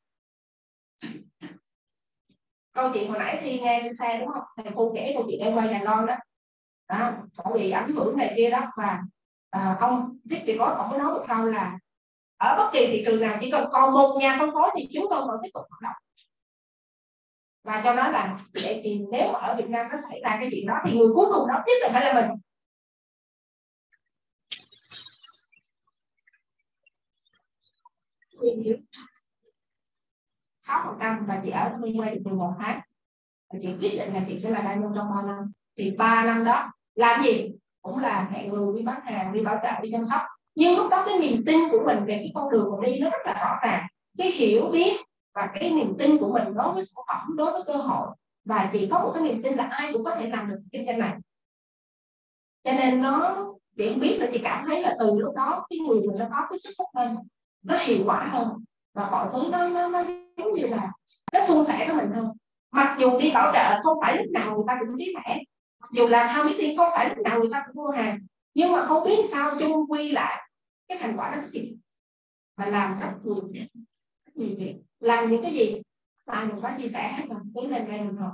Câu 2.72 2.90
chuyện 2.94 3.10
hồi 3.10 3.18
nãy 3.18 3.38
khi 3.42 3.60
nghe 3.60 3.80
trên 3.84 3.94
xe 3.96 4.18
đúng 4.20 4.28
không? 4.28 4.42
Thầy 4.56 4.72
cô 4.76 4.92
kể 4.94 5.12
câu 5.14 5.24
chuyện 5.28 5.40
em 5.40 5.54
quay 5.54 5.68
nhà 5.68 5.80
non 5.84 6.06
đó. 6.06 6.16
Đó 6.88 7.12
cậu 7.36 7.52
bị 7.52 7.70
ảnh 7.70 7.92
hưởng 7.92 8.16
này 8.16 8.34
kia 8.36 8.50
đó. 8.50 8.72
Và 8.76 9.00
à, 9.50 9.76
ông 9.80 10.18
thiết 10.30 10.42
thì 10.46 10.56
có 10.58 10.64
ông 10.64 10.88
có 10.90 10.98
nói 10.98 11.12
một 11.12 11.24
câu 11.28 11.46
là 11.46 11.78
ở 12.36 12.56
bất 12.56 12.70
kỳ 12.72 12.86
thị 12.86 13.02
trường 13.06 13.20
nào 13.20 13.38
chỉ 13.40 13.50
cần 13.50 13.68
còn 13.72 13.94
một 13.94 14.18
nhà 14.20 14.36
phân 14.38 14.50
phối 14.52 14.70
thì 14.76 14.88
chúng 14.94 15.06
tôi 15.10 15.20
vẫn 15.26 15.40
tiếp 15.42 15.50
tục 15.54 15.64
hoạt 15.70 15.82
động. 15.82 16.02
Và 17.64 17.80
cho 17.84 17.94
nó 17.94 18.08
là 18.08 18.38
vậy 18.54 18.80
thì 18.84 19.00
nếu 19.12 19.32
ở 19.32 19.56
Việt 19.56 19.68
Nam 19.68 19.88
nó 19.90 19.96
xảy 20.10 20.20
ra 20.24 20.36
cái 20.40 20.48
chuyện 20.50 20.66
đó 20.66 20.74
thì 20.84 20.98
người 20.98 21.08
cuối 21.14 21.26
cùng 21.32 21.48
đó 21.48 21.62
tiếp 21.66 21.72
tục 21.82 21.92
phải 21.92 22.04
là 22.04 22.20
mình. 22.20 22.30
Sáu 30.60 30.82
phần 30.86 30.96
trăm 31.00 31.26
và 31.26 31.40
chị 31.44 31.50
ở 31.50 31.76
nguyên 31.78 32.00
quay 32.00 32.14
được 32.14 32.20
11 32.24 32.54
tháng. 32.58 32.80
Và 33.52 33.58
chị 33.62 33.68
quyết 33.80 33.98
định 33.98 34.14
là 34.14 34.24
chị 34.28 34.38
sẽ 34.38 34.50
là 34.50 34.60
đại 34.60 34.76
nhân 34.76 34.92
trong 34.94 35.10
3 35.14 35.22
năm. 35.22 35.52
Thì 35.78 35.90
3 35.90 36.24
năm 36.24 36.44
đó, 36.44 36.72
làm 36.94 37.22
gì? 37.22 37.52
Cũng 37.82 37.98
là 37.98 38.28
hẹn 38.32 38.50
người 38.50 38.78
đi 38.78 38.84
bán 38.84 39.00
hàng, 39.04 39.32
đi 39.32 39.40
bảo 39.40 39.58
trợ, 39.62 39.80
đi 39.82 39.90
chăm 39.92 40.04
sóc. 40.04 40.20
Nhưng 40.54 40.76
lúc 40.76 40.90
đó 40.90 41.04
cái 41.06 41.18
niềm 41.18 41.42
tin 41.46 41.68
của 41.70 41.82
mình 41.86 42.04
về 42.06 42.16
cái 42.16 42.32
con 42.34 42.50
đường 42.50 42.70
mình 42.70 42.92
đi 42.92 43.00
nó 43.00 43.10
rất 43.10 43.18
là 43.24 43.32
rõ 43.32 43.58
ràng. 43.62 43.86
Cái 44.18 44.30
hiểu 44.30 44.70
biết 44.72 44.96
và 45.34 45.50
cái 45.54 45.70
niềm 45.70 45.94
tin 45.98 46.18
của 46.18 46.32
mình 46.32 46.54
đối 46.54 46.72
với 46.72 46.82
sản 46.84 47.04
phẩm, 47.08 47.36
đối 47.36 47.52
với 47.52 47.62
cơ 47.66 47.72
hội. 47.72 48.08
Và 48.44 48.70
chị 48.72 48.88
có 48.90 49.00
một 49.02 49.10
cái 49.14 49.22
niềm 49.22 49.42
tin 49.42 49.54
là 49.54 49.64
ai 49.64 49.92
cũng 49.92 50.04
có 50.04 50.16
thể 50.16 50.28
làm 50.28 50.50
được 50.50 50.60
kinh 50.72 50.86
doanh 50.86 50.98
này. 50.98 51.16
Cho 52.64 52.72
nên 52.72 53.02
nó, 53.02 53.46
chị 53.76 53.94
biết 53.94 54.18
là 54.20 54.30
chị 54.32 54.40
cảm 54.44 54.64
thấy 54.66 54.82
là 54.82 54.96
từ 54.98 55.18
lúc 55.18 55.34
đó 55.36 55.66
cái 55.70 55.78
người 55.78 56.00
mình 56.00 56.18
nó 56.18 56.26
có 56.30 56.46
cái 56.50 56.58
sức 56.58 56.70
hút 56.78 56.88
hơn 56.94 57.16
nó 57.62 57.78
hiệu 57.78 58.02
quả 58.06 58.28
hơn. 58.32 58.64
Và 58.94 59.10
mọi 59.10 59.28
thứ 59.32 59.48
nó 59.52 59.68
nó, 59.68 59.88
nó 59.88 60.04
giống 60.36 60.54
như 60.54 60.66
là 60.66 60.92
nó 61.32 61.40
suôn 61.40 61.64
sẻ 61.64 61.86
với 61.86 61.96
mình 61.96 62.12
hơn. 62.14 62.28
Mặc 62.70 62.96
dù 63.00 63.20
đi 63.20 63.30
bảo 63.30 63.52
trợ 63.52 63.80
không 63.82 63.98
phải 64.02 64.16
lúc 64.16 64.26
nào 64.32 64.54
người 64.54 64.64
ta 64.66 64.78
cũng 64.80 64.98
ký 64.98 65.14
thẻ 65.16 65.42
dù 65.92 66.06
làm 66.06 66.28
tham 66.28 66.46
meeting 66.46 66.76
không 66.76 66.88
phải 66.94 67.08
lúc 67.08 67.18
nào 67.24 67.38
người 67.38 67.48
ta 67.52 67.64
cũng 67.66 67.84
mua 67.84 67.90
hàng. 67.90 68.18
Nhưng 68.54 68.72
mà 68.72 68.86
không 68.86 69.04
biết 69.04 69.26
sao 69.32 69.56
chung 69.60 69.90
quy 69.90 70.12
lại 70.12 70.50
cái 70.88 70.98
thành 71.00 71.16
quả 71.16 71.30
nó 71.34 71.42
sẽ 71.42 71.48
kịp. 71.52 71.76
Và 72.56 72.66
làm 72.66 73.00
rất 73.00 73.08
nhiều 73.24 73.34
rất 74.26 74.36
nhiều 74.36 74.56
việc. 74.58 74.76
Làm 75.00 75.30
những 75.30 75.42
cái 75.42 75.52
gì 75.52 75.82
tại 76.26 76.46
mình 76.46 76.60
có 76.62 76.70
chia 76.78 76.88
sẻ 76.88 77.12
hết 77.12 77.24
rồi 77.28 77.40
tiến 77.54 77.70
lên 77.70 77.88
đây 77.88 78.00
mình 78.00 78.16
học 78.16 78.32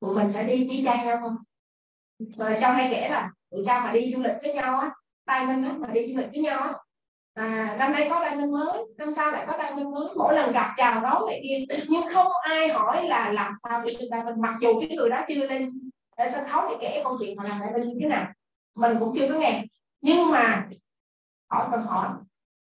tụi 0.00 0.14
mình 0.14 0.30
sẽ 0.30 0.44
đi 0.44 0.64
đi 0.64 0.82
trang 0.84 1.06
nhau 1.06 1.18
không? 1.22 1.36
Rồi 2.36 2.56
cho 2.60 2.72
hay 2.72 2.88
kể 2.90 3.08
là 3.08 3.30
tụi 3.50 3.62
cha 3.66 3.80
mà 3.84 3.92
đi 3.92 4.12
du 4.14 4.22
lịch 4.22 4.36
với 4.42 4.54
nhau 4.54 4.80
á 4.80 4.90
tay 5.24 5.46
mình 5.46 5.80
mà 5.80 5.88
đi 5.88 6.12
du 6.12 6.20
lịch 6.20 6.30
với 6.30 6.40
nhau 6.42 6.60
á 6.60 6.72
à, 7.34 7.76
năm 7.78 7.92
nay 7.92 8.06
có 8.10 8.24
đai 8.24 8.36
minh 8.36 8.52
mới 8.52 8.84
năm 8.98 9.10
sau 9.10 9.32
lại 9.32 9.44
có 9.46 9.56
đai 9.56 9.74
minh 9.74 9.90
mới. 9.90 10.08
Mỗi 10.16 10.34
lần 10.34 10.52
gặp 10.52 10.74
chào 10.76 11.00
đón 11.00 11.24
lại 11.26 11.40
kia 11.42 11.76
nhưng 11.88 12.02
không 12.12 12.26
ai 12.42 12.68
hỏi 12.68 13.08
là 13.08 13.32
làm 13.32 13.52
sao 13.62 13.82
để 13.84 13.96
chúng 14.00 14.10
ta 14.10 14.22
mình 14.24 14.40
mặc 14.40 14.54
dù 14.60 14.80
cái 14.80 14.96
người 14.96 15.10
đó 15.10 15.24
chưa 15.28 15.46
lên 15.46 15.70
sân 16.32 16.48
khấu 16.48 16.68
để 16.68 16.76
kể 16.80 17.00
câu 17.04 17.16
chuyện 17.18 17.36
họ 17.36 17.44
làm 17.44 17.60
đai 17.60 17.86
như 17.86 17.98
thế 18.00 18.08
nào 18.08 18.32
mình 18.74 18.96
cũng 19.00 19.14
chưa 19.14 19.28
có 19.32 19.38
nghe. 19.38 19.64
Nhưng 20.00 20.30
mà 20.30 20.68
hỏi 21.50 21.68
cần 21.70 21.82
hỏi 21.82 22.08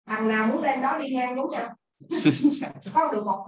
thằng 0.06 0.28
nào 0.28 0.46
muốn 0.46 0.62
lên 0.62 0.82
đó 0.82 0.98
đi 0.98 1.14
ngang 1.14 1.36
đúng 1.36 1.50
nhau 1.50 1.74
có 2.94 3.12
được 3.12 3.24
một. 3.24 3.46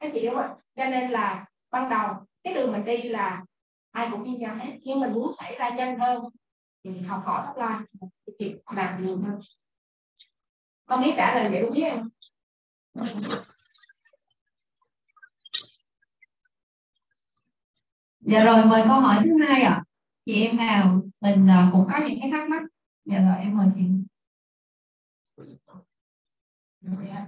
Cái 0.00 0.10
chị 0.14 0.26
đúng 0.26 0.34
không 0.34 0.50
cho 0.76 0.84
nên 0.84 1.10
là 1.10 1.44
ban 1.70 1.90
đầu 1.90 2.08
cái 2.44 2.54
đường 2.54 2.72
mình 2.72 2.84
đi 2.84 3.02
là 3.02 3.44
ai 3.92 4.08
cũng 4.12 4.22
như 4.22 4.38
nhau 4.38 4.54
hết. 4.54 4.78
Nhưng 4.82 5.00
mình 5.00 5.12
muốn 5.12 5.32
xảy 5.32 5.56
ra 5.58 5.68
nhanh 5.68 5.98
hơn 5.98 6.24
thì 6.84 7.00
học 7.00 7.22
hỏi 7.24 7.46
offline 7.46 8.08
thì 8.38 8.54
làm 8.76 9.06
nhiều 9.06 9.16
hơn 9.16 9.40
con 10.86 11.02
biết 11.02 11.14
trả 11.16 11.34
lời 11.34 11.50
vậy 11.50 11.60
đúng 11.62 11.72
biết 11.72 11.90
không 11.90 12.08
dạ 18.26 18.44
rồi 18.44 18.64
mời 18.64 18.82
câu 18.84 19.00
hỏi 19.00 19.22
thứ 19.24 19.44
hai 19.48 19.62
ạ. 19.62 19.70
À. 19.70 19.84
chị 20.26 20.46
em 20.46 20.56
nào 20.56 21.02
mình 21.20 21.50
à, 21.50 21.68
cũng 21.72 21.86
có 21.92 21.98
những 22.08 22.18
cái 22.20 22.30
thắc 22.30 22.48
mắc. 22.48 22.62
Dạ 23.04 23.18
rồi 23.18 23.36
em 23.38 23.56
mời 23.56 23.66
chị. 23.74 23.82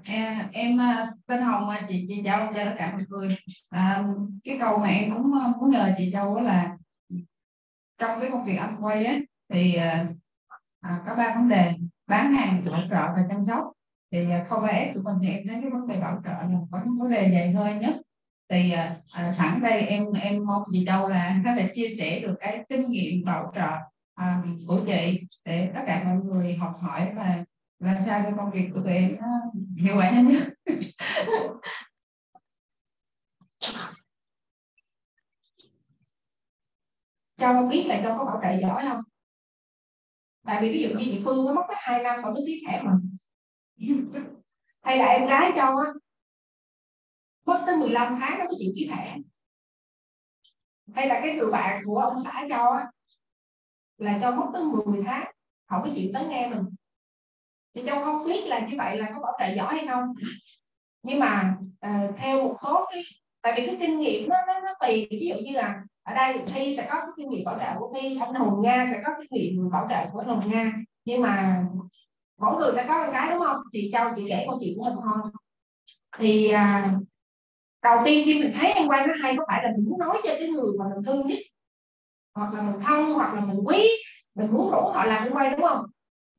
Em, 0.04 0.50
em 0.52 0.80
à, 0.80 1.12
tên 1.26 1.42
Hồng 1.42 1.68
à, 1.68 1.86
chị 1.88 2.04
chị 2.08 2.22
Châu 2.24 2.38
cho 2.38 2.64
tất 2.64 2.74
cả 2.78 2.92
mọi 2.92 3.04
người. 3.08 3.36
À, 3.70 4.04
cái 4.44 4.58
câu 4.60 4.78
mà 4.78 4.88
em 4.88 5.14
cũng 5.14 5.34
à, 5.34 5.52
muốn 5.60 5.70
nhờ 5.70 5.94
chị 5.98 6.10
Châu 6.12 6.40
là 6.40 6.76
trong 7.98 8.20
cái 8.20 8.30
công 8.30 8.44
việc 8.44 8.56
anh 8.56 8.76
quay 8.80 9.04
á 9.04 9.18
thì 9.48 9.76
à, 10.80 11.02
có 11.06 11.14
ba 11.14 11.34
vấn 11.34 11.48
đề. 11.48 11.72
Bán 12.06 12.32
hàng 12.32 12.64
bảo 12.70 12.80
trợ 12.90 13.12
và 13.16 13.24
chăm 13.28 13.44
sóc. 13.44 13.72
Thì 14.12 14.30
à, 14.30 14.44
không 14.48 14.62
phải 14.62 14.90
tụi 14.94 15.02
mình 15.02 15.16
thì 15.22 15.28
em 15.28 15.42
thấy 15.48 15.58
cái 15.62 15.70
vấn 15.70 15.88
đề 15.88 16.00
bảo 16.00 16.20
trợ 16.24 16.30
là 16.30 16.58
có 16.70 16.80
vấn 16.98 17.10
đề 17.10 17.30
dài 17.32 17.52
hơi 17.52 17.74
nhất 17.74 17.96
thì 18.50 18.72
à, 18.72 18.96
à, 19.12 19.30
sẵn 19.30 19.62
đây 19.62 19.80
em 19.80 20.12
em 20.12 20.46
mong 20.46 20.62
chị 20.72 20.84
đâu 20.84 21.08
là 21.08 21.40
có 21.44 21.54
thể 21.56 21.70
chia 21.74 21.88
sẻ 21.98 22.20
được 22.20 22.34
cái 22.40 22.64
kinh 22.68 22.90
nghiệm 22.90 23.24
bảo 23.24 23.52
trợ 23.54 23.68
à, 24.14 24.42
của 24.66 24.80
chị 24.86 25.20
để 25.44 25.70
tất 25.74 25.80
cả 25.86 26.04
mọi 26.04 26.16
người 26.24 26.54
học 26.54 26.78
hỏi 26.80 27.12
và 27.16 27.44
làm 27.78 27.96
sao 28.06 28.20
cái 28.22 28.32
công 28.36 28.50
việc 28.50 28.68
của 28.74 28.80
tụi 28.80 28.92
em 28.92 29.16
nó 29.20 29.26
hiệu 29.76 29.96
quả 29.96 30.10
nhanh 30.10 30.28
nhất. 30.28 30.42
Cho 37.36 37.62
biết 37.62 37.84
là 37.88 38.00
cho 38.02 38.18
có 38.18 38.24
bảo 38.24 38.40
trợ 38.42 38.60
giỏi 38.60 38.84
không? 38.88 39.00
Tại 40.48 40.62
vì 40.62 40.72
ví 40.72 40.82
dụ 40.82 40.88
như 40.88 41.04
chị 41.04 41.20
phương 41.24 41.46
nó 41.46 41.54
mất 41.54 41.62
tới 41.68 41.76
hai 41.80 42.02
năm 42.02 42.20
còn 42.22 42.34
mới 42.34 42.42
ký 42.46 42.64
thẻ 42.66 42.82
mà. 42.82 42.92
Hay 44.82 44.98
là 44.98 45.04
em 45.04 45.26
gái 45.26 45.52
cho 45.56 45.62
á 45.62 45.92
mất 47.46 47.62
tới 47.66 47.76
15 47.76 48.16
tháng 48.20 48.38
nó 48.38 48.44
mới 48.44 48.54
chịu 48.58 48.72
ký 48.76 48.90
thẻ 48.92 49.16
hay 50.94 51.06
là 51.06 51.20
cái 51.22 51.32
người 51.32 51.50
bạn 51.50 51.82
của 51.84 51.98
ông 51.98 52.16
xã 52.24 52.46
cho 52.50 52.56
á 52.56 52.86
là 53.98 54.18
cho 54.20 54.30
mất 54.30 54.46
tới 54.52 54.62
10 54.62 55.02
tháng 55.06 55.32
không 55.68 55.82
có 55.84 55.90
chịu 55.94 56.10
tới 56.14 56.26
nghe 56.26 56.48
mình. 56.48 56.62
Thì 57.74 57.82
châu 57.86 58.04
không 58.04 58.24
biết 58.24 58.46
là 58.46 58.66
như 58.66 58.74
vậy 58.78 58.98
là 58.98 59.10
có 59.14 59.20
bảo 59.20 59.32
trợ 59.38 59.54
giỏi 59.56 59.74
hay 59.74 59.86
không. 59.86 60.04
Nhưng 61.02 61.18
mà 61.18 61.56
uh, 61.86 62.16
theo 62.18 62.42
một 62.42 62.56
số 62.62 62.86
cái 62.90 63.02
tại 63.42 63.52
vì 63.56 63.66
cái 63.66 63.76
kinh 63.80 64.00
nghiệm 64.00 64.28
nó 64.28 64.36
nó, 64.46 64.60
nó 64.60 64.74
tùy 64.80 65.08
ví 65.10 65.28
dụ 65.28 65.34
như 65.44 65.52
là 65.52 65.82
ở 66.08 66.14
đây 66.14 66.38
thi 66.46 66.74
sẽ 66.76 66.86
có 66.90 66.94
cái 67.00 67.10
kinh 67.16 67.28
nghiệm 67.28 67.44
bảo 67.44 67.58
trợ 67.58 67.78
của 67.78 67.92
thi 67.94 68.18
anh 68.20 68.34
hồng 68.34 68.62
nga 68.62 68.86
sẽ 68.90 69.00
có 69.04 69.12
kinh 69.18 69.28
nghiệm 69.30 69.70
bảo 69.70 69.86
trợ 69.90 70.10
của 70.12 70.22
hồng 70.22 70.40
nga. 70.46 70.72
Nhưng 71.04 71.22
mà 71.22 71.64
mỗi 72.38 72.56
người 72.56 72.72
sẽ 72.74 72.84
có 72.88 73.06
một 73.06 73.10
cái 73.12 73.30
đúng 73.30 73.40
không? 73.40 73.56
Thì 73.72 73.90
châu 73.92 74.08
chị 74.16 74.24
kể 74.28 74.44
câu 74.46 74.58
chuyện 74.60 74.78
của 74.78 74.84
mình 74.84 74.94
thôi 75.02 75.32
thì 76.18 76.48
à, 76.50 76.94
đầu 77.82 77.98
tiên 78.04 78.24
khi 78.24 78.40
mình 78.42 78.52
thấy 78.60 78.72
em 78.72 78.88
quay 78.88 79.06
nó 79.06 79.14
hay 79.22 79.36
có 79.36 79.44
phải 79.48 79.62
là 79.62 79.70
mình 79.76 79.86
muốn 79.88 79.98
nói 79.98 80.20
cho 80.24 80.30
cái 80.38 80.48
người 80.48 80.72
mà 80.78 80.84
mình 80.94 81.04
thương 81.04 81.26
nhất 81.26 81.38
hoặc 82.34 82.54
là 82.54 82.62
mình 82.62 82.80
thân 82.80 83.12
hoặc 83.12 83.34
là 83.34 83.40
mình 83.40 83.60
quý 83.64 83.88
mình 84.34 84.46
muốn 84.52 84.70
rủ 84.70 84.80
họ 84.80 85.04
làm 85.04 85.24
em 85.24 85.32
quay 85.32 85.50
đúng 85.50 85.60
không? 85.60 85.86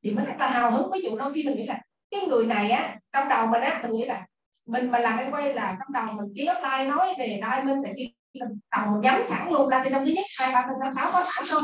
Thì 0.03 0.11
mình 0.11 0.25
rất 0.25 0.35
là 0.39 0.47
hào 0.47 0.71
hứng. 0.71 0.91
Ví 0.93 1.01
dụ 1.01 1.17
đôi 1.17 1.33
khi 1.33 1.43
mình 1.43 1.55
nghĩ 1.55 1.65
là 1.65 1.81
cái 2.11 2.21
người 2.27 2.45
này 2.45 2.71
á 2.71 2.99
trong 3.13 3.29
đầu 3.29 3.47
mình 3.47 3.61
á 3.61 3.79
mình 3.83 3.91
nghĩ 3.91 4.05
là 4.05 4.25
mình 4.67 4.91
mà 4.91 4.99
làm 4.99 5.17
em 5.19 5.31
quay 5.31 5.53
là 5.53 5.77
trong 5.79 5.93
đầu 5.93 6.15
mình 6.17 6.33
ký 6.35 6.45
offline 6.45 6.89
nói 6.89 7.15
về 7.19 7.39
diamond 7.41 7.83
tại 7.83 7.93
khi 7.97 8.13
mình 8.33 9.01
nhắm 9.01 9.21
sẵn 9.23 9.51
luôn 9.51 9.69
ra 9.69 9.81
từ 9.83 9.89
năm 9.89 10.05
thứ 10.05 10.11
nhất 10.11 10.25
hai 10.39 10.53
ba 10.53 10.67
năm 10.79 10.93
sáu 10.95 11.11
có 11.13 11.23
sẵn 11.25 11.45
luôn 11.51 11.63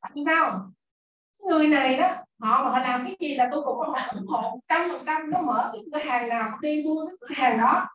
tại 0.00 0.24
sao? 0.26 0.72
Người 1.48 1.68
này 1.68 1.96
đó 1.96 2.16
họ 2.40 2.64
mà 2.64 2.70
họ 2.70 2.78
làm 2.78 3.04
cái 3.04 3.16
gì 3.20 3.34
là 3.34 3.48
tôi 3.52 3.62
cũng 3.64 3.78
họ 3.78 3.98
ủng 4.14 4.26
hộ 4.26 4.60
trăm 4.68 4.82
phần 4.92 5.02
trăm 5.06 5.30
nó 5.30 5.42
mở 5.42 5.70
cái 5.72 5.82
cửa 5.92 6.10
hàng 6.10 6.28
nào 6.28 6.58
đi 6.60 6.82
mua 6.84 7.06
cái 7.06 7.14
cửa 7.20 7.34
hàng 7.34 7.58
đó. 7.58 7.88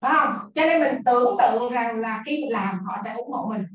Phải 0.00 0.12
không? 0.14 0.52
Cho 0.54 0.62
nên 0.64 0.80
mình 0.80 1.02
tưởng 1.04 1.36
tượng 1.38 1.72
rằng 1.72 2.00
là 2.00 2.22
khi 2.26 2.40
mình 2.40 2.52
làm 2.52 2.84
họ 2.84 2.98
sẽ 3.04 3.14
ủng 3.14 3.32
hộ 3.32 3.46
mình. 3.50 3.66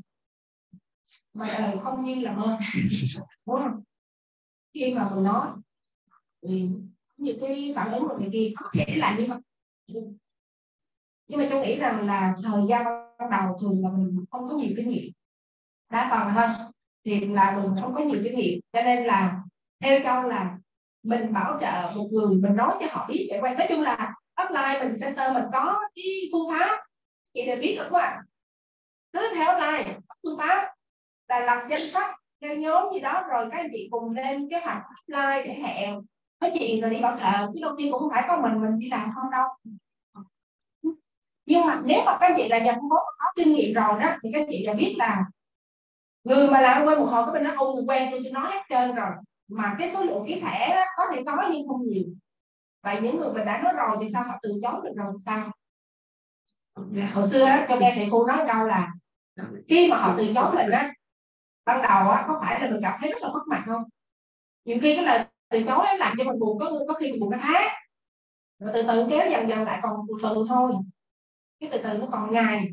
Mà 1.34 1.46
đời 1.58 1.76
không 1.84 2.04
như 2.04 2.14
là 2.14 2.32
mơ. 2.32 2.58
Đúng 3.46 3.56
không? 3.62 3.82
Khi 4.74 4.94
mà 4.94 5.10
mình 5.14 5.24
nói 5.24 5.48
thì 6.42 6.68
những 7.16 7.38
cái 7.40 7.72
phản 7.76 7.92
ứng 7.92 8.08
của 8.08 8.18
người 8.18 8.30
kia 8.32 8.52
có 8.56 8.70
thể 8.72 8.96
là 8.96 9.16
như 9.18 9.26
vậy 9.26 9.38
nhưng 11.30 11.40
mà 11.40 11.46
tôi 11.50 11.60
nghĩ 11.60 11.78
rằng 11.78 12.06
là 12.06 12.34
thời 12.42 12.62
gian 12.68 12.84
ban 13.18 13.30
đầu 13.30 13.58
thường 13.60 13.82
là 13.82 13.90
mình 13.90 14.24
không 14.30 14.48
có 14.48 14.54
nhiều 14.54 14.70
kinh 14.76 14.88
nghiệm. 14.88 15.12
Đa 15.92 16.08
phần 16.10 16.34
thôi 16.34 16.66
thì 17.04 17.20
là 17.20 17.56
mình 17.56 17.82
không 17.82 17.94
có 17.94 18.04
nhiều 18.04 18.20
kinh 18.24 18.36
nghiệm. 18.36 18.60
Cho 18.72 18.82
nên 18.82 19.04
là 19.04 19.40
theo 19.80 20.00
con 20.04 20.26
là 20.26 20.58
mình 21.02 21.32
bảo 21.32 21.58
trợ 21.60 21.96
một 21.96 22.08
người, 22.12 22.36
mình 22.36 22.56
nói 22.56 22.76
cho 22.80 22.86
họ 22.90 23.06
biết 23.08 23.28
để 23.30 23.38
quay 23.40 23.54
nói 23.54 23.66
chung 23.70 23.82
là 23.82 24.14
offline 24.36 24.80
mình 24.80 24.96
center 25.00 25.34
mình 25.34 25.44
có 25.52 25.80
cái 25.94 26.04
phương 26.32 26.50
pháp. 26.50 26.80
Chị 27.34 27.46
đều 27.46 27.56
biết 27.60 27.76
được 27.78 27.86
không 27.90 28.00
ạ? 28.00 28.22
Cứ 29.12 29.20
theo 29.34 29.54
offline 29.54 29.84
phương 30.22 30.38
pháp 30.38 30.74
là 31.28 31.40
lập 31.40 31.66
danh 31.70 31.90
sách, 31.90 32.14
theo 32.42 32.56
nhóm 32.56 32.92
gì 32.94 33.00
đó, 33.00 33.24
rồi 33.30 33.48
các 33.50 33.58
anh 33.58 33.68
chị 33.72 33.88
cùng 33.90 34.12
lên 34.12 34.48
kế 34.50 34.60
hoạch 34.60 34.82
offline 35.06 35.44
để 35.44 35.54
hẹn. 35.54 35.94
Nói 36.40 36.52
chuyện 36.58 36.80
rồi 36.80 36.90
đi 36.90 37.00
bảo 37.00 37.16
trợ, 37.20 37.50
chứ 37.54 37.58
đầu 37.62 37.74
tiên 37.78 37.92
cũng 37.92 38.00
không 38.00 38.10
phải 38.10 38.24
có 38.28 38.36
mình 38.36 38.62
mình 38.62 38.78
đi 38.78 38.88
làm 38.88 39.10
không 39.14 39.30
đâu 39.30 39.48
nhưng 41.50 41.66
mà 41.66 41.80
nếu 41.84 42.02
mà 42.06 42.18
các 42.20 42.32
chị 42.36 42.48
là 42.48 42.58
phân 42.58 42.90
phối 42.90 43.00
có 43.18 43.24
kinh 43.36 43.52
nghiệm 43.52 43.74
rồi 43.74 44.00
đó 44.00 44.08
thì 44.22 44.30
các 44.32 44.46
chị 44.50 44.64
đã 44.66 44.74
biết 44.74 44.94
là 44.98 45.24
người 46.24 46.50
mà 46.50 46.60
làm 46.60 46.86
quen 46.86 46.98
một 46.98 47.06
hồi 47.06 47.26
có 47.26 47.32
bên 47.32 47.44
đó 47.44 47.50
ông 47.56 47.74
người 47.74 47.84
quen 47.86 48.08
tôi 48.10 48.20
chưa 48.24 48.30
nói 48.30 48.52
hết 48.52 48.62
trơn 48.68 48.94
rồi. 48.94 49.10
Mà 49.48 49.76
cái 49.78 49.90
số 49.90 50.04
lượng 50.04 50.24
ký 50.26 50.40
thẻ 50.40 50.74
đó, 50.74 50.82
có 50.96 51.04
thể 51.12 51.22
có 51.26 51.48
nhưng 51.52 51.68
không 51.68 51.82
nhiều. 51.82 52.04
Vậy 52.82 53.00
những 53.00 53.18
người 53.18 53.32
mình 53.32 53.46
đã 53.46 53.60
nói 53.62 53.72
rồi 53.72 53.96
thì 54.00 54.06
sao 54.12 54.22
họ 54.22 54.34
từ 54.42 54.60
chối 54.62 54.80
được 54.84 54.92
rồi 54.96 55.12
sao? 55.24 55.50
Hồi 57.14 57.26
xưa 57.26 57.46
đó, 57.46 57.64
cho 57.68 57.76
nghe 57.76 57.92
thầy 57.96 58.08
cô 58.10 58.26
nói 58.26 58.38
câu 58.48 58.66
là 58.66 58.92
khi 59.68 59.88
mà 59.90 59.96
họ 59.96 60.14
từ 60.18 60.32
chối 60.34 60.54
mình 60.54 60.70
á 60.70 60.92
ban 61.64 61.82
đầu 61.82 62.10
á 62.10 62.24
có 62.28 62.38
phải 62.40 62.60
là 62.60 62.70
mình 62.70 62.80
cảm 62.82 62.98
thấy 63.00 63.10
rất 63.10 63.18
là 63.22 63.28
mất 63.28 63.42
mặt 63.48 63.62
không? 63.66 63.84
Nhiều 64.64 64.78
khi 64.82 64.96
cái 64.96 65.04
lời 65.04 65.24
từ 65.50 65.62
chối 65.62 65.86
làm 65.98 66.14
cho 66.18 66.24
mình 66.24 66.38
buồn 66.38 66.58
có 66.58 66.72
có 66.88 66.94
khi 66.94 67.10
mình 67.12 67.20
buồn 67.20 67.30
cái 67.30 67.40
tháng. 67.42 67.68
Rồi 68.58 68.70
từ 68.74 68.82
từ 68.88 69.06
kéo 69.10 69.30
dần 69.30 69.48
dần 69.48 69.64
lại 69.64 69.80
còn 69.82 70.00
từ 70.08 70.14
từ 70.22 70.44
thôi 70.48 70.72
cái 71.60 71.70
từ 71.72 71.78
từ 71.82 71.98
nó 71.98 72.06
còn 72.12 72.32
ngày. 72.32 72.68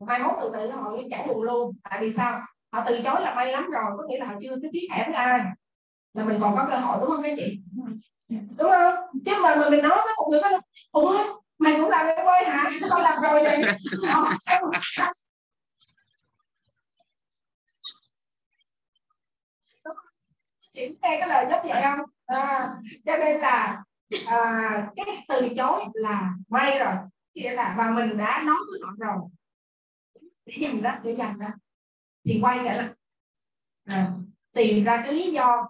Mai 0.00 0.18
mốt 0.18 0.32
từ 0.40 0.50
từ 0.54 0.68
nó 0.68 0.76
họ 0.76 0.96
chảy 1.10 1.26
buồn 1.26 1.42
luôn. 1.42 1.76
Tại 1.90 1.98
vì 2.00 2.12
sao? 2.12 2.40
Họ 2.72 2.84
từ 2.86 3.00
chối 3.04 3.20
là 3.20 3.34
may 3.34 3.52
lắm 3.52 3.70
rồi 3.70 3.84
có 3.98 4.04
nghĩa 4.08 4.18
là 4.18 4.26
họ 4.26 4.34
chưa 4.42 4.56
cái 4.62 4.70
biết 4.72 4.88
thẻ 4.92 5.04
với 5.06 5.14
ai. 5.14 5.40
Là 6.14 6.24
mình 6.24 6.38
còn 6.40 6.56
có 6.56 6.66
cơ 6.70 6.76
hội 6.76 6.96
đúng 7.00 7.10
không 7.10 7.22
các 7.22 7.34
chị? 7.36 7.60
Đúng 8.28 8.70
không? 8.70 8.94
Chứ 9.26 9.32
mà, 9.42 9.56
mà 9.56 9.70
mình 9.70 9.82
nói 9.82 9.98
với 10.04 10.14
một 10.16 10.28
người 10.30 10.40
có 10.42 10.60
ủa 10.92 11.40
mày 11.58 11.74
cũng 11.80 11.90
làm 11.90 12.06
em 12.06 12.26
quay 12.26 12.44
hả? 12.44 12.70
Con 12.90 13.02
làm 13.02 13.22
rồi 13.22 13.42
này 13.42 13.62
ờ, 13.62 14.34
chị 20.74 20.88
nghe 21.02 21.16
cái 21.20 21.28
lời 21.28 21.46
giống 21.50 21.68
vậy 21.68 21.82
không? 21.82 21.98
À, 22.26 22.70
cho 23.06 23.16
nên 23.16 23.40
là 23.40 23.82
à, 24.26 24.86
cái 24.96 25.24
từ 25.28 25.48
chối 25.56 25.84
là 25.94 26.30
may 26.48 26.78
rồi 26.78 26.94
nghĩa 27.34 27.52
là 27.52 27.74
và 27.78 27.90
mình 27.90 28.16
đã 28.18 28.42
nói 28.46 28.56
với 28.70 28.80
họ 28.84 28.92
rồi. 28.98 29.28
Để 30.46 30.54
dành 30.58 30.82
đó 30.82 30.94
để 31.04 31.14
dành 31.14 31.38
đó. 31.38 31.48
Thì 32.24 32.38
quay 32.42 32.64
lại 32.64 32.76
là 32.76 32.94
à, 33.84 34.12
tìm 34.52 34.84
ra 34.84 35.02
cái 35.04 35.14
lý 35.14 35.32
do 35.32 35.68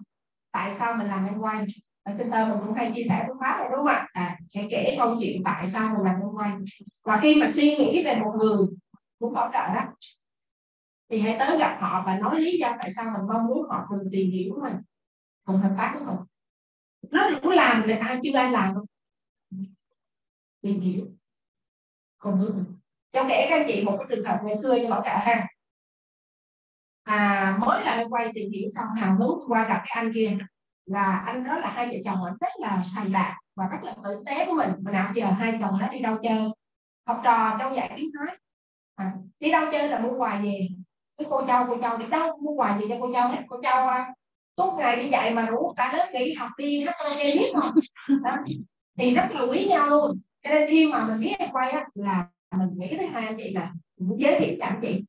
tại 0.51 0.73
sao 0.73 0.95
mình 0.95 1.07
làm 1.07 1.25
em 1.25 1.37
quay. 1.39 1.65
Ở 2.03 2.13
center 2.17 2.49
mình 2.49 2.57
cũng 2.65 2.73
hay 2.75 2.91
chia 2.95 3.03
sẻ 3.09 3.23
phương 3.27 3.37
pháp 3.41 3.57
này 3.59 3.67
đúng 3.71 3.77
không 3.77 3.87
ạ? 3.87 4.07
À, 4.13 4.37
sẽ 4.49 4.67
kể 4.69 4.95
câu 4.97 5.17
chuyện 5.21 5.41
tại 5.45 5.67
sao 5.67 5.93
mình 5.93 6.03
làm 6.03 6.15
em 6.15 6.29
quay. 6.33 6.51
Và 7.03 7.19
khi 7.21 7.35
mà 7.35 7.49
suy 7.49 7.77
nghĩ 7.77 8.05
về 8.05 8.15
một 8.15 8.33
người 8.39 8.67
muốn 9.19 9.33
bảo 9.33 9.49
trợ 9.53 9.73
đó 9.75 9.93
thì 11.09 11.19
hãy 11.19 11.35
tới 11.39 11.57
gặp 11.57 11.77
họ 11.79 12.03
và 12.05 12.17
nói 12.17 12.41
lý 12.41 12.57
do 12.59 12.75
tại 12.79 12.91
sao 12.91 13.05
mình 13.05 13.27
mong 13.33 13.47
muốn 13.47 13.69
họ 13.69 13.85
cùng 13.89 13.99
tìm 14.11 14.31
hiểu 14.31 14.59
mình 14.61 14.73
cùng 15.45 15.57
hợp 15.57 15.75
tác 15.77 15.91
với 15.95 16.05
mình. 16.05 16.25
Nó 17.11 17.29
cũng 17.41 17.51
làm 17.51 17.87
được 17.87 17.95
ai 18.01 18.19
chưa 18.23 18.37
ai 18.37 18.51
làm 18.51 18.73
không 18.73 18.85
tìm 20.61 20.81
hiểu 20.81 21.05
cùng 22.23 22.39
với 22.39 22.47
cho 23.13 23.25
kể 23.29 23.47
các 23.49 23.55
anh 23.55 23.63
chị 23.67 23.83
một 23.83 23.97
cái 23.99 24.07
trường 24.09 24.25
hợp 24.25 24.39
ngày 24.43 24.55
xưa 24.57 24.75
như 24.75 24.89
bảo 24.89 25.01
cả 25.05 25.21
ha 25.25 25.47
à 27.03 27.57
mới 27.65 27.85
là 27.85 28.05
quay 28.09 28.31
tìm 28.33 28.51
hiểu 28.51 28.67
xong 28.75 28.87
hàng 28.95 29.17
lúc 29.19 29.39
qua 29.47 29.67
gặp 29.67 29.81
cái 29.85 29.91
anh 29.95 30.13
kia. 30.13 30.37
Là 30.85 31.23
anh 31.25 31.43
đó 31.43 31.57
là 31.57 31.71
hai 31.71 31.87
vợ 31.87 31.93
chồng 32.05 32.23
anh 32.25 32.33
rất 32.41 32.51
là 32.59 32.83
thành 32.95 33.11
đạt 33.11 33.33
và 33.55 33.67
rất 33.67 33.77
là 33.83 33.95
tử 34.03 34.23
tế 34.25 34.45
của 34.45 34.53
mình. 34.53 34.69
Mà 34.81 34.91
nào 34.91 35.11
giờ 35.15 35.25
hai 35.25 35.57
chồng 35.61 35.79
nó 35.79 35.87
đi 35.87 35.99
đâu 35.99 36.17
chơi? 36.23 36.49
Học 37.07 37.21
trò 37.23 37.57
trong 37.59 37.75
dạy 37.75 37.93
tiếng 37.97 38.09
thái? 38.19 38.37
À, 38.95 39.13
đi 39.39 39.51
đâu 39.51 39.65
chơi 39.71 39.89
là 39.89 39.99
mua 39.99 40.17
quà 40.17 40.39
về. 40.43 40.67
Cái 41.17 41.27
cô 41.29 41.47
châu 41.47 41.65
cô 41.67 41.77
châu 41.81 41.97
đi 41.97 42.05
đâu 42.07 42.37
mua 42.41 42.51
quà 42.51 42.79
gì 42.79 42.85
cho 42.89 42.95
cô 43.01 43.13
châu 43.13 43.27
hết? 43.27 43.41
Cô 43.47 43.61
châu 43.63 43.87
à, 43.87 44.13
suốt 44.57 44.75
ngày 44.77 44.95
đi 44.95 45.09
dạy 45.09 45.33
mà 45.33 45.45
rủ 45.45 45.73
cả 45.77 45.93
lớp 45.97 46.09
nghỉ 46.13 46.33
học 46.33 46.49
đi 46.57 46.83
hát 46.85 46.95
karaoke 46.97 47.35
biết 47.35 47.51
không? 47.53 47.71
Đó. 48.23 48.37
thì 48.97 49.15
rất 49.15 49.27
là 49.31 49.41
quý 49.41 49.67
nhau 49.69 49.89
luôn 49.89 50.11
cho 50.43 50.49
nên 50.49 50.67
khi 50.69 50.87
mà 50.91 51.05
mình 51.05 51.19
biết 51.19 51.35
em 51.39 51.51
quay 51.51 51.71
á, 51.71 51.85
là 51.93 52.27
mình 52.57 52.69
nghĩ 52.77 52.97
tới 52.97 53.07
hai 53.07 53.25
anh 53.25 53.37
chị 53.37 53.53
là 53.53 53.71
mình 53.99 54.19
giới 54.19 54.39
thiệu 54.39 54.55
cho 54.59 54.65
anh 54.65 54.79
chị. 54.81 55.03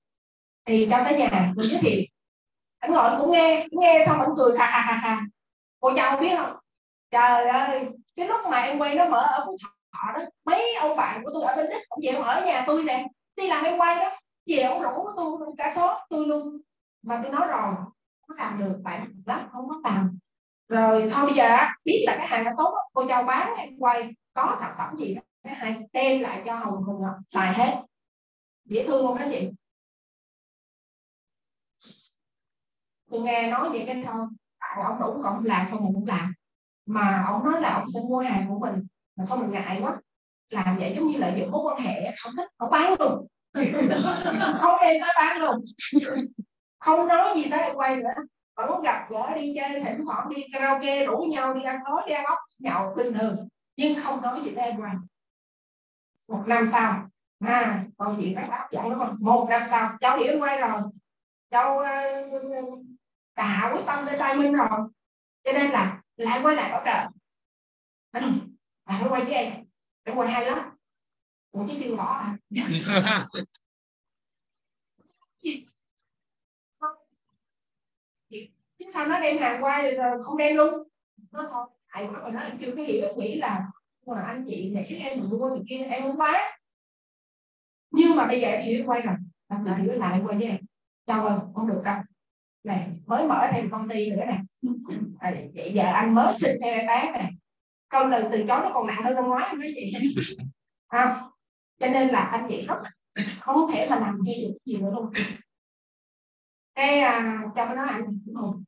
Thì 0.66 0.88
trong 0.90 1.04
tới 1.04 1.18
nhà 1.18 1.52
mình 1.56 1.70
giới 1.70 1.80
thiệu. 1.80 2.02
Anh 2.78 2.92
ngồi 2.92 3.10
cũng 3.20 3.32
nghe 3.32 3.66
cũng 3.70 3.80
nghe 3.80 4.04
xong 4.06 4.20
anh 4.20 4.30
cười 4.36 4.58
khà 4.58 4.66
khà 4.66 4.82
khà 4.86 5.00
khà 5.02 5.20
cô 5.80 5.92
cháu 5.96 6.20
biết 6.20 6.36
không? 6.36 6.56
Trời 7.10 7.46
ơi, 7.46 7.88
cái 8.16 8.28
lúc 8.28 8.40
mà 8.50 8.60
em 8.60 8.78
quay 8.78 8.94
nó 8.94 9.08
mở 9.08 9.20
ở 9.20 9.44
phú 9.46 9.56
thọ 9.92 10.12
đó, 10.18 10.24
mấy 10.44 10.74
ông 10.74 10.96
bạn 10.96 11.24
của 11.24 11.30
tôi 11.34 11.44
ở 11.44 11.56
bên 11.56 11.66
đức 11.70 11.78
cũng 11.88 12.04
về 12.04 12.12
ở 12.12 12.46
nhà 12.46 12.64
tôi 12.66 12.84
nè. 12.84 13.06
Đi 13.36 13.48
làm 13.48 13.64
em 13.64 13.78
quay 13.78 13.96
đó, 13.96 14.10
về 14.46 14.62
ông 14.62 14.82
rủ 14.82 14.90
của 14.90 15.12
tôi 15.16 15.54
cả 15.58 15.72
số 15.76 15.98
tôi 16.08 16.26
luôn. 16.26 16.60
Mà 17.02 17.20
tôi 17.22 17.32
nói 17.32 17.46
rồi 17.48 17.74
nó 18.28 18.34
làm 18.38 18.58
được 18.58 18.80
phải 18.84 19.00
lắm, 19.26 19.48
không 19.52 19.68
có 19.68 19.80
làm. 19.84 20.18
Rồi 20.68 21.10
thôi 21.14 21.26
bây 21.26 21.34
giờ 21.34 21.58
biết 21.84 22.04
là 22.06 22.16
cái 22.16 22.26
hàng 22.26 22.44
nó 22.44 22.50
tốt 22.58 22.74
cô 22.92 23.08
chào 23.08 23.22
bán 23.22 23.54
em 23.56 23.78
quay 23.78 24.10
có 24.34 24.56
sản 24.60 24.74
phẩm 24.78 24.96
gì 24.98 25.14
đó, 25.14 25.22
cái 25.42 25.54
hai 25.54 25.76
đem 25.92 26.22
lại 26.22 26.42
cho 26.46 26.56
hồng 26.56 26.82
hồng 26.82 27.02
ngọc 27.02 27.14
xài 27.28 27.54
hết. 27.54 27.82
Dễ 28.64 28.86
thương 28.86 29.06
không 29.06 29.18
các 29.18 29.28
chị? 29.32 29.50
Tôi 33.10 33.20
nghe 33.22 33.50
nói 33.50 33.68
vậy 33.70 33.84
cái 33.86 34.02
thôi. 34.06 34.26
Tại 34.60 34.84
ông 34.84 35.00
đủ 35.00 35.22
còn 35.22 35.44
làm, 35.44 35.66
xong 35.70 35.84
mình 35.84 35.94
cũng 35.94 36.06
làm. 36.06 36.32
Mà 36.86 37.24
ông 37.28 37.44
nói 37.44 37.60
là 37.60 37.74
ông 37.74 37.84
sẽ 37.94 38.00
mua 38.08 38.18
hàng 38.18 38.46
của 38.48 38.58
mình. 38.58 38.86
Mà 39.16 39.24
thôi 39.28 39.38
mình 39.38 39.50
ngại 39.50 39.78
quá. 39.82 39.96
Làm 40.50 40.78
vậy 40.78 40.94
giống 40.96 41.06
như 41.06 41.18
là 41.18 41.36
dụng 41.36 41.50
mối 41.50 41.60
quan 41.64 41.80
hệ 41.80 42.14
không 42.22 42.32
thích, 42.36 42.48
không 42.58 42.70
bán 42.70 42.94
luôn. 42.98 43.26
Không 44.60 44.76
đem 44.82 45.02
tới 45.02 45.14
bán 45.16 45.38
luôn. 45.38 45.64
Không 46.78 47.08
nói 47.08 47.32
gì 47.36 47.44
tới 47.50 47.70
quay 47.74 47.96
nữa. 47.96 48.22
Vẫn 48.56 48.70
muốn 48.70 48.82
gặp 48.82 49.06
gỡ 49.10 49.34
đi 49.34 49.54
chơi, 49.56 49.84
thỉnh 49.84 50.04
thoảng 50.04 50.28
đi 50.28 50.42
karaoke 50.52 51.06
rủ 51.06 51.18
nhau 51.18 51.54
đi 51.54 51.62
ăn 51.62 51.78
tối 51.84 52.02
đi 52.06 52.12
ăn 52.12 52.24
ốc, 52.24 52.38
nhậu 52.58 52.94
bình 52.96 53.14
thường 53.14 53.48
nhưng 53.76 54.02
không 54.02 54.22
nói 54.22 54.42
gì 54.44 54.54
với 54.54 54.64
em 54.64 54.80
quay 54.80 54.94
một 56.28 56.44
năm 56.46 56.66
sau 56.72 57.10
à 57.38 57.84
còn 57.96 58.18
chuyện 58.20 58.34
phải 58.34 58.44
áp 58.44 58.68
nó 58.72 58.96
còn 58.98 59.16
một 59.20 59.46
năm 59.50 59.62
sau 59.70 59.96
cháu 60.00 60.18
hiểu 60.18 60.38
quay 60.40 60.60
rồi. 60.60 60.82
Cháu 61.50 61.78
uh, 61.78 62.78
tạ 63.34 63.70
quyết 63.74 63.82
tâm 63.86 64.06
lên 64.06 64.16
tay 64.18 64.36
minh 64.36 64.52
rồi. 64.52 64.78
Cho 65.44 65.52
nên 65.52 65.70
là 65.70 66.02
lại 66.16 66.40
quay 66.42 66.56
lại 66.56 66.70
bảo 66.70 66.82
trợ 66.84 67.10
anh 68.10 68.40
phải 68.84 69.08
quay 69.08 69.24
với 69.24 69.34
em. 69.34 69.64
Em 70.02 70.16
quay 70.16 70.32
hay 70.32 70.46
lắm. 70.46 70.76
Ủa 71.50 71.66
chứ 71.68 71.74
chưa 71.84 71.96
bỏ 71.96 72.04
à? 72.04 72.38
Chứ 78.78 78.86
sao 78.94 79.06
nó 79.06 79.20
đem 79.20 79.38
hàng 79.38 79.64
qua 79.64 79.82
rồi 79.82 80.22
không 80.24 80.36
đem 80.36 80.56
luôn? 80.56 80.88
Nó 81.32 81.48
thôi 81.50 81.66
thầy 81.94 82.08
mà 82.08 82.30
nó 82.32 82.40
chưa 82.60 82.72
cái 82.76 82.84
hiểu 82.84 83.08
nghĩ 83.16 83.34
là 83.34 83.66
mà 84.06 84.22
anh 84.22 84.44
chị 84.48 84.70
này 84.70 84.86
cái 84.88 84.98
em 84.98 85.28
mua 85.30 85.50
thì 85.56 85.62
kia 85.68 85.84
em 85.84 86.02
không 86.02 86.18
bán. 86.18 86.52
Nhưng 87.90 88.16
mà 88.16 88.26
bây 88.26 88.40
giờ 88.40 88.48
em 88.48 88.64
hiểu 88.64 88.84
quay 88.86 89.00
rồi. 89.00 89.14
Làm 89.48 89.64
lại 89.64 89.82
hiểu 89.82 89.92
lại 89.92 90.20
quay 90.24 90.38
với 90.38 90.46
em 90.46 90.58
cho 91.06 91.22
ơi 91.22 91.38
không 91.54 91.68
được 91.68 91.80
đâu. 91.84 91.96
Này 92.64 92.88
mới 93.06 93.26
mở 93.26 93.48
thêm 93.52 93.70
công 93.70 93.88
ty 93.88 94.10
nữa 94.10 94.24
nè. 94.26 94.40
Vậy 95.54 95.72
giờ 95.74 95.82
anh 95.82 96.14
mới 96.14 96.34
xin 96.34 96.56
theo 96.62 96.74
em 96.74 96.86
bán 96.86 97.12
nè. 97.12 97.30
Câu 97.88 98.06
lời 98.06 98.24
từ 98.32 98.38
chối 98.48 98.60
nó 98.62 98.70
còn 98.74 98.86
nặng 98.86 99.02
hơn 99.04 99.14
năm 99.14 99.24
ngoái 99.24 99.54
mấy 99.54 99.72
chị 99.74 99.92
à, 100.88 101.24
cho 101.78 101.86
nên 101.86 102.08
là 102.08 102.20
anh 102.20 102.46
chị 102.48 102.66
rất 102.66 102.74
không 103.40 103.72
thể 103.72 103.86
mà 103.90 104.00
làm 104.00 104.18
gì 104.26 104.48
được 104.48 104.58
gì 104.64 104.76
nữa 104.76 104.90
luôn. 104.94 105.10
Cái 106.74 107.00
à, 107.00 107.42
cho 107.56 107.74
nó 107.74 107.84
anh 107.84 108.04
cũng 108.26 108.64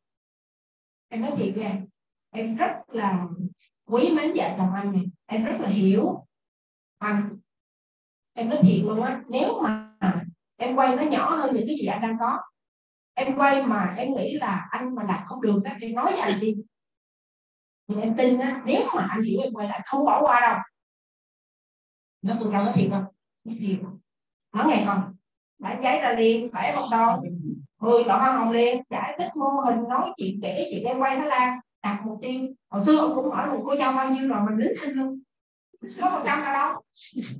em 1.09 1.20
nói 1.20 1.33
chị 1.39 1.53
với 1.53 1.64
em 1.64 1.87
em 2.37 2.57
rất 2.57 2.72
là 2.89 3.26
quý 3.87 4.12
mến 4.16 4.32
vợ 4.37 4.55
chồng 4.59 4.74
anh 4.74 4.93
này. 4.93 5.05
Em 5.26 5.45
rất 5.45 5.57
là 5.61 5.68
hiểu 5.68 6.26
anh. 6.99 7.37
Em 8.32 8.49
nói 8.49 8.59
thiệt 8.62 8.84
luôn 8.84 9.03
á, 9.03 9.22
nếu 9.28 9.61
mà 9.62 9.93
em 10.59 10.76
quay 10.76 10.97
nó 10.97 11.03
nhỏ 11.03 11.37
hơn 11.37 11.55
những 11.55 11.64
cái 11.66 11.76
gì 11.76 11.87
anh 11.87 12.03
đang 12.03 12.16
có, 12.20 12.39
em 13.14 13.37
quay 13.37 13.62
mà 13.62 13.95
em 13.97 14.14
nghĩ 14.14 14.34
là 14.34 14.68
anh 14.70 14.95
mà 14.95 15.03
làm 15.03 15.24
không 15.26 15.43
được 15.43 15.61
á, 15.64 15.76
em 15.80 15.95
nói 15.95 16.12
với 16.12 16.20
anh 16.20 16.41
đi. 16.41 16.57
Nhưng 17.87 18.01
em 18.01 18.14
tin 18.16 18.39
á, 18.39 18.62
nếu 18.66 18.87
mà 18.95 19.07
anh 19.11 19.22
hiểu 19.22 19.41
em 19.41 19.53
quay 19.53 19.68
lại, 19.68 19.80
không 19.87 20.05
bỏ 20.05 20.22
qua 20.22 20.41
đâu. 20.41 20.59
Nó 22.22 22.37
tôi 22.41 22.53
đâu 22.53 22.64
nó 22.64 22.72
thiệt 22.74 22.91
không 22.91 23.05
nói 23.45 23.57
thiệt. 23.61 23.78
Nó 24.53 24.64
ngày 24.68 24.84
không 24.87 25.14
đã 25.59 25.80
giấy 25.82 26.01
ra 26.01 26.12
liền, 26.12 26.51
phải 26.53 26.76
một 26.76 26.89
đâu 26.91 27.22
mười 27.80 28.05
đỏ 28.05 28.18
hoa 28.18 28.32
hồng 28.32 28.51
liền, 28.51 28.82
giải 28.91 29.14
thích 29.18 29.30
mô 29.37 29.49
hình, 29.49 29.89
nói 29.89 30.12
chuyện 30.16 30.41
kể 30.43 30.68
chuyện, 30.70 30.84
em 30.84 30.99
quay 30.99 31.16
Thái 31.16 31.26
Lan 31.26 31.59
đặt 31.87 32.03
mục 32.07 32.18
tiêu. 32.22 32.55
Hồi 32.68 32.84
xưa 32.84 32.99
ông 32.99 33.14
cũng 33.14 33.30
hỏi 33.30 33.49
một 33.49 33.62
cô 33.66 33.74
cho 33.78 33.93
bao 33.93 34.11
nhiêu 34.11 34.28
rồi, 34.28 34.41
mình 34.47 34.59
lính 34.59 34.74
thanh 34.80 34.91
luôn. 34.91 35.22
Có 36.01 36.11
phần 36.11 36.22
trăm 36.26 36.41
nào 36.43 36.53
đâu. 36.53 36.82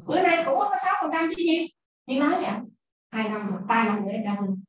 Bữa 0.07 0.23
nay 0.23 0.43
cũng 0.47 0.59
có 0.59 0.77
sáu 0.85 0.95
phần 1.03 1.11
trăm 1.13 1.29
chứ 1.29 1.43
gì? 1.43 1.69
Nhưng 2.07 2.21
nói 2.21 2.43
vậy. 2.43 2.53
Hai 3.11 3.29
năm 3.29 3.51
rồi, 3.51 3.61
ba 3.67 3.85
năm 3.85 4.05
nữa 4.05 4.13
em 4.13 4.25
đang 4.25 4.41
mình 4.41 4.63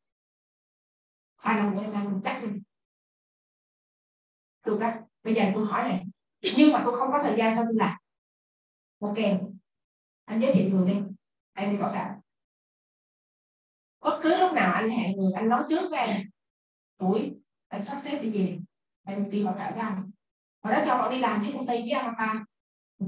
hai 1.38 1.56
năm 1.56 1.76
nữa 1.76 1.82
em 1.82 1.94
đang 1.94 2.06
mình 2.06 2.22
chắc 2.24 2.44
mình 2.44 2.62
được 4.66 4.80
á, 4.82 5.02
bây 5.24 5.36
giờ 5.36 5.44
tôi 5.56 5.66
hỏi 5.66 5.90
này. 5.90 6.04
Nhưng 6.58 6.72
mà 6.72 6.82
tôi 6.86 6.96
không 6.98 7.12
có 7.12 7.20
thời 7.24 7.38
gian 7.38 7.56
sao 7.56 7.64
tôi 7.64 7.76
làm? 7.76 7.98
Ok 9.00 9.18
anh 10.26 10.42
giới 10.42 10.54
thiệu 10.54 10.70
người 10.70 10.94
đi. 10.94 11.02
Em 11.54 11.72
đi 11.72 11.78
bảo 11.78 11.94
đảm. 11.94 12.12
Bất 14.00 14.20
cứ 14.24 14.38
lúc 14.38 14.54
nào 14.54 14.74
anh 14.74 14.90
hẹn 14.90 15.18
người, 15.18 15.32
anh 15.36 15.50
nói 15.50 15.64
trước 15.70 15.90
với 15.90 16.00
em. 16.00 16.30
Tuổi 16.98 17.36
em 17.68 17.82
sắp 17.82 17.98
xếp 18.00 18.20
đi 18.20 18.30
về 18.30 18.60
em 19.08 19.30
đi 19.30 19.44
vào 19.44 19.56
cả 19.58 19.74
làm 19.78 20.12
anh 20.62 20.74
đó 20.74 20.82
cho 20.86 20.98
bọn 20.98 21.12
đi 21.12 21.20
làm 21.20 21.42
với 21.42 21.52
công 21.54 21.68
ty 21.68 21.74
với 21.74 22.02
Amazon 22.04 22.44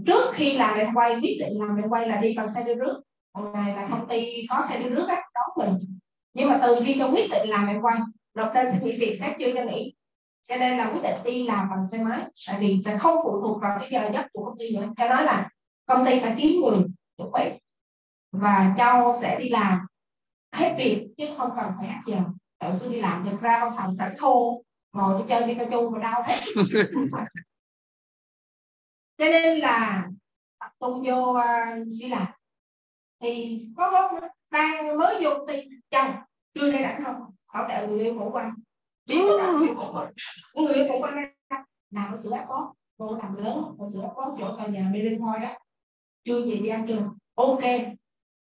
trước 0.06 0.32
khi 0.34 0.58
làm 0.58 0.78
em 0.78 0.94
quay 0.94 1.16
quyết 1.16 1.38
định 1.40 1.60
làm 1.60 1.78
em 1.78 1.90
quay 1.90 2.08
là 2.08 2.18
đi 2.18 2.34
bằng 2.38 2.50
xe 2.50 2.64
đưa 2.64 2.76
rước. 2.76 3.02
Một 3.34 3.52
ngày 3.54 3.76
là 3.76 3.88
công 3.92 4.08
ty 4.08 4.48
có 4.50 4.62
xe 4.70 4.80
đưa 4.80 4.90
rước 4.90 5.08
á, 5.08 5.24
đón 5.34 5.68
mình. 5.68 5.98
Nhưng 6.34 6.50
mà 6.50 6.60
từ 6.64 6.76
khi 6.86 6.96
cho 7.00 7.10
quyết 7.10 7.30
định 7.32 7.50
làm 7.50 7.68
em 7.68 7.82
quay 7.82 8.00
nộp 8.36 8.54
đơn 8.54 8.66
xin 8.72 8.84
nghỉ 8.84 9.00
việc 9.00 9.18
sếp 9.20 9.36
chưa 9.40 9.52
cho 9.56 9.64
nghỉ. 9.64 9.94
Cho 10.48 10.56
nên 10.56 10.78
là 10.78 10.92
quyết 10.94 11.02
định 11.04 11.24
đi 11.24 11.44
làm 11.44 11.70
bằng 11.70 11.86
xe 11.86 12.04
máy. 12.04 12.22
Tại 12.48 12.58
vì 12.60 12.78
sẽ 12.86 12.98
không 12.98 13.18
phụ 13.24 13.42
thuộc 13.42 13.62
vào 13.62 13.78
cái 13.80 13.90
giờ 13.92 14.10
giấc 14.14 14.26
của 14.34 14.46
công 14.46 14.58
ty 14.60 14.78
nữa. 14.78 14.88
Cho 14.98 15.10
nói 15.10 15.24
là 15.24 15.50
công 15.86 16.06
ty 16.06 16.20
phải 16.20 16.36
kiếm 16.38 16.62
người 16.62 16.80
chủ 17.18 17.32
bị 17.34 17.50
và 18.32 18.74
châu 18.78 19.14
sẽ 19.22 19.40
đi 19.40 19.50
làm 19.50 19.80
hết 20.56 20.76
việc 20.78 21.08
chứ 21.18 21.26
không 21.38 21.50
cần 21.56 21.72
phải 21.78 21.88
áp 21.88 22.02
giờ. 22.06 22.18
Tự 22.60 22.78
sư 22.78 22.92
đi 22.92 23.02
làm 23.02 23.24
được 23.24 23.38
ra 23.42 23.60
văn 23.66 23.74
phòng 23.78 23.90
phải 24.00 24.12
thô 24.18 24.62
ngồi 24.94 25.22
đi 25.22 25.26
chơi 25.30 25.48
đi 25.48 25.56
ca 25.56 25.66
chu 25.72 25.90
mà 25.90 26.00
đau 26.00 26.24
hết 26.24 26.40
cho 29.18 29.26
nên 29.26 29.60
là 29.60 30.08
tập 30.60 30.72
trung 30.80 30.94
vô 31.06 31.32
uh, 31.32 31.88
đi 31.88 32.08
làm. 32.10 32.28
Thì 33.22 33.66
có 33.78 34.10
lúc 34.12 34.22
đang 34.52 34.98
mới 34.98 35.24
vô 35.24 35.46
ty 35.48 35.70
chồng 35.90 36.16
chưa 36.54 36.72
đây 36.72 36.82
rảnh 36.84 37.04
không? 37.06 37.16
Hỗ 37.48 37.64
trợ 37.68 37.88
người 37.88 38.00
yêu 38.00 38.14
ngủ 38.14 38.32
quanh 38.34 38.54
biết 39.06 39.16
người 39.16 40.74
yêu 40.74 40.86
ngủ 40.86 41.00
quanh 41.02 41.34
làm 41.92 42.12
ở 42.12 42.18
sữa 42.18 42.46
có. 42.48 42.74
Cô 42.98 43.18
làm 43.18 43.36
lớn 43.36 43.76
ở 43.80 43.86
sữa 43.94 44.10
có 44.16 44.36
chỗ 44.40 44.56
tòa 44.58 44.68
nhà 44.68 44.90
mê 44.94 45.00
linh 45.00 45.20
thôi 45.20 45.40
đó. 45.42 45.58
Chưa 46.24 46.46
gì 46.46 46.60
đi 46.60 46.70
ăn 46.70 46.88
trường 46.88 47.18
ok 47.36 47.64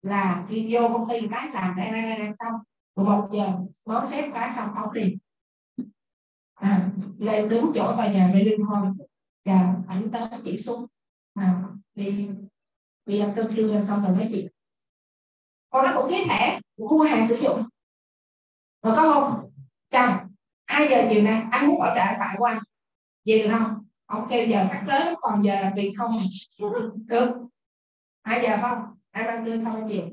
là 0.02 0.46
khi 0.48 0.68
vô 0.74 0.88
công 0.88 1.08
ty 1.08 1.28
cái 1.30 1.48
làm 1.52 1.76
đây 1.76 1.90
đây 1.90 2.18
đây 2.18 2.30
xong. 2.38 2.54
Một 2.96 3.28
giờ 3.32 3.52
nói 3.86 4.06
xếp 4.06 4.30
cái 4.34 4.52
xong 4.52 4.70
không 4.74 4.88
tiền 4.94 5.18
à, 6.58 6.90
lên 7.18 7.48
đứng 7.48 7.72
chỗ 7.74 7.96
tòa 7.96 8.12
nhà 8.12 8.30
mê 8.34 8.44
linh 8.44 8.60
thôi. 8.68 8.86
Và 9.44 9.74
ảnh 9.88 10.10
tới 10.12 10.28
chỉ 10.44 10.58
xuống. 10.58 10.86
À, 11.34 11.62
đi 11.94 12.28
đi 13.06 13.20
ăn 13.20 13.32
cơm 13.36 13.56
trưa 13.56 13.80
xong 13.80 14.02
rồi 14.02 14.16
nói 14.16 14.28
chuyện. 14.30 14.48
Con 15.70 15.84
nó 15.86 16.00
cũng 16.00 16.10
kiếm 16.10 16.28
thẻ 16.28 16.60
cũng 16.76 16.88
mua 16.88 17.04
hàng 17.04 17.28
sử 17.28 17.34
dụng? 17.34 17.62
Rồi 18.82 18.96
có 18.96 19.12
không? 19.14 19.50
Chồng 19.90 20.16
hai 20.66 20.88
giờ 20.90 21.08
chiều 21.10 21.22
nay 21.22 21.42
anh 21.50 21.68
muốn 21.68 21.80
ở 21.80 21.88
trợ 21.94 22.16
tại 22.18 22.34
của 22.38 22.44
anh. 22.44 22.58
Về 23.24 23.38
được 23.38 23.50
không? 23.58 23.84
Ông 24.06 24.26
kêu 24.30 24.46
giờ 24.46 24.66
cắt 24.72 24.84
lớn 24.86 25.14
còn 25.20 25.44
giờ 25.44 25.60
làm 25.60 25.72
việc 25.76 25.92
không? 25.98 26.20
Được. 27.06 27.34
Hai 28.22 28.40
giờ 28.42 28.58
không? 28.60 28.78
Ai 29.10 29.26
ăn 29.26 29.44
đưa 29.44 29.60
xong 29.60 29.88
về 29.88 30.12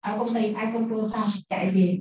ở 0.00 0.18
công 0.18 0.34
ty 0.34 0.52
ai 0.52 0.70
công 0.74 0.88
trưa 0.88 1.08
xong 1.08 1.28
chạy 1.48 1.70
về. 1.70 1.98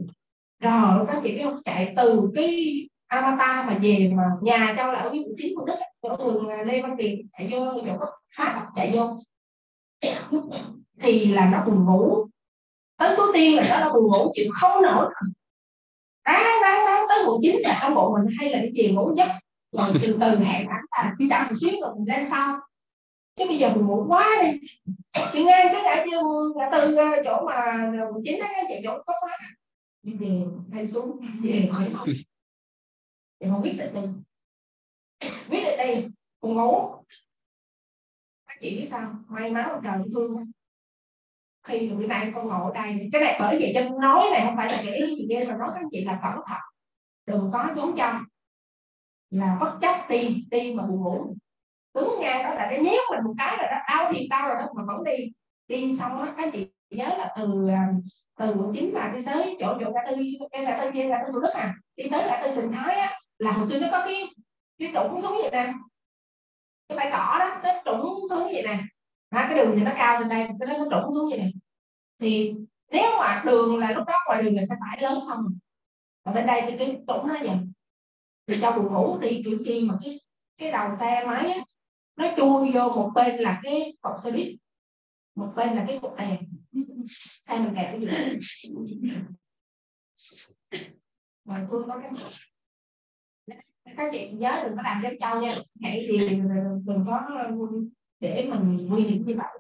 Rồi 0.59 1.05
các 1.07 1.19
chị 1.23 1.35
biết 1.35 1.43
không 1.43 1.61
chạy 1.65 1.93
từ 1.97 2.31
cái 2.35 2.89
avatar 3.07 3.65
mà 3.65 3.79
về 3.81 4.11
mà 4.15 4.23
nhà 4.41 4.73
cho 4.77 4.91
là 4.91 4.99
ở 4.99 5.09
cái 5.09 5.23
quận 5.25 5.35
của 5.55 5.65
đức 5.65 5.75
chỗ 6.01 6.17
đường 6.17 6.47
lê 6.47 6.81
văn 6.81 6.95
kiệt 6.97 7.19
chạy 7.37 7.49
vô, 7.51 7.81
chỗ 7.85 7.97
có 7.99 8.11
phát 8.37 8.67
chạy 8.75 8.95
vô. 8.95 9.17
Thì 11.01 11.25
là 11.25 11.49
nó 11.49 11.65
buồn 11.65 11.85
ngủ. 11.85 12.27
Tới 12.97 13.15
số 13.17 13.31
tiên 13.33 13.55
là 13.55 13.63
nó 13.69 13.79
là 13.79 13.93
buồn 13.93 14.03
ngủ, 14.03 14.31
chịu 14.35 14.51
không 14.53 14.83
nổi. 14.83 15.13
Ráng 16.25 16.61
ráng 16.61 16.85
ráng 16.85 17.05
tới 17.09 17.25
quận 17.27 17.39
chín 17.41 17.55
là 17.59 17.79
ông 17.81 17.95
bộ 17.95 18.17
mình 18.17 18.35
hay 18.39 18.49
là 18.49 18.59
cái 18.59 18.71
gì 18.73 18.91
ngủ 18.91 19.13
giấc. 19.17 19.27
Rồi 19.71 19.87
từ 20.01 20.17
từ 20.21 20.37
hẹn 20.37 20.67
ảnh 20.67 20.85
là 20.91 21.15
đi 21.17 21.27
một 21.29 21.55
xíu 21.61 21.81
rồi 21.81 21.95
mình 21.95 22.07
lên 22.07 22.25
sau. 22.29 22.59
Chứ 23.35 23.45
bây 23.47 23.57
giờ 23.57 23.69
buồn 23.69 23.87
ngủ 23.87 24.05
quá 24.07 24.27
đi. 24.41 24.59
Thì 25.33 25.43
nghe 25.43 25.69
cái 25.73 25.81
ngã 25.83 26.03
tư 26.11 26.53
ngã 26.55 26.69
tư 26.71 26.95
chỗ 27.25 27.45
mà 27.45 27.91
quận 28.13 28.23
chín 28.25 28.39
đó 28.39 28.47
chạy 28.69 28.81
chỗ 28.83 29.03
có 29.05 29.13
quá. 29.21 29.37
Đi 30.03 30.13
về, 30.13 30.41
hay 30.73 30.87
xuống 30.87 31.19
về 31.43 31.69
khỏi 31.71 31.89
thì 33.39 33.47
không 33.49 33.61
quyết 33.61 33.77
định 33.77 33.93
đây, 33.93 34.13
quyết 35.49 35.63
định 35.63 35.77
đi 35.77 36.07
cùng 36.39 36.55
ngủ. 36.55 37.03
Các 38.47 38.57
chị 38.61 38.77
biết 38.77 38.85
sao 38.85 39.15
may 39.27 39.51
mắn 39.51 39.69
một 39.69 39.79
trời 39.83 39.97
thương 40.13 40.51
khi 41.67 41.89
bữa 41.89 42.07
nay 42.07 42.31
con 42.35 42.47
ngồi 42.47 42.61
ở 42.61 42.83
đây 42.83 43.09
cái 43.11 43.21
này 43.21 43.37
bởi 43.39 43.57
vậy 43.59 43.71
chân 43.75 43.99
nói 44.01 44.29
này 44.31 44.41
không 44.45 44.57
phải 44.57 44.71
là 44.71 44.81
cái 44.85 45.15
gì 45.17 45.27
ghê 45.29 45.45
mà 45.45 45.57
nói 45.57 45.69
các 45.75 45.83
chị 45.91 46.03
là 46.05 46.19
cẩn 46.23 46.41
thận. 46.47 46.61
Đừng 47.25 47.49
có 47.53 47.69
trốn 47.75 47.95
trong 47.97 48.23
là 49.29 49.57
bất 49.61 49.77
chấp 49.81 50.05
ti 50.09 50.45
ti 50.51 50.73
mà 50.73 50.83
buồn 50.85 51.01
ngủ. 51.03 51.35
Cứng 51.93 52.13
ngang 52.19 52.43
đó 52.43 52.53
là 52.53 52.67
cái 52.69 52.79
nhéo 52.79 53.01
mình 53.11 53.23
một 53.23 53.33
cái 53.37 53.57
rồi 53.57 53.67
đó 53.71 53.77
đau 53.87 54.11
thì 54.13 54.27
đau 54.27 54.47
rồi 54.47 54.57
đó 54.57 54.67
mà 54.75 54.83
vẫn 54.87 55.03
đi. 55.03 55.31
Đi 55.67 55.97
xong 55.97 56.21
á 56.21 56.33
các 56.37 56.49
chị 56.53 56.67
nhớ 56.89 57.05
là 57.17 57.33
từ 57.37 57.67
à, 57.69 57.89
từ 58.39 58.53
quận 58.53 58.71
chín 58.75 58.93
mà 58.93 59.13
đi 59.15 59.21
tới 59.25 59.57
chỗ 59.59 59.77
chỗ 59.79 59.91
ngã 59.93 60.01
tư 60.09 60.15
cái 60.51 60.63
ngã 60.65 60.79
tư 60.83 60.91
kia 60.93 61.05
ngã 61.05 61.21
tư 61.25 61.31
thủ 61.33 61.39
đức 61.39 61.49
à. 61.53 61.75
Đi 61.95 62.03
tới 62.11 62.23
ngã 62.27 62.41
tư 62.43 62.61
bình 62.61 62.71
thái 62.71 62.99
á 62.99 63.19
là 63.39 63.51
hồi 63.51 63.67
xưa 63.69 63.79
nó 63.79 63.87
có 63.91 64.05
cái 64.05 64.23
cái 64.77 64.91
trũng 64.93 65.21
xuống 65.21 65.37
vậy 65.41 65.51
nè. 65.51 65.73
Cái 66.87 66.97
bãi 66.97 67.09
cỏ 67.11 67.37
đó 67.39 67.61
nó 67.63 67.81
trũng 67.85 68.29
xuống 68.29 68.43
vậy 68.43 68.63
nè. 68.65 68.83
Đó, 69.31 69.45
cái 69.49 69.57
đường 69.57 69.73
thì 69.77 69.83
nó 69.83 69.91
cao 69.97 70.19
lên 70.19 70.29
đây 70.29 70.47
cái 70.59 70.77
nó 70.77 70.85
trũng 70.91 71.11
xuống 71.15 71.29
vậy 71.29 71.39
nè. 71.39 71.51
Thì 72.19 72.53
nếu 72.91 73.11
mà 73.19 73.43
đường 73.45 73.77
là 73.77 73.91
lúc 73.91 74.07
đó 74.07 74.19
ngoài 74.27 74.43
đường 74.43 74.55
là 74.55 74.61
xe 74.69 74.75
tải 74.81 75.01
lớn 75.01 75.19
không 75.27 75.45
ở 76.23 76.31
bên 76.33 76.45
đây 76.47 76.61
thì 76.65 76.77
cái 76.77 77.01
trũng 77.07 77.27
nó 77.27 77.35
vậy. 77.41 77.57
Thì 78.47 78.57
cho 78.61 78.71
buồn 78.71 78.93
ngủ 78.93 79.17
đi 79.17 79.41
kiểu 79.45 79.57
khi 79.65 79.81
mà 79.81 79.97
cái 80.03 80.21
cái 80.57 80.71
đầu 80.71 80.91
xe 80.99 81.23
máy 81.27 81.49
á, 81.49 81.59
nó 82.15 82.33
chui 82.37 82.71
vô 82.71 82.89
một 82.89 83.11
bên 83.15 83.35
là 83.35 83.59
cái 83.63 83.97
cột 84.01 84.21
xe 84.21 84.31
buýt. 84.31 84.57
Một 85.35 85.51
bên 85.55 85.75
là 85.75 85.85
cái 85.87 85.99
cột 86.01 86.17
đèn. 86.17 86.37
Xe 87.41 87.59
mình 87.59 87.75
kẹt 87.75 87.85
cái 87.91 87.99
gì 87.99 88.07
mà 91.45 91.67
tôi 91.71 91.83
có 91.87 91.99
cái 92.01 92.11
các 93.97 94.09
chị 94.11 94.31
nhớ 94.31 94.61
đừng 94.63 94.75
có 94.75 94.81
làm 94.81 95.01
giống 95.03 95.19
châu 95.19 95.41
nha 95.41 95.55
hãy 95.81 96.05
thì 96.09 96.17
đừng 96.85 97.05
có 97.07 97.27
uh, 97.53 97.83
để 98.19 98.49
mình 98.49 98.87
nguy 98.89 99.03
hiểm 99.03 99.23
như 99.25 99.35
vậy. 99.35 99.59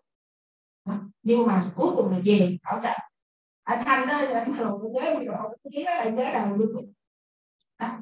Nhưng 1.23 1.47
mà 1.47 1.63
cuối 1.75 1.91
cùng 1.95 2.11
là 2.11 2.19
về 2.25 2.57
bảo 2.63 2.79
trợ. 2.83 2.93
Ở 3.63 3.83
thanh 3.85 4.07
đó 4.07 4.17
anh 4.33 4.53
thường 4.57 4.81
nhớ 4.93 5.15
mình 5.17 5.27
rồi 5.27 5.57
cái 5.73 5.83
đó 5.83 5.91
là 5.91 6.09
nhớ 6.09 6.31
đầu 6.33 6.55
luôn 6.55 6.93
đó. 7.79 7.97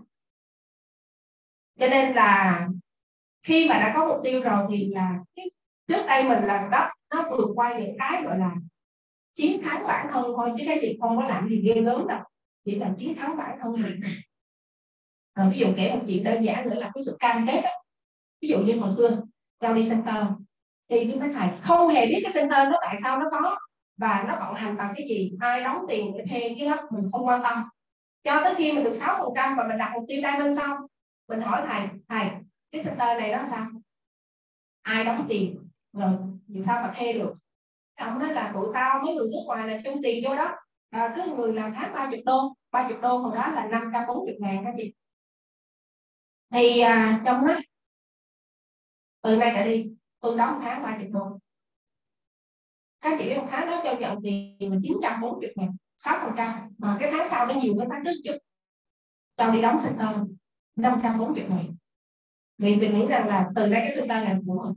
cho 1.80 1.88
nên 1.88 2.15
là 2.15 2.68
khi 3.43 3.69
mà 3.69 3.80
đã 3.80 3.93
có 3.95 4.07
mục 4.07 4.18
tiêu 4.23 4.41
rồi 4.41 4.68
thì 4.69 4.89
là 4.93 5.19
trước 5.88 6.03
đây 6.07 6.23
mình 6.23 6.43
làm 6.43 6.69
đó 6.69 6.91
nó 7.10 7.30
vượt 7.30 7.47
qua 7.56 7.80
những 7.80 7.95
cái 7.99 8.23
gọi 8.23 8.39
là 8.39 8.56
chiến 9.34 9.61
thắng 9.64 9.84
bản 9.88 10.07
thân 10.14 10.23
thôi, 10.35 10.52
chứ 10.57 10.64
cái 10.68 10.80
gì 10.81 10.97
không 11.02 11.18
có 11.18 11.23
làm 11.23 11.49
gì 11.49 11.61
ghê 11.61 11.81
gớm 11.81 12.07
đâu. 12.07 12.19
Chỉ 12.65 12.76
là 12.76 12.93
chiến 12.97 13.15
thắng 13.15 13.38
bản 13.38 13.57
thân 13.61 13.73
mình 13.73 14.02
à, 15.36 15.49
ví 15.52 15.60
dụ 15.60 15.68
kể 15.78 15.95
một 15.95 16.02
chuyện 16.07 16.24
đơn 16.24 16.45
giản 16.45 16.70
nữa 16.70 16.76
là 16.76 16.91
cái 16.94 17.03
sự 17.06 17.18
cam 17.20 17.48
kết 17.48 17.62
đó. 17.62 17.70
ví 18.41 18.48
dụ 18.48 18.60
như 18.60 18.80
hồi 18.80 18.90
xưa 18.98 19.22
cho 19.60 19.74
đi 19.74 19.90
center 19.90 20.26
thì 20.90 21.10
chúng 21.12 21.22
ta 21.22 21.30
thầy 21.34 21.49
không 21.62 21.90
hề 21.90 22.06
biết 22.06 22.20
cái 22.24 22.32
center 22.36 22.70
nó 22.72 22.78
tại 22.82 22.95
sao 23.03 23.20
nó 23.20 23.26
có 23.32 23.57
và 23.98 24.26
nó 24.28 24.38
vận 24.40 24.56
hành 24.56 24.78
bằng 24.78 24.94
cái 24.95 25.07
gì 25.10 25.32
ai 25.40 25.64
đóng 25.64 25.86
tiền 25.90 26.14
để 26.18 26.26
thuê 26.30 26.56
cái 26.60 26.70
đó 26.70 26.78
mình 26.91 27.10
không 27.12 27.28
quan 27.28 27.44
tâm. 27.44 27.64
Cho 28.24 28.41
tới 28.44 28.56
khi 28.57 28.72
mình 28.72 28.84
được 28.84 28.94
6 28.94 29.18
phần 29.20 29.30
trăm 29.36 29.56
và 29.57 29.68
mình 29.68 29.78
đặt 29.78 29.91
mục 29.94 30.03
tiêu 30.07 30.22
bên 30.40 30.56
xong 30.56 30.78
mình 31.30 31.41
hỏi 31.41 31.64
thầy 31.68 31.88
thầy 32.10 32.30
cái 32.72 32.84
center 32.84 33.20
này 33.20 33.32
nó 33.32 33.45
sao? 33.49 33.66
Ai 34.82 35.06
đóng 35.06 35.26
tiền? 35.30 35.70
Rồi 35.94 36.12
vì 36.48 36.62
sao 36.64 36.82
mà 36.82 36.94
thuê 36.98 37.14
được? 37.14 37.34
Ông 37.95 38.20
nói 38.20 38.34
là 38.34 38.52
tụi 38.53 38.68
tao 38.74 39.02
mấy 39.03 39.16
người 39.16 39.28
nước 39.28 39.41
ngoài 39.45 39.68
là 39.68 39.80
chung 39.84 40.02
tiền 40.03 40.24
vô 40.28 40.36
đó. 40.36 40.56
À, 40.90 41.14
cứ 41.16 41.36
người 41.36 41.53
làm 41.53 41.74
tháng 41.76 41.94
30 41.94 42.22
đô 42.26 42.56
30 42.72 42.98
đô 43.02 43.18
hồi 43.18 43.32
đó 43.36 43.52
là 43.52 43.68
540 43.68 44.36
ngàn 44.40 44.66
các 44.66 44.74
chị 44.78 44.94
thì 46.56 46.80
à, 46.80 47.22
trong 47.26 47.48
đó 47.48 47.53
từ 49.22 49.36
nay 49.36 49.52
trở 49.56 49.65
đi. 49.65 49.90
Tôi 50.19 50.38
đóng 50.38 50.60
tháng 50.64 50.84
30 50.84 51.07
đô. 51.07 51.40
Các 53.02 53.15
chị 53.19 53.26
biết 53.26 53.38
một 53.38 53.48
tháng 53.52 53.68
đó 53.68 53.82
cho 53.84 53.95
nhận 53.99 54.18
tiền 54.23 54.57
mình 54.60 54.80
940 54.84 55.53
ngàn 55.56 55.76
6 55.98 56.19
phần 56.26 56.34
trăm. 56.38 56.69
Mà 56.77 56.98
cái 56.99 57.11
tháng 57.11 57.30
sau 57.30 57.45
nó 57.45 57.53
nhiều 57.53 57.76
cái 57.80 57.88
tháng 57.91 58.03
trước 58.06 58.22
chút. 58.23 58.38
Cho 59.38 59.52
đi 59.52 59.61
đóng 59.61 59.80
sinh 59.80 59.98
hơn 59.98 60.36
540 60.76 61.45
ngàn. 61.49 61.76
Vì 62.57 62.76
mình 62.76 62.99
nghĩ 62.99 63.06
rằng 63.06 63.27
là 63.27 63.49
từ 63.56 63.61
đây 63.61 63.80
cái 63.82 63.91
sinh 63.91 64.07
center 64.07 64.23
này 64.23 64.36
của 64.45 64.64
mình. 64.64 64.73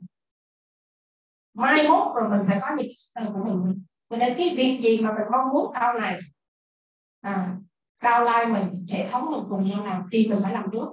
Mai 1.53 1.87
mốt 1.87 2.15
rồi 2.15 2.29
mình 2.29 2.47
phải 2.47 2.57
có 2.61 2.67
những 2.77 2.87
center 3.15 3.33
của 3.33 3.43
mình. 3.43 3.83
Mình 4.09 4.19
nên 4.19 4.33
cái 4.37 4.53
việc 4.57 4.79
gì 4.83 5.01
mà 5.01 5.13
mình 5.13 5.27
mong 5.31 5.49
muốn 5.53 5.71
sau 5.73 5.93
này 5.93 6.19
à, 7.21 7.57
cao 7.99 8.23
lai 8.23 8.45
mình 8.45 8.85
hệ 8.89 9.09
thống 9.11 9.31
mình 9.31 9.43
cùng 9.49 9.65
nhau 9.69 9.85
làm 9.85 10.03
thì 10.11 10.27
mình 10.27 10.39
phải 10.43 10.53
làm 10.53 10.65
trước 10.71 10.87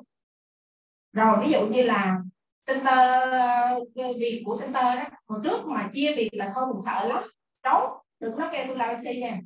rồi 1.17 1.37
ví 1.41 1.53
dụ 1.53 1.67
như 1.67 1.83
là 1.83 2.19
center 2.67 2.99
ờ, 3.31 4.13
việc 4.19 4.43
của 4.47 4.57
center 4.61 4.85
đó 4.85 5.05
hồi 5.27 5.41
trước 5.45 5.67
mà 5.67 5.91
chia 5.93 6.15
việc 6.17 6.29
là 6.33 6.53
thôi 6.55 6.67
mình 6.67 6.81
sợ 6.87 7.07
lắm. 7.09 7.23
Trốn 7.63 7.91
được 8.21 8.35
nó 8.39 8.49
kêu 8.53 8.65
tôi 8.69 8.77
làm 8.77 8.97
MC 8.97 9.21
nè, 9.21 9.41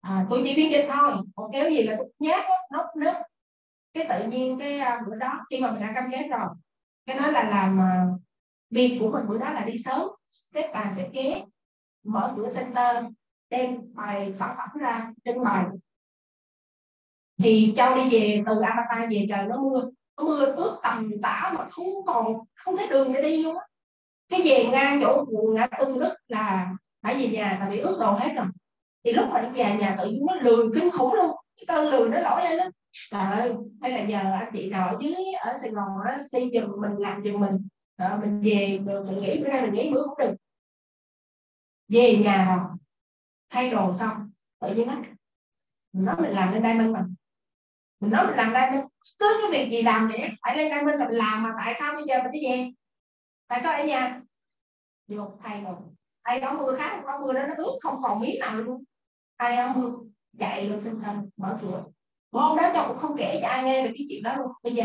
à, 0.00 0.26
tôi 0.30 0.42
chỉ 0.44 0.54
phiên 0.56 0.72
dịch 0.72 0.88
thôi 0.92 1.12
còn 1.36 1.50
kéo 1.52 1.70
gì 1.70 1.82
là 1.82 1.94
tôi 1.98 2.12
nhát 2.18 2.44
nốt 2.72 2.84
nước. 2.96 3.14
Cái 3.94 4.06
tự 4.08 4.28
nhiên 4.28 4.58
cái 4.58 4.80
uh, 4.80 5.08
bữa 5.08 5.16
đó 5.16 5.46
khi 5.50 5.60
mà 5.60 5.70
mình 5.70 5.80
đã 5.80 5.92
cam 5.94 6.10
kết 6.10 6.28
rồi 6.30 6.48
cái 7.06 7.16
nói 7.16 7.32
là 7.32 7.42
làm 7.42 7.78
uh, 7.78 8.20
việc 8.70 8.98
của 9.00 9.10
mình 9.10 9.28
bữa 9.28 9.38
đó 9.38 9.52
là 9.52 9.64
đi 9.64 9.78
sớm 9.78 10.02
xếp 10.26 10.70
bà 10.74 10.90
sẽ 10.96 11.08
kế 11.12 11.42
mở 12.04 12.34
cửa 12.36 12.48
center 12.56 13.04
đem 13.50 13.94
bài 13.94 14.34
sản 14.34 14.56
phẩm 14.58 14.82
ra 14.82 15.12
trưng 15.24 15.44
bày. 15.44 15.64
Thì 17.42 17.74
châu 17.76 17.94
đi 17.94 18.10
về 18.10 18.42
từ 18.46 18.60
Avatar 18.60 19.10
về 19.10 19.26
trời 19.28 19.46
nó 19.46 19.56
mưa 19.56 19.90
nó 20.16 20.24
mưa 20.24 20.46
ướt 20.46 20.80
tầm 20.82 21.10
tả 21.22 21.52
mà 21.58 21.68
không 21.70 21.86
còn 22.06 22.34
không 22.54 22.76
thấy 22.76 22.88
đường 22.88 23.12
để 23.12 23.22
đi 23.22 23.42
luôn 23.42 23.56
á. 23.56 23.64
Cái 24.28 24.40
về 24.44 24.68
ngang 24.72 25.00
chỗ 25.02 25.26
ngã 25.54 25.68
tư 25.78 25.98
đức 26.00 26.14
là 26.28 26.72
phải 27.02 27.14
về 27.14 27.28
nhà 27.28 27.56
tại 27.60 27.70
bị 27.70 27.78
ướt 27.78 27.98
đồ 28.00 28.12
hết 28.12 28.32
rồi. 28.36 28.46
Thì 29.04 29.12
lúc 29.12 29.28
mà 29.32 29.40
đi 29.40 29.62
về 29.62 29.76
nhà 29.76 29.96
tự 29.98 30.10
nhiên 30.10 30.26
nó 30.26 30.34
lười 30.34 30.66
kinh 30.74 30.90
khủng 30.90 31.14
luôn 31.14 31.36
cái 31.56 31.64
cơn 31.68 31.90
lười 31.90 32.08
nó 32.08 32.20
lỗi 32.20 32.42
lên 32.44 32.56
lắm. 32.56 32.70
trời 33.10 33.22
ơi 33.22 33.54
hay 33.82 33.90
là 33.90 34.04
giờ 34.08 34.18
anh 34.18 34.50
chị 34.52 34.70
nào 34.70 34.88
ở 34.88 34.96
dưới 35.00 35.14
ở 35.40 35.54
sài 35.62 35.70
gòn 35.70 35.88
á 36.04 36.18
xây 36.30 36.50
giùm 36.54 36.80
mình 36.80 36.96
làm 36.98 37.22
giùm 37.24 37.40
mình. 37.40 37.68
Đó, 37.98 38.18
mình 38.20 38.40
về 38.40 38.78
mình 38.84 39.20
nghỉ 39.20 39.40
bữa 39.40 39.48
nay 39.48 39.62
mình 39.62 39.72
nghỉ 39.72 39.90
bữa 39.90 40.02
cũng 40.04 40.18
được. 40.18 40.34
Về 41.88 42.16
nhà 42.16 42.56
rồi 42.56 42.76
thay 43.50 43.70
đồ 43.70 43.92
xong 43.92 44.30
tự 44.60 44.74
nhiên 44.74 44.88
á 44.88 45.02
mình 45.92 46.04
nói 46.04 46.16
mình 46.20 46.30
làm 46.30 46.52
lên 46.52 46.62
đây 46.62 46.74
mình 46.74 46.92
mình 48.00 48.10
nói 48.10 48.26
mình 48.26 48.36
làm 48.36 48.52
đây 48.52 48.70
mình 48.70 48.80
cứ 49.18 49.38
cái 49.42 49.50
việc 49.50 49.70
gì 49.70 49.82
làm 49.82 50.08
vậy 50.08 50.28
phải 50.42 50.56
lên 50.56 50.70
đây 50.70 50.82
mình 50.84 50.94
làm 50.94 51.08
làm 51.10 51.42
mà 51.42 51.50
tại 51.64 51.74
sao 51.78 51.94
bây 51.94 52.04
giờ 52.04 52.22
mình 52.22 52.32
đi 52.32 52.40
về 52.44 52.70
tại 53.48 53.60
sao 53.62 53.72
ở 53.72 53.84
nhà? 53.84 54.20
Được 55.08 55.28
thầy 55.42 55.60
một. 55.60 55.76
Thầy 56.24 56.40
đó 56.40 56.52
mưa 56.52 56.76
khác 56.78 57.02
có 57.06 57.18
mưa 57.26 57.32
đó 57.32 57.46
nó 57.46 57.54
ướt 57.56 57.78
không 57.82 58.02
còn 58.02 58.20
miếng 58.20 58.40
nào 58.40 58.56
luôn. 58.56 58.84
Thầy 59.38 59.56
đó 59.56 59.72
mưa 59.76 59.90
chạy 60.38 60.64
luôn 60.64 60.80
sinh 60.80 61.00
thân 61.00 61.30
mở 61.36 61.58
cửa. 61.62 61.84
Hôm 62.32 62.56
đó 62.56 62.70
cháu 62.74 62.88
cũng 62.88 62.98
không 62.98 63.16
kể 63.18 63.38
cho 63.42 63.48
ai 63.48 63.64
nghe 63.64 63.82
được 63.82 63.90
cái 63.98 64.06
chuyện 64.08 64.22
đó 64.22 64.36
luôn. 64.36 64.52
Bây 64.62 64.74
giờ 64.74 64.84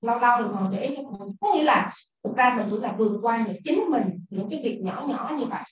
lâu 0.00 0.18
lâu 0.18 0.38
được 0.38 0.50
còn 0.52 0.72
kể 0.74 0.94
cho 0.96 1.02
mình 1.02 1.36
có 1.40 1.54
nghĩa 1.54 1.62
là 1.62 1.90
thực 2.24 2.36
ra 2.36 2.54
mình 2.56 2.66
cũng 2.70 2.82
là 2.82 2.94
vượt 2.98 3.18
qua 3.22 3.44
những 3.46 3.56
chính 3.64 3.84
mình 3.90 4.24
những 4.30 4.48
cái 4.50 4.60
việc 4.62 4.80
nhỏ 4.82 5.04
nhỏ 5.08 5.32
như 5.38 5.44
vậy. 5.44 5.62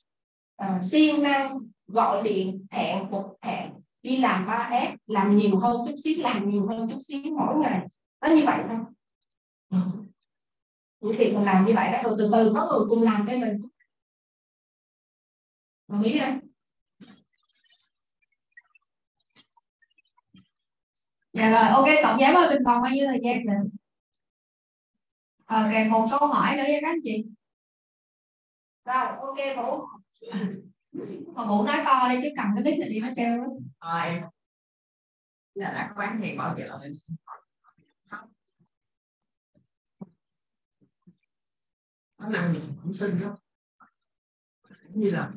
À, 0.56 0.81
siêng 0.82 1.23
năng 1.23 1.59
gọi 1.86 2.23
điện 2.23 2.66
hẹn 2.70 3.06
cuộc 3.11 3.36
hẹn 3.43 3.70
đi 4.05 4.16
làm 4.16 4.47
ba 4.47 4.70
s 4.70 5.10
làm 5.10 5.36
nhiều 5.36 5.59
hơn 5.59 5.76
chút 5.86 5.94
xíu 6.05 6.14
làm 6.22 6.51
nhiều 6.51 6.66
hơn 6.66 6.89
chút 6.90 6.98
xíu 7.01 7.22
mỗi 7.36 7.56
ngày. 7.56 7.86
Nó 8.20 8.28
như 8.28 8.43
vậy 8.47 8.60
thôi 8.68 8.78
ừ. 9.70 9.78
những 11.01 11.16
việc 11.18 11.35
mình 11.35 11.44
làm 11.44 11.64
như 11.66 11.72
vậy 11.74 11.93
đó 11.93 11.98
rồi 12.02 12.14
từ 12.18 12.31
từ 12.32 12.52
có 12.55 12.68
người 12.70 12.86
cùng 12.89 13.02
làm 13.02 13.26
cho 13.26 13.32
mình. 13.39 13.60
Đồng 15.89 16.02
ý 16.02 16.18
không? 16.18 16.39
Dạ 21.32 21.51
rồi 21.51 21.68
ok 21.68 21.86
tổng 22.02 22.20
giám 22.20 22.35
ơi 22.35 22.48
mình 22.51 22.62
còn 22.66 22.82
bao 22.82 22.93
nhiêu 22.93 23.06
thời 23.06 23.20
gian 23.22 23.47
nữa 23.47 23.68
ok 25.47 25.72
một 25.90 26.06
câu 26.10 26.28
hỏi 26.28 26.56
nữa 26.56 26.62
với 26.66 26.78
các 26.82 26.89
anh 26.89 27.01
chị. 27.05 27.26
Rồi 28.85 29.06
ok 29.06 29.56
vũ 29.56 29.86
mà 31.34 31.46
vũ 31.46 31.64
nói 31.64 31.82
to 31.84 32.08
đi 32.10 32.16
chứ 32.22 32.28
cầm 32.36 32.46
cái 32.54 32.64
mic 32.64 32.80
này 32.80 32.88
đi 32.88 33.00
nó 33.00 33.08
kêu 33.16 33.38
đó 33.38 33.46
à, 33.78 34.00
em 34.00 34.22
là 35.54 35.72
đã 35.72 35.88
có 35.88 35.98
bán 35.98 36.20
hàng 36.20 36.36
bảo 36.36 36.54
vệ 36.54 36.64
là 36.64 36.78
nó 42.18 42.28
nằm 42.28 42.52
mình 42.52 42.76
cũng 42.82 42.92
sinh 42.92 43.18
đó 43.20 43.36
như 44.88 45.10
là 45.10 45.32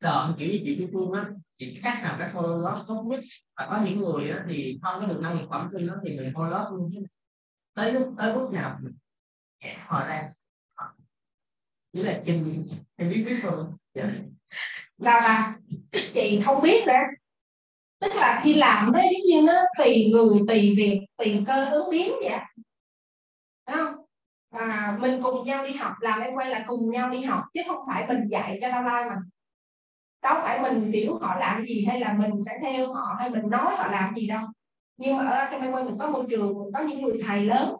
đợn 0.00 0.34
kiểu 0.38 0.48
như 0.48 0.60
chị 0.64 0.76
Chu 0.78 0.88
Phương 0.92 1.12
á 1.12 1.30
chị 1.58 1.80
khác 1.82 2.00
nào 2.02 2.16
cái 2.18 2.30
thôi 2.32 2.62
lót 2.62 2.86
tốt 2.88 3.04
nhất. 3.08 3.20
Và 3.56 3.66
có 3.70 3.82
những 3.84 3.98
người 3.98 4.30
á 4.30 4.44
thì 4.48 4.78
không 4.82 5.00
có 5.00 5.06
được 5.06 5.20
năng 5.22 5.40
lực 5.40 5.46
phẩm 5.50 5.68
sinh 5.72 5.86
đó 5.86 5.94
thì 6.04 6.16
người 6.16 6.32
thôi 6.34 6.50
lớp 6.50 6.70
luôn 6.72 6.90
chứ. 6.94 7.00
Tới 7.74 7.92
lúc 7.92 8.14
tới 8.18 8.34
bước 8.34 8.50
nào 8.52 8.80
họ 9.86 10.08
đang 10.08 10.32
chỉ 11.92 12.02
là 12.02 12.22
trình 12.26 12.66
em 12.96 13.10
biết 13.10 13.24
biết 13.26 13.38
thôi. 13.42 13.64
Dạ 13.94 14.12
là 14.98 15.20
là 15.20 15.56
chị 15.90 16.40
không 16.44 16.62
biết 16.62 16.86
nữa. 16.86 17.02
Tức 18.00 18.12
là 18.16 18.40
khi 18.44 18.54
làm 18.54 18.92
nó 18.92 19.00
giống 19.00 19.26
như 19.28 19.42
nó 19.46 19.62
tùy 19.78 20.10
người 20.12 20.40
tùy 20.48 20.74
việc 20.76 21.06
tùy 21.16 21.42
cơ 21.46 21.70
ứng 21.70 21.90
biến 21.90 22.12
vậy. 22.22 22.38
Đúng 23.68 23.76
không? 23.76 23.94
Và 24.50 24.96
mình 25.00 25.20
cùng 25.22 25.46
nhau 25.46 25.66
đi 25.66 25.72
học 25.72 25.92
làm 26.00 26.20
em 26.20 26.34
quay 26.34 26.50
là 26.50 26.64
cùng 26.66 26.90
nhau 26.90 27.10
đi 27.10 27.22
học 27.22 27.44
chứ 27.54 27.60
không 27.66 27.78
phải 27.86 28.06
mình 28.08 28.28
dạy 28.30 28.58
cho 28.60 28.68
tao 28.72 28.82
lai 28.82 29.04
mà. 29.10 29.16
Đâu 30.22 30.34
phải 30.42 30.60
mình 30.60 30.90
biểu 30.90 31.18
họ 31.18 31.36
làm 31.38 31.64
gì 31.64 31.84
hay 31.88 32.00
là 32.00 32.12
mình 32.12 32.30
sẽ 32.46 32.52
theo 32.62 32.92
họ 32.92 33.16
hay 33.18 33.30
mình 33.30 33.50
nói 33.50 33.76
họ 33.76 33.90
làm 33.90 34.14
gì 34.14 34.26
đâu. 34.26 34.40
Nhưng 34.96 35.16
mà 35.16 35.28
ở 35.28 35.48
trong 35.50 35.62
em 35.62 35.72
quay 35.72 35.84
mình 35.84 35.98
có 35.98 36.10
môi 36.10 36.24
trường 36.30 36.46
mình 36.46 36.72
có 36.74 36.80
những 36.80 37.02
người 37.02 37.20
thầy 37.26 37.44
lớn 37.44 37.76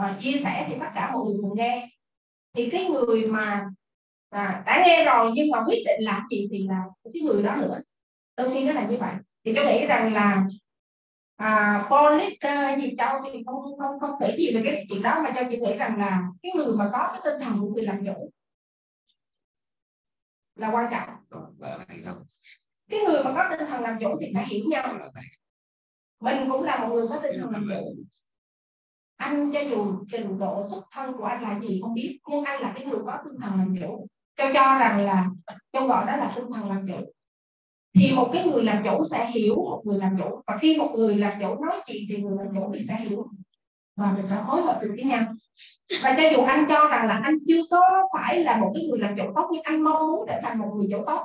uh, 0.00 0.20
chia 0.20 0.36
sẻ 0.36 0.66
thì 0.68 0.74
tất 0.80 0.88
cả 0.94 1.10
mọi 1.12 1.24
người 1.24 1.36
cùng 1.42 1.58
nghe. 1.58 1.88
Thì 2.56 2.70
cái 2.70 2.84
người 2.84 3.26
mà 3.26 3.66
à, 4.30 4.62
đã 4.66 4.82
nghe 4.86 5.04
rồi 5.04 5.30
nhưng 5.34 5.50
mà 5.50 5.64
quyết 5.66 5.82
định 5.86 6.00
làm 6.00 6.22
gì 6.30 6.48
thì 6.50 6.66
là 6.68 6.82
cái 7.14 7.22
người 7.22 7.42
đó 7.42 7.56
nữa. 7.56 7.80
Đôi 8.36 8.50
khi 8.54 8.64
nó 8.64 8.72
là 8.72 8.86
như 8.86 8.96
vậy. 8.96 9.14
Thì 9.44 9.52
tôi 9.54 9.64
nghĩ 9.64 9.86
rằng 9.86 10.12
là 10.12 10.46
à, 11.36 11.86
polit 11.90 12.32
uh, 12.32 12.38
ờ, 12.40 12.76
gì 12.80 12.94
châu 12.98 13.20
thì 13.24 13.42
không 13.46 13.78
không 13.78 14.00
không 14.00 14.10
thể 14.20 14.36
gì 14.38 14.54
về 14.54 14.62
cái 14.64 14.86
chuyện 14.88 15.02
đó 15.02 15.20
mà 15.24 15.32
cho 15.36 15.42
chị 15.50 15.58
nghĩ 15.58 15.76
rằng 15.76 15.98
là 15.98 16.22
cái 16.42 16.52
người 16.56 16.76
mà 16.76 16.90
có 16.92 17.08
cái 17.12 17.20
tinh 17.24 17.40
thần 17.40 17.60
của 17.60 17.68
người 17.68 17.84
làm 17.84 18.04
chủ 18.06 18.30
là 20.56 20.70
quan 20.70 20.88
trọng. 20.90 21.08
Cái 22.88 23.00
người 23.00 23.24
mà 23.24 23.32
có 23.34 23.56
tinh 23.56 23.68
thần 23.68 23.82
làm 23.82 23.98
chủ 24.00 24.18
thì 24.20 24.26
sẽ 24.34 24.44
hiểu 24.48 24.64
nhau. 24.70 24.98
Mình 26.20 26.48
cũng 26.50 26.62
là 26.62 26.78
một 26.78 26.94
người 26.94 27.06
có 27.08 27.20
tinh 27.22 27.40
thần 27.40 27.50
làm 27.50 27.68
chủ. 27.70 27.94
Anh 29.16 29.50
cho 29.54 29.60
dù 29.60 30.04
trình 30.12 30.38
độ 30.38 30.62
xuất 30.70 30.84
thân 30.92 31.12
của 31.18 31.24
anh 31.24 31.42
là 31.42 31.60
gì 31.60 31.80
không 31.82 31.94
biết 31.94 32.18
nhưng 32.28 32.44
anh 32.44 32.62
là 32.62 32.72
cái 32.76 32.84
người 32.84 33.00
có 33.06 33.18
tinh 33.24 33.40
thần 33.40 33.58
làm 33.58 33.76
chủ 33.80 34.06
cho 34.38 34.44
cho 34.54 34.78
rằng 34.78 35.00
là 35.00 35.26
cho 35.72 35.86
gọi 35.86 36.06
đó 36.06 36.16
là 36.16 36.32
tinh 36.36 36.44
thần 36.54 36.68
làm 36.68 36.86
chủ. 36.86 37.12
Thì 37.94 38.12
một 38.12 38.30
cái 38.32 38.46
người 38.46 38.64
làm 38.64 38.84
chủ 38.84 39.02
sẽ 39.10 39.30
hiểu 39.30 39.54
một 39.54 39.82
người 39.84 39.98
làm 39.98 40.18
chủ. 40.18 40.42
Và 40.46 40.58
khi 40.58 40.76
một 40.78 40.92
người 40.94 41.16
làm 41.16 41.32
chủ 41.40 41.64
nói 41.64 41.80
chuyện 41.86 42.02
thì 42.08 42.16
người 42.16 42.36
làm 42.38 42.54
chủ 42.54 42.72
thì 42.74 42.82
sẽ 42.82 42.96
hiểu. 42.96 43.26
Và 43.96 44.12
mình 44.12 44.22
sẽ 44.22 44.42
phối 44.46 44.62
hợp 44.62 44.78
được 44.82 44.94
với 44.96 45.04
nhau. 45.04 45.24
Và 46.02 46.14
cho 46.18 46.28
dù 46.28 46.42
anh 46.42 46.66
cho 46.68 46.88
rằng 46.88 47.06
là 47.06 47.20
anh 47.24 47.34
chưa 47.48 47.60
có 47.70 48.08
phải 48.16 48.38
là 48.38 48.56
một 48.56 48.72
cái 48.74 48.86
người 48.86 48.98
làm 48.98 49.16
chủ 49.16 49.24
tốt, 49.36 49.48
nhưng 49.52 49.62
anh 49.62 49.84
mong 49.84 50.06
muốn 50.06 50.26
để 50.26 50.40
thành 50.42 50.58
một 50.58 50.72
người 50.76 50.88
chủ 50.90 51.04
tốt, 51.06 51.24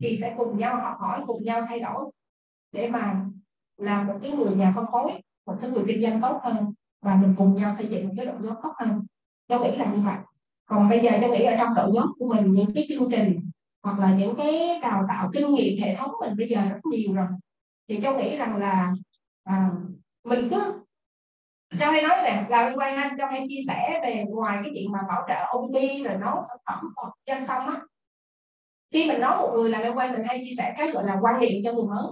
thì 0.00 0.16
sẽ 0.16 0.34
cùng 0.36 0.58
nhau 0.58 0.80
học 0.80 0.94
hỏi, 1.00 1.20
cùng 1.26 1.44
nhau 1.44 1.66
thay 1.68 1.80
đổi 1.80 2.04
để 2.72 2.88
mà 2.90 3.24
làm 3.76 4.06
một 4.06 4.14
cái 4.22 4.30
người 4.30 4.56
nhà 4.56 4.72
phân 4.76 4.86
phối, 4.92 5.12
một 5.46 5.54
cái 5.60 5.70
người 5.70 5.84
kinh 5.86 6.02
doanh 6.02 6.20
tốt 6.20 6.40
hơn. 6.42 6.72
Và 7.02 7.14
mình 7.14 7.34
cùng 7.38 7.54
nhau 7.54 7.72
xây 7.78 7.86
dựng 7.86 8.08
một 8.08 8.14
cái 8.16 8.26
động 8.26 8.42
lực 8.42 8.54
tốt 8.62 8.72
hơn. 8.78 9.06
Tôi 9.46 9.60
nghĩ 9.60 9.76
là 9.76 9.92
như 9.94 10.00
vậy 10.00 10.16
còn 10.68 10.88
bây 10.88 11.00
giờ 11.00 11.10
tôi 11.20 11.30
nghĩ 11.30 11.44
ở 11.44 11.56
trong 11.58 11.74
đội 11.74 11.90
nhóm 11.92 12.12
của 12.18 12.34
mình 12.34 12.54
những 12.54 12.70
cái 12.74 12.86
chương 12.88 13.08
trình 13.10 13.50
hoặc 13.82 13.98
là 13.98 14.14
những 14.14 14.34
cái 14.36 14.78
đào 14.82 15.04
tạo 15.08 15.30
kinh 15.32 15.54
nghiệm 15.54 15.82
hệ 15.82 15.96
thống 15.96 16.10
mình 16.20 16.36
bây 16.38 16.48
giờ 16.48 16.60
rất 16.70 16.80
nhiều 16.90 17.14
rồi. 17.14 17.26
Thì 17.88 18.00
tôi 18.02 18.14
nghĩ 18.14 18.36
rằng 18.36 18.56
là 18.56 18.92
à, 19.44 19.70
mình 20.24 20.48
cứ 20.50 20.84
cho 21.80 21.90
hay 21.90 22.02
nói 22.02 22.22
này 22.22 22.44
là 22.48 22.68
liên 22.68 22.78
quan 22.78 22.96
anh 22.96 23.16
cho 23.18 23.26
hay 23.26 23.46
chia 23.48 23.60
sẻ 23.68 24.00
về 24.02 24.24
ngoài 24.28 24.58
cái 24.62 24.72
chuyện 24.74 24.92
mà 24.92 24.98
bảo 25.08 25.24
trợ 25.28 25.58
OPP 25.58 26.04
rồi 26.04 26.16
nấu 26.20 26.42
sản 26.48 26.58
phẩm 26.66 26.92
hoặc 26.96 27.12
danh 27.26 27.44
xong 27.44 27.66
á. 27.66 27.80
Khi 28.92 29.08
mình 29.08 29.20
nói 29.20 29.36
một 29.36 29.52
người 29.54 29.70
làm 29.70 29.82
liên 29.82 29.98
quan 29.98 30.12
mình 30.12 30.22
hay 30.28 30.44
chia 30.44 30.54
sẻ 30.58 30.74
cái 30.78 30.90
gọi 30.90 31.04
là 31.04 31.16
quan 31.22 31.40
niệm 31.40 31.62
cho 31.64 31.72
người 31.72 31.86
mới. 31.86 32.04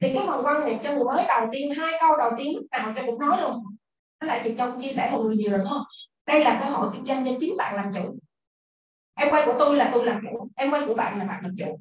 Thì 0.00 0.12
cái 0.14 0.24
phần 0.26 0.46
quan 0.46 0.64
niệm 0.64 0.78
cho 0.82 0.94
người 0.94 1.04
mới 1.04 1.24
đầu 1.28 1.46
tiên 1.52 1.70
hai 1.76 1.92
câu 2.00 2.16
đầu 2.16 2.30
tiên 2.38 2.56
lúc 2.56 2.64
nào 2.70 2.92
cho 2.96 3.02
cũng 3.06 3.20
nói 3.20 3.42
luôn. 3.42 3.62
Đó 4.20 4.26
là 4.26 4.40
chị 4.44 4.54
trong 4.58 4.80
chia 4.82 4.92
sẻ 4.92 5.10
một 5.12 5.22
người 5.22 5.36
nhiều 5.36 5.50
rồi 5.50 5.58
đúng 5.58 5.68
không 5.68 5.84
đây 6.26 6.44
là 6.44 6.60
cơ 6.64 6.70
hội 6.70 6.90
kinh 6.92 7.04
doanh 7.04 7.24
cho 7.24 7.30
chính 7.40 7.56
bạn 7.56 7.76
làm 7.76 7.92
chủ. 7.94 8.18
Em 9.14 9.30
quay 9.30 9.42
của 9.46 9.54
tôi 9.58 9.76
là 9.76 9.90
tôi 9.94 10.06
làm 10.06 10.22
chủ 10.22 10.48
em 10.56 10.70
quay 10.70 10.82
của 10.86 10.94
bạn 10.94 11.18
là 11.18 11.24
bạn 11.24 11.40
làm 11.42 11.54
chủ. 11.58 11.80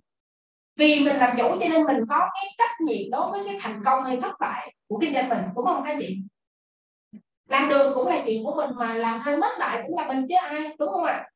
Vì 0.76 1.06
mình 1.06 1.18
làm 1.18 1.38
chủ 1.38 1.49
cho 1.49 1.68
nên 1.70 1.84
mình 1.84 1.98
có 2.10 2.30
cái 2.34 2.45
trách 2.57 2.82
nhiệm 2.86 3.11
đối 3.11 3.32
với 3.32 3.41
cái 3.45 3.57
thành 3.61 3.82
công 3.86 4.03
hay 4.03 4.20
thất 4.22 4.32
bại 4.40 4.76
của 4.88 4.99
kinh 5.02 5.14
doanh 5.14 5.30
mình 5.30 5.40
đúng 5.56 5.65
không 5.65 5.84
các 5.86 5.98
chị? 5.99 6.18
Làm 7.49 7.70
được 7.70 7.91
cũng 7.95 8.07
là 8.07 8.24
chuyện 8.26 8.44
của 8.44 8.56
mình 8.56 8.70
mà 8.76 8.94
làm 8.94 9.22
thành 9.24 9.40
mất 9.40 9.52
lại 9.57 9.84
cũng 9.88 9.98
là 9.98 10.07
mình 10.07 10.26
chứ 10.30 10.36
ai 10.41 10.76
đúng 10.80 10.90
không 10.90 11.03
ạ? 11.03 11.30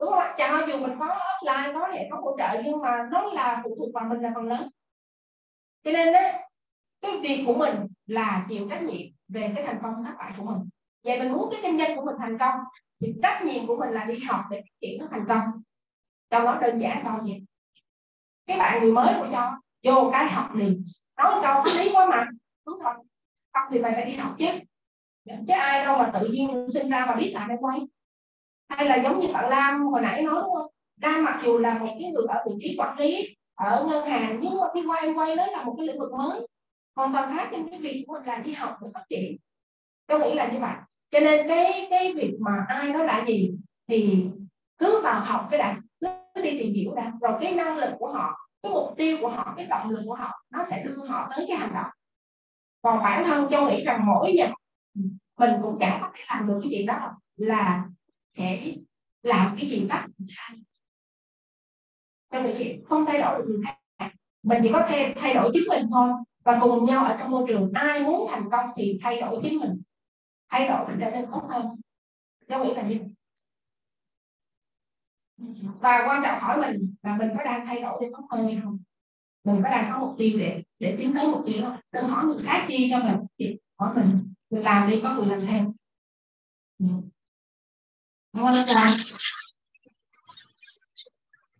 Đúng 0.00 0.10
không 0.10 0.18
ạ? 0.18 0.34
Cho 0.38 0.66
dù 0.68 0.78
mình 0.78 0.98
có 0.98 1.06
offline 1.06 1.74
có 1.74 1.88
hệ 1.92 2.08
thống 2.10 2.24
hỗ 2.24 2.36
trợ 2.38 2.62
nhưng 2.64 2.80
mà 2.82 3.08
nó 3.12 3.24
là 3.24 3.60
phụ 3.64 3.74
thuộc 3.78 3.94
vào 3.94 4.04
mình 4.04 4.20
là 4.20 4.32
phần 4.34 4.44
lớn. 4.44 4.68
Cho 5.84 5.92
nên 5.92 6.12
đó, 6.12 6.20
cái 7.00 7.18
việc 7.22 7.44
của 7.46 7.54
mình 7.54 7.74
là 8.06 8.46
chịu 8.48 8.68
trách 8.70 8.82
nhiệm 8.82 9.06
về 9.28 9.52
cái 9.54 9.64
thành 9.66 9.78
công 9.82 10.04
thất 10.04 10.12
bại 10.18 10.32
của 10.38 10.44
mình 10.44 10.68
vậy 11.06 11.18
mình 11.18 11.32
muốn 11.32 11.48
cái 11.50 11.60
kinh 11.62 11.78
doanh 11.78 11.96
của 11.96 12.04
mình 12.04 12.16
thành 12.18 12.38
công 12.38 12.54
thì 13.00 13.14
trách 13.22 13.42
nhiệm 13.44 13.66
của 13.66 13.76
mình 13.76 13.90
là 13.90 14.04
đi 14.04 14.18
học 14.18 14.40
để 14.50 14.60
phát 14.60 14.76
triển 14.80 15.00
nó 15.00 15.06
thành 15.10 15.24
công. 15.28 15.44
Cho 16.30 16.38
nó 16.38 16.58
đơn 16.60 16.78
giản 16.78 17.04
thôi 17.04 17.20
vậy. 17.22 17.44
Cái 18.46 18.58
bạn 18.58 18.82
người 18.82 18.92
mới 18.92 19.14
của 19.18 19.28
cho 19.32 19.52
vô 19.84 20.10
cái 20.12 20.32
học 20.32 20.54
liền. 20.54 20.82
Nói 21.16 21.40
câu 21.42 21.60
pháp 21.60 21.78
lý 21.78 21.92
quá 21.94 22.06
mà 22.06 22.26
đúng 22.66 22.78
rồi. 22.78 22.94
Học 23.54 23.68
thì 23.70 23.78
mày 23.78 23.92
phải 23.92 24.04
đi 24.04 24.16
học 24.16 24.34
chứ. 24.38 24.46
Chứ 25.26 25.52
ai 25.52 25.84
đâu 25.84 25.98
mà 25.98 26.10
tự 26.20 26.28
nhiên 26.28 26.66
sinh 26.68 26.90
ra 26.90 27.06
mà 27.06 27.14
biết 27.14 27.32
làm 27.34 27.48
cái 27.48 27.56
quay 27.60 27.80
hay 28.68 28.88
là 28.88 28.96
giống 29.02 29.18
như 29.18 29.28
bạn 29.32 29.50
Lam 29.50 29.86
hồi 29.86 30.00
nãy 30.00 30.22
nói, 30.22 30.42
đúng 30.42 30.54
không? 30.54 30.66
Lam 31.02 31.24
mặc 31.24 31.40
dù 31.44 31.58
là 31.58 31.78
một 31.78 31.96
cái 32.00 32.12
người 32.12 32.24
ở 32.28 32.44
vị 32.46 32.54
trí 32.60 32.76
quản 32.78 32.98
lý, 32.98 33.36
ở 33.54 33.86
ngân 33.88 34.06
hàng, 34.06 34.38
nhưng 34.42 34.60
mà 34.60 34.66
đi 34.74 34.86
quay 34.86 35.12
quay 35.14 35.36
đó 35.36 35.46
là 35.46 35.64
một 35.64 35.74
cái 35.78 35.86
lĩnh 35.86 35.98
vực 35.98 36.12
mới. 36.12 36.46
Hoàn 36.96 37.12
toàn 37.12 37.36
khác 37.36 37.48
trên 37.50 37.68
cái 37.70 37.78
việc 37.80 38.04
của 38.06 38.12
mình 38.12 38.26
là 38.26 38.36
đi 38.36 38.52
học 38.52 38.76
để 38.82 38.88
phát 38.94 39.04
triển. 39.08 39.36
Tôi 40.06 40.20
nghĩ 40.20 40.34
là 40.34 40.52
như 40.52 40.58
vậy 40.60 40.74
cho 41.16 41.20
nên 41.20 41.48
cái 41.48 41.86
cái 41.90 42.12
việc 42.12 42.36
mà 42.40 42.52
ai 42.68 42.88
nó 42.88 43.02
là 43.02 43.24
gì 43.28 43.50
thì 43.88 44.26
cứ 44.78 45.00
vào 45.02 45.20
học 45.20 45.48
cái 45.50 45.58
đã, 45.58 45.80
cứ 46.34 46.42
đi 46.42 46.58
tìm 46.58 46.74
hiểu 46.74 46.94
đã. 46.94 47.12
Rồi 47.20 47.32
cái 47.40 47.54
năng 47.54 47.78
lực 47.78 47.90
của 47.98 48.12
họ, 48.12 48.48
cái 48.62 48.72
mục 48.72 48.94
tiêu 48.96 49.18
của 49.20 49.28
họ, 49.28 49.54
cái 49.56 49.66
động 49.66 49.90
lực 49.90 50.02
của 50.06 50.14
họ, 50.14 50.42
nó 50.50 50.64
sẽ 50.64 50.84
đưa 50.84 51.06
họ 51.06 51.30
tới 51.36 51.44
cái 51.48 51.56
hành 51.56 51.74
động. 51.74 51.90
Còn 52.82 52.98
bản 53.02 53.24
thân 53.24 53.48
châu 53.50 53.68
nghĩ 53.68 53.84
rằng 53.84 54.06
mỗi 54.06 54.34
giờ 54.38 54.46
ừ, 54.94 55.00
mình 55.38 55.50
cũng 55.62 55.76
chẳng 55.80 55.98
có 56.02 56.10
thể 56.14 56.24
làm 56.28 56.46
được 56.46 56.60
cái 56.62 56.70
chuyện 56.72 56.86
đó 56.86 57.10
là 57.36 57.84
để 58.38 58.76
làm 59.22 59.56
cái 59.56 59.66
chuyện 59.70 59.88
đó. 59.88 60.02
Trong 62.32 62.44
cái 62.44 62.54
chuyện 62.58 62.84
không 62.84 63.06
thay 63.06 63.18
đổi 63.18 63.38
được 63.38 63.44
người 63.48 63.60
khác 63.64 63.76
mình 64.42 64.58
chỉ 64.62 64.70
có 64.72 64.86
thể 64.88 65.14
thay 65.20 65.34
đổi 65.34 65.50
chính 65.54 65.64
mình 65.68 65.86
thôi. 65.92 66.10
Và 66.44 66.58
cùng 66.62 66.84
nhau 66.84 67.04
ở 67.04 67.16
trong 67.18 67.30
môi 67.30 67.44
trường, 67.48 67.70
ai 67.74 68.02
muốn 68.02 68.28
thành 68.30 68.50
công 68.52 68.66
thì 68.76 68.98
thay 69.02 69.20
đổi 69.20 69.40
chính 69.42 69.58
mình 69.58 69.82
thay 70.48 70.68
đổi 70.68 70.86
để 70.88 70.94
trở 71.00 71.10
nên 71.10 71.30
tốt 71.30 71.48
hơn. 71.50 71.66
Cháu 72.48 72.64
nghĩ 72.64 72.74
là 72.74 72.82
như 72.82 72.98
và 75.80 76.04
quan 76.08 76.22
trọng 76.24 76.40
hỏi 76.40 76.58
mình 76.60 76.94
là 77.02 77.16
mình 77.16 77.28
có 77.36 77.44
đang 77.44 77.66
thay 77.66 77.80
đổi 77.80 77.98
để 78.02 78.08
tốt 78.12 78.26
hơn 78.30 78.46
hay 78.46 78.60
không? 78.64 78.78
Mình 79.44 79.60
có 79.62 79.70
đang 79.70 79.92
có 79.92 79.98
mục 79.98 80.14
tiêu 80.18 80.38
để 80.38 80.62
để 80.78 80.94
tiến 80.98 81.14
tới 81.14 81.28
mục 81.28 81.42
tiêu 81.46 81.62
đó 81.62 81.78
đừng 81.92 82.08
hỏi 82.08 82.24
người 82.24 82.38
khác 82.44 82.66
chi 82.68 82.88
cho 82.90 82.98
mình. 82.98 83.16
Thì 83.38 83.58
hỏi 83.78 83.92
mình 83.96 84.34
mình 84.50 84.62
làm 84.62 84.90
đi 84.90 85.00
có 85.02 85.14
người 85.14 85.26
làm 85.26 85.40
theo. 85.46 85.72
Dạ. 86.78 86.94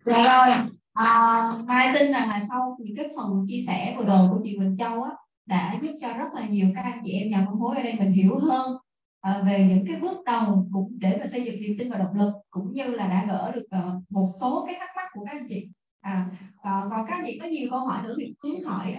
Rồi 0.04 0.48
à, 0.92 1.44
mai 1.66 1.90
tin 1.94 2.12
rằng 2.12 2.28
là 2.28 2.40
sau 2.48 2.76
những 2.80 2.96
cái 2.96 3.08
phần 3.16 3.46
chia 3.48 3.60
sẻ 3.66 3.94
vừa 3.98 4.04
rồi 4.04 4.28
của 4.30 4.40
chị 4.44 4.56
Quỳnh 4.58 4.76
Châu 4.78 5.02
á 5.02 5.10
đã 5.46 5.78
giúp 5.82 5.92
cho 6.00 6.12
rất 6.12 6.34
là 6.34 6.46
nhiều 6.48 6.68
các 6.74 6.82
anh 6.82 7.00
chị 7.04 7.12
em 7.12 7.28
nhà 7.30 7.44
phân 7.46 7.60
phối 7.60 7.76
ở 7.76 7.82
đây 7.82 7.94
mình 7.98 8.12
hiểu 8.12 8.38
hơn 8.38 8.76
ờ, 9.20 9.42
về 9.46 9.66
những 9.68 9.84
cái 9.86 10.00
bước 10.00 10.24
đầu 10.24 10.68
cũng 10.72 10.92
để 10.98 11.16
mà 11.20 11.26
xây 11.26 11.44
dựng 11.44 11.60
niềm 11.60 11.76
tin 11.78 11.90
và 11.90 11.98
động 11.98 12.14
lực 12.14 12.32
cũng 12.50 12.72
như 12.72 12.84
là 12.84 13.08
đã 13.08 13.24
gỡ 13.28 13.52
được 13.54 13.66
ờ, 13.70 14.00
một 14.10 14.30
số 14.40 14.64
cái 14.66 14.76
thắc 14.78 14.88
mắc 14.96 15.08
của 15.12 15.24
các 15.24 15.32
anh 15.32 15.46
chị. 15.48 15.68
À, 16.00 16.30
ờ, 16.62 16.88
và 16.90 17.04
các 17.08 17.14
anh 17.14 17.24
chị 17.26 17.38
có 17.42 17.46
nhiều 17.46 17.68
câu 17.70 17.80
hỏi 17.80 18.02
nữa 18.02 18.14
thì 18.18 18.34
cứ 18.40 18.64
hỏi 18.66 18.96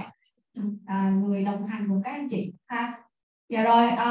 à, 0.86 1.10
người 1.24 1.44
đồng 1.44 1.68
hành 1.68 1.88
của 1.90 2.02
các 2.03 2.11
anh 2.11 2.30
chị 2.30 2.53
ha. 2.68 2.99
Dạ 3.49 3.61
rồi 3.61 3.90
à, 3.90 4.10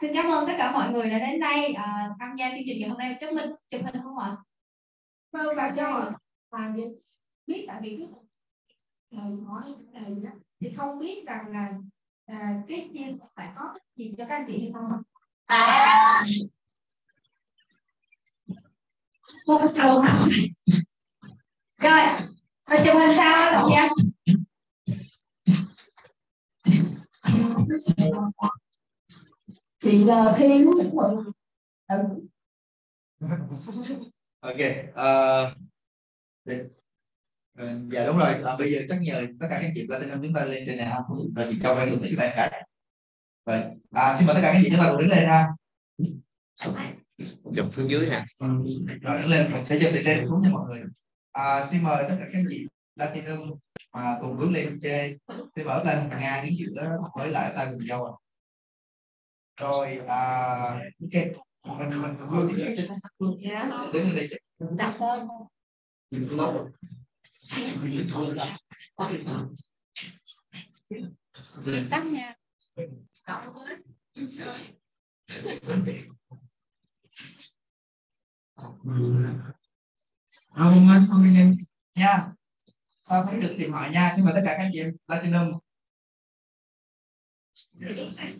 xin 0.00 0.14
cảm 0.14 0.30
ơn 0.30 0.46
tất 0.46 0.54
cả 0.58 0.72
mọi 0.72 0.92
người 0.92 1.10
đã 1.10 1.18
đến 1.18 1.40
đây 1.40 1.72
à, 1.72 2.10
tham 2.20 2.36
gia 2.38 2.50
chương 2.50 2.64
trình 2.66 2.80
ngày 2.80 2.88
hôm 2.88 2.98
nay. 2.98 3.16
Chúc 3.20 3.32
mình 3.34 3.50
chụp 3.70 3.80
hình 3.84 4.02
không 4.02 4.18
ạ? 4.18 4.36
Vâng 5.32 5.56
và 5.56 5.72
cho 5.76 6.12
à, 6.50 6.72
dạ. 6.76 6.84
biết 7.46 7.64
tại 7.68 7.80
vì 7.82 7.96
cứ 7.98 8.06
hỏi 9.46 9.62
cái 9.92 10.02
này 10.02 10.10
nhé 10.10 10.30
thì 10.64 10.72
không 10.76 10.98
biết 10.98 11.24
rằng 11.26 11.52
là 11.52 11.72
à, 12.26 12.62
cái 12.68 12.90
chia 12.92 13.06
phải 13.34 13.48
có 13.56 13.74
gì 13.96 14.14
cho 14.18 14.24
các 14.28 14.34
anh 14.34 14.44
chị 14.48 14.58
hay 14.60 14.72
không? 14.74 15.02
À. 15.46 16.22
Cô 19.46 19.58
thường 19.58 20.04
rồi 21.78 22.00
rồi 22.66 22.80
chụp 22.84 22.94
hình 22.98 23.16
sao 23.16 23.52
đồng 23.52 23.70
gia? 23.70 23.88
Chị 29.82 30.04
giờ 30.04 30.32
thi 30.36 30.58
những 30.58 30.96
mọi 30.96 31.14
người 31.14 31.24
ok 34.40 34.60
uh, 34.90 35.56
Ừ, 37.58 37.68
dạ 37.92 38.06
đúng 38.06 38.16
rồi. 38.16 38.34
À, 38.44 38.56
bây 38.58 38.72
giờ 38.72 38.80
chắc 38.88 38.98
nhờ 39.00 39.26
tất 39.40 39.46
cả 39.50 39.58
các 39.62 39.70
chị 39.74 39.86
có 39.88 39.98
thể 39.98 40.06
chúng 40.22 40.32
ta 40.34 40.44
lên 40.44 40.64
trên 40.66 40.76
này 40.76 40.92
không 41.08 41.32
rồi 41.36 41.46
chị 41.50 41.58
cho 41.62 41.74
cái 41.74 41.86
được 41.86 41.96
chúng 42.00 42.18
ta 42.18 42.32
cả. 42.36 42.62
Rồi 43.46 43.62
à, 43.90 44.16
xin 44.18 44.26
mời 44.26 44.34
tất 44.34 44.40
cả 44.42 44.52
các 44.52 44.60
chị 44.64 44.70
chúng 44.70 44.80
ta 44.80 44.90
cùng 44.90 45.00
đứng 45.00 45.08
lên 45.08 45.28
ha. 45.28 45.46
Chụp 47.56 47.66
xuống 47.76 47.90
dưới 47.90 48.10
ha. 48.10 48.26
Ừ, 48.38 48.46
rồi 49.02 49.22
đứng 49.22 49.30
lên 49.30 49.64
sẽ 49.64 49.78
chụp 49.80 49.90
từ 49.94 50.02
trên 50.04 50.26
xuống 50.26 50.40
cho 50.44 50.50
mọi 50.50 50.66
người. 50.68 50.82
À, 51.32 51.66
xin 51.70 51.82
mời 51.82 52.04
tất 52.08 52.16
cả 52.20 52.26
các 52.32 52.42
chị 52.48 52.66
platinum 52.96 53.58
mà 53.92 54.18
cùng 54.20 54.36
bước 54.36 54.50
lên 54.50 54.78
trên. 54.82 55.18
Xin 55.56 55.66
mời 55.66 55.84
lên 55.84 56.08
nga 56.08 56.42
đứng 56.44 56.56
giữa 56.58 56.98
với 57.16 57.30
lại 57.30 57.52
ta 57.56 57.68
cùng 57.72 57.86
nhau 57.86 58.04
à. 58.04 58.12
rồi 59.60 60.00
à, 60.08 60.20
ok. 61.02 61.24
Mình 61.78 62.02
mình 62.02 62.16
luôn 62.30 62.54
đi 62.54 62.64
đứng 63.92 64.06
lên 64.06 64.16
đây 64.16 64.40
đặt 64.78 64.94
hơn 64.98 65.28
sắc 71.86 72.04
nha. 72.06 72.34
Không 80.48 80.88
anh 80.88 81.06
không 81.10 81.24
em 81.36 81.56
nha. 81.94 82.32
Sao 83.02 83.22
không 83.22 83.40
được 83.40 83.54
điện 83.58 83.70
thoại 83.70 83.90
nha 83.90 84.12
xin 84.16 84.24
mời 84.24 84.34
tất 84.34 84.42
cả 84.44 84.54
các 84.56 84.62
anh 84.62 84.70
chị 84.72 84.78
em 84.78 84.96
platinum 85.06 85.58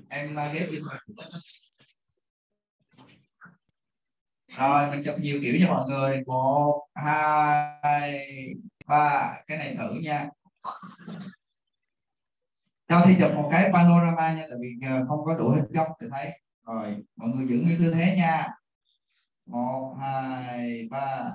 em 0.09 0.35
là 0.35 0.53
ghép 0.53 0.70
điện 0.70 0.82
thoại 0.85 1.01
rồi, 4.59 4.91
mình 4.91 5.03
chụp 5.05 5.15
nhiều 5.19 5.39
kiểu 5.43 5.55
cho 5.61 5.74
mọi 5.74 5.89
người. 5.89 6.23
Một, 6.27 6.86
hai 6.95 8.28
ba, 8.86 9.35
cái 9.47 9.59
này 9.59 9.77
thử 9.78 9.94
nha. 9.94 10.28
Cho 12.89 13.02
thi 13.06 13.16
chụp 13.20 13.31
một 13.35 13.48
cái 13.52 13.70
panorama 13.73 14.35
nha, 14.35 14.47
tại 14.51 14.59
vì 14.61 14.89
ờ, 14.89 15.05
không 15.09 15.24
có 15.24 15.35
đủ 15.35 15.51
hình 15.51 15.65
góc 15.73 15.89
để 16.01 16.09
thấy. 16.11 16.40
Rồi, 16.66 16.97
mọi 17.16 17.28
người 17.28 17.47
giữ 17.48 17.56
nguyên 17.56 17.78
tư 17.78 17.93
thế 17.94 18.15
nha. 18.16 18.48
Một, 19.47 19.97
hai, 20.01 20.89
ba. 20.90 21.35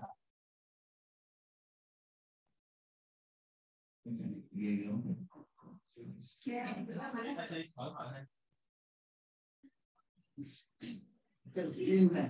Cần 11.56 11.72
im 11.74 12.14
này 12.14 12.30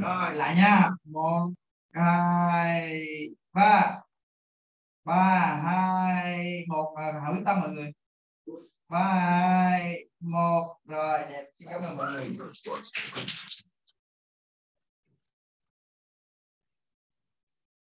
rồi 0.00 0.34
lại 0.34 0.56
nha. 0.56 0.90
Một 1.04 1.50
hai 1.92 3.06
ba. 3.52 4.00
Ba 5.04 5.60
hai 5.64 6.64
một. 6.68 6.94
À, 6.96 7.12
hảo 7.22 7.32
quyết 7.32 7.42
tâm 7.46 7.60
mọi 7.60 7.70
người. 7.70 7.92
Ba 8.88 9.04
hai 9.14 10.08
một. 10.20 10.76
Rồi 10.84 11.18
đẹp. 11.30 11.44
Xin 11.58 11.68
cảm 11.70 11.82
ơn 11.82 11.96
mọi 11.96 12.12
người. 12.12 12.36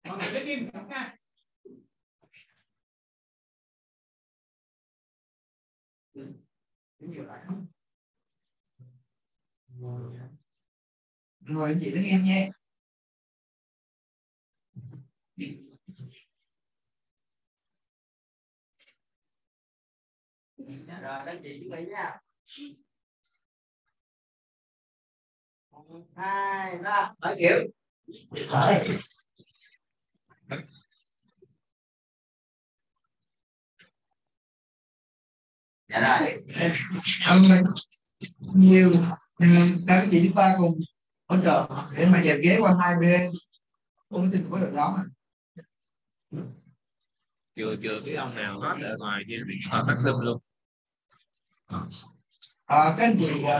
Mọi 0.08 0.18
người 0.18 0.30
lấy 0.32 0.42
im 0.44 0.70
nha. 0.88 1.16
Ừ, 6.14 6.32
nhiều 6.98 7.24
lại 7.24 7.40
rồi 11.54 11.68
anh 11.68 11.80
chị 11.82 11.90
đứng 11.90 12.04
im 12.04 12.22
nhé. 12.24 12.50
Rồi 21.02 21.18
anh 21.26 21.40
chị 21.42 21.60
chuẩn 21.60 21.70
bị 21.70 21.90
nha. 21.90 22.16
Một 25.70 26.04
hai 26.16 26.76
ba. 26.84 27.12
Mở 27.18 27.36
kiểu. 27.38 27.58
Dạ 35.88 36.00
rồi. 36.00 36.42
Nhiều 38.54 38.92
các 39.86 39.98
anh 39.98 40.08
chị 40.10 40.20
chúng 40.24 40.34
ta 40.36 40.54
cùng 40.58 40.80
hỗ 41.28 41.36
trợ 41.42 41.68
để 41.96 42.08
mà 42.12 42.22
dẹp 42.24 42.38
ghế 42.42 42.58
qua 42.60 42.76
hai 42.80 42.94
bên. 43.00 43.30
Ôn 44.08 44.30
tình 44.32 44.50
với 44.50 44.60
đội 44.60 44.72
nhóm 44.72 44.94
à. 44.94 45.04
chưa 47.56 47.76
chưa 47.82 48.00
cái 48.06 48.14
ông 48.14 48.34
nào 48.34 48.60
hết 48.60 48.76
ở 48.82 48.96
ngoài 48.98 49.22
kia. 49.28 49.38
Họ 49.70 49.84
tắt 49.88 49.96
tâm 50.04 50.14
luôn. 50.20 50.38
À, 52.64 52.96
anh 52.98 53.16
chị 53.18 53.42
à, 53.42 53.56